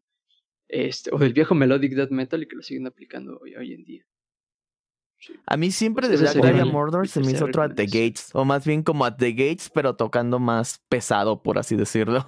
Este, 0.68 1.14
o 1.14 1.20
del 1.20 1.34
viejo 1.34 1.54
melodic 1.54 1.94
death 1.94 2.12
metal 2.12 2.42
y 2.42 2.48
que 2.48 2.56
lo 2.56 2.62
siguen 2.62 2.88
aplicando 2.88 3.38
hoy, 3.42 3.56
hoy 3.56 3.74
en 3.74 3.84
día. 3.84 4.06
Sí. 5.20 5.34
A 5.46 5.58
mí 5.58 5.70
siempre 5.70 6.08
de 6.08 6.18
Black 6.18 6.36
Dahlia 6.38 6.66
Murder 6.66 7.08
se 7.08 7.20
me 7.20 7.32
hizo 7.32 7.46
otro 7.46 7.62
At 7.62 7.76
The 7.76 7.86
Gates, 7.86 8.32
o 8.34 8.46
más 8.46 8.66
bien 8.66 8.82
como 8.82 9.06
At 9.06 9.18
The 9.18 9.34
Gates, 9.34 9.70
pero 9.70 9.96
tocando 9.96 10.40
más 10.40 10.82
pesado, 10.90 11.44
por 11.44 11.60
así 11.60 11.76
decirlo. 11.76 12.26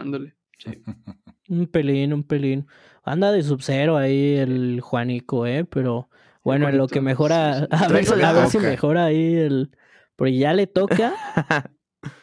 Ándale, 0.00 0.34
sí. 0.58 0.82
un 1.48 1.66
pelín, 1.66 2.12
un 2.12 2.24
pelín. 2.24 2.66
Anda 3.04 3.30
de 3.30 3.42
Sub-Zero 3.42 3.98
ahí 3.98 4.36
el 4.36 4.80
Juanico, 4.80 5.46
¿eh? 5.46 5.64
Pero 5.64 6.08
bueno, 6.44 6.68
en 6.68 6.78
lo 6.78 6.86
que 6.86 7.00
mejora, 7.00 7.66
a 7.70 7.88
ver, 7.88 8.24
a 8.24 8.32
ver 8.32 8.48
si 8.48 8.58
mejora 8.58 9.06
ahí 9.06 9.34
el... 9.34 9.70
Porque 10.14 10.36
ya 10.36 10.52
le 10.52 10.68
toca, 10.68 11.14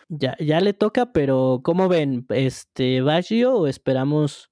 ya, 0.07 0.37
ya 0.39 0.61
le 0.61 0.73
toca, 0.73 1.11
pero 1.11 1.59
¿cómo 1.61 1.89
ven? 1.89 2.25
Este, 2.29 3.01
¿Vagio 3.01 3.55
o 3.55 3.67
esperamos 3.67 4.49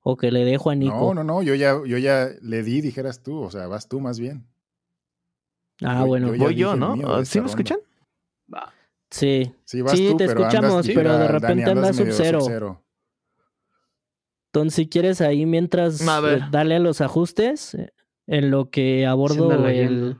o 0.00 0.18
que 0.18 0.30
le 0.30 0.44
dé 0.44 0.58
Juanico? 0.58 1.14
No, 1.14 1.14
no, 1.14 1.24
no, 1.24 1.42
yo 1.42 1.54
ya, 1.54 1.80
yo 1.86 1.96
ya 1.96 2.28
le 2.42 2.62
di, 2.62 2.82
dijeras 2.82 3.22
tú, 3.22 3.40
o 3.40 3.50
sea, 3.50 3.66
vas 3.66 3.88
tú 3.88 4.00
más 4.00 4.18
bien. 4.18 4.46
Ah, 5.82 6.00
yo, 6.00 6.06
bueno. 6.06 6.34
Yo 6.34 6.44
voy 6.44 6.54
yo, 6.54 6.76
¿no? 6.76 7.24
¿Sí 7.24 7.40
me 7.40 7.46
escuchan? 7.46 7.78
Va. 8.52 8.72
Sí, 9.10 9.54
sí, 9.64 9.82
sí 9.88 10.08
tú, 10.10 10.16
te 10.16 10.24
escuchamos, 10.24 10.70
andas, 10.70 10.90
pero 10.94 11.18
de 11.18 11.28
repente 11.28 11.64
Dani, 11.64 11.80
andas 11.80 11.96
sub-cero. 11.96 12.40
Sub 12.40 12.78
Entonces, 14.46 14.74
si 14.74 14.88
quieres 14.88 15.20
ahí 15.20 15.44
mientras 15.44 16.06
a 16.06 16.32
eh, 16.32 16.40
darle 16.50 16.76
a 16.76 16.78
los 16.78 17.02
ajustes, 17.02 17.74
eh, 17.74 17.92
en 18.26 18.50
lo 18.50 18.70
que 18.70 19.06
abordo 19.06 19.66
el... 19.68 20.16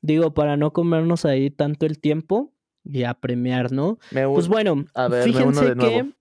Digo, 0.00 0.34
para 0.34 0.56
no 0.56 0.72
comernos 0.72 1.24
ahí 1.24 1.50
tanto 1.50 1.86
el 1.86 2.00
tiempo 2.00 2.52
y 2.84 3.04
a 3.04 3.14
premiar, 3.14 3.70
¿no? 3.70 3.98
Me 4.10 4.26
pues 4.26 4.48
bueno, 4.48 4.84
a 4.94 5.08
ver, 5.08 5.24
fíjense 5.24 5.74
que... 5.76 6.12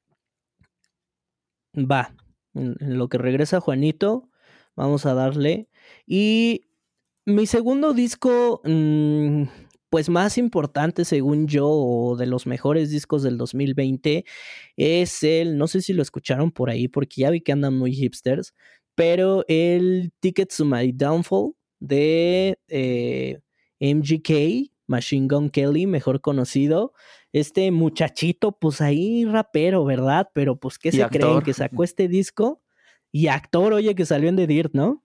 Va, 1.75 2.13
en, 2.53 2.75
en 2.79 2.97
lo 2.97 3.07
que 3.07 3.17
regresa 3.17 3.59
Juanito, 3.59 4.29
vamos 4.75 5.05
a 5.05 5.13
darle. 5.13 5.69
Y 6.05 6.67
mi 7.25 7.45
segundo 7.47 7.93
disco, 7.93 8.61
mmm, 8.65 9.43
pues 9.91 10.09
más 10.09 10.37
importante 10.37 11.03
según 11.03 11.47
yo, 11.47 11.67
o 11.69 12.15
de 12.15 12.25
los 12.25 12.47
mejores 12.47 12.91
discos 12.91 13.23
del 13.23 13.37
2020, 13.37 14.23
es 14.77 15.21
el, 15.23 15.57
no 15.57 15.67
sé 15.67 15.81
si 15.81 15.93
lo 15.93 16.01
escucharon 16.01 16.51
por 16.51 16.69
ahí, 16.69 16.87
porque 16.87 17.21
ya 17.21 17.29
vi 17.29 17.41
que 17.41 17.51
andan 17.51 17.77
muy 17.77 17.93
hipsters, 17.93 18.53
pero 18.95 19.45
el 19.47 20.11
Ticket 20.19 20.53
to 20.55 20.65
My 20.65 20.91
Downfall 20.91 21.53
de 21.79 22.59
eh, 22.67 23.39
MGK, 23.79 24.71
Machine 24.87 25.27
Gun 25.27 25.49
Kelly, 25.49 25.87
mejor 25.87 26.21
conocido. 26.21 26.93
Este 27.33 27.71
muchachito, 27.71 28.51
pues 28.51 28.81
ahí 28.81 29.25
rapero, 29.25 29.85
¿verdad? 29.85 30.29
Pero 30.33 30.57
pues, 30.57 30.77
¿qué 30.77 30.91
se 30.91 31.01
actor. 31.03 31.21
creen? 31.21 31.41
Que 31.41 31.53
sacó 31.53 31.83
este 31.83 32.07
disco 32.07 32.61
y 33.11 33.27
actor, 33.27 33.73
oye, 33.73 33.95
que 33.95 34.05
salió 34.05 34.29
en 34.29 34.35
The 34.35 34.47
Dirt, 34.47 34.73
¿no? 34.73 35.03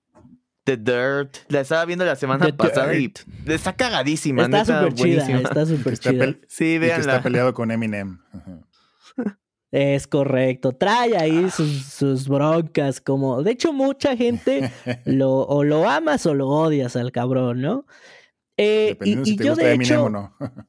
The 0.64 0.76
Dirt. 0.76 1.36
La 1.48 1.60
estaba 1.60 1.84
viendo 1.84 2.04
la 2.04 2.16
semana 2.16 2.46
The 2.46 2.52
pasada 2.52 2.90
Dirt. 2.90 3.20
y 3.46 3.52
está 3.52 3.74
cagadísima. 3.74 4.42
Está 4.42 4.64
súper 4.64 4.94
chida, 4.94 5.26
está 5.40 5.66
súper 5.66 5.98
chida. 5.98 6.34
Sí, 6.48 6.78
vean. 6.78 7.00
Está 7.00 7.22
peleado 7.22 7.54
con 7.54 7.70
Eminem. 7.70 8.18
Es 9.72 10.06
correcto, 10.06 10.72
trae 10.72 11.16
ahí 11.16 11.50
sus, 11.50 11.86
sus, 11.86 12.28
broncas, 12.28 13.00
como 13.00 13.42
de 13.42 13.50
hecho 13.50 13.72
mucha 13.72 14.16
gente 14.16 14.70
lo 15.04 15.40
o 15.40 15.64
lo 15.64 15.88
amas 15.88 16.24
o 16.26 16.34
lo 16.34 16.48
odias 16.48 16.94
al 16.94 17.10
cabrón, 17.10 17.62
¿no? 17.62 17.84
Eh, 18.56 18.96
y, 19.02 19.24
si 19.24 19.32
y 19.32 19.36
yo 19.36 19.56
de 19.56 19.74
hecho, 19.74 20.04
o 20.04 20.08
no. 20.08 20.34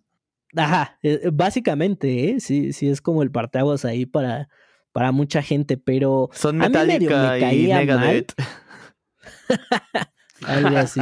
ajá, 0.55 0.97
eh, 1.03 1.29
básicamente, 1.31 2.31
¿eh? 2.31 2.39
sí, 2.39 2.73
sí 2.73 2.89
es 2.89 3.01
como 3.01 3.21
el 3.21 3.31
parteaguas 3.31 3.85
ahí 3.85 4.05
para, 4.05 4.49
para 4.91 5.11
mucha 5.11 5.43
gente, 5.43 5.77
pero 5.77 6.29
son 6.33 6.57
Metallica 6.57 7.33
me 7.33 7.55
y 7.55 7.67
Megadeth. 7.67 8.33
Algo 10.45 10.77
así. 10.77 11.01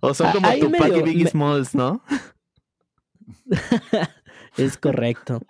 O 0.00 0.14
son 0.14 0.32
como 0.32 0.48
Tupac 0.58 0.96
y 0.96 1.02
Biggie 1.02 1.24
me... 1.24 1.30
Smalls, 1.30 1.74
¿no? 1.74 2.02
Es 4.56 4.76
correcto. 4.76 5.40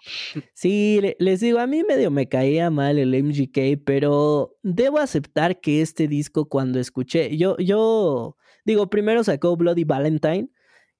Sí, 0.54 1.00
les 1.18 1.40
digo, 1.40 1.58
a 1.58 1.66
mí 1.66 1.82
medio 1.82 2.10
me 2.10 2.28
caía 2.28 2.70
mal 2.70 2.98
el 2.98 3.20
MGK, 3.22 3.82
pero 3.84 4.56
debo 4.62 4.98
aceptar 4.98 5.60
que 5.60 5.82
este 5.82 6.08
disco 6.08 6.48
cuando 6.48 6.78
escuché, 6.78 7.36
yo, 7.36 7.56
yo 7.58 8.36
Digo, 8.64 8.88
primero 8.88 9.24
sacó 9.24 9.56
Bloody 9.56 9.84
Valentine. 9.84 10.48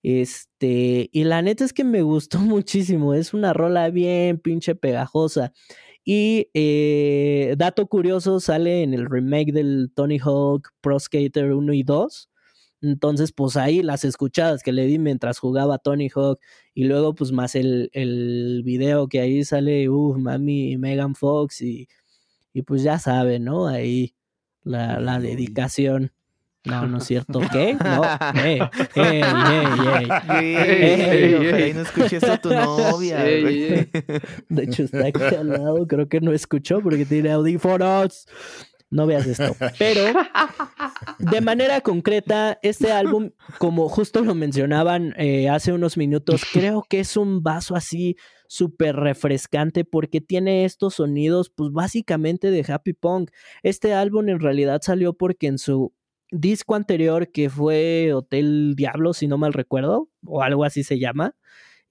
Este, 0.02 1.08
y 1.12 1.24
la 1.24 1.42
neta 1.42 1.64
es 1.64 1.72
que 1.72 1.84
me 1.84 2.02
gustó 2.02 2.38
muchísimo. 2.40 3.14
Es 3.14 3.34
una 3.34 3.52
rola 3.52 3.90
bien 3.90 4.38
pinche 4.38 4.74
pegajosa. 4.74 5.52
Y 6.04 6.50
eh, 6.54 7.54
dato 7.56 7.86
curioso, 7.86 8.40
sale 8.40 8.82
en 8.82 8.92
el 8.94 9.06
remake 9.08 9.52
del 9.52 9.92
Tony 9.94 10.18
Hawk 10.18 10.70
Pro 10.80 10.98
Skater 10.98 11.52
1 11.52 11.72
y 11.72 11.82
2. 11.84 12.30
Entonces, 12.82 13.32
pues 13.32 13.56
ahí 13.56 13.82
las 13.82 14.04
escuchadas 14.04 14.62
que 14.62 14.72
le 14.72 14.84
di 14.86 14.98
mientras 14.98 15.38
jugaba 15.38 15.78
Tony 15.78 16.08
Hawk 16.14 16.40
y 16.74 16.84
luego 16.84 17.14
pues 17.14 17.32
más 17.32 17.54
el, 17.54 17.90
el 17.92 18.62
video 18.64 19.08
que 19.08 19.20
ahí 19.20 19.44
sale, 19.44 19.88
uff, 19.88 20.18
mami 20.18 20.76
Megan 20.76 21.14
Fox 21.14 21.62
y, 21.62 21.88
y 22.52 22.62
pues 22.62 22.82
ya 22.82 22.98
sabe, 22.98 23.38
¿no? 23.38 23.68
Ahí 23.68 24.14
la, 24.64 25.00
la 25.00 25.20
dedicación. 25.20 26.12
No, 26.64 26.86
no 26.86 26.98
es 26.98 27.04
cierto. 27.04 27.40
¿Qué? 27.52 27.74
No. 27.74 28.02
Hey, 28.34 28.60
hey, 28.94 29.22
hey, 29.24 29.66
hey. 30.28 31.34
Ojalá 31.34 31.74
no 31.74 31.80
escuches 31.82 32.22
a 32.24 32.38
tu 32.38 32.50
novia. 32.54 33.18
De 33.24 34.62
hecho, 34.62 34.84
está 34.84 35.06
aquí 35.06 35.22
al 35.34 35.48
lado. 35.48 35.86
Creo 35.88 36.08
que 36.08 36.20
no 36.20 36.32
escuchó 36.32 36.80
porque 36.80 37.04
tiene 37.04 37.32
audífonos. 37.32 38.28
No 38.92 39.06
veas 39.06 39.26
esto. 39.26 39.56
Pero, 39.78 40.02
de 41.18 41.40
manera 41.40 41.80
concreta, 41.80 42.58
este 42.62 42.92
álbum, 42.92 43.30
como 43.58 43.88
justo 43.88 44.20
lo 44.20 44.34
mencionaban 44.34 45.14
eh, 45.16 45.48
hace 45.48 45.72
unos 45.72 45.96
minutos, 45.96 46.42
creo 46.52 46.84
que 46.86 47.00
es 47.00 47.16
un 47.16 47.42
vaso 47.42 47.74
así 47.74 48.16
súper 48.48 48.96
refrescante 48.96 49.86
porque 49.86 50.20
tiene 50.20 50.66
estos 50.66 50.96
sonidos, 50.96 51.48
pues 51.48 51.72
básicamente 51.72 52.50
de 52.50 52.70
happy 52.70 52.92
punk. 52.92 53.30
Este 53.62 53.94
álbum 53.94 54.28
en 54.28 54.40
realidad 54.40 54.82
salió 54.82 55.14
porque 55.14 55.46
en 55.46 55.56
su 55.56 55.94
disco 56.30 56.74
anterior, 56.74 57.32
que 57.32 57.48
fue 57.48 58.12
Hotel 58.12 58.74
Diablo, 58.76 59.14
si 59.14 59.26
no 59.26 59.38
mal 59.38 59.54
recuerdo, 59.54 60.10
o 60.26 60.42
algo 60.42 60.64
así 60.64 60.84
se 60.84 60.98
llama, 60.98 61.34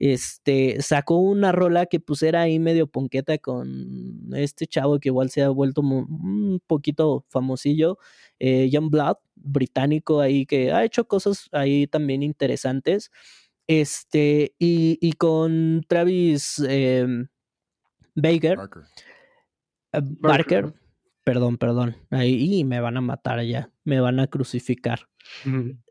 este, 0.02 0.82
sacó 0.82 1.18
una 1.20 1.52
rola 1.52 1.86
que 1.86 2.00
pues 2.00 2.24
era 2.24 2.42
ahí 2.42 2.58
medio 2.58 2.88
ponqueta 2.88 3.38
con 3.38 4.34
este 4.34 4.66
chavo 4.66 5.00
que 5.00 5.10
igual 5.10 5.30
se 5.30 5.44
ha 5.44 5.50
vuelto 5.50 5.82
un 5.82 6.60
poquito 6.66 7.24
famosillo, 7.30 8.00
eh, 8.40 8.68
Young 8.72 8.90
Blood, 8.90 9.18
británico 9.36 10.20
ahí, 10.20 10.48
que 10.48 10.72
ha 10.72 10.84
hecho 10.84 11.08
cosas 11.08 11.50
ahí 11.52 11.86
también 11.86 12.24
interesantes. 12.24 13.12
Este, 13.68 14.56
y, 14.58 14.98
y 15.02 15.14
con 15.14 15.84
Travis 15.88 16.64
eh, 16.68 17.06
Baker, 18.16 18.58
Barker. 18.58 18.84
eh, 19.94 20.02
Barker, 20.02 20.74
perdón, 21.24 21.58
perdón, 21.60 21.96
ahí 22.10 22.64
me 22.64 22.80
van 22.80 22.98
a 22.98 23.02
matar 23.02 23.44
ya, 23.44 23.72
me 23.84 24.00
van 24.00 24.20
a 24.20 24.28
crucificar. 24.28 25.08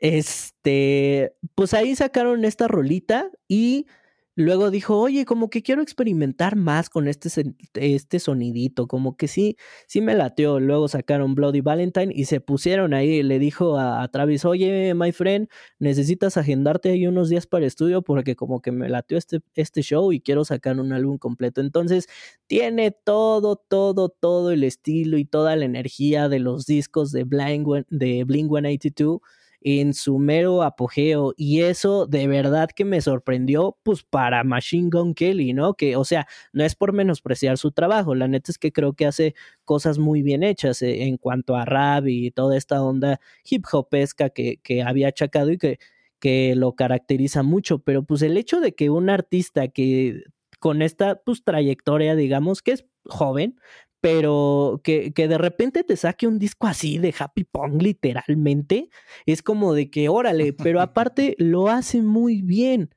Este, 0.00 1.34
pues 1.54 1.74
ahí 1.74 1.94
sacaron 1.94 2.44
esta 2.46 2.68
rolita 2.68 3.30
y 3.48 3.86
luego 4.34 4.70
dijo, 4.70 4.98
oye, 4.98 5.26
como 5.26 5.50
que 5.50 5.62
quiero 5.62 5.82
experimentar 5.82 6.56
más 6.56 6.88
con 6.88 7.06
este, 7.08 7.28
este 7.74 8.18
sonidito, 8.18 8.86
como 8.88 9.16
que 9.16 9.28
sí, 9.28 9.56
sí 9.86 10.00
me 10.00 10.14
lateó. 10.14 10.58
Luego 10.58 10.88
sacaron 10.88 11.34
Bloody 11.34 11.60
Valentine 11.60 12.12
y 12.14 12.24
se 12.24 12.40
pusieron 12.40 12.94
ahí, 12.94 13.22
le 13.22 13.38
dijo 13.38 13.78
a, 13.78 14.08
Travis, 14.08 14.46
oye, 14.46 14.94
my 14.94 15.12
friend, 15.12 15.48
necesitas 15.78 16.38
agendarte 16.38 16.90
ahí 16.90 17.06
unos 17.06 17.28
días 17.28 17.46
para 17.46 17.66
estudio 17.66 18.00
porque 18.02 18.36
como 18.36 18.62
que 18.62 18.72
me 18.72 18.88
lateó 18.88 19.18
este, 19.18 19.40
este 19.54 19.82
show 19.82 20.12
y 20.12 20.20
quiero 20.20 20.46
sacar 20.46 20.80
un 20.80 20.92
álbum 20.94 21.18
completo. 21.18 21.60
Entonces, 21.60 22.08
tiene 22.46 22.90
todo, 22.92 23.56
todo, 23.56 24.08
todo 24.08 24.50
el 24.52 24.64
estilo 24.64 25.18
y 25.18 25.26
toda 25.26 25.56
la 25.56 25.66
energía 25.66 26.28
de 26.30 26.38
los 26.38 26.64
discos 26.66 27.12
de 27.12 27.24
Blink, 27.24 27.66
de 27.90 28.24
Blink 28.24 28.48
182 28.50 29.20
en 29.60 29.94
su 29.94 30.18
mero 30.18 30.62
apogeo 30.62 31.34
y 31.36 31.60
eso 31.62 32.06
de 32.06 32.26
verdad 32.26 32.70
que 32.74 32.84
me 32.84 33.00
sorprendió 33.00 33.76
pues 33.82 34.02
para 34.02 34.42
Machine 34.44 34.88
Gun 34.90 35.14
Kelly, 35.14 35.52
¿no? 35.52 35.74
Que 35.74 35.96
o 35.96 36.04
sea, 36.04 36.26
no 36.52 36.64
es 36.64 36.74
por 36.74 36.92
menospreciar 36.92 37.58
su 37.58 37.72
trabajo, 37.72 38.14
la 38.14 38.28
neta 38.28 38.50
es 38.52 38.58
que 38.58 38.72
creo 38.72 38.94
que 38.94 39.06
hace 39.06 39.34
cosas 39.64 39.98
muy 39.98 40.22
bien 40.22 40.42
hechas 40.42 40.82
eh, 40.82 41.04
en 41.04 41.16
cuanto 41.18 41.56
a 41.56 41.64
rap 41.64 42.06
y 42.06 42.30
toda 42.30 42.56
esta 42.56 42.82
onda 42.82 43.20
hip 43.44 43.64
hopesca 43.70 44.30
que, 44.30 44.58
que 44.62 44.82
había 44.82 45.08
achacado 45.08 45.50
y 45.50 45.58
que, 45.58 45.78
que 46.18 46.54
lo 46.56 46.74
caracteriza 46.74 47.42
mucho, 47.42 47.80
pero 47.80 48.04
pues 48.04 48.22
el 48.22 48.36
hecho 48.36 48.60
de 48.60 48.74
que 48.74 48.90
un 48.90 49.10
artista 49.10 49.68
que 49.68 50.24
con 50.58 50.82
esta 50.82 51.16
pues 51.22 51.42
trayectoria 51.44 52.14
digamos 52.16 52.62
que 52.62 52.72
es 52.72 52.86
joven, 53.06 53.58
pero 54.00 54.80
que, 54.82 55.12
que, 55.12 55.28
de 55.28 55.38
repente 55.38 55.84
te 55.84 55.96
saque 55.96 56.26
un 56.26 56.38
disco 56.38 56.66
así 56.66 56.98
de 56.98 57.14
Happy 57.18 57.44
Pong, 57.44 57.82
literalmente, 57.82 58.88
es 59.26 59.42
como 59.42 59.74
de 59.74 59.90
que, 59.90 60.08
órale, 60.08 60.52
pero 60.52 60.80
aparte 60.80 61.34
lo 61.38 61.68
hace 61.68 62.02
muy 62.02 62.42
bien. 62.42 62.90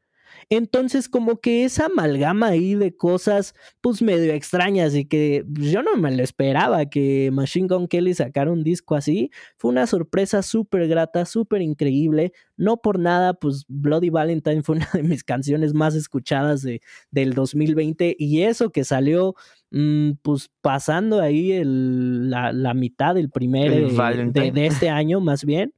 Entonces, 0.49 1.09
como 1.09 1.39
que 1.39 1.63
esa 1.63 1.85
amalgama 1.85 2.47
ahí 2.47 2.75
de 2.75 2.95
cosas, 2.95 3.53
pues 3.81 4.01
medio 4.01 4.33
extrañas 4.33 4.95
y 4.95 5.05
que 5.05 5.45
yo 5.47 5.83
no 5.83 5.95
me 5.95 6.15
lo 6.15 6.23
esperaba 6.23 6.85
que 6.85 7.29
Machine 7.31 7.67
Gun 7.67 7.87
Kelly 7.87 8.13
sacara 8.13 8.51
un 8.51 8.63
disco 8.63 8.95
así, 8.95 9.31
fue 9.57 9.71
una 9.71 9.87
sorpresa 9.87 10.41
súper 10.41 10.87
grata, 10.87 11.25
súper 11.25 11.61
increíble. 11.61 12.33
No 12.57 12.77
por 12.77 12.99
nada, 12.99 13.33
pues 13.33 13.65
Bloody 13.67 14.09
Valentine 14.09 14.63
fue 14.63 14.77
una 14.77 14.89
de 14.93 15.03
mis 15.03 15.23
canciones 15.23 15.73
más 15.73 15.95
escuchadas 15.95 16.61
de, 16.61 16.81
del 17.11 17.33
2020 17.33 18.15
y 18.17 18.43
eso 18.43 18.71
que 18.71 18.83
salió 18.83 19.35
mmm, 19.71 20.11
pues 20.21 20.49
pasando 20.61 21.19
ahí 21.19 21.51
el, 21.51 22.29
la, 22.29 22.53
la, 22.53 22.73
mitad 22.73 23.15
del 23.15 23.29
primer 23.29 23.71
El 23.71 24.33
de, 24.33 24.51
de, 24.51 24.65
este 24.67 24.89
año 24.89 25.19
más 25.19 25.43
bien. 25.43 25.73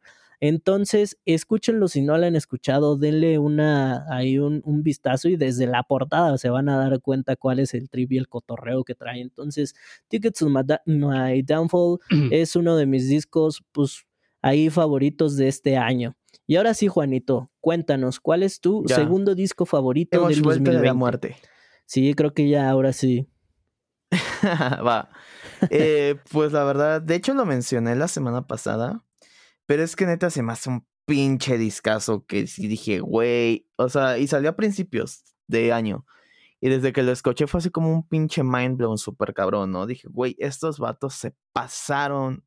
Entonces, 0.47 1.17
escúchenlo 1.25 1.87
si 1.87 2.03
no 2.03 2.15
lo 2.19 2.25
han 2.27 2.35
escuchado, 2.35 2.97
denle 2.97 3.39
una 3.39 4.05
ahí 4.15 4.37
un, 4.37 4.61
un, 4.63 4.83
vistazo 4.83 5.27
y 5.27 5.37
desde 5.37 5.65
la 5.65 5.81
portada 5.81 6.37
se 6.37 6.51
van 6.51 6.69
a 6.69 6.77
dar 6.77 7.01
cuenta 7.01 7.35
cuál 7.35 7.59
es 7.59 7.73
el 7.73 7.89
trip 7.89 8.11
y 8.11 8.17
el 8.19 8.27
cotorreo 8.27 8.83
que 8.83 8.93
trae. 8.93 9.21
Entonces, 9.21 9.73
Tickets 10.07 10.37
to 10.37 10.49
My, 10.85 11.41
Downfall 11.41 11.97
es 12.31 12.55
uno 12.55 12.75
de 12.75 12.85
mis 12.85 13.09
discos, 13.09 13.63
pues, 13.71 14.05
ahí 14.43 14.69
favoritos 14.69 15.35
de 15.35 15.47
este 15.47 15.77
año. 15.77 16.15
Y 16.45 16.57
ahora 16.57 16.75
sí, 16.75 16.87
Juanito, 16.87 17.49
cuéntanos, 17.59 18.19
¿cuál 18.19 18.43
es 18.43 18.61
tu 18.61 18.85
ya. 18.85 18.97
segundo 18.97 19.33
disco 19.33 19.65
favorito 19.65 20.15
Hemos 20.15 20.29
del 20.29 20.43
2020? 20.43 20.79
De 20.79 20.85
la 20.85 20.93
muerte. 20.93 21.35
Sí, 21.87 22.13
creo 22.13 22.35
que 22.35 22.47
ya 22.47 22.69
ahora 22.69 22.93
sí. 22.93 23.27
Va. 24.43 25.09
Eh, 25.71 26.17
pues 26.31 26.51
la 26.51 26.63
verdad, 26.65 27.01
de 27.01 27.15
hecho 27.15 27.33
lo 27.33 27.47
mencioné 27.47 27.95
la 27.95 28.07
semana 28.07 28.45
pasada, 28.45 29.03
pero 29.65 29.83
es 29.83 29.95
que 29.95 30.05
neta 30.05 30.29
se 30.29 30.43
me 30.43 30.53
hace 30.53 30.69
un 30.69 30.85
pinche 31.05 31.57
discazo 31.57 32.25
que 32.25 32.47
sí 32.47 32.67
dije, 32.67 32.99
güey, 32.99 33.67
o 33.75 33.89
sea, 33.89 34.17
y 34.17 34.27
salió 34.27 34.49
a 34.49 34.55
principios 34.55 35.23
de 35.47 35.71
año. 35.71 36.05
Y 36.61 36.69
desde 36.69 36.93
que 36.93 37.03
lo 37.03 37.11
escuché 37.11 37.47
fue 37.47 37.59
así 37.59 37.69
como 37.69 37.93
un 37.93 38.07
pinche 38.07 38.43
mind 38.43 38.77
blown 38.77 38.97
súper 38.97 39.33
cabrón, 39.33 39.71
¿no? 39.71 39.85
Dije, 39.85 40.07
güey, 40.09 40.35
estos 40.39 40.79
vatos 40.79 41.13
se 41.13 41.35
pasaron 41.53 42.43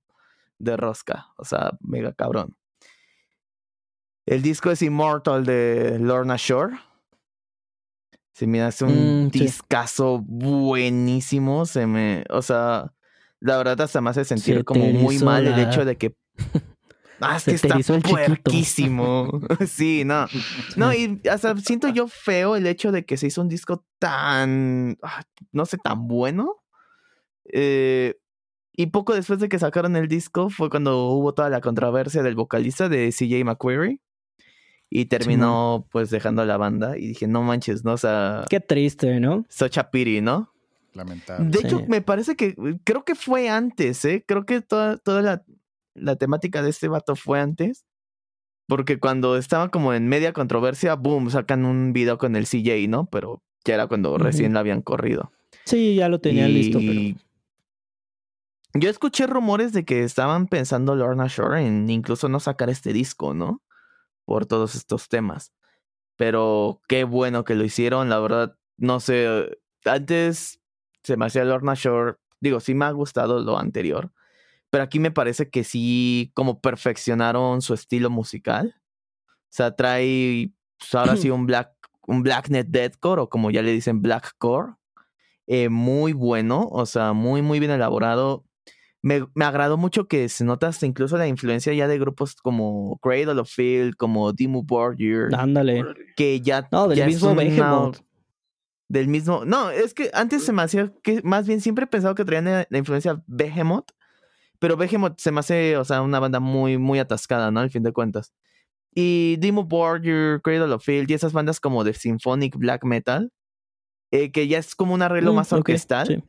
de 0.58 0.76
rosca, 0.76 1.28
o 1.36 1.44
sea, 1.44 1.78
mega 1.80 2.12
cabrón. 2.12 2.56
El 4.26 4.42
disco 4.42 4.70
es 4.70 4.82
Immortal 4.82 5.46
de 5.46 5.98
Lorna 5.98 6.36
Shore. 6.36 6.76
Se 8.34 8.46
me 8.46 8.60
hace 8.60 8.84
un 8.84 9.26
mm, 9.26 9.30
discazo 9.30 10.18
sí. 10.18 10.24
buenísimo. 10.28 11.64
Se 11.64 11.86
me. 11.86 12.24
O 12.28 12.42
sea, 12.42 12.92
la 13.40 13.56
verdad 13.56 13.80
hasta 13.80 14.00
me 14.00 14.10
hace 14.10 14.24
sentir 14.26 14.64
como 14.64 14.84
muy 14.92 15.18
mal 15.20 15.44
la... 15.44 15.54
el 15.54 15.68
hecho 15.68 15.84
de 15.84 15.96
que. 15.96 16.14
Ah, 17.20 17.36
es 17.36 17.44
que 17.44 17.52
está 17.52 17.78
puerquísimo. 18.02 19.40
sí, 19.66 20.04
no. 20.04 20.26
No, 20.76 20.92
y 20.92 21.20
hasta 21.30 21.56
siento 21.56 21.88
yo 21.88 22.08
feo 22.08 22.56
el 22.56 22.66
hecho 22.66 22.92
de 22.92 23.04
que 23.04 23.16
se 23.16 23.26
hizo 23.26 23.42
un 23.42 23.48
disco 23.48 23.84
tan. 23.98 24.98
No 25.52 25.66
sé, 25.66 25.78
tan 25.78 26.06
bueno. 26.06 26.56
Eh, 27.44 28.14
y 28.72 28.86
poco 28.86 29.14
después 29.14 29.40
de 29.40 29.48
que 29.48 29.58
sacaron 29.58 29.96
el 29.96 30.06
disco 30.06 30.50
fue 30.50 30.70
cuando 30.70 31.08
hubo 31.08 31.34
toda 31.34 31.50
la 31.50 31.60
controversia 31.60 32.22
del 32.22 32.36
vocalista 32.36 32.88
de 32.88 33.10
CJ 33.10 33.44
McQuarrie 33.44 34.00
y 34.90 35.06
terminó 35.06 35.82
sí, 35.82 35.88
pues 35.90 36.10
dejando 36.10 36.44
la 36.44 36.56
banda 36.56 36.96
y 36.96 37.08
dije, 37.08 37.26
no 37.26 37.42
manches, 37.42 37.84
¿no? 37.84 37.94
O 37.94 37.98
sea... 37.98 38.44
Qué 38.48 38.60
triste, 38.60 39.20
¿no? 39.20 39.44
Such 39.48 39.78
a 39.78 39.90
pity, 39.90 40.20
¿no? 40.20 40.52
Lamentable. 40.94 41.50
De 41.50 41.58
hecho, 41.58 41.78
sí. 41.78 41.84
me 41.88 42.00
parece 42.00 42.36
que, 42.36 42.54
creo 42.84 43.04
que 43.04 43.14
fue 43.14 43.48
antes, 43.48 44.04
¿eh? 44.04 44.24
Creo 44.26 44.46
que 44.46 44.60
toda, 44.60 44.96
toda 44.96 45.22
la, 45.22 45.44
la 46.00 46.16
temática 46.16 46.62
de 46.62 46.70
este 46.70 46.88
vato 46.88 47.16
fue 47.16 47.40
antes. 47.40 47.84
Porque 48.66 48.98
cuando 48.98 49.36
estaba 49.36 49.70
como 49.70 49.94
en 49.94 50.08
media 50.08 50.32
controversia, 50.32 50.94
boom, 50.94 51.30
sacan 51.30 51.64
un 51.64 51.92
video 51.92 52.18
con 52.18 52.36
el 52.36 52.46
CJ, 52.46 52.86
¿no? 52.88 53.06
Pero 53.06 53.42
ya 53.64 53.74
era 53.74 53.86
cuando 53.86 54.12
uh 54.12 54.16
-huh. 54.16 54.22
recién 54.22 54.52
la 54.52 54.60
habían 54.60 54.82
corrido. 54.82 55.32
Sí, 55.64 55.94
ya 55.94 56.08
lo 56.08 56.20
tenían 56.20 56.50
y... 56.50 56.52
listo, 56.52 56.78
pero... 56.78 57.18
Yo 58.74 58.90
escuché 58.90 59.26
rumores 59.26 59.72
de 59.72 59.86
que 59.86 60.04
estaban 60.04 60.46
pensando 60.46 60.94
Lorna 60.94 61.26
Shore 61.26 61.66
en 61.66 61.88
incluso 61.88 62.28
no 62.28 62.38
sacar 62.38 62.68
este 62.68 62.92
disco, 62.92 63.32
¿no? 63.32 63.62
por 64.28 64.44
todos 64.44 64.74
estos 64.74 65.08
temas. 65.08 65.54
Pero 66.16 66.82
qué 66.86 67.04
bueno 67.04 67.44
que 67.44 67.54
lo 67.54 67.64
hicieron, 67.64 68.10
la 68.10 68.20
verdad, 68.20 68.58
no 68.76 69.00
sé, 69.00 69.58
antes 69.86 70.60
se 71.02 71.16
me 71.16 71.24
hacía 71.24 71.44
Lorna 71.44 71.72
Shore, 71.74 72.16
digo, 72.38 72.60
sí 72.60 72.74
me 72.74 72.84
ha 72.84 72.90
gustado 72.90 73.40
lo 73.40 73.58
anterior, 73.58 74.12
pero 74.70 74.84
aquí 74.84 74.98
me 75.00 75.10
parece 75.10 75.48
que 75.48 75.64
sí, 75.64 76.30
como 76.34 76.60
perfeccionaron 76.60 77.62
su 77.62 77.74
estilo 77.74 78.10
musical. 78.10 78.74
O 79.26 79.50
sea, 79.50 79.74
trae 79.74 80.52
pues, 80.78 80.94
ahora 80.94 81.16
sí 81.16 81.30
un 81.30 81.46
black, 81.46 81.72
un 82.06 82.22
blacknet 82.22 82.68
deathcore, 82.68 83.22
o 83.22 83.28
como 83.28 83.50
ya 83.50 83.62
le 83.62 83.72
dicen, 83.72 84.02
blackcore. 84.02 84.74
Eh, 85.46 85.70
muy 85.70 86.12
bueno, 86.12 86.68
o 86.70 86.84
sea, 86.84 87.14
muy, 87.14 87.40
muy 87.40 87.58
bien 87.58 87.70
elaborado. 87.70 88.44
Me, 89.00 89.26
me, 89.34 89.46
agradó 89.46 89.78
mucho 89.78 90.06
que 90.06 90.28
se 90.28 90.44
nota 90.44 90.66
hasta 90.66 90.84
incluso 90.84 91.16
la 91.16 91.26
influencia 91.26 91.72
ya 91.72 91.88
de 91.88 91.98
grupos 91.98 92.34
como 92.34 92.98
Cradle 92.98 93.40
of 93.40 93.48
Field, 93.48 93.94
como 93.96 94.32
Dimmu 94.32 94.64
Borgir. 94.64 95.28
Ándale. 95.34 95.84
Que 96.16 96.42
ya. 96.42 96.68
No, 96.70 96.88
del 96.88 96.98
ya 96.98 97.06
mismo 97.06 97.34
Behemoth. 97.34 98.00
Del 98.88 99.08
mismo. 99.08 99.44
No, 99.46 99.70
es 99.70 99.94
que 99.94 100.10
antes 100.12 100.44
se 100.44 100.52
me 100.52 100.62
hacía 100.62 100.92
que. 101.02 101.22
Más 101.22 101.46
bien 101.46 101.62
siempre 101.62 101.84
he 101.84 101.88
pensado 101.88 102.14
que 102.14 102.24
traían 102.24 102.46
la, 102.46 102.66
la 102.68 102.78
influencia 102.78 103.22
Behemoth. 103.26 103.92
Pero 104.58 104.76
Behemoth 104.76 105.18
se 105.20 105.30
me 105.30 105.40
hace, 105.40 105.76
o 105.76 105.84
sea, 105.84 106.02
una 106.02 106.18
banda 106.20 106.40
muy, 106.40 106.78
muy 106.78 106.98
atascada, 106.98 107.50
¿no? 107.50 107.60
Al 107.60 107.70
fin 107.70 107.82
de 107.82 107.92
cuentas. 107.92 108.32
Y 108.94 109.36
Dimmu 109.38 109.64
Borgir, 109.64 110.40
Cradle 110.42 110.74
of 110.74 110.84
Field 110.84 111.10
y 111.10 111.14
esas 111.14 111.32
bandas 111.32 111.60
como 111.60 111.84
de 111.84 111.94
Symphonic 111.94 112.56
Black 112.56 112.84
Metal, 112.84 113.30
eh, 114.10 114.32
que 114.32 114.48
ya 114.48 114.58
es 114.58 114.74
como 114.74 114.94
un 114.94 115.02
arreglo 115.02 115.32
Mm, 115.32 115.36
más 115.36 115.52
orquestal, 115.52 116.06
sí. 116.08 116.24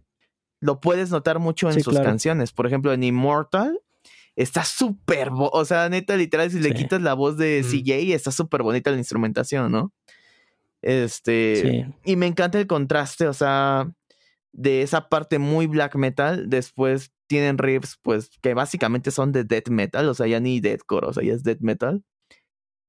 lo 0.61 0.79
puedes 0.79 1.09
notar 1.09 1.39
mucho 1.39 1.67
en 1.69 1.75
Sí, 1.75 1.81
sus 1.81 1.93
claro. 1.93 2.07
canciones. 2.09 2.51
Por 2.51 2.67
ejemplo, 2.67 2.93
en 2.93 3.03
Immortal 3.03 3.79
está 4.35 4.63
súper, 4.63 5.29
o 5.33 5.65
sea, 5.65 5.89
neta, 5.89 6.15
literal, 6.15 6.51
si 6.51 6.59
le 6.59 6.73
quitas 6.73 7.01
la 7.01 7.13
voz 7.15 7.37
de 7.37 7.61
Mm. 7.63 7.69
CJ, 7.71 8.13
está 8.13 8.31
súper 8.31 8.61
bonita 8.61 8.91
la 8.91 8.97
instrumentación, 8.97 9.71
¿no? 9.71 9.91
Este, 10.81 11.55
Sí. 11.61 12.11
y 12.11 12.15
me 12.15 12.27
encanta 12.27 12.59
el 12.59 12.67
contraste, 12.67 13.27
o 13.27 13.33
sea, 13.33 13.89
de 14.51 14.81
esa 14.81 15.09
parte 15.09 15.39
muy 15.39 15.67
black 15.67 15.95
metal, 15.95 16.49
después 16.49 17.11
tienen 17.27 17.57
riffs, 17.57 17.97
pues, 18.01 18.31
que 18.41 18.53
básicamente 18.53 19.11
son 19.11 19.31
de 19.31 19.43
death 19.43 19.69
metal, 19.69 20.09
o 20.09 20.13
sea, 20.13 20.25
ya 20.27 20.39
ni 20.39 20.59
deathcore, 20.59 21.07
o 21.07 21.13
sea, 21.13 21.23
ya 21.23 21.33
es 21.33 21.43
death 21.43 21.61
metal, 21.61 22.03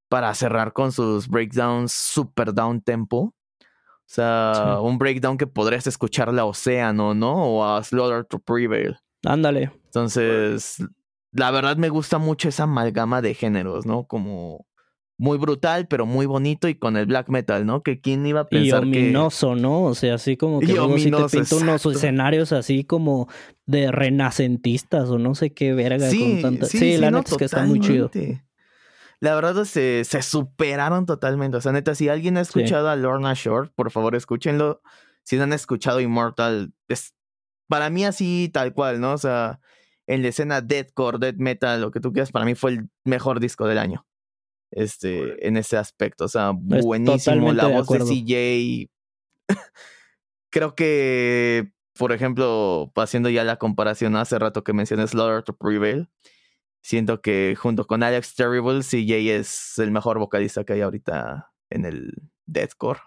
para 0.09 0.35
cerrar 0.35 0.73
con 0.73 0.93
sus 0.93 1.29
breakdowns 1.29 1.93
super 1.93 2.53
down 2.55 2.81
tempo. 2.81 3.35
O 3.59 4.13
sea, 4.13 4.53
Sí. 4.57 4.85
un 4.85 4.99
breakdown 4.99 5.39
que 5.39 5.47
podrías 5.47 5.87
escuchar 5.87 6.37
a 6.37 6.45
Océano, 6.45 7.15
¿no? 7.15 7.33
O 7.45 7.65
a 7.65 7.83
Slaughter 7.85 8.25
to 8.25 8.39
Prevail. 8.41 8.97
Ándale. 9.25 9.71
Entonces, 9.85 10.79
la 11.33 11.51
verdad 11.53 11.77
me 11.77 11.91
gusta 11.91 12.19
mucho 12.19 12.49
esa 12.49 12.65
amalgama 12.65 13.23
de 13.23 13.35
géneros, 13.35 13.87
¿no? 13.87 14.05
Como 14.09 14.67
muy 15.21 15.37
brutal, 15.37 15.87
pero 15.87 16.07
muy 16.07 16.25
bonito 16.25 16.67
y 16.67 16.77
con 16.77 16.97
el 16.97 17.05
black 17.05 17.29
metal, 17.29 17.67
¿no? 17.67 17.83
Que 17.83 18.01
quién 18.01 18.25
iba 18.25 18.41
a 18.41 18.47
Y 18.51 18.57
pensar 18.57 18.81
que... 18.85 18.87
ominoso, 18.87 19.55
¿no? 19.55 19.83
O 19.83 19.95
sea, 19.95 20.15
así 20.15 20.39
como 20.39 20.61
que 20.61 20.73
Y 20.73 20.73
luego 20.73 20.97
sí 20.97 21.11
te 21.11 21.29
pinta 21.29 21.57
unos 21.57 21.85
escenarios 21.85 22.53
así 22.53 22.85
como 22.85 23.29
de 23.67 23.93
renacentistas 23.93 25.11
o 25.11 25.19
no 25.19 25.35
sé 25.35 25.53
qué 25.53 25.75
verga 25.75 26.09
con 26.09 26.41
tanta... 26.41 26.65
Sí, 26.65 26.97
la 26.97 27.11
no, 27.11 27.19
neta 27.19 27.33
es 27.33 27.37
que 27.37 27.45
está 27.45 27.67
muy 27.67 27.81
chido. 27.81 28.11
La 29.21 29.35
verdad 29.35 29.63
se, 29.67 30.05
se 30.07 30.23
superaron 30.23 31.05
totalmente. 31.05 31.59
O 31.59 31.61
sea, 31.61 31.73
neta, 31.73 31.95
si 31.95 32.09
alguien 32.09 32.39
ha 32.39 32.41
escuchado 32.41 32.89
a 32.89 32.97
Lorna 32.97 33.35
Shore, 33.35 33.69
por 33.75 33.91
favor 33.91 34.15
escúchenlo. 34.15 34.81
Si 35.23 35.37
no 35.37 35.43
han 35.43 35.53
escuchado 35.53 36.01
Immortal, 36.01 36.73
es 36.89 37.13
para 37.69 37.91
mí 37.91 38.07
así 38.07 38.49
tal 38.51 38.73
cual, 38.73 39.03
¿no? 39.03 39.13
O 39.13 39.19
sea, 39.19 39.61
en 40.07 40.23
la 40.23 40.29
escena 40.29 40.63
deathcore, 40.63 41.19
death 41.19 41.37
metal, 41.37 41.83
lo 41.83 41.91
que 41.91 42.01
tú 42.01 42.11
quieras, 42.11 42.33
para 42.33 42.47
mí 42.47 42.55
fue 42.55 42.71
el 42.71 42.89
mejor 43.05 43.39
disco 43.39 43.67
del 43.67 43.77
año. 43.77 44.07
Este, 44.71 45.47
en 45.47 45.57
ese 45.57 45.77
aspecto. 45.77 46.25
O 46.25 46.29
sea, 46.29 46.53
buenísimo. 46.55 47.53
La 47.53 47.67
voz 47.69 47.89
de. 47.89 48.89
CJ. 49.49 49.57
Creo 50.51 50.75
que, 50.75 51.73
por 51.97 52.13
ejemplo, 52.13 52.93
haciendo 52.97 53.29
ya 53.29 53.45
la 53.45 53.57
comparación 53.57 54.17
hace 54.17 54.39
rato 54.39 54.65
que 54.65 54.73
mencioné 54.73 55.07
Slaughter 55.07 55.43
to 55.45 55.57
Prevail, 55.57 56.09
siento 56.83 57.21
que 57.21 57.55
junto 57.57 57.87
con 57.87 58.03
Alex 58.03 58.35
Terrible, 58.35 58.81
CJ 58.83 59.37
es 59.37 59.79
el 59.79 59.91
mejor 59.91 60.19
vocalista 60.19 60.65
que 60.65 60.73
hay 60.75 60.81
ahorita 60.81 61.53
en 61.71 61.85
el 61.85 62.13
deathcore. 62.47 63.01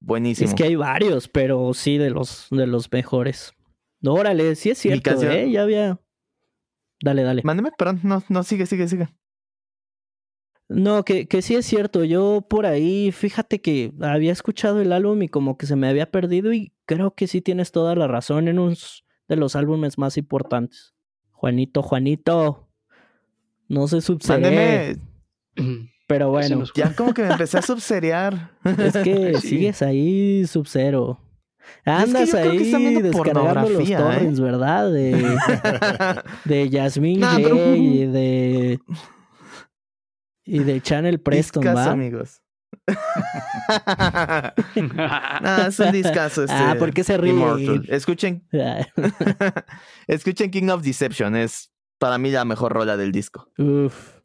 Buenísimo. 0.00 0.48
Es 0.48 0.54
que 0.54 0.64
hay 0.64 0.76
varios, 0.76 1.28
pero 1.28 1.74
sí 1.74 1.98
de 1.98 2.10
los, 2.10 2.46
de 2.50 2.66
los 2.66 2.90
mejores. 2.92 3.52
No, 4.00 4.14
órale, 4.14 4.54
sí 4.54 4.70
es 4.70 4.78
cierto, 4.78 5.10
canción- 5.10 5.32
¿eh? 5.32 5.50
Ya 5.50 5.62
había... 5.62 5.98
Dale, 7.02 7.22
dale. 7.22 7.42
Mándeme, 7.44 7.70
perdón, 7.76 8.00
no, 8.02 8.22
no, 8.28 8.42
sigue, 8.44 8.66
sigue, 8.66 8.88
sigue. 8.88 9.08
No, 10.68 11.02
que, 11.04 11.26
que 11.28 11.40
sí 11.42 11.54
es 11.54 11.64
cierto. 11.64 12.04
Yo 12.04 12.44
por 12.48 12.66
ahí, 12.66 13.10
fíjate 13.10 13.60
que 13.60 13.92
había 14.02 14.32
escuchado 14.32 14.80
el 14.82 14.92
álbum 14.92 15.22
y 15.22 15.28
como 15.28 15.56
que 15.56 15.66
se 15.66 15.76
me 15.76 15.88
había 15.88 16.10
perdido 16.10 16.52
y 16.52 16.72
creo 16.84 17.14
que 17.14 17.26
sí 17.26 17.40
tienes 17.40 17.72
toda 17.72 17.94
la 17.94 18.06
razón 18.06 18.48
en 18.48 18.58
uno 18.58 18.74
de 19.28 19.36
los 19.36 19.56
álbumes 19.56 19.96
más 19.96 20.18
importantes. 20.18 20.94
Juanito, 21.32 21.82
Juanito. 21.82 22.68
No 23.68 23.88
se. 23.88 24.00
Mándeme, 24.28 24.96
Pero 26.06 26.30
bueno, 26.30 26.64
ya 26.74 26.94
como 26.94 27.14
que 27.14 27.22
me 27.22 27.32
empecé 27.32 27.58
a 27.58 27.62
subseriar. 27.62 28.50
es 28.64 28.92
que 28.98 29.34
Sí. 29.40 29.48
sigues 29.48 29.80
ahí 29.82 30.46
sub-cero. 30.46 31.18
Andas 31.84 32.30
que 32.30 32.38
ahí 32.38 33.02
descargando 33.02 33.68
los 33.68 33.88
¿eh? 33.90 33.96
torrents, 33.96 34.40
¿verdad? 34.40 34.90
De, 34.90 35.36
de 36.46 36.68
Yasmín 36.70 37.20
Nah, 37.20 37.32
J 37.34 37.42
pero- 37.42 37.74
y 37.76 38.06
de... 38.06 38.80
Y 40.48 40.60
de 40.60 40.80
Channel 40.80 41.20
Preston, 41.20 41.62
Discazo, 41.62 41.88
¿va? 41.88 41.92
amigos. 41.92 42.40
no, 45.42 45.66
es 45.66 45.78
un 45.78 45.92
discazo 45.92 46.44
este. 46.44 46.54
Ah, 46.54 46.76
¿por 46.78 46.92
qué 46.92 47.04
se 47.04 47.18
ríe? 47.18 47.32
Immortal. 47.32 47.84
Escuchen, 47.88 48.48
escuchen 50.06 50.50
King 50.50 50.68
of 50.68 50.82
Deception, 50.82 51.36
es 51.36 51.70
para 51.98 52.16
mí 52.16 52.30
la 52.30 52.46
mejor 52.46 52.72
rola 52.72 52.96
del 52.96 53.12
disco. 53.12 53.50
Uf. 53.58 54.18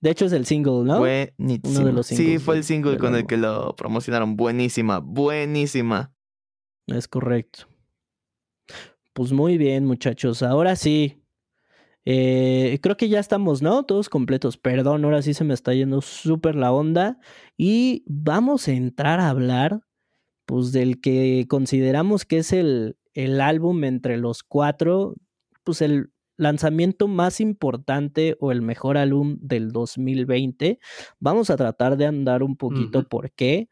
De 0.00 0.10
hecho 0.10 0.24
es 0.24 0.32
el 0.32 0.46
single, 0.46 0.84
¿no? 0.84 0.98
Buenísima. 0.98 1.68
Uno 1.68 1.86
de 1.86 1.92
los 1.92 2.06
sí, 2.06 2.16
singles 2.16 2.42
fue 2.42 2.56
el 2.56 2.64
single 2.64 2.96
con 2.96 3.14
el 3.14 3.26
que 3.26 3.36
lo 3.36 3.76
promocionaron. 3.76 4.34
Buenísima, 4.36 5.00
buenísima. 5.00 6.14
Es 6.86 7.06
correcto. 7.06 7.68
Pues 9.12 9.32
muy 9.32 9.58
bien, 9.58 9.84
muchachos. 9.84 10.42
Ahora 10.42 10.74
sí. 10.74 11.19
Eh, 12.04 12.78
creo 12.82 12.96
que 12.96 13.08
ya 13.08 13.20
estamos, 13.20 13.62
¿no? 13.62 13.84
Todos 13.84 14.08
completos. 14.08 14.56
Perdón, 14.56 15.04
ahora 15.04 15.22
sí 15.22 15.34
se 15.34 15.44
me 15.44 15.54
está 15.54 15.74
yendo 15.74 16.00
súper 16.00 16.56
la 16.56 16.72
onda. 16.72 17.18
Y 17.56 18.04
vamos 18.06 18.68
a 18.68 18.72
entrar 18.72 19.20
a 19.20 19.28
hablar, 19.30 19.82
pues, 20.46 20.72
del 20.72 21.00
que 21.00 21.46
consideramos 21.48 22.24
que 22.24 22.38
es 22.38 22.52
el, 22.52 22.96
el 23.14 23.40
álbum 23.40 23.84
entre 23.84 24.16
los 24.18 24.42
cuatro, 24.42 25.14
pues 25.64 25.82
el 25.82 26.10
lanzamiento 26.36 27.06
más 27.06 27.40
importante 27.40 28.36
o 28.40 28.50
el 28.50 28.62
mejor 28.62 28.96
álbum 28.96 29.36
del 29.42 29.72
2020. 29.72 30.78
Vamos 31.18 31.50
a 31.50 31.56
tratar 31.56 31.98
de 31.98 32.06
andar 32.06 32.42
un 32.42 32.56
poquito 32.56 33.06
por 33.08 33.30
qué. 33.32 33.68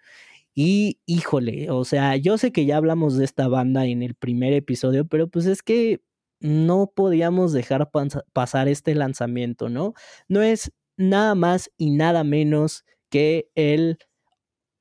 Y 0.55 1.01
híjole, 1.07 1.71
o 1.71 1.85
sea, 1.85 2.17
yo 2.17 2.37
sé 2.37 2.53
que 2.53 2.67
ya 2.67 2.77
hablamos 2.77 3.17
de 3.17 3.25
esta 3.25 3.49
banda 3.49 3.87
en 3.87 4.03
el 4.03 4.15
primer 4.15 4.53
episodio, 4.53 5.07
pero 5.07 5.29
pues 5.29 5.47
es 5.47 5.63
que 5.63 6.03
no 6.41 6.93
podíamos 6.95 7.53
dejar 7.53 7.91
pasar 8.33 8.69
este 8.69 8.95
lanzamiento, 8.95 9.69
¿no? 9.69 9.95
No 10.29 10.43
es 10.43 10.73
nada 10.97 11.35
más 11.35 11.71
y 11.77 11.91
nada 11.91 12.25
menos 12.25 12.85
que 13.09 13.51
el 13.55 13.99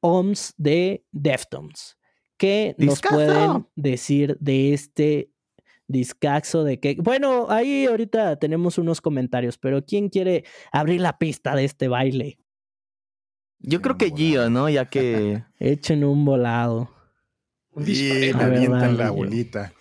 OMS 0.01 0.53
de 0.57 1.05
Deftones. 1.11 1.97
¿Qué 2.38 2.75
nos 2.77 3.01
pueden 3.01 3.67
decir 3.75 4.38
de 4.39 4.73
este 4.73 5.31
discaxo 5.88 6.63
de 6.63 6.79
que... 6.79 6.95
Bueno, 6.99 7.47
ahí 7.49 7.85
ahorita 7.85 8.38
tenemos 8.38 8.77
unos 8.77 9.01
comentarios, 9.01 9.57
pero 9.57 9.84
¿quién 9.84 10.09
quiere 10.09 10.43
abrir 10.71 11.01
la 11.01 11.17
pista 11.17 11.55
de 11.55 11.65
este 11.65 11.88
baile? 11.88 12.38
Yo 13.59 13.81
creo 13.81 13.97
que 13.97 14.11
Gio, 14.11 14.49
¿no? 14.49 14.69
Ya 14.69 14.85
que. 14.85 15.43
Echen 15.59 16.03
un 16.03 16.25
volado. 16.25 16.91
Un 17.71 17.85
dale, 17.85 18.93
la 18.93 19.11
bolita. 19.11 19.73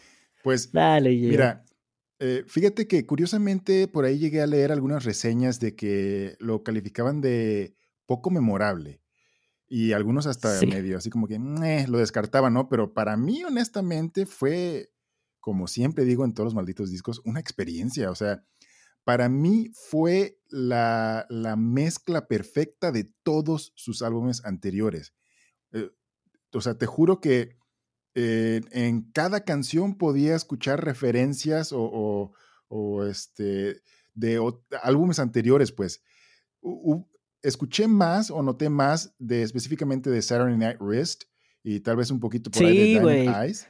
Pues 0.43 0.73
Dale, 0.73 1.15
Gio. 1.15 1.28
Mira, 1.28 1.66
eh, 2.19 2.45
fíjate 2.47 2.87
que 2.89 3.07
curiosamente 3.07 3.89
por 3.89 4.05
ahí 4.05 4.19
llegué 4.19 4.41
a 4.43 4.47
leer 4.47 4.73
algunas 4.73 5.05
reseñas 5.05 5.61
de 5.61 5.75
que 5.77 6.37
lo 6.41 6.63
calificaban 6.63 7.21
de 7.21 7.77
poco 8.07 8.31
memorable. 8.31 9.01
Y 9.69 9.93
algunos 9.93 10.27
hasta 10.27 10.59
Sí. 10.61 10.67
medio 10.67 10.97
así 10.97 11.11
como 11.11 11.27
que 11.27 11.39
lo 11.39 11.99
descartaban, 11.99 12.55
¿no? 12.55 12.69
Pero 12.69 12.95
para 12.95 13.17
mí, 13.17 13.43
honestamente, 13.45 14.25
fue, 14.25 14.93
como 15.41 15.67
siempre 15.67 16.05
digo 16.05 16.25
en 16.25 16.35
todos 16.35 16.47
los 16.47 16.55
malditos 16.55 16.91
discos, 16.91 17.21
una 17.25 17.41
experiencia. 17.41 18.11
O 18.11 18.15
sea, 18.15 18.45
para 19.05 19.29
mí 19.29 19.71
fue 19.75 20.41
la, 20.49 21.27
la 21.29 21.57
mezcla 21.57 22.29
perfecta 22.29 22.93
de 22.93 23.13
todos 23.25 23.73
sus 23.75 24.03
álbumes 24.03 24.45
anteriores. 24.45 25.15
Eh, 25.73 25.91
o 26.53 26.61
sea, 26.61 26.79
te 26.79 26.87
juro 26.87 27.21
que 27.21 27.57
eh, 28.19 28.63
en 28.73 29.03
cada 29.13 29.45
canción 29.45 29.95
podía 29.97 30.35
escuchar 30.35 30.83
referencias 30.85 31.71
o, 31.73 31.83
o- 31.83 32.33
o, 32.69 33.05
este, 33.05 33.83
de 34.15 34.41
ot- 34.41 34.65
álbumes 34.83 35.19
anteriores, 35.21 35.71
pues. 35.71 36.03
U- 36.63 36.95
u- 36.95 37.09
escuché 37.43 37.87
más 37.87 38.31
o 38.31 38.43
noté 38.43 38.69
más 38.71 39.15
de 39.21 39.43
específicamente 39.43 40.11
de 40.11 40.21
Saturday 40.23 40.57
Night 40.57 40.79
Wrist 40.81 41.25
y 41.63 41.79
tal 41.81 41.97
vez 41.97 42.11
un 42.11 42.19
poquito 42.19 42.51
por 42.51 42.65
ahí 42.65 42.77
de 42.77 42.83
Sí, 42.85 42.89
Diamond 42.91 43.05
güey. 43.05 43.29
Eyes. 43.29 43.69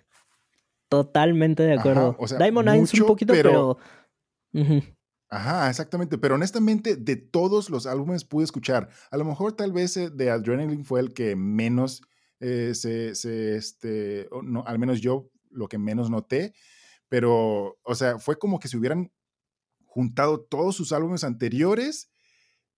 Totalmente 0.89 1.62
de 1.64 1.73
Ajá, 1.74 1.81
acuerdo. 1.81 2.16
o 2.18 2.28
sea, 2.28 2.39
Diamond 2.39 2.68
Eyes 2.68 2.94
un 3.01 3.06
poquito, 3.06 3.32
pero... 3.35 3.78
pero- 4.52 4.82
Ajá, 5.28 5.68
exactamente. 5.68 6.18
Pero 6.18 6.36
honestamente, 6.36 6.94
de 6.97 7.16
todos 7.16 7.68
los 7.68 7.86
álbumes 7.86 8.24
pude 8.24 8.44
escuchar. 8.44 8.89
A 9.10 9.16
lo 9.16 9.24
mejor 9.24 9.52
tal 9.55 9.73
vez 9.73 9.97
eh, 9.97 10.09
de 10.09 10.31
Adrenaline 10.31 10.85
fue 10.85 11.01
el 11.01 11.12
que 11.12 11.35
menos 11.35 12.02
eh, 12.40 12.74
se, 12.74 13.56
este, 13.56 14.28
no, 14.42 14.64
al 14.66 14.78
menos 14.78 15.00
yo 15.00 15.30
lo 15.50 15.68
que 15.68 15.78
menos 15.78 16.10
noté. 16.10 16.54
Pero, 17.08 17.78
o 17.82 17.94
sea, 17.94 18.18
fue 18.18 18.38
como 18.38 18.58
que 18.58 18.68
se 18.68 18.76
hubieran 18.76 19.12
juntado 19.84 20.40
todos 20.40 20.76
sus 20.76 20.92
álbumes 20.92 21.24
anteriores 21.24 22.10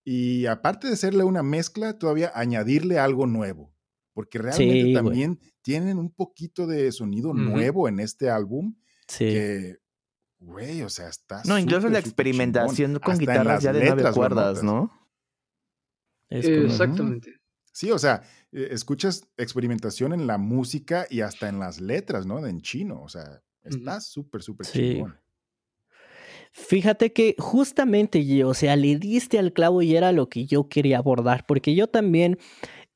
y 0.05 0.47
aparte 0.47 0.87
de 0.87 0.95
hacerle 0.95 1.25
una 1.25 1.43
mezcla, 1.43 1.99
todavía 1.99 2.31
añadirle 2.35 2.99
algo 2.99 3.27
nuevo. 3.27 3.75
Porque 4.13 4.39
realmente 4.39 4.95
también 4.95 5.41
tienen 5.63 5.99
un 5.99 6.11
poquito 6.11 6.67
de 6.67 6.91
sonido 6.93 7.35
nuevo 7.35 7.89
en 7.89 8.01
este 8.01 8.31
álbum. 8.31 8.75
Sí. 9.07 9.27
Que, 9.27 9.77
güey, 10.39 10.83
o 10.83 10.89
sea, 10.89 11.09
está. 11.09 11.43
No, 11.45 11.59
incluso 11.59 11.89
la 11.89 11.99
experimentación 11.99 12.99
con 12.99 13.19
guitarras 13.19 13.63
ya 13.63 13.73
de 13.73 13.85
nueve 13.85 14.11
cuerdas, 14.13 14.63
¿no? 14.63 14.91
Exactamente. 16.31 17.35
Sí, 17.73 17.91
o 17.93 17.99
sea, 17.99 18.23
e, 18.53 18.69
escuchas 18.73 19.29
experimentación 19.37 20.13
en 20.13 20.27
la 20.27 20.39
música 20.39 21.07
y 21.11 21.21
hasta 21.21 21.49
en 21.49 21.59
las 21.59 21.81
letras, 21.81 22.27
¿no? 22.27 22.45
En 22.47 22.61
chino, 22.61 23.03
o 23.03 23.09
sea, 23.09 23.43
está 23.65 24.01
súper, 24.01 24.43
súper 24.43 24.67
chingón. 24.67 25.19
Fíjate 26.53 27.13
que 27.13 27.37
justamente, 27.39 28.45
o 28.45 28.55
sea, 28.55 28.75
le 28.77 28.97
diste 28.97 29.39
al 29.39 29.53
clavo 29.53 29.83
y 29.83 29.95
era 29.95 30.13
lo 30.13 30.29
que 30.29 30.47
yo 30.47 30.69
quería 30.69 30.99
abordar, 30.99 31.45
porque 31.47 31.75
yo 31.75 31.89
también, 31.89 32.39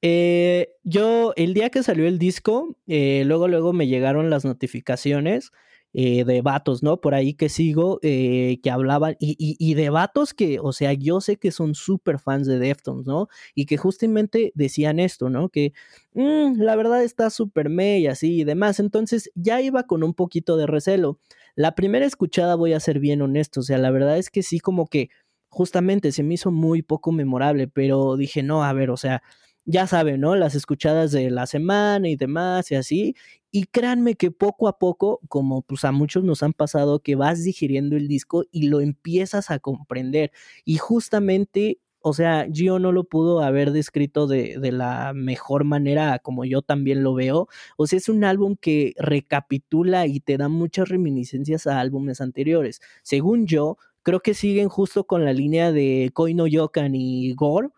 eh, 0.00 0.70
yo 0.82 1.32
el 1.36 1.54
día 1.54 1.70
que 1.70 1.82
salió 1.82 2.06
el 2.08 2.18
disco, 2.18 2.76
eh, 2.86 3.22
luego, 3.26 3.48
luego 3.48 3.72
me 3.72 3.86
llegaron 3.86 4.30
las 4.30 4.44
notificaciones 4.44 5.52
eh, 5.92 6.24
de 6.24 6.40
vatos, 6.42 6.82
¿no? 6.82 7.00
Por 7.00 7.14
ahí 7.14 7.34
que 7.34 7.48
sigo, 7.48 7.98
que 8.00 8.70
hablaban, 8.70 9.16
y, 9.18 9.36
y, 9.38 9.74
de 9.74 9.90
vatos 9.90 10.34
que, 10.34 10.58
o 10.60 10.72
sea, 10.72 10.92
yo 10.92 11.20
sé 11.20 11.36
que 11.36 11.50
son 11.50 11.74
súper 11.74 12.18
fans 12.18 12.46
de 12.46 12.58
Deftones, 12.58 13.06
¿no? 13.06 13.28
Y 13.54 13.66
que 13.66 13.76
justamente 13.76 14.52
decían 14.54 14.98
esto, 15.00 15.30
¿no? 15.30 15.48
Que 15.48 15.72
mm, 16.14 16.60
la 16.60 16.76
verdad 16.76 17.02
está 17.02 17.28
súper 17.30 17.70
y 17.80 18.06
así 18.06 18.40
y 18.40 18.44
demás. 18.44 18.80
Entonces 18.80 19.30
ya 19.34 19.60
iba 19.60 19.84
con 19.84 20.02
un 20.02 20.14
poquito 20.14 20.56
de 20.56 20.66
recelo. 20.66 21.18
La 21.54 21.74
primera 21.74 22.06
escuchada, 22.06 22.54
voy 22.54 22.72
a 22.72 22.80
ser 22.80 22.98
bien 22.98 23.22
honesto, 23.22 23.60
o 23.60 23.62
sea, 23.62 23.78
la 23.78 23.90
verdad 23.90 24.18
es 24.18 24.30
que 24.30 24.42
sí, 24.42 24.60
como 24.60 24.86
que 24.86 25.10
justamente 25.48 26.12
se 26.12 26.22
me 26.22 26.34
hizo 26.34 26.50
muy 26.50 26.82
poco 26.82 27.12
memorable, 27.12 27.68
pero 27.68 28.16
dije, 28.16 28.42
no, 28.42 28.64
a 28.64 28.72
ver, 28.72 28.90
o 28.90 28.96
sea, 28.96 29.22
ya 29.64 29.86
saben, 29.86 30.20
¿no? 30.20 30.36
Las 30.36 30.54
escuchadas 30.54 31.12
de 31.12 31.30
la 31.30 31.46
semana 31.46 32.08
y 32.08 32.16
demás 32.16 32.70
y 32.70 32.74
así. 32.76 33.14
Y 33.50 33.64
créanme 33.66 34.14
que 34.14 34.30
poco 34.30 34.68
a 34.68 34.78
poco, 34.78 35.20
como 35.28 35.62
pues 35.62 35.84
a 35.84 35.92
muchos 35.92 36.24
nos 36.24 36.42
han 36.42 36.52
pasado, 36.54 37.00
que 37.00 37.16
vas 37.16 37.44
digiriendo 37.44 37.96
el 37.96 38.08
disco 38.08 38.44
y 38.50 38.68
lo 38.68 38.80
empiezas 38.80 39.50
a 39.50 39.58
comprender. 39.58 40.32
Y 40.64 40.78
justamente 40.78 41.78
o 42.04 42.14
sea, 42.14 42.46
Gio 42.52 42.78
no 42.80 42.90
lo 42.92 43.04
pudo 43.04 43.40
haber 43.40 43.70
descrito 43.72 44.26
de, 44.26 44.58
de, 44.58 44.72
la 44.72 45.12
mejor 45.14 45.64
manera 45.64 46.18
como 46.18 46.44
yo 46.44 46.60
también 46.60 47.04
lo 47.04 47.14
veo. 47.14 47.48
O 47.76 47.86
sea, 47.86 47.96
es 47.96 48.08
un 48.08 48.24
álbum 48.24 48.56
que 48.60 48.92
recapitula 48.98 50.06
y 50.08 50.18
te 50.20 50.36
da 50.36 50.48
muchas 50.48 50.88
reminiscencias 50.88 51.66
a 51.68 51.78
álbumes 51.80 52.20
anteriores. 52.20 52.80
Según 53.04 53.46
yo, 53.46 53.78
creo 54.02 54.20
que 54.20 54.34
siguen 54.34 54.68
justo 54.68 55.04
con 55.04 55.24
la 55.24 55.32
línea 55.32 55.72
de 55.72 56.10
Koino 56.12 56.46
Yokan 56.46 56.94
y 56.94 57.34
Gore. 57.34 57.68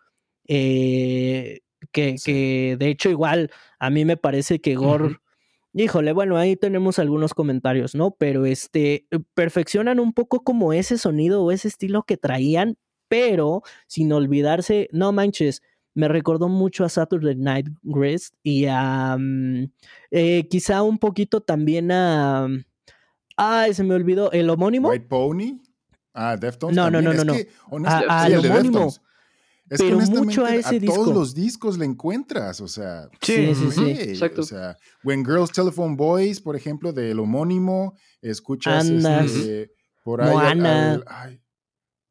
Eh, 0.47 1.61
que, 1.91 2.15
que, 2.23 2.75
de 2.79 2.89
hecho 2.89 3.09
igual 3.09 3.51
a 3.79 3.89
mí 3.89 4.05
me 4.05 4.17
parece 4.17 4.59
que 4.59 4.75
Gore... 4.75 5.17
Híjole, 5.77 6.13
bueno, 6.13 6.37
ahí 6.37 6.55
tenemos 6.55 6.99
algunos 6.99 7.33
comentarios, 7.33 7.95
¿no? 7.95 8.11
Pero 8.11 8.45
este, 8.45 9.07
perfeccionan 9.33 9.99
un 9.99 10.13
poco 10.13 10.41
como 10.41 10.71
ese 10.71 10.97
sonido 10.97 11.43
o 11.43 11.51
ese 11.51 11.67
estilo 11.67 12.03
que 12.03 12.15
traían, 12.15 12.77
pero 13.09 13.61
sin 13.85 14.13
olvidarse, 14.13 14.87
no 14.93 15.11
manches, 15.11 15.61
me 15.95 16.07
recordó 16.07 16.49
mucho 16.49 16.85
a 16.85 16.89
Saturday 16.89 17.35
Night 17.35 17.67
Rest 17.83 18.35
y 18.43 18.67
a 18.69 19.17
mm, 19.17 19.71
eh, 20.11 20.47
quizá 20.49 20.83
un 20.83 20.99
poquito 20.99 21.41
también 21.41 21.91
a 21.91 22.47
ay 23.37 23.73
se 23.73 23.83
me 23.83 23.95
olvidó 23.95 24.31
el 24.31 24.49
homónimo. 24.49 24.89
White 24.89 25.07
Pony. 25.07 25.61
Ah 26.13 26.37
Deftones 26.37 26.75
no 26.75 26.91
no 26.91 27.01
no 27.01 27.13
no, 27.13 27.23
no. 27.23 27.33
a, 27.87 28.27
el 28.27 28.45
homónimo 28.45 28.93
es 29.69 29.81
pero 29.81 29.99
que 29.99 30.05
mucho 30.05 30.45
a 30.45 30.55
ese 30.55 30.75
a 30.75 30.79
disco. 30.79 30.95
todos 30.95 31.13
los 31.13 31.33
discos 31.33 31.77
le 31.77 31.85
encuentras, 31.85 32.61
o 32.61 32.67
sea, 32.67 33.09
sí, 33.21 33.53
sí, 33.55 33.71
sí, 33.71 33.91
exacto. 33.91 34.41
O 34.41 34.45
sea, 34.45 34.77
When 35.03 35.25
Girls 35.25 35.51
Telephone 35.51 35.95
Boys, 35.95 36.39
por 36.39 36.55
ejemplo, 36.55 36.93
del 36.93 37.19
homónimo, 37.19 37.95
escuchas 38.21 38.87
este, 38.87 39.71
por 40.03 40.21
ahí 40.21 40.59
al, 40.59 41.03
ay, 41.07 41.41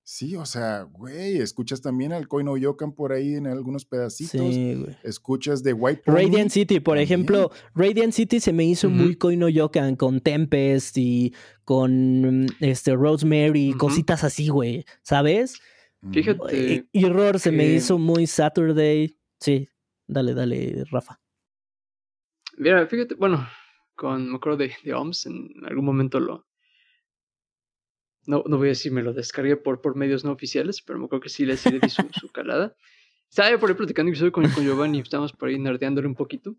Sí, 0.07 0.37
o 0.37 0.45
sea, 0.45 0.83
güey, 0.83 1.39
escuchas 1.39 1.81
también 1.81 2.13
al 2.13 2.29
Koino 2.29 2.59
Yokan 2.59 2.93
por 2.93 3.13
ahí 3.13 3.37
en 3.37 3.47
algunos 3.47 3.87
pedacitos. 3.87 4.33
Sí, 4.33 4.75
güey. 4.75 4.97
Escuchas 5.03 5.63
de 5.63 5.73
White 5.73 6.03
Pony. 6.05 6.17
Radiant 6.17 6.51
City, 6.51 6.79
por 6.79 6.99
ejemplo, 6.99 7.51
Radiant 7.75 8.13
City 8.13 8.39
se 8.39 8.53
me 8.53 8.65
hizo 8.65 8.91
muy 8.91 9.17
Koino 9.17 9.49
Yokan 9.49 9.97
con 9.97 10.21
Tempest 10.21 10.99
y 10.99 11.33
con 11.65 12.47
este 12.61 12.95
Rosemary, 12.95 13.73
cositas 13.73 14.25
así, 14.25 14.49
güey, 14.49 14.85
¿sabes? 15.03 15.55
Fíjate. 16.13 16.87
Roar 16.93 17.39
se 17.39 17.51
me 17.51 17.67
hizo 17.67 17.99
muy 17.99 18.27
Saturday. 18.27 19.17
Sí, 19.41 19.69
dale, 20.07 20.35
dale, 20.35 20.85
Rafa. 20.91 21.21
Mira, 22.57 22.87
fíjate, 22.87 23.15
bueno, 23.15 23.47
con, 23.95 24.31
me 24.31 24.37
acuerdo 24.37 24.59
de, 24.59 24.73
de 24.85 24.95
OMS, 24.95 25.27
en 25.27 25.65
algún 25.65 25.85
momento 25.85 26.21
lo, 26.21 26.47
no, 28.27 28.43
no 28.47 28.59
voy 28.59 28.69
a 28.69 28.71
decir 28.71 28.93
me 28.93 29.03
lo 29.03 29.13
descargué 29.13 29.57
por, 29.57 29.81
por 29.81 29.97
medios 29.97 30.25
no 30.25 30.33
oficiales, 30.33 30.83
pero 30.83 30.99
me 30.99 31.07
acuerdo 31.07 31.23
que 31.23 31.29
sí 31.29 31.45
le, 31.45 31.57
sí 31.57 31.71
di 31.79 31.89
su, 31.89 32.29
calada. 32.33 32.77
Estaba 33.29 33.59
por 33.59 33.71
ahí 33.71 33.77
platicando 33.77 34.13
y 34.13 34.31
con, 34.31 34.49
con 34.51 34.65
Giovanni, 34.65 35.01
estamos 35.01 35.33
por 35.33 35.49
ahí 35.49 35.59
nerdeándole 35.59 36.07
un 36.07 36.15
poquito. 36.15 36.57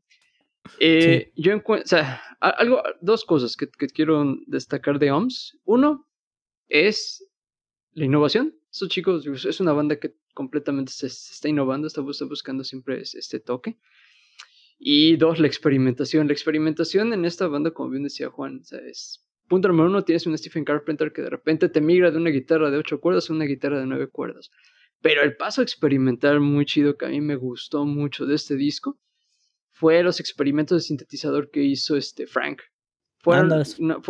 Eh, 0.79 1.31
Yo 1.35 1.53
encuentro, 1.53 1.85
o 1.85 1.87
sea, 1.87 2.21
algo, 2.39 2.81
dos 3.01 3.23
cosas 3.23 3.55
que, 3.55 3.69
que, 3.69 3.87
quiero 3.87 4.35
destacar 4.47 4.99
de 4.99 5.11
OMS. 5.11 5.57
Uno 5.63 6.07
es 6.67 7.25
la 7.93 8.05
innovación. 8.05 8.53
Estos 8.75 8.89
chicos, 8.89 9.25
es 9.25 9.61
una 9.61 9.71
banda 9.71 9.95
que 10.01 10.15
completamente 10.33 10.91
se, 10.91 11.07
está 11.07 11.47
innovando, 11.47 11.87
está, 11.87 12.01
está 12.11 12.25
buscando 12.25 12.65
siempre 12.65 12.99
este 13.01 13.39
toque. 13.39 13.77
Y 14.77 15.15
dos, 15.15 15.39
la 15.39 15.47
experimentación. 15.47 16.27
La 16.27 16.33
experimentación 16.33 17.13
en 17.13 17.23
esta 17.23 17.47
banda, 17.47 17.71
como 17.71 17.91
bien 17.91 18.03
decía 18.03 18.27
Juan, 18.27 18.59
o 18.59 18.65
sea, 18.65 18.79
es 18.79 19.25
Punto 19.47 19.69
número 19.69 19.87
uno, 19.87 20.03
tienes 20.03 20.27
un 20.27 20.37
Stephen 20.37 20.65
Carpenter 20.65 21.13
que 21.13 21.21
de 21.21 21.29
repente 21.29 21.69
te 21.69 21.79
migra 21.79 22.11
de 22.11 22.17
una 22.17 22.31
guitarra 22.31 22.69
de 22.69 22.77
ocho 22.77 22.99
cuerdas 22.99 23.29
a 23.29 23.33
una 23.33 23.45
guitarra 23.45 23.79
de 23.79 23.85
nueve 23.85 24.09
cuerdas. 24.09 24.51
Pero 24.99 25.21
el 25.21 25.37
paso 25.37 25.61
experimental 25.61 26.41
muy 26.41 26.65
chido 26.65 26.97
que 26.97 27.05
a 27.05 27.09
mí 27.09 27.21
me 27.21 27.37
gustó 27.37 27.85
mucho 27.85 28.25
de 28.25 28.35
este 28.35 28.57
disco 28.57 28.99
fue 29.71 30.03
los 30.03 30.19
experimentos 30.19 30.81
de 30.81 30.87
sintetizador 30.87 31.49
que 31.49 31.63
hizo 31.63 31.95
este 31.95 32.27
Frank. 32.27 32.61
Fue, 33.19 33.37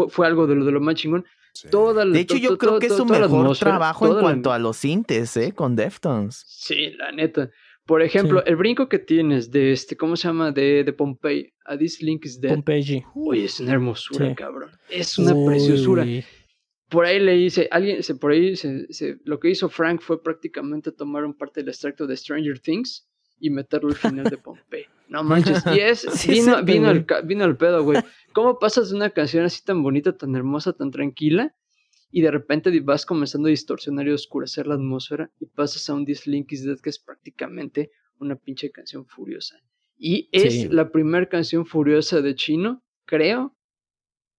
fue, 0.10 0.26
algo 0.26 0.48
de 0.48 0.56
lo, 0.56 0.66
de 0.66 0.72
lo 0.72 0.82
más 0.82 0.96
chingón. 0.96 1.24
De 1.64 2.20
hecho, 2.20 2.38
yo 2.38 2.58
creo 2.58 2.80
que 2.80 2.88
es 2.88 2.96
su 2.96 3.06
mejor 3.06 3.58
trabajo 3.58 4.08
en 4.08 4.20
cuanto 4.20 4.52
a 4.52 4.60
los 4.60 4.78
sintes, 4.78 5.36
¿eh? 5.38 5.54
Con 5.54 5.76
Deftones. 5.76 6.44
Sí, 6.48 6.92
la 6.98 7.12
neta. 7.12 7.50
Por 7.86 8.02
ejemplo, 8.02 8.44
el 8.46 8.56
brinco 8.56 8.90
que 8.90 8.98
tienes 8.98 9.52
de 9.52 9.72
este, 9.72 9.96
¿cómo 9.96 10.16
se 10.16 10.28
llama? 10.28 10.52
De, 10.52 10.84
de 10.84 10.94
Pompey 10.94 11.54
a 11.66 11.78
This 11.78 12.02
Link 12.02 12.26
is 12.26 12.42
Dead. 12.42 12.54
Pompeii. 12.54 13.04
Uy, 13.14 13.46
es 13.46 13.60
una 13.60 13.74
hermosura, 13.74 14.34
cabrón. 14.34 14.72
Es 14.90 15.18
una 15.20 15.34
preciosura. 15.46 16.06
Por 16.90 17.06
ahí 17.06 17.20
le 17.20 17.34
dice, 17.34 17.68
alguien, 17.72 18.04
se, 18.04 18.16
por 18.16 18.32
ahí 18.32 18.56
se, 18.56 18.88
lo 19.24 19.40
que 19.40 19.50
hizo 19.50 19.70
Frank 19.70 20.02
fue 20.02 20.22
prácticamente 20.22 20.92
tomar 20.92 21.26
un 21.26 21.36
parte 21.36 21.62
del 21.62 21.70
extracto 21.70 22.06
de 22.06 22.16
Stranger 22.16 22.60
Things 22.60 23.08
y 23.40 23.50
meterlo 23.50 23.90
al 23.90 23.96
final 23.96 24.26
de 24.26 24.38
Pompey. 24.38 24.86
No 25.08 25.24
manches, 25.24 25.64
y 25.68 25.80
es, 25.80 26.06
vino, 26.28 26.64
vino, 26.64 26.90
el, 26.90 27.06
vino 27.26 27.46
el 27.46 27.58
pedo, 27.58 27.84
güey. 27.84 28.02
¿Cómo 28.34 28.58
pasas 28.58 28.90
de 28.90 28.96
una 28.96 29.12
canción 29.12 29.46
así 29.46 29.64
tan 29.64 29.84
bonita, 29.84 30.18
tan 30.18 30.36
hermosa, 30.36 30.74
tan 30.74 30.92
tranquila? 30.92 31.54
y 32.16 32.22
de 32.22 32.32
repente 32.32 32.80
vas 32.80 33.06
comenzando 33.06 33.48
a 33.48 33.50
distorsionar 33.50 34.08
y 34.08 34.12
oscurecer 34.12 34.68
la 34.68 34.76
atmósfera 34.76 35.32
y 35.38 35.48
pasas 35.48 35.90
a 35.90 35.96
un 35.96 36.06
This 36.06 36.28
Link 36.28 36.50
is 36.54 36.64
Dead 36.64 36.80
que 36.80 36.90
es 36.90 36.98
prácticamente 36.98 37.92
una 38.20 38.38
pinche 38.38 38.72
canción 38.72 39.06
furiosa. 39.06 39.58
Y 39.98 40.30
es 40.32 40.72
la 40.72 40.94
primera 40.94 41.28
canción 41.28 41.66
furiosa 41.66 42.22
de 42.22 42.34
Chino, 42.36 42.82
creo, 43.04 43.54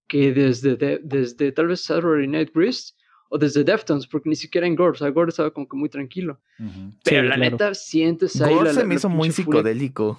que 0.09 0.33
desde, 0.33 0.77
desde 1.03 1.53
tal 1.53 1.67
vez 1.67 1.83
Saturday 1.83 2.27
Night 2.27 2.51
Grist 2.55 2.97
o 3.29 3.39
desde 3.39 3.65
Deftones, 3.65 4.07
porque 4.07 4.29
ni 4.29 4.37
siquiera 4.37 4.67
en 4.67 4.75
Gore, 4.75 4.93
o 4.93 4.95
sea, 4.95 5.11
Gore 5.11 5.31
estaba 5.31 5.51
como 5.51 5.69
que 5.69 5.77
muy 5.77 5.89
tranquilo. 5.89 6.41
Pero 7.05 7.23
la 7.25 7.37
neta 7.37 7.75
sientes 7.75 8.41
ahí 8.41 8.55
Gore 8.55 8.73
se 8.73 8.85
me 8.85 8.95
hizo 8.95 9.09
muy 9.09 9.31
psicodélico. 9.31 10.19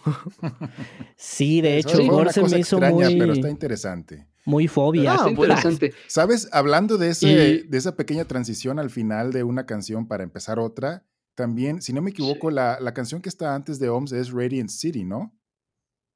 sí, 1.16 1.62
de 1.62 1.78
hecho, 1.78 2.04
Gore 2.06 2.32
se 2.32 2.44
me 2.44 2.60
hizo 2.60 2.80
muy... 2.80 3.18
pero 3.18 3.34
está 3.34 3.50
interesante. 3.50 4.28
Muy 4.46 4.68
fobia. 4.68 5.16
Ah, 5.20 5.30
interesante. 5.30 5.94
¿Sabes? 6.08 6.48
Hablando 6.54 6.98
de, 6.98 7.10
ese, 7.10 7.66
de 7.68 7.78
esa 7.78 7.98
pequeña 7.98 8.26
transición 8.26 8.80
al 8.80 8.90
final 8.90 9.34
de 9.34 9.44
una 9.44 9.66
canción 9.66 10.08
para 10.08 10.24
empezar 10.24 10.58
otra, 10.58 11.06
también, 11.36 11.82
si 11.82 11.94
no 11.94 12.02
me 12.02 12.12
equivoco, 12.12 12.50
la, 12.50 12.80
la, 12.80 12.94
canción 12.94 13.22
que 13.22 13.30
está 13.30 13.54
antes 13.54 13.78
de 13.78 13.90
OMS 13.90 14.12
es 14.14 14.32
Radiant 14.32 14.70
City, 14.70 15.04
¿no? 15.04 15.38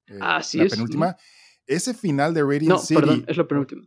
Eh, 0.08 0.18
ah, 0.20 0.42
sí 0.42 0.58
la 0.58 0.68
penúltima. 0.68 1.18
Ese 1.68 1.94
final 1.94 2.34
de 2.34 2.42
Radiant 2.42 2.80
City. 2.80 2.94
No, 2.96 3.00
perdón, 3.02 3.26
es 3.28 3.38
la 3.38 3.48
penúltima. 3.48 3.82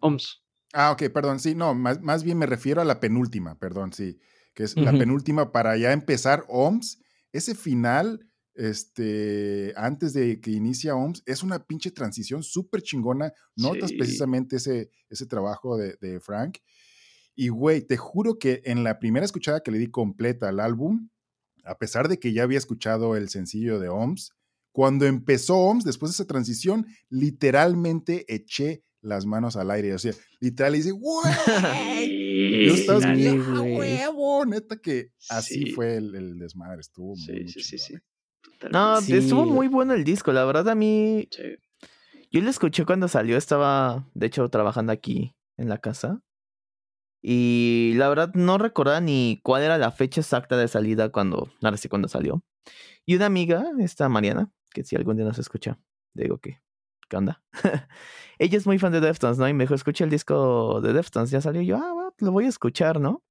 OMS. 0.00 0.42
Ah, 0.72 0.92
ok, 0.92 1.04
perdón, 1.12 1.40
sí, 1.40 1.54
no, 1.54 1.74
más, 1.74 2.00
más 2.02 2.22
bien 2.22 2.38
me 2.38 2.46
refiero 2.46 2.80
a 2.80 2.84
la 2.84 3.00
penúltima, 3.00 3.58
perdón, 3.58 3.92
sí, 3.92 4.18
que 4.54 4.64
es 4.64 4.76
la 4.76 4.92
penúltima 4.92 5.52
para 5.52 5.76
ya 5.76 5.92
empezar 5.92 6.44
OMS. 6.48 6.98
Ese 7.32 7.54
final, 7.54 8.26
este, 8.54 9.72
antes 9.76 10.12
de 10.12 10.40
que 10.40 10.50
inicia 10.50 10.94
OMS, 10.96 11.22
es 11.26 11.42
una 11.42 11.64
pinche 11.66 11.90
transición 11.90 12.42
súper 12.42 12.82
chingona. 12.82 13.32
Notas 13.56 13.90
Sí. 13.90 13.96
precisamente 13.96 14.56
ese, 14.56 14.90
ese 15.08 15.26
trabajo 15.26 15.76
de, 15.76 15.96
de 16.00 16.20
Frank. 16.20 16.58
Y, 17.34 17.48
güey, 17.48 17.82
te 17.82 17.96
juro 17.96 18.38
que 18.38 18.62
en 18.64 18.82
la 18.82 18.98
primera 18.98 19.24
escuchada 19.26 19.60
que 19.60 19.70
le 19.70 19.78
di 19.78 19.90
completa 19.90 20.48
al 20.48 20.60
álbum, 20.60 21.10
a 21.64 21.76
pesar 21.78 22.08
de 22.08 22.18
que 22.18 22.32
ya 22.32 22.42
había 22.44 22.58
escuchado 22.58 23.16
el 23.16 23.28
sencillo 23.28 23.78
de 23.78 23.88
OMS, 23.90 24.32
cuando 24.76 25.06
empezó 25.06 25.56
OMS, 25.56 25.84
después 25.86 26.10
de 26.12 26.16
esa 26.16 26.26
transición, 26.26 26.86
literalmente 27.08 28.26
eché 28.28 28.82
las 29.00 29.24
manos 29.24 29.56
al 29.56 29.70
aire. 29.70 29.94
O 29.94 29.98
sea, 29.98 30.12
literal, 30.38 30.74
y 30.74 30.78
dice, 30.78 30.90
güey. 30.90 32.66
Yo 32.66 32.74
estaba 32.74 33.00
"Ah, 33.02 33.62
huevo, 33.62 34.44
neta 34.44 34.76
que 34.76 35.12
así 35.30 35.64
Sí. 35.64 35.70
fue 35.72 35.96
el, 35.96 36.14
el 36.14 36.38
desmadre, 36.38 36.80
estuvo 36.82 37.14
muy, 37.16 37.24
Sí, 37.24 37.32
muy 37.32 37.48
sí, 37.48 37.78
sí, 37.78 37.94
eh. 37.94 38.00
No. 38.70 39.00
Sí. 39.00 39.16
estuvo 39.16 39.46
muy 39.46 39.68
bueno 39.68 39.94
el 39.94 40.04
disco. 40.04 40.30
La 40.34 40.44
verdad, 40.44 40.68
a 40.68 40.74
mí. 40.74 41.26
Sí. 41.30 41.42
Yo 42.30 42.42
lo 42.42 42.50
escuché 42.50 42.84
cuando 42.84 43.08
salió. 43.08 43.38
Estaba, 43.38 44.06
de 44.12 44.26
hecho, 44.26 44.46
trabajando 44.50 44.92
aquí 44.92 45.34
en 45.56 45.70
la 45.70 45.78
casa. 45.78 46.20
Y 47.22 47.94
la 47.96 48.10
verdad, 48.10 48.30
no 48.34 48.58
recordaba 48.58 49.00
ni 49.00 49.40
cuál 49.42 49.62
era 49.62 49.78
la 49.78 49.90
fecha 49.90 50.20
exacta 50.20 50.58
de 50.58 50.68
salida 50.68 51.08
cuando. 51.10 51.50
Ahora 51.62 51.78
sí, 51.78 51.88
cuando 51.88 52.08
salió. 52.08 52.44
Y 53.06 53.14
una 53.16 53.24
amiga, 53.26 53.64
esta 53.80 54.08
Mariana, 54.10 54.50
que 54.76 54.84
si 54.84 54.94
algún 54.96 55.16
día 55.16 55.24
nos 55.24 55.38
escucha, 55.38 55.78
digo 56.14 56.38
que. 56.38 56.60
¿Qué 57.08 57.16
onda? 57.16 57.42
Ella 58.38 58.58
es 58.58 58.66
muy 58.66 58.78
fan 58.78 58.92
de 58.92 59.00
Deftones, 59.00 59.38
¿no? 59.38 59.48
Y 59.48 59.54
me 59.54 59.64
dijo, 59.64 59.74
escucha 59.74 60.04
el 60.04 60.10
disco 60.10 60.80
de 60.82 60.92
Deftones. 60.92 61.30
Ya 61.30 61.40
salió. 61.40 61.62
Y 61.62 61.66
yo, 61.66 61.76
ah, 61.78 62.10
lo 62.18 62.32
voy 62.32 62.44
a 62.44 62.48
escuchar, 62.48 63.00
¿no? 63.00 63.22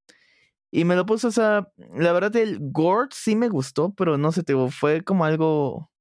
Y 0.71 0.85
me 0.85 0.95
lo 0.95 1.05
puso, 1.05 1.27
o 1.27 1.31
sea, 1.31 1.71
la 1.93 2.11
verdad, 2.13 2.35
el 2.37 2.57
Gord 2.61 3.09
sí 3.13 3.35
me 3.35 3.49
gustó, 3.49 3.93
pero 3.93 4.17
no 4.17 4.31
sé, 4.31 4.43
te 4.43 4.55
fue 4.71 5.03
como 5.03 5.23
algo 5.25 5.91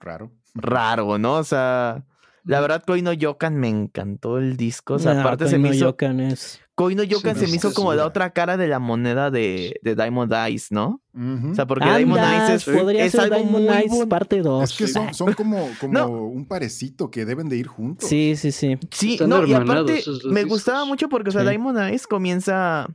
Raro. 0.00 0.32
raro, 0.54 1.18
¿no? 1.18 1.36
O 1.36 1.44
sea, 1.44 2.04
la 2.44 2.60
verdad, 2.60 2.82
Koino 2.86 3.12
Yokan 3.12 3.56
me 3.56 3.68
encantó 3.68 4.38
el 4.38 4.56
disco. 4.56 4.94
O 4.94 4.98
sea, 4.98 5.14
No, 5.14 5.20
aparte 5.20 5.48
se 5.48 5.58
me 5.58 5.68
hizo. 5.70 5.86
Yokan 5.86 6.20
es- 6.20 6.60
Koino 6.74 7.02
Yokan 7.02 7.34
Sí, 7.36 7.42
se 7.44 7.50
me 7.50 7.56
hizo 7.56 7.74
como 7.74 7.92
la 7.94 8.06
otra 8.06 8.30
cara 8.30 8.56
de 8.56 8.66
la 8.66 8.78
moneda 8.78 9.30
de, 9.30 9.78
de 9.82 9.94
Diamond 9.94 10.32
Eyes, 10.32 10.72
¿no? 10.72 11.02
O 11.14 11.54
sea, 11.54 11.66
porque 11.66 11.84
Diamond 11.84 12.22
Eyes 12.24 12.66
es, 12.66 12.76
podría 12.76 13.04
es 13.04 13.12
ser 13.12 13.20
algo 13.20 13.36
Diamond 13.36 13.66
muy 13.68 13.74
Eyes 13.76 13.90
bon- 13.92 14.08
parte 14.08 14.40
2. 14.40 14.64
es 14.70 14.76
que 14.78 14.86
son, 14.88 15.12
son 15.12 15.32
como, 15.34 15.68
como 15.78 15.92
No. 15.92 16.08
un 16.08 16.46
parecito 16.48 17.10
que 17.10 17.24
deben 17.26 17.48
de 17.50 17.58
ir 17.58 17.66
juntos. 17.66 18.08
Sí, 18.08 18.34
sí, 18.36 18.50
sí. 18.52 18.78
Sí, 18.90 19.12
Están 19.12 19.28
no, 19.28 19.46
y 19.46 19.52
aparte 19.52 20.02
me 20.24 20.40
discos. 20.40 20.48
gustaba 20.48 20.84
mucho 20.86 21.08
porque, 21.10 21.28
o 21.28 21.32
sea, 21.32 21.42
Sí. 21.42 21.48
Diamond 21.50 21.78
Eyes 21.78 22.06
comienza 22.06 22.88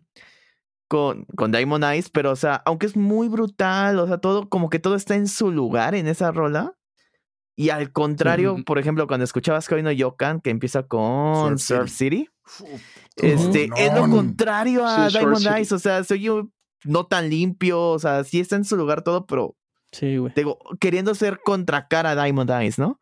con, 0.87 1.25
con 1.35 1.51
Diamond 1.51 1.83
Eyes, 1.83 2.09
pero, 2.09 2.31
o 2.31 2.35
sea, 2.35 2.55
aunque 2.65 2.85
es 2.87 2.95
muy 2.95 3.27
brutal, 3.27 3.99
o 3.99 4.07
sea, 4.07 4.17
todo, 4.17 4.49
como 4.49 4.69
que 4.69 4.79
todo 4.79 4.95
está 4.95 5.15
en 5.15 5.27
su 5.27 5.51
lugar 5.51 5.95
en 5.95 6.07
esa 6.07 6.31
rola. 6.31 6.73
Y 7.59 7.71
al 7.71 7.91
contrario, 7.91 8.55
por 8.65 8.77
ejemplo, 8.77 9.07
cuando 9.07 9.23
escuchabas 9.23 9.67
Koino 9.67 9.91
Yokan, 9.91 10.39
que 10.41 10.51
empieza 10.51 10.83
con 10.83 11.57
Surf 11.57 11.61
Surf 11.79 11.89
City, 11.91 12.29
este, 13.15 13.69
es 13.75 13.93
lo 13.95 14.07
contrario 14.09 14.85
a 14.85 15.09
Sí, 15.09 15.13
Surf 15.17 15.23
Diamond 15.23 15.37
City. 15.39 15.53
Eyes, 15.55 15.71
o 15.71 15.79
sea, 15.79 16.03
soy 16.03 16.21
yo 16.21 16.47
no 16.85 17.07
tan 17.07 17.29
limpio, 17.29 17.81
o 17.81 17.99
sea, 17.99 18.23
sí 18.23 18.39
está 18.39 18.55
en 18.57 18.63
su 18.63 18.77
lugar 18.77 19.01
todo, 19.01 19.25
pero 19.25 19.55
Sí, 19.91 20.17
güey. 20.17 20.31
digo, 20.35 20.59
queriendo 20.79 21.15
ser 21.15 21.39
contracara 21.43 22.11
a 22.11 22.23
Diamond 22.23 22.51
Eyes, 22.51 22.77
¿no? 22.77 22.99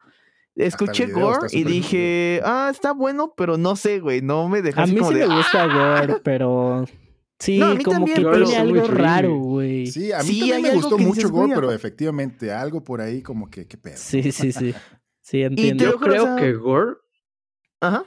Escuché 0.56 1.07
video 1.07 1.32
Gore 1.32 1.48
y 1.52 1.65
dije, 1.65 2.40
ah, 2.45 2.69
está 2.72 2.94
bueno, 2.94 3.34
pero 3.36 3.57
no 3.57 3.76
sé, 3.76 3.99
güey, 3.99 4.22
no 4.22 4.48
me 4.48 4.61
dejó 4.61 4.80
A 4.80 4.84
así 4.84 4.94
mí 4.94 4.99
como 4.99 5.11
sí 5.11 5.18
de, 5.18 5.27
me 5.27 5.34
"Ah". 5.34 5.38
gusta 5.38 5.65
Gore, 5.68 6.22
pero 6.23 6.86
sí, 7.39 7.57
No, 7.59 7.65
a 7.67 7.75
mí 7.75 7.83
como 7.83 7.97
también, 7.97 8.17
que 8.17 8.23
pero- 8.23 8.45
tiene 8.45 8.57
algo 8.59 8.87
raro, 8.87 9.35
güey. 9.37 9.87
Sí, 9.87 10.11
a 10.11 10.19
mí 10.19 10.25
Sí, 10.29 10.39
también 10.39 10.61
me 10.61 10.71
gustó 10.75 10.97
mucho 10.97 11.29
Gore, 11.29 11.53
pero 11.55 11.71
efectivamente 11.71 12.51
algo 12.51 12.83
por 12.83 13.01
ahí 13.01 13.21
como 13.21 13.49
que, 13.49 13.67
qué 13.67 13.77
pedo. 13.77 13.95
Sí, 13.97 14.31
sí, 14.31 14.51
sí. 14.51 14.73
Sí, 15.21 15.41
entiendo. 15.41 15.83
Yo 15.85 15.95
o 15.95 15.99
creo 15.99 16.23
sea- 16.23 16.35
que 16.35 16.53
Gore. 16.53 16.97
Ajá. 17.81 18.05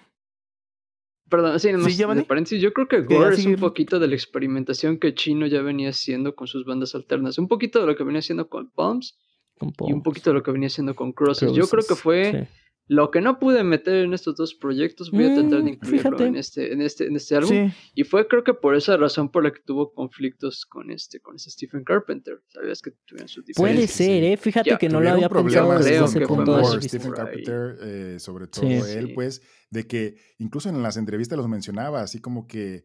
Perdón, 1.29 1.59
sí, 1.61 1.71
nomás 1.73 1.97
Giovanni. 1.97 2.21
de 2.23 2.27
paréntesis, 2.27 2.63
yo 2.63 2.73
creo 2.73 2.89
que 2.89 3.01
Gore 3.03 3.35
es 3.35 3.45
un 3.45 3.57
poquito 3.57 3.99
de 3.99 4.07
la 4.09 4.15
experimentación 4.15 4.99
que 4.99 5.15
Chino 5.15 5.47
ya 5.47 5.61
venía 5.61 5.91
haciendo 5.91 6.35
con 6.35 6.47
sus 6.47 6.65
bandas 6.65 6.95
alternas. 6.95 7.37
Un 7.39 7.49
poquito 7.49 7.81
de 7.81 7.87
lo 7.87 7.97
que 7.97 8.05
venía 8.05 8.21
haciendo 8.21 8.49
con 8.49 8.71
Bombs 8.75 9.19
Un 9.61 9.73
y 9.89 9.93
un 9.93 10.03
poquito 10.03 10.31
de 10.31 10.35
lo 10.35 10.43
que 10.43 10.53
venía 10.53 10.69
haciendo 10.69 10.95
con 10.95 11.13
Crosses. 11.13 11.53
Yo 11.53 11.67
creo 11.69 11.85
que 11.87 11.97
fue 11.97 12.31
sí. 12.49 12.68
Lo 12.91 13.11
que 13.11 13.21
no 13.21 13.39
pude 13.39 13.63
meter 13.65 13.97
en 14.05 14.15
estos 14.15 14.35
dos 14.37 14.55
proyectos. 14.55 15.11
Voy 15.11 15.25
a 15.27 15.35
tratar 15.35 15.61
Mm, 15.61 15.65
de 15.65 15.71
incluirlo 15.73 16.03
fíjate. 16.11 16.27
en 16.27 16.37
este, 16.37 16.73
en 16.73 16.81
este, 16.81 17.07
en 17.07 17.17
este 17.17 17.37
álbum. 17.37 17.51
Sí. 17.51 17.75
Y 17.95 18.05
fue 18.05 18.27
creo 18.27 18.43
que 18.45 18.55
por 18.55 18.75
esa 18.75 18.97
razón 18.97 19.31
por 19.31 19.45
la 19.45 19.53
que 19.53 19.61
tuvo 19.61 19.93
conflictos 19.93 20.65
con 20.65 20.91
este, 20.91 21.21
con 21.21 21.37
ese 21.37 21.51
Stephen 21.51 21.85
Carpenter. 21.85 22.43
Sabías 22.49 22.81
que 22.81 22.93
tuvieron 23.05 23.29
sus 23.29 23.45
Puede 23.57 23.73
diferencias. 23.75 23.91
sí, 23.97 24.05
ser. 24.05 24.25
¿eh? 24.25 24.37
Fíjate 24.39 24.71
Ya, 24.71 24.79
que 24.79 24.89
no 24.89 25.01
lo 25.03 25.11
había 25.11 25.29
pensado 25.29 25.73
desde 25.77 25.91
creo 25.91 26.05
ese 26.07 26.21
punto 26.27 26.57
de 26.57 26.63
vista. 26.63 26.81
Stephen. 26.89 27.13
Carpenter, 27.13 27.77
eh, 27.83 28.17
sobre 28.19 28.47
todo 28.47 28.63
Sí. 28.67 28.73
él, 28.73 29.07
Sí. 29.09 29.13
pues, 29.15 29.43
de 29.71 29.87
que 29.87 30.17
incluso 30.39 30.71
en 30.71 30.83
las 30.83 30.97
entrevistas 30.97 31.37
los 31.37 31.47
mencionaba, 31.49 32.01
así 32.01 32.21
como 32.21 32.47
que 32.47 32.85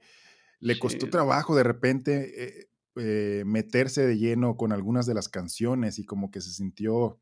le 0.59 0.77
costó 0.79 1.05
Sí. 1.05 1.11
trabajo 1.11 1.55
de 1.55 1.63
repente 1.63 2.43
eh, 2.43 2.67
eh, 2.97 3.43
meterse 3.45 4.05
de 4.05 4.17
lleno 4.17 4.55
con 4.57 4.71
algunas 4.73 5.05
de 5.05 5.13
las 5.13 5.29
canciones 5.29 5.97
y 5.97 6.03
como 6.05 6.29
que 6.29 6.41
se 6.41 6.51
sintió 6.51 7.19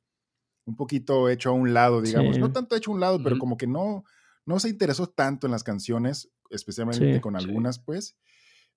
un 0.66 0.76
poquito 0.76 1.30
hecho 1.30 1.50
a 1.50 1.54
un 1.54 1.74
lado, 1.74 2.02
digamos. 2.02 2.36
Sí. 2.36 2.42
No 2.42 2.52
tanto 2.52 2.76
hecho 2.76 2.92
a 2.92 2.94
un 2.94 3.00
lado, 3.00 3.22
pero 3.24 3.38
como 3.40 3.58
que 3.58 3.68
no, 3.68 4.04
no 4.46 4.60
se 4.60 4.70
interesó 4.70 5.08
tanto 5.08 5.48
en 5.48 5.52
las 5.52 5.64
canciones, 5.64 6.30
especialmente 6.50 7.16
Sí. 7.16 7.20
con 7.22 7.38
Sí. 7.40 7.46
algunas, 7.46 7.80
pues. 7.80 8.16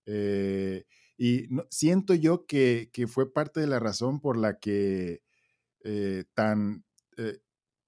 Eh, 0.06 0.84
y 1.16 1.46
no- 1.50 1.66
siento 1.70 2.14
yo 2.14 2.46
que, 2.46 2.90
que 2.92 3.06
fue 3.06 3.32
parte 3.32 3.60
de 3.60 3.66
la 3.66 3.78
razón 3.78 4.20
por 4.20 4.36
la 4.36 4.58
que 4.58 5.22
eh, 5.86 6.24
tan 6.34 6.84
eh, 7.18 7.40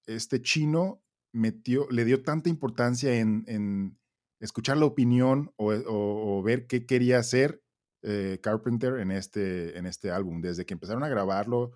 este 0.07 0.41
chino 0.43 1.03
metió, 1.33 1.89
le 1.91 2.05
dio 2.05 2.23
tanta 2.23 2.49
importancia 2.51 3.19
en, 3.19 3.45
en 3.49 3.99
escuchar 4.39 4.77
la 4.77 4.85
opinión 4.87 5.53
o, 5.57 5.73
o- 5.73 6.39
o 6.39 6.43
ver 6.43 6.67
qué 6.67 6.85
quería 6.87 7.19
hacer 7.19 7.63
Carpenter 8.41 9.01
en 9.01 9.11
este, 9.11 9.77
en 9.77 9.85
este 9.87 10.13
álbum. 10.13 10.41
Desde 10.41 10.65
que 10.65 10.75
empezaron 10.75 11.03
a 11.03 11.09
grabarlo, 11.09 11.73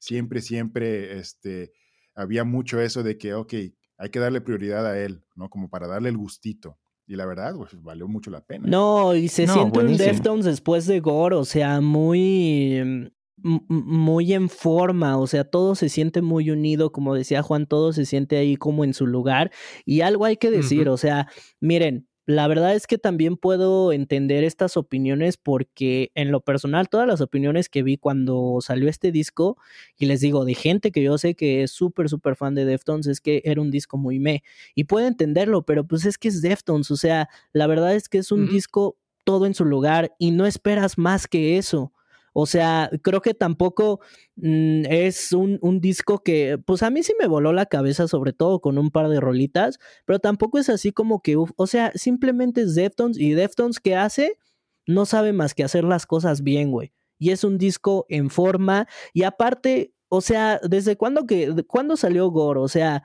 siempre, 0.00 0.40
siempre 0.40 1.16
este, 1.18 1.72
había 2.16 2.42
mucho 2.42 2.80
eso 2.80 3.04
de 3.04 3.16
que, 3.16 3.34
ok, 3.34 3.54
hay 3.98 4.08
que 4.10 4.18
darle 4.18 4.40
prioridad 4.40 4.84
a 4.86 4.98
él, 4.98 5.22
¿no? 5.36 5.48
Como 5.48 5.68
para 5.70 5.86
darle 5.86 6.08
el 6.08 6.16
gustito. 6.16 6.78
Y 7.06 7.14
la 7.16 7.26
verdad, 7.26 7.54
pues 7.56 7.80
valió 7.82 8.08
mucho 8.08 8.30
la 8.30 8.40
pena. 8.44 8.66
No, 8.68 9.14
y 9.14 9.28
se 9.28 9.46
No, 9.46 9.52
siente 9.54 9.78
buenísimo. 9.78 10.08
un 10.08 10.12
Deftones 10.12 10.44
después 10.46 10.86
de 10.86 11.00
Gore, 11.00 11.36
o 11.36 11.44
sea, 11.44 11.80
muy, 11.80 12.80
mm, 12.84 13.06
m- 13.42 13.62
muy 13.68 14.32
en 14.32 14.48
forma, 14.48 15.18
o 15.18 15.26
sea, 15.26 15.44
todo 15.44 15.74
se 15.74 15.88
siente 15.88 16.22
muy 16.22 16.50
unido, 16.50 16.92
como 16.92 17.14
decía 17.14 17.42
Juan, 17.42 17.66
todo 17.66 17.92
se 17.92 18.04
siente 18.06 18.36
ahí 18.36 18.56
como 18.56 18.84
en 18.84 18.94
su 18.94 19.06
lugar. 19.06 19.50
Y 19.84 20.02
algo 20.02 20.24
hay 20.24 20.36
que 20.36 20.50
decir, 20.50 20.88
o 20.88 20.96
sea, 20.96 21.26
miren, 21.60 22.06
la 22.30 22.48
verdad 22.48 22.74
es 22.74 22.86
que 22.86 22.98
también 22.98 23.36
puedo 23.36 23.92
entender 23.92 24.44
estas 24.44 24.76
opiniones 24.76 25.36
porque 25.36 26.12
en 26.14 26.30
lo 26.30 26.40
personal, 26.40 26.88
todas 26.88 27.06
las 27.06 27.20
opiniones 27.20 27.68
que 27.68 27.82
vi 27.82 27.96
cuando 27.96 28.58
salió 28.60 28.88
este 28.88 29.12
disco, 29.12 29.56
y 29.96 30.06
les 30.06 30.20
digo, 30.20 30.44
de 30.44 30.54
gente 30.54 30.92
que 30.92 31.02
yo 31.02 31.18
sé 31.18 31.34
que 31.34 31.62
es 31.62 31.72
súper, 31.72 32.08
súper 32.08 32.36
fan 32.36 32.54
de 32.54 32.64
Deftones, 32.64 33.06
es 33.06 33.20
que 33.20 33.42
era 33.44 33.60
un 33.60 33.70
disco 33.70 33.98
muy 33.98 34.18
me. 34.18 34.42
Y 34.74 34.84
puedo 34.84 35.06
entenderlo, 35.06 35.62
pero 35.62 35.86
pues 35.86 36.06
es 36.06 36.18
que 36.18 36.28
es 36.28 36.40
Deftones, 36.42 36.90
o 36.90 36.96
sea, 36.96 37.28
la 37.52 37.66
verdad 37.66 37.94
es 37.94 38.08
que 38.08 38.18
es 38.18 38.32
un 38.32 38.48
disco 38.48 38.96
todo 39.24 39.46
en 39.46 39.54
su 39.54 39.64
lugar 39.64 40.14
y 40.18 40.30
no 40.30 40.46
esperas 40.46 40.98
más 40.98 41.26
que 41.26 41.58
eso. 41.58 41.92
O 42.32 42.46
sea, 42.46 42.90
creo 43.02 43.20
que 43.20 43.34
tampoco 43.34 44.00
mm, 44.36 44.84
es 44.88 45.32
un, 45.32 45.58
un 45.62 45.80
disco 45.80 46.22
que, 46.22 46.58
pues 46.64 46.82
a 46.82 46.90
mí 46.90 47.02
sí 47.02 47.12
me 47.18 47.26
voló 47.26 47.52
la 47.52 47.66
cabeza, 47.66 48.08
sobre 48.08 48.32
todo 48.32 48.60
con 48.60 48.78
un 48.78 48.90
par 48.90 49.08
de 49.08 49.20
rolitas, 49.20 49.78
pero 50.04 50.18
tampoco 50.18 50.58
es 50.58 50.68
así 50.68 50.92
como 50.92 51.22
que, 51.22 51.36
o 51.36 51.66
sea, 51.66 51.92
simplemente 51.94 52.62
es 52.62 52.74
Deftones 52.74 53.18
y 53.18 53.32
Deftones 53.32 53.80
que 53.80 53.96
hace, 53.96 54.38
no 54.86 55.06
sabe 55.06 55.32
más 55.32 55.54
que 55.54 55.64
hacer 55.64 55.84
las 55.84 56.06
cosas 56.06 56.42
bien, 56.42 56.70
güey. 56.70 56.92
Y 57.18 57.30
es 57.30 57.44
un 57.44 57.58
disco 57.58 58.06
en 58.08 58.30
forma 58.30 58.86
y 59.12 59.24
aparte, 59.24 59.92
o 60.08 60.20
sea, 60.20 60.60
¿desde 60.62 60.96
cuándo 60.96 61.26
que, 61.26 61.64
cuándo 61.66 61.96
salió 61.96 62.30
Gore? 62.30 62.60
O 62.60 62.68
sea, 62.68 63.04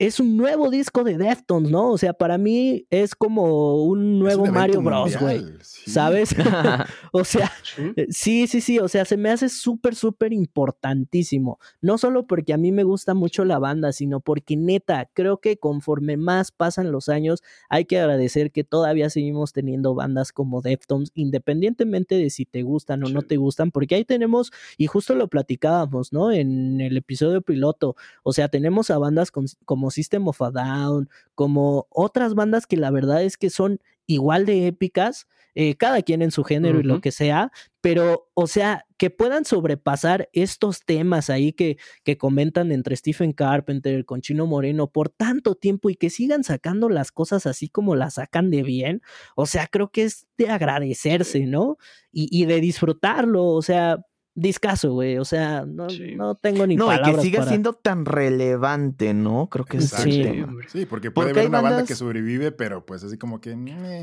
es 0.00 0.18
un 0.18 0.36
nuevo 0.36 0.70
disco 0.70 1.04
de 1.04 1.18
Deftones, 1.18 1.70
¿no? 1.70 1.90
O 1.90 1.98
sea, 1.98 2.14
para 2.14 2.38
mí 2.38 2.86
es 2.88 3.14
como 3.14 3.84
un 3.84 4.18
nuevo 4.18 4.46
Mario 4.46 4.80
Bros, 4.80 5.16
güey. 5.20 5.44
sí. 5.60 5.90
¿Sabes? 5.90 6.30
o 7.12 7.22
sea, 7.24 7.52
Sí. 7.62 7.82
eh, 7.96 8.06
Sí, 8.08 8.46
sí, 8.46 8.60
sí, 8.62 8.78
o 8.78 8.88
sea, 8.88 9.04
se 9.04 9.16
me 9.18 9.28
hace 9.30 9.48
súper, 9.50 9.94
súper 9.94 10.32
importantísimo. 10.32 11.58
No 11.82 11.98
solo 11.98 12.26
porque 12.26 12.52
a 12.52 12.56
mí 12.56 12.72
me 12.72 12.82
gusta 12.84 13.12
mucho 13.14 13.44
la 13.44 13.58
banda, 13.58 13.92
sino 13.92 14.20
porque 14.20 14.56
neta, 14.56 15.08
creo 15.12 15.38
que 15.38 15.58
conforme 15.58 16.16
más 16.16 16.50
pasan 16.50 16.90
los 16.92 17.08
años, 17.08 17.42
hay 17.68 17.84
que 17.84 17.98
agradecer 18.00 18.50
que 18.52 18.64
todavía 18.64 19.10
seguimos 19.10 19.52
teniendo 19.52 19.94
bandas 19.94 20.32
como 20.32 20.62
Deftones, 20.62 21.10
independientemente 21.14 22.14
de 22.16 22.30
si 22.30 22.44
te 22.46 22.62
gustan 22.62 23.04
o 23.04 23.08
no 23.08 23.22
te 23.22 23.36
gustan, 23.36 23.70
porque 23.70 23.96
ahí 23.96 24.04
tenemos, 24.04 24.50
y 24.78 24.86
justo 24.86 25.14
lo 25.14 25.28
platicábamos, 25.28 26.12
¿no? 26.12 26.32
En 26.32 26.80
el 26.80 26.96
episodio 26.96 27.42
piloto, 27.42 27.96
o 28.22 28.32
sea, 28.32 28.48
tenemos 28.48 28.90
a 28.90 28.98
bandas 28.98 29.30
con- 29.30 29.46
como 29.64 29.89
como 29.90 29.90
System 29.90 30.28
of 30.28 30.40
a 30.42 30.50
Down, 30.50 31.08
como 31.34 31.86
otras 31.90 32.34
bandas 32.34 32.66
que 32.66 32.76
la 32.76 32.90
verdad 32.90 33.22
es 33.22 33.36
que 33.36 33.50
son 33.50 33.80
igual 34.06 34.46
de 34.46 34.66
épicas, 34.66 35.26
eh, 35.54 35.76
cada 35.76 36.02
quien 36.02 36.22
en 36.22 36.30
su 36.30 36.44
género 36.44 36.80
y 36.80 36.84
lo 36.84 37.00
que 37.00 37.10
sea, 37.10 37.50
pero, 37.80 38.28
o 38.34 38.46
sea, 38.46 38.86
que 38.98 39.10
puedan 39.10 39.44
sobrepasar 39.44 40.28
estos 40.32 40.84
temas 40.84 41.28
ahí 41.30 41.52
que, 41.52 41.76
que 42.04 42.18
comentan 42.18 42.70
entre 42.70 42.94
Stephen 42.96 43.32
Carpenter 43.32 44.04
con 44.04 44.20
Chino 44.20 44.46
Moreno 44.46 44.88
por 44.88 45.08
tanto 45.08 45.54
tiempo 45.56 45.90
y 45.90 45.96
que 45.96 46.10
sigan 46.10 46.44
sacando 46.44 46.88
las 46.88 47.10
cosas 47.10 47.46
así 47.46 47.68
como 47.68 47.96
las 47.96 48.14
sacan 48.14 48.50
de 48.50 48.62
bien, 48.62 49.02
o 49.34 49.46
sea, 49.46 49.66
creo 49.66 49.90
que 49.90 50.04
es 50.04 50.26
de 50.38 50.50
agradecerse, 50.50 51.46
¿no? 51.46 51.76
Y, 52.12 52.28
y 52.30 52.46
de 52.46 52.60
disfrutarlo, 52.60 53.46
o 53.46 53.62
sea, 53.62 54.04
discaso, 54.34 54.92
güey. 54.92 55.18
O 55.18 55.24
sea, 55.24 55.64
no, 55.66 55.86
no 56.16 56.34
tengo 56.36 56.66
ni 56.66 56.76
no, 56.76 56.86
palabras. 56.86 57.08
No, 57.08 57.12
y 57.12 57.16
que 57.16 57.22
siga 57.22 57.46
siendo 57.46 57.72
tan 57.74 58.04
relevante, 58.04 59.14
¿no? 59.14 59.48
Creo 59.50 59.64
que 59.64 59.78
es 59.78 59.90
sí, 59.90 60.44
sí, 60.68 60.86
porque 60.86 61.10
puede 61.10 61.30
haber 61.30 61.48
una 61.48 61.60
banda 61.60 61.84
que 61.84 61.94
sobrevive, 61.94 62.52
pero 62.52 62.84
pues 62.84 63.04
así 63.04 63.18
como 63.18 63.40
que. 63.40 63.56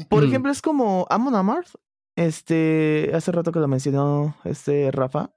Por 0.10 0.24
mm. 0.24 0.28
ejemplo, 0.28 0.52
es 0.52 0.62
como 0.62 1.06
Amon 1.10 1.36
Amarth. 1.36 1.76
Este, 2.16 3.12
hace 3.14 3.32
rato 3.32 3.52
que 3.52 3.60
lo 3.60 3.68
mencionó 3.68 4.36
este 4.44 4.90
Rafa. 4.92 5.34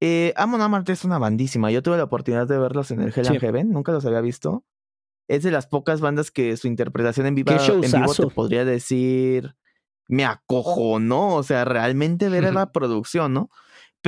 Eh, 0.00 0.34
Amon 0.36 0.60
Amarth 0.60 0.90
es 0.90 1.04
una 1.04 1.18
bandísima. 1.18 1.70
Yo 1.70 1.82
tuve 1.82 1.96
la 1.96 2.04
oportunidad 2.04 2.46
de 2.46 2.58
verlos 2.58 2.90
en 2.90 3.00
el 3.00 3.12
Hell 3.14 3.28
and 3.28 3.40
Heaven, 3.40 3.70
nunca 3.70 3.92
los 3.92 4.04
había 4.04 4.20
visto. 4.20 4.64
Es 5.28 5.42
de 5.42 5.50
las 5.50 5.66
pocas 5.66 6.00
bandas 6.00 6.30
que 6.30 6.56
su 6.56 6.68
interpretación 6.68 7.26
en 7.26 7.34
vivo, 7.34 7.50
en 7.52 7.80
vivo 7.80 8.14
te 8.14 8.26
podría 8.28 8.64
decir 8.64 9.54
me 10.08 10.24
acojonó, 10.24 11.34
o 11.34 11.42
sea, 11.42 11.64
realmente 11.64 12.28
ver 12.30 12.52
la 12.52 12.72
producción, 12.72 13.34
¿no? 13.34 13.50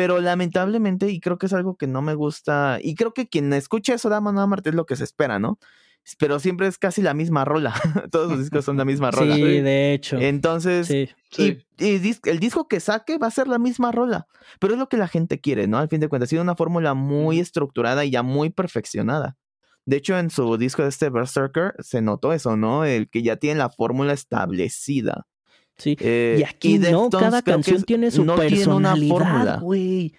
Pero 0.01 0.19
lamentablemente, 0.19 1.11
y 1.11 1.21
creo 1.21 1.37
que 1.37 1.45
es 1.45 1.53
algo 1.53 1.77
que 1.77 1.87
no 1.87 2.01
me 2.01 2.15
gusta, 2.15 2.79
y 2.83 2.95
creo 2.95 3.13
que 3.13 3.29
quien 3.29 3.53
escucha 3.53 3.93
eso 3.93 4.09
de 4.09 4.17
Amon 4.17 4.39
Amarth 4.39 4.67
es 4.67 4.75
lo 4.75 4.87
que 4.87 4.97
se 4.97 5.05
espera, 5.05 5.39
¿no? 5.39 5.59
Pero 6.19 6.41
siempre 6.41 6.69
es 6.69 6.79
casi 6.79 7.03
la 7.03 7.13
misma 7.13 7.45
rola. 7.45 7.75
Todos 8.11 8.31
los 8.31 8.39
discos 8.39 8.65
son 8.65 8.79
la 8.79 8.87
misma 8.87 9.11
rola. 9.11 9.35
Sí, 9.35 9.43
de 9.43 9.93
hecho. 9.93 10.17
Entonces, 10.19 10.89
Y, 11.37 11.59
el 11.77 12.41
disco 12.41 12.67
que 12.67 12.81
saque 12.81 13.19
va 13.19 13.27
a 13.27 13.31
ser 13.31 13.47
la 13.47 13.59
misma 13.59 13.93
rola. 13.93 14.27
Pero 14.59 14.73
es 14.73 14.79
lo 14.79 14.89
que 14.89 14.97
la 14.97 15.07
gente 15.07 15.39
quiere, 15.39 15.67
¿no? 15.67 15.77
Al 15.77 15.91
fin 15.91 16.01
de 16.01 16.09
cuentas, 16.09 16.29
ha 16.29 16.31
sido 16.31 16.41
una 16.41 16.57
fórmula 16.57 16.95
muy 16.95 17.39
estructurada 17.39 18.07
y 18.07 18.11
ya 18.11 18.23
muy 18.23 18.49
perfeccionada. 18.49 19.37
De 19.85 19.99
hecho, 19.99 20.19
en 20.19 20.31
su 20.31 20.57
disco 20.57 20.81
de 20.81 20.89
este 20.89 21.11
Berserker 21.11 21.75
se 21.81 22.01
notó 22.01 22.33
eso, 22.33 22.57
¿no? 22.57 22.87
El 22.87 23.11
que 23.11 23.23
ya 23.23 23.37
tiene 23.37 23.59
la 23.59 23.69
fórmula 23.69 24.15
establecida. 24.15 25.27
Sí. 25.81 25.97
Eh, 25.99 26.37
y 26.41 26.43
aquí 26.45 26.79
no, 26.79 27.11
cada 27.11 27.43
canción 27.43 27.83
tiene 27.83 28.11
su 28.11 28.25
personalidad, 28.27 29.61
güey. 29.61 30.15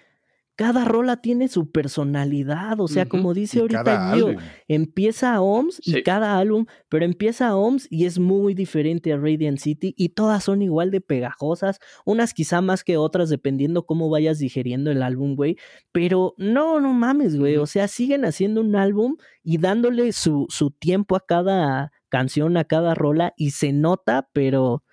Cada 0.54 0.84
rola 0.84 1.16
tiene 1.16 1.48
su 1.48 1.70
personalidad, 1.70 2.78
o 2.78 2.86
sea, 2.86 3.08
como 3.08 3.32
dice 3.32 3.60
ahorita 3.60 4.12
Gio, 4.14 4.36
empieza 4.68 5.34
a 5.34 5.40
OMS 5.40 5.80
y 5.82 6.02
cada 6.02 6.38
álbum, 6.38 6.66
pero 6.90 7.06
empieza 7.06 7.48
a 7.48 7.56
OMS 7.56 7.88
y 7.90 8.04
es 8.04 8.18
muy 8.18 8.52
diferente 8.52 9.14
a 9.14 9.16
Radiant 9.16 9.58
City 9.58 9.94
y 9.96 10.10
todas 10.10 10.44
son 10.44 10.60
igual 10.60 10.90
de 10.90 11.00
pegajosas, 11.00 11.80
unas 12.04 12.34
quizá 12.34 12.60
más 12.60 12.84
que 12.84 12.98
otras 12.98 13.30
dependiendo 13.30 13.86
cómo 13.86 14.10
vayas 14.10 14.38
digeriendo 14.38 14.90
el 14.90 15.02
álbum, 15.02 15.36
güey, 15.36 15.56
pero 15.90 16.34
no, 16.36 16.80
no 16.80 16.92
mames, 16.92 17.38
güey, 17.38 17.56
o 17.56 17.66
sea, 17.66 17.88
siguen 17.88 18.26
haciendo 18.26 18.60
un 18.60 18.76
álbum 18.76 19.16
y 19.42 19.56
dándole 19.56 20.12
su, 20.12 20.46
su 20.50 20.70
tiempo 20.70 21.16
a 21.16 21.24
cada 21.26 21.92
canción, 22.10 22.58
a 22.58 22.64
cada 22.64 22.94
rola 22.94 23.32
y 23.38 23.52
se 23.52 23.72
nota, 23.72 24.28
pero 24.34 24.84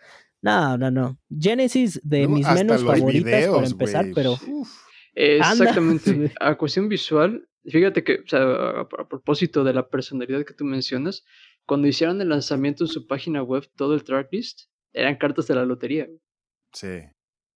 no, 0.42 0.78
no, 0.78 0.92
no. 0.92 1.20
Genesis 1.30 2.00
de 2.04 2.28
mis 2.28 2.48
menos 2.48 2.84
favoritas 2.84 3.48
para 3.48 3.68
empezar, 3.68 4.06
pero. 4.16 4.36
Exactamente. 5.16 6.32
a 6.40 6.56
cuestión 6.56 6.88
visual, 6.88 7.48
fíjate 7.66 8.04
que, 8.04 8.20
o 8.26 8.28
sea, 8.28 8.82
a, 8.82 9.08
propósito 9.08 9.64
de 9.64 9.74
la 9.74 9.90
personalidad 9.90 10.46
que 10.46 10.54
tú 10.54 10.64
mencionas, 10.64 11.26
cuando 11.66 11.88
hicieron 11.88 12.22
el 12.22 12.30
lanzamiento 12.30 12.86
en 12.86 12.88
su 12.88 13.06
página 13.06 13.44
web, 13.44 13.70
todo 13.76 13.94
el 13.96 14.04
tracklist 14.04 14.70
eran 14.94 15.18
cartas 15.18 15.48
de 15.48 15.56
la 15.56 15.66
lotería. 15.66 16.08
Sí. 16.74 17.00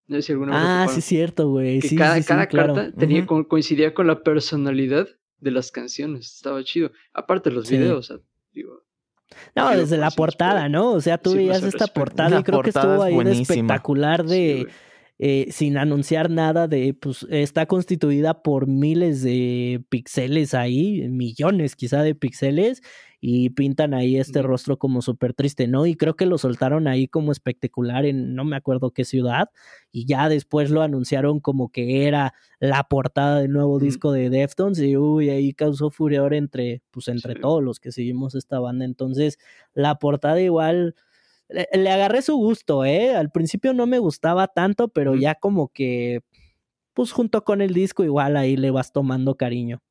No 0.07 0.17
sé 0.17 0.23
si 0.23 0.31
alguna 0.33 0.83
ah, 0.83 0.87
sí, 0.89 0.99
cierto, 0.99 1.49
güey. 1.49 1.81
Sí, 1.81 1.95
cada, 1.95 2.21
cada 2.23 2.47
carta 2.47 2.91
tenía, 2.91 3.25
coincidía 3.25 3.93
con 3.93 4.07
la 4.07 4.21
personalidad 4.21 5.07
de 5.37 5.51
las 5.51 5.71
canciones. 5.71 6.35
Estaba 6.35 6.63
chido. 6.63 6.91
Aparte 7.13 7.51
los 7.51 7.69
videos, 7.69 7.97
o 7.97 8.03
sea, 8.03 8.25
digo, 8.51 8.83
no, 9.55 9.75
desde 9.75 9.97
la 9.97 10.11
portada, 10.11 10.69
¿no? 10.69 10.91
O 10.91 11.01
sea, 11.01 11.17
tú 11.17 11.33
veías 11.33 11.63
esta 11.63 11.87
portada 11.87 12.39
y 12.39 12.43
creo 12.43 12.61
que 12.61 12.69
estuvo 12.69 13.03
ahí 13.03 13.17
espectacular 13.27 14.25
de... 14.25 14.67
Eh, 15.19 15.51
sin 15.51 15.77
anunciar 15.77 16.31
nada 16.31 16.67
de, 16.67 16.95
pues 16.95 17.25
está 17.29 17.67
constituida 17.67 18.41
por 18.41 18.67
miles 18.67 19.21
de 19.21 19.81
píxeles 19.87 20.55
ahí, 20.55 21.07
millones 21.07 21.75
quizá 21.75 22.01
de 22.01 22.15
píxeles, 22.15 22.81
y 23.25 23.51
pintan 23.51 23.93
ahí 23.93 24.17
este 24.17 24.41
rostro 24.41 24.77
como 24.77 25.01
súper 25.01 25.33
triste, 25.33 25.65
¿no? 25.65 25.85
Y 25.85 25.95
creo 25.95 26.17
que 26.17 26.25
lo 26.25 26.37
soltaron 26.37 26.89
ahí 26.89 27.07
como 27.07 27.31
espectacular 27.31 28.05
en 28.05 28.35
no 28.35 28.43
me 28.43 28.57
acuerdo 28.57 28.91
qué 28.91 29.05
ciudad, 29.05 29.49
y 29.93 30.05
ya 30.05 30.27
después 30.27 30.69
lo 30.71 30.81
anunciaron 30.81 31.39
como 31.39 31.71
que 31.71 32.05
era 32.05 32.33
la 32.59 32.83
portada 32.83 33.39
del 33.39 33.53
nuevo 33.53 33.79
disco 33.79 34.11
de 34.11 34.29
Deftones, 34.29 34.79
y 34.79 34.97
uy, 34.97 35.29
ahí 35.29 35.53
causó 35.53 35.89
furor 35.89 36.33
entre, 36.33 36.81
pues 36.91 37.07
entre 37.07 37.35
todos 37.35 37.63
los 37.63 37.79
que 37.79 37.93
seguimos 37.93 38.35
esta 38.35 38.59
banda. 38.59 38.83
Entonces, 38.83 39.39
la 39.73 39.95
portada 39.99 40.41
igual 40.41 40.93
le, 41.47 41.89
agarré 41.89 42.23
su 42.23 42.35
gusto, 42.35 42.83
¿eh? 42.83 43.15
Al 43.15 43.31
principio 43.31 43.73
no 43.73 43.87
me 43.87 43.99
gustaba 43.99 44.49
tanto, 44.49 44.89
pero 44.89 45.15
ya 45.15 45.35
como 45.35 45.69
que, 45.69 46.19
pues 46.93 47.13
junto 47.13 47.45
con 47.45 47.61
el 47.61 47.73
disco, 47.73 48.03
igual 48.03 48.35
ahí 48.35 48.57
le 48.57 48.69
vas 48.71 48.91
tomando 48.91 49.35
cariño. 49.35 49.81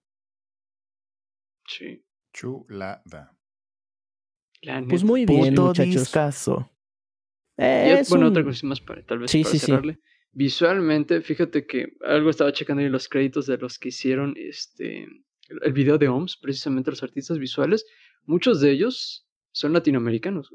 Sí. 1.67 2.03
Chulada. 2.33 3.37
Pues 4.89 5.03
muy 5.03 5.27
bien, 5.27 5.55
Puto 5.55 5.67
muchachos. 5.69 6.13
bueno, 8.09 8.29
otra 8.29 8.45
cosa 8.45 8.67
más 8.67 8.81
para 8.81 9.05
tal 9.05 9.19
vez 9.19 9.33
para 9.33 9.45
cerrarle. 9.45 9.99
Visualmente, 10.33 11.21
fíjate 11.21 11.67
que 11.67 11.95
algo 12.07 12.31
estaba 12.31 12.53
checando 12.53 12.83
ahí 12.83 12.89
los 12.89 13.09
créditos 13.09 13.47
de 13.47 13.59
los 13.59 13.79
que 13.79 13.89
hicieron 13.89 14.35
este 14.37 15.07
el 15.49 15.73
video 15.73 15.99
de 15.99 16.09
OMS, 16.09 16.39
precisamente 16.39 16.91
los 16.91 17.03
artistas 17.03 17.39
visuales. 17.39 17.85
Muchos 18.25 18.61
de 18.61 18.71
ellos 18.71 19.27
son 19.51 19.75
latinoamericanos. 19.75 20.55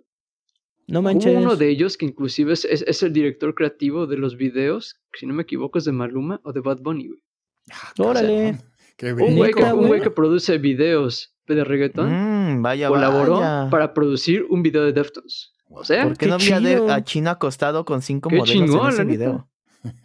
No 0.88 1.02
manches. 1.02 1.36
uno 1.36 1.56
de 1.56 1.70
ellos 1.70 1.98
que 1.98 2.06
inclusive 2.06 2.54
es, 2.54 2.64
es, 2.64 3.04
el 3.04 3.12
director 3.12 3.54
creativo 3.54 4.08
de 4.08 4.18
los 4.18 4.38
videos, 4.38 4.96
si 5.14 5.26
no 5.26 5.34
me 5.34 5.44
equivoco 5.44 5.78
es 5.78 5.86
de 5.86 5.92
Maluma 5.92 6.40
o 6.44 6.54
de 6.54 6.62
Bad 6.62 6.80
Bunny, 6.80 7.10
güey. 7.10 7.24
Ah, 7.70 7.94
Órale. 7.98 8.58
Un, 9.02 9.36
güey 9.36 9.54
que, 9.54 9.64
un 9.64 9.88
güey 9.88 10.02
que 10.02 10.12
produce 10.12 10.58
videos 10.58 11.34
de 11.48 11.64
reggaetón 11.64 12.58
mm, 12.58 12.62
vaya, 12.62 12.90
colaboró 12.90 13.70
para 13.70 13.94
producir 13.94 14.46
un 14.50 14.64
video 14.64 14.84
de 14.84 14.94
Deftones. 14.94 15.54
O 15.70 15.84
sea, 15.84 16.04
¿por 16.04 16.18
qué, 16.18 16.28
no 16.28 16.36
había 16.36 16.60
de, 16.60 16.92
a 16.92 17.04
China 17.04 17.32
acostado 17.32 17.86
con 17.86 18.02
cinco 18.02 18.30
modelos 18.30 18.52
en 18.52 18.90
ese 18.90 19.04
video? 19.04 19.50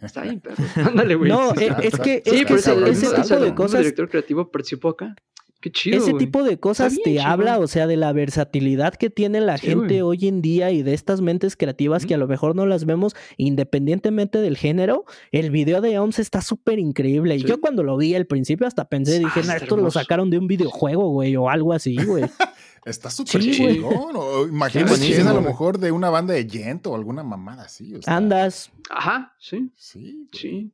Está 0.01 0.21
bien, 0.21 0.41
pero 0.41 0.55
ándale, 0.87 1.15
güey. 1.15 1.31
No, 1.31 1.53
es 1.53 1.99
que, 1.99 2.21
es 2.23 2.45
que 2.45 2.53
ese, 2.53 2.89
ese 2.89 3.15
tipo 3.21 3.39
de 3.39 3.55
cosas. 3.55 3.75
El 3.75 3.85
director 3.85 4.09
creativo 4.09 4.51
participó 4.51 4.89
acá. 4.89 5.15
Qué 5.63 5.71
chido, 5.71 5.97
Ese 5.97 6.13
tipo 6.15 6.43
de 6.43 6.59
cosas 6.59 6.97
te 7.05 7.21
habla, 7.21 7.57
o 7.57 7.67
sea, 7.67 7.87
de 7.87 7.95
la 7.95 8.11
versatilidad 8.11 8.95
que 8.95 9.09
tiene 9.09 9.39
la 9.39 9.57
gente 9.57 10.01
hoy 10.01 10.27
en 10.27 10.41
día 10.41 10.71
y 10.71 10.83
de 10.83 10.93
estas 10.93 11.21
mentes 11.21 11.55
creativas 11.55 12.05
que 12.05 12.15
a 12.15 12.17
lo 12.17 12.27
mejor 12.27 12.53
no 12.53 12.65
las 12.65 12.83
vemos 12.83 13.15
independientemente 13.37 14.39
del 14.39 14.57
género. 14.57 15.05
El 15.31 15.51
video 15.51 15.79
de 15.79 15.97
OMS 15.99 16.19
está 16.19 16.41
súper 16.41 16.79
increíble. 16.79 17.37
Y 17.37 17.45
yo 17.45 17.61
cuando 17.61 17.81
lo 17.81 17.95
vi 17.95 18.13
al 18.13 18.25
principio 18.25 18.67
hasta 18.67 18.89
pensé, 18.89 19.19
dije, 19.19 19.39
ah, 19.47 19.55
esto 19.55 19.77
lo 19.77 19.89
sacaron 19.89 20.29
de 20.29 20.37
un 20.37 20.47
videojuego, 20.47 21.07
güey, 21.11 21.37
o 21.37 21.49
algo 21.49 21.71
así, 21.71 21.95
güey. 21.95 22.25
Está 22.85 23.09
súper 23.09 23.39
chido. 23.39 24.45
imagínate 24.45 24.97
si 24.97 25.13
es 25.13 25.25
a 25.25 25.33
lo 25.33 25.39
mejor 25.39 25.77
de 25.77 25.93
una 25.93 26.09
banda 26.09 26.33
de 26.33 26.45
Yento 26.45 26.91
o 26.91 26.95
alguna 26.95 27.23
mamada 27.23 27.63
así. 27.63 27.97
Andas. 28.05 28.69
Ajá, 28.89 29.33
sí. 29.39 29.71
Sí. 29.77 30.27
Sí. 30.33 30.73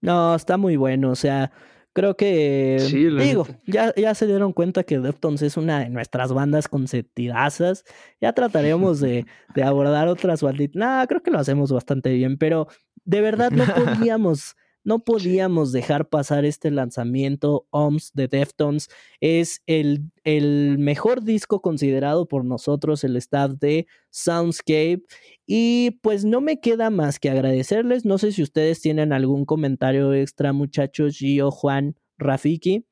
No, 0.00 0.34
está 0.34 0.56
muy 0.56 0.76
bueno. 0.76 1.10
O 1.10 1.14
sea, 1.14 1.52
Creo 1.94 2.16
que, 2.16 2.76
digo, 3.20 3.46
ya, 3.66 3.94
ya 3.94 4.16
se 4.16 4.26
dieron 4.26 4.52
cuenta 4.52 4.82
que 4.82 4.98
Deftones 4.98 5.42
es 5.42 5.56
una 5.56 5.78
de 5.78 5.90
nuestras 5.90 6.32
bandas 6.32 6.66
consentidazas. 6.66 7.84
Ya 8.20 8.32
trataremos 8.32 8.98
de, 8.98 9.26
de 9.54 9.62
abordar 9.62 10.08
otras 10.08 10.42
banditas. 10.42 10.74
No, 10.74 11.06
creo 11.06 11.22
que 11.22 11.30
lo 11.30 11.38
hacemos 11.38 11.70
bastante 11.70 12.12
bien, 12.12 12.36
pero 12.36 12.66
de 13.04 13.20
verdad 13.20 13.52
no 13.52 13.64
podíamos 13.74 14.56
no 14.84 14.98
podíamos 15.00 15.72
dejar 15.72 16.08
pasar 16.08 16.44
este 16.44 16.70
lanzamiento 16.70 17.66
OMS 17.70 18.12
de 18.12 18.28
Deftones. 18.28 18.90
Es 19.20 19.62
el, 19.66 20.10
el, 20.24 20.78
mejor 20.78 21.22
disco 21.22 21.62
considerado 21.62 22.28
por 22.28 22.44
nosotros, 22.44 23.02
el 23.02 23.16
staff 23.16 23.52
de 23.52 23.86
Soundscape. 24.10 25.02
Y 25.46 25.92
pues 26.02 26.24
no 26.24 26.40
me 26.42 26.60
queda 26.60 26.90
más 26.90 27.18
que 27.18 27.30
agradecerles. 27.30 28.04
No 28.04 28.18
sé 28.18 28.32
si 28.32 28.42
ustedes 28.42 28.80
tienen 28.80 29.12
algún 29.12 29.46
comentario 29.46 30.12
extra, 30.12 30.52
muchachos, 30.52 31.16
Gio, 31.16 31.50
Juan, 31.50 31.96
Rafiki. 32.18 32.86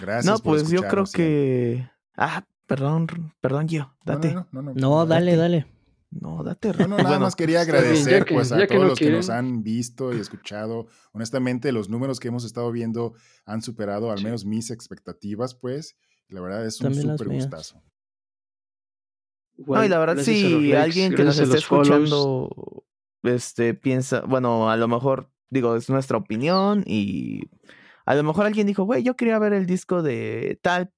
Gracias. 0.00 0.26
No, 0.26 0.38
pues 0.40 0.68
yo 0.68 0.82
creo 0.82 1.04
que. 1.04 1.88
Ah, 2.16 2.44
perdón, 2.66 3.06
perdón, 3.40 3.68
Gio, 3.68 3.94
date. 4.04 4.34
No, 4.50 4.62
no, 4.62 5.06
dale, 5.06 5.36
dale. 5.36 5.66
No, 6.20 6.42
date 6.44 6.72
No, 6.72 6.86
no, 6.86 6.96
nada 6.98 7.18
más 7.18 7.34
quería 7.34 7.60
agradecer 7.60 8.24
pues, 8.26 8.52
a 8.52 8.66
todos 8.66 8.88
los 8.88 8.98
que 8.98 9.10
nos 9.10 9.30
han 9.30 9.62
visto 9.62 10.14
y 10.14 10.20
escuchado. 10.20 10.86
Honestamente, 11.12 11.72
los 11.72 11.88
números 11.88 12.20
que 12.20 12.28
hemos 12.28 12.44
estado 12.44 12.70
viendo 12.70 13.14
han 13.44 13.62
superado 13.62 14.10
al 14.10 14.22
menos 14.22 14.44
mis 14.44 14.70
expectativas, 14.70 15.54
pues. 15.54 15.96
La 16.28 16.40
verdad 16.40 16.66
es 16.66 16.80
un 16.80 16.94
súper 16.94 17.28
gustazo. 17.28 17.82
no, 19.56 19.84
y 19.84 19.88
la 19.88 19.98
verdad, 19.98 20.22
si 20.22 20.72
alguien 20.72 21.14
que 21.14 21.24
nos 21.24 21.38
esté 21.38 21.58
escuchando 21.58 22.84
este, 23.22 23.74
piensa, 23.74 24.22
bueno, 24.22 24.70
a 24.70 24.76
lo 24.76 24.88
mejor, 24.88 25.30
digo, 25.50 25.76
es 25.76 25.90
nuestra 25.90 26.16
opinión 26.16 26.82
y 26.86 27.42
a 28.06 28.14
lo 28.14 28.22
mejor 28.22 28.46
alguien 28.46 28.66
dijo, 28.66 28.84
güey, 28.84 29.02
yo 29.02 29.16
quería 29.16 29.38
ver 29.38 29.52
el 29.52 29.66
disco 29.66 30.02
de 30.02 30.58
tal 30.62 30.92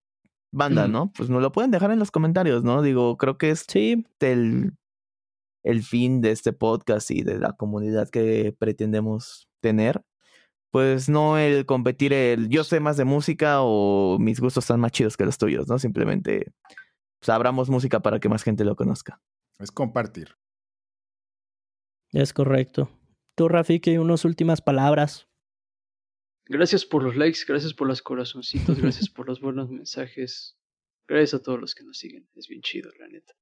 banda, 0.52 0.88
¿no? 0.88 1.12
Pues 1.12 1.28
nos 1.28 1.42
lo 1.42 1.52
pueden 1.52 1.70
dejar 1.70 1.90
en 1.90 1.98
los 1.98 2.10
comentarios, 2.10 2.64
¿no? 2.64 2.82
Digo, 2.82 3.16
creo 3.16 3.36
que 3.36 3.50
es 3.50 3.64
sí. 3.68 4.04
el, 4.20 4.72
el 5.66 5.82
fin 5.82 6.20
de 6.20 6.30
este 6.30 6.52
podcast 6.52 7.10
y 7.10 7.22
de 7.22 7.38
la 7.38 7.52
comunidad 7.52 8.08
que 8.08 8.54
pretendemos 8.58 9.48
tener. 9.60 10.02
Pues 10.70 11.08
no 11.08 11.38
el 11.38 11.66
competir 11.66 12.12
el 12.12 12.48
yo 12.48 12.62
sé 12.64 12.80
más 12.80 12.96
de 12.96 13.04
música 13.04 13.58
o 13.60 14.18
mis 14.20 14.40
gustos 14.40 14.64
están 14.64 14.80
más 14.80 14.92
chidos 14.92 15.16
que 15.16 15.24
los 15.24 15.38
tuyos, 15.38 15.68
¿no? 15.68 15.78
Simplemente 15.78 16.52
pues, 17.20 17.28
abramos 17.28 17.68
música 17.68 18.00
para 18.00 18.20
que 18.20 18.28
más 18.28 18.42
gente 18.42 18.64
lo 18.64 18.76
conozca. 18.76 19.20
Es 19.58 19.72
compartir. 19.72 20.36
Es 22.12 22.32
correcto. 22.32 22.90
Tú, 23.36 23.48
Rafiki, 23.48 23.98
unas 23.98 24.24
últimas 24.24 24.60
palabras. 24.60 25.28
Gracias 26.48 26.84
por 26.84 27.02
los 27.02 27.16
likes, 27.16 27.40
gracias 27.46 27.74
por 27.74 27.88
los 27.88 28.02
corazoncitos, 28.02 28.80
gracias 28.80 29.08
por 29.14 29.26
los 29.26 29.40
buenos 29.40 29.68
mensajes. 29.68 30.56
Gracias 31.08 31.40
a 31.40 31.42
todos 31.42 31.60
los 31.60 31.74
que 31.74 31.84
nos 31.84 31.98
siguen. 31.98 32.28
Es 32.34 32.46
bien 32.48 32.62
chido, 32.62 32.90
la 32.98 33.08
neta. 33.08 33.34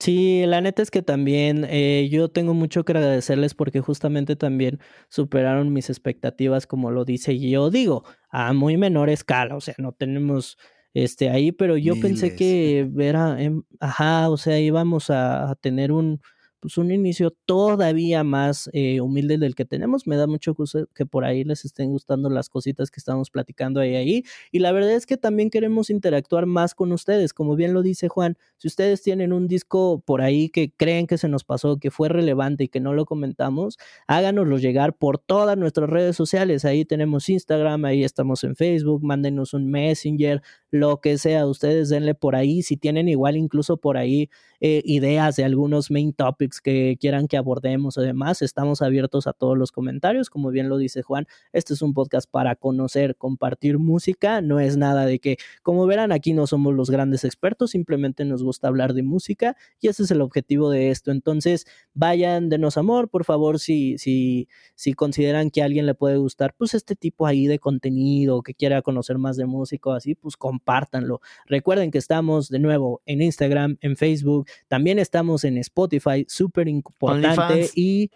Sí, 0.00 0.44
la 0.46 0.62
neta 0.62 0.80
es 0.80 0.90
que 0.90 1.02
también 1.02 1.66
eh, 1.68 2.08
yo 2.10 2.30
tengo 2.30 2.54
mucho 2.54 2.84
que 2.84 2.92
agradecerles 2.92 3.52
porque 3.52 3.80
justamente 3.80 4.34
también 4.34 4.80
superaron 5.10 5.74
mis 5.74 5.90
expectativas, 5.90 6.66
como 6.66 6.90
lo 6.90 7.04
dice 7.04 7.38
yo 7.38 7.68
digo, 7.70 8.04
a 8.30 8.54
muy 8.54 8.78
menor 8.78 9.10
escala, 9.10 9.56
o 9.56 9.60
sea, 9.60 9.74
no 9.76 9.92
tenemos 9.92 10.56
este 10.94 11.28
ahí, 11.28 11.52
pero 11.52 11.76
yo 11.76 12.00
pensé 12.00 12.34
que 12.34 12.90
era, 12.98 13.42
em, 13.42 13.62
ajá, 13.78 14.30
o 14.30 14.38
sea, 14.38 14.58
íbamos 14.58 15.10
a 15.10 15.54
tener 15.60 15.92
un, 15.92 16.22
pues 16.60 16.76
un 16.78 16.92
inicio 16.92 17.30
todavía 17.46 18.22
más 18.22 18.68
eh, 18.72 19.00
humilde 19.00 19.38
del 19.38 19.54
que 19.54 19.64
tenemos. 19.64 20.06
Me 20.06 20.16
da 20.16 20.26
mucho 20.26 20.54
gusto 20.54 20.86
que 20.94 21.06
por 21.06 21.24
ahí 21.24 21.42
les 21.42 21.64
estén 21.64 21.90
gustando 21.90 22.28
las 22.28 22.48
cositas 22.48 22.90
que 22.90 23.00
estamos 23.00 23.30
platicando 23.30 23.80
ahí, 23.80 23.96
ahí. 23.96 24.24
Y 24.52 24.58
la 24.58 24.70
verdad 24.72 24.92
es 24.92 25.06
que 25.06 25.16
también 25.16 25.50
queremos 25.50 25.90
interactuar 25.90 26.46
más 26.46 26.74
con 26.74 26.92
ustedes. 26.92 27.32
Como 27.32 27.56
bien 27.56 27.72
lo 27.72 27.82
dice 27.82 28.08
Juan, 28.08 28.36
si 28.58 28.68
ustedes 28.68 29.02
tienen 29.02 29.32
un 29.32 29.48
disco 29.48 30.02
por 30.04 30.20
ahí 30.20 30.50
que 30.50 30.72
creen 30.76 31.06
que 31.06 31.16
se 31.16 31.28
nos 31.28 31.44
pasó, 31.44 31.78
que 31.78 31.90
fue 31.90 32.08
relevante 32.08 32.64
y 32.64 32.68
que 32.68 32.80
no 32.80 32.92
lo 32.92 33.06
comentamos, 33.06 33.78
háganoslo 34.06 34.58
llegar 34.58 34.96
por 34.96 35.18
todas 35.18 35.56
nuestras 35.56 35.88
redes 35.88 36.14
sociales. 36.14 36.64
Ahí 36.64 36.84
tenemos 36.84 37.28
Instagram, 37.28 37.86
ahí 37.86 38.04
estamos 38.04 38.44
en 38.44 38.54
Facebook, 38.54 39.02
mándenos 39.02 39.54
un 39.54 39.70
Messenger, 39.70 40.42
lo 40.70 41.00
que 41.00 41.16
sea. 41.16 41.46
Ustedes 41.46 41.88
denle 41.88 42.14
por 42.14 42.36
ahí. 42.36 42.62
Si 42.62 42.76
tienen 42.76 43.08
igual 43.08 43.36
incluso 43.36 43.78
por 43.78 43.96
ahí 43.96 44.28
eh, 44.60 44.82
ideas 44.84 45.36
de 45.36 45.44
algunos 45.44 45.90
main 45.90 46.12
topics 46.12 46.49
que 46.58 46.96
quieran 46.98 47.28
que 47.28 47.36
abordemos 47.36 47.98
o 47.98 48.00
demás, 48.00 48.42
estamos 48.42 48.82
abiertos 48.82 49.26
a 49.26 49.32
todos 49.32 49.56
los 49.56 49.70
comentarios. 49.70 50.30
Como 50.30 50.50
bien 50.50 50.68
lo 50.68 50.78
dice 50.78 51.02
Juan, 51.02 51.26
este 51.52 51.74
es 51.74 51.82
un 51.82 51.94
podcast 51.94 52.28
para 52.28 52.56
conocer, 52.56 53.14
compartir 53.16 53.78
música, 53.78 54.40
no 54.40 54.58
es 54.58 54.76
nada 54.76 55.06
de 55.06 55.18
que, 55.18 55.36
como 55.62 55.86
verán, 55.86 56.10
aquí 56.12 56.32
no 56.32 56.46
somos 56.46 56.74
los 56.74 56.90
grandes 56.90 57.24
expertos, 57.24 57.70
simplemente 57.70 58.24
nos 58.24 58.42
gusta 58.42 58.68
hablar 58.68 58.94
de 58.94 59.02
música 59.02 59.56
y 59.80 59.88
ese 59.88 60.02
es 60.02 60.10
el 60.10 60.20
objetivo 60.22 60.70
de 60.70 60.90
esto. 60.90 61.10
Entonces, 61.10 61.66
vayan, 61.94 62.48
denos 62.48 62.76
amor, 62.76 63.08
por 63.08 63.24
favor, 63.24 63.58
si, 63.58 63.98
si, 63.98 64.48
si 64.74 64.94
consideran 64.94 65.50
que 65.50 65.62
a 65.62 65.66
alguien 65.66 65.86
le 65.86 65.94
puede 65.94 66.16
gustar, 66.16 66.54
pues 66.56 66.74
este 66.74 66.96
tipo 66.96 67.26
ahí 67.26 67.46
de 67.46 67.58
contenido, 67.58 68.42
que 68.42 68.54
quiera 68.54 68.82
conocer 68.82 69.18
más 69.18 69.36
de 69.36 69.46
música 69.46 69.90
o 69.90 69.92
así, 69.92 70.14
pues 70.14 70.36
compártanlo. 70.36 71.20
Recuerden 71.46 71.90
que 71.90 71.98
estamos 71.98 72.48
de 72.48 72.58
nuevo 72.58 73.02
en 73.06 73.22
Instagram, 73.22 73.76
en 73.80 73.96
Facebook, 73.96 74.46
también 74.68 74.98
estamos 74.98 75.44
en 75.44 75.58
Spotify, 75.58 76.24
súper 76.40 76.68
importante. 76.68 77.68
Y 77.74 78.10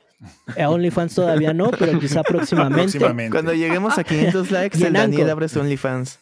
eh, 0.57 0.65
OnlyFans 0.65 1.15
todavía 1.15 1.53
no, 1.53 1.71
pero 1.79 1.99
quizá 2.01 2.23
próximamente. 2.29 2.99
Cuando 3.31 3.53
lleguemos 3.53 3.99
a 3.99 4.05
500 4.05 4.51
likes, 4.51 4.79
el 4.87 4.95
Daniel 4.95 5.29
abre 5.29 5.47
su 5.49 5.61
OnlyFans. 5.61 6.21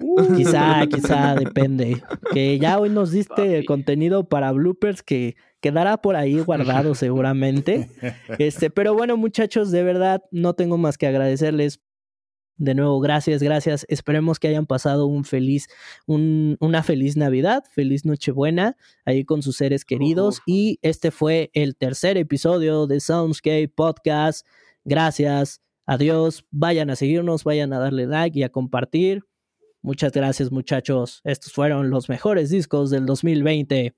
Uh, 0.00 0.34
quizá, 0.34 0.84
quizá, 0.90 1.36
depende. 1.36 2.02
Que 2.32 2.58
ya 2.58 2.80
hoy 2.80 2.90
nos 2.90 3.12
diste 3.12 3.64
contenido 3.66 4.28
para 4.28 4.50
bloopers 4.50 5.04
que 5.04 5.36
quedará 5.60 5.98
por 5.98 6.16
ahí 6.16 6.40
guardado 6.40 6.96
seguramente. 6.96 7.88
Este, 8.38 8.68
pero 8.68 8.92
bueno, 8.94 9.16
muchachos, 9.16 9.70
de 9.70 9.84
verdad 9.84 10.22
no 10.32 10.54
tengo 10.54 10.76
más 10.76 10.98
que 10.98 11.06
agradecerles 11.06 11.80
de 12.60 12.74
nuevo, 12.74 13.00
gracias, 13.00 13.42
gracias. 13.42 13.86
Esperemos 13.88 14.38
que 14.38 14.46
hayan 14.46 14.66
pasado 14.66 15.06
un 15.06 15.24
feliz, 15.24 15.68
una 16.06 16.82
feliz 16.82 17.16
Navidad, 17.16 17.64
feliz 17.70 18.04
Nochebuena 18.04 18.76
ahí 19.06 19.24
con 19.24 19.40
sus 19.40 19.56
seres 19.56 19.86
queridos. 19.86 20.42
Y 20.44 20.78
este 20.82 21.10
fue 21.10 21.50
el 21.54 21.74
tercer 21.74 22.18
episodio 22.18 22.86
de 22.86 23.00
Soundscape 23.00 23.68
Podcast. 23.68 24.46
Gracias, 24.84 25.62
adiós. 25.86 26.44
Vayan 26.50 26.90
a 26.90 26.96
seguirnos, 26.96 27.44
vayan 27.44 27.72
a 27.72 27.78
darle 27.78 28.06
like 28.06 28.38
y 28.38 28.42
a 28.42 28.50
compartir. 28.50 29.24
Muchas 29.80 30.12
gracias, 30.12 30.52
muchachos. 30.52 31.22
Estos 31.24 31.54
fueron 31.54 31.88
los 31.88 32.10
mejores 32.10 32.50
discos 32.50 32.90
del 32.90 33.06
2020. 33.06 33.94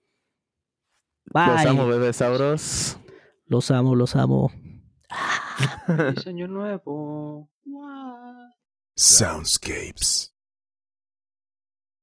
Bye. 1.34 1.47
Los 1.48 1.66
amo, 1.66 1.86
bebés 1.89 2.14
sabros. 2.14 2.97
Los 3.44 3.72
amo, 3.72 3.97
los 3.97 4.14
amo. 4.14 4.52
Diseño 6.14 6.47
nuevo. 6.47 7.52
Soundscapes. 8.98 10.31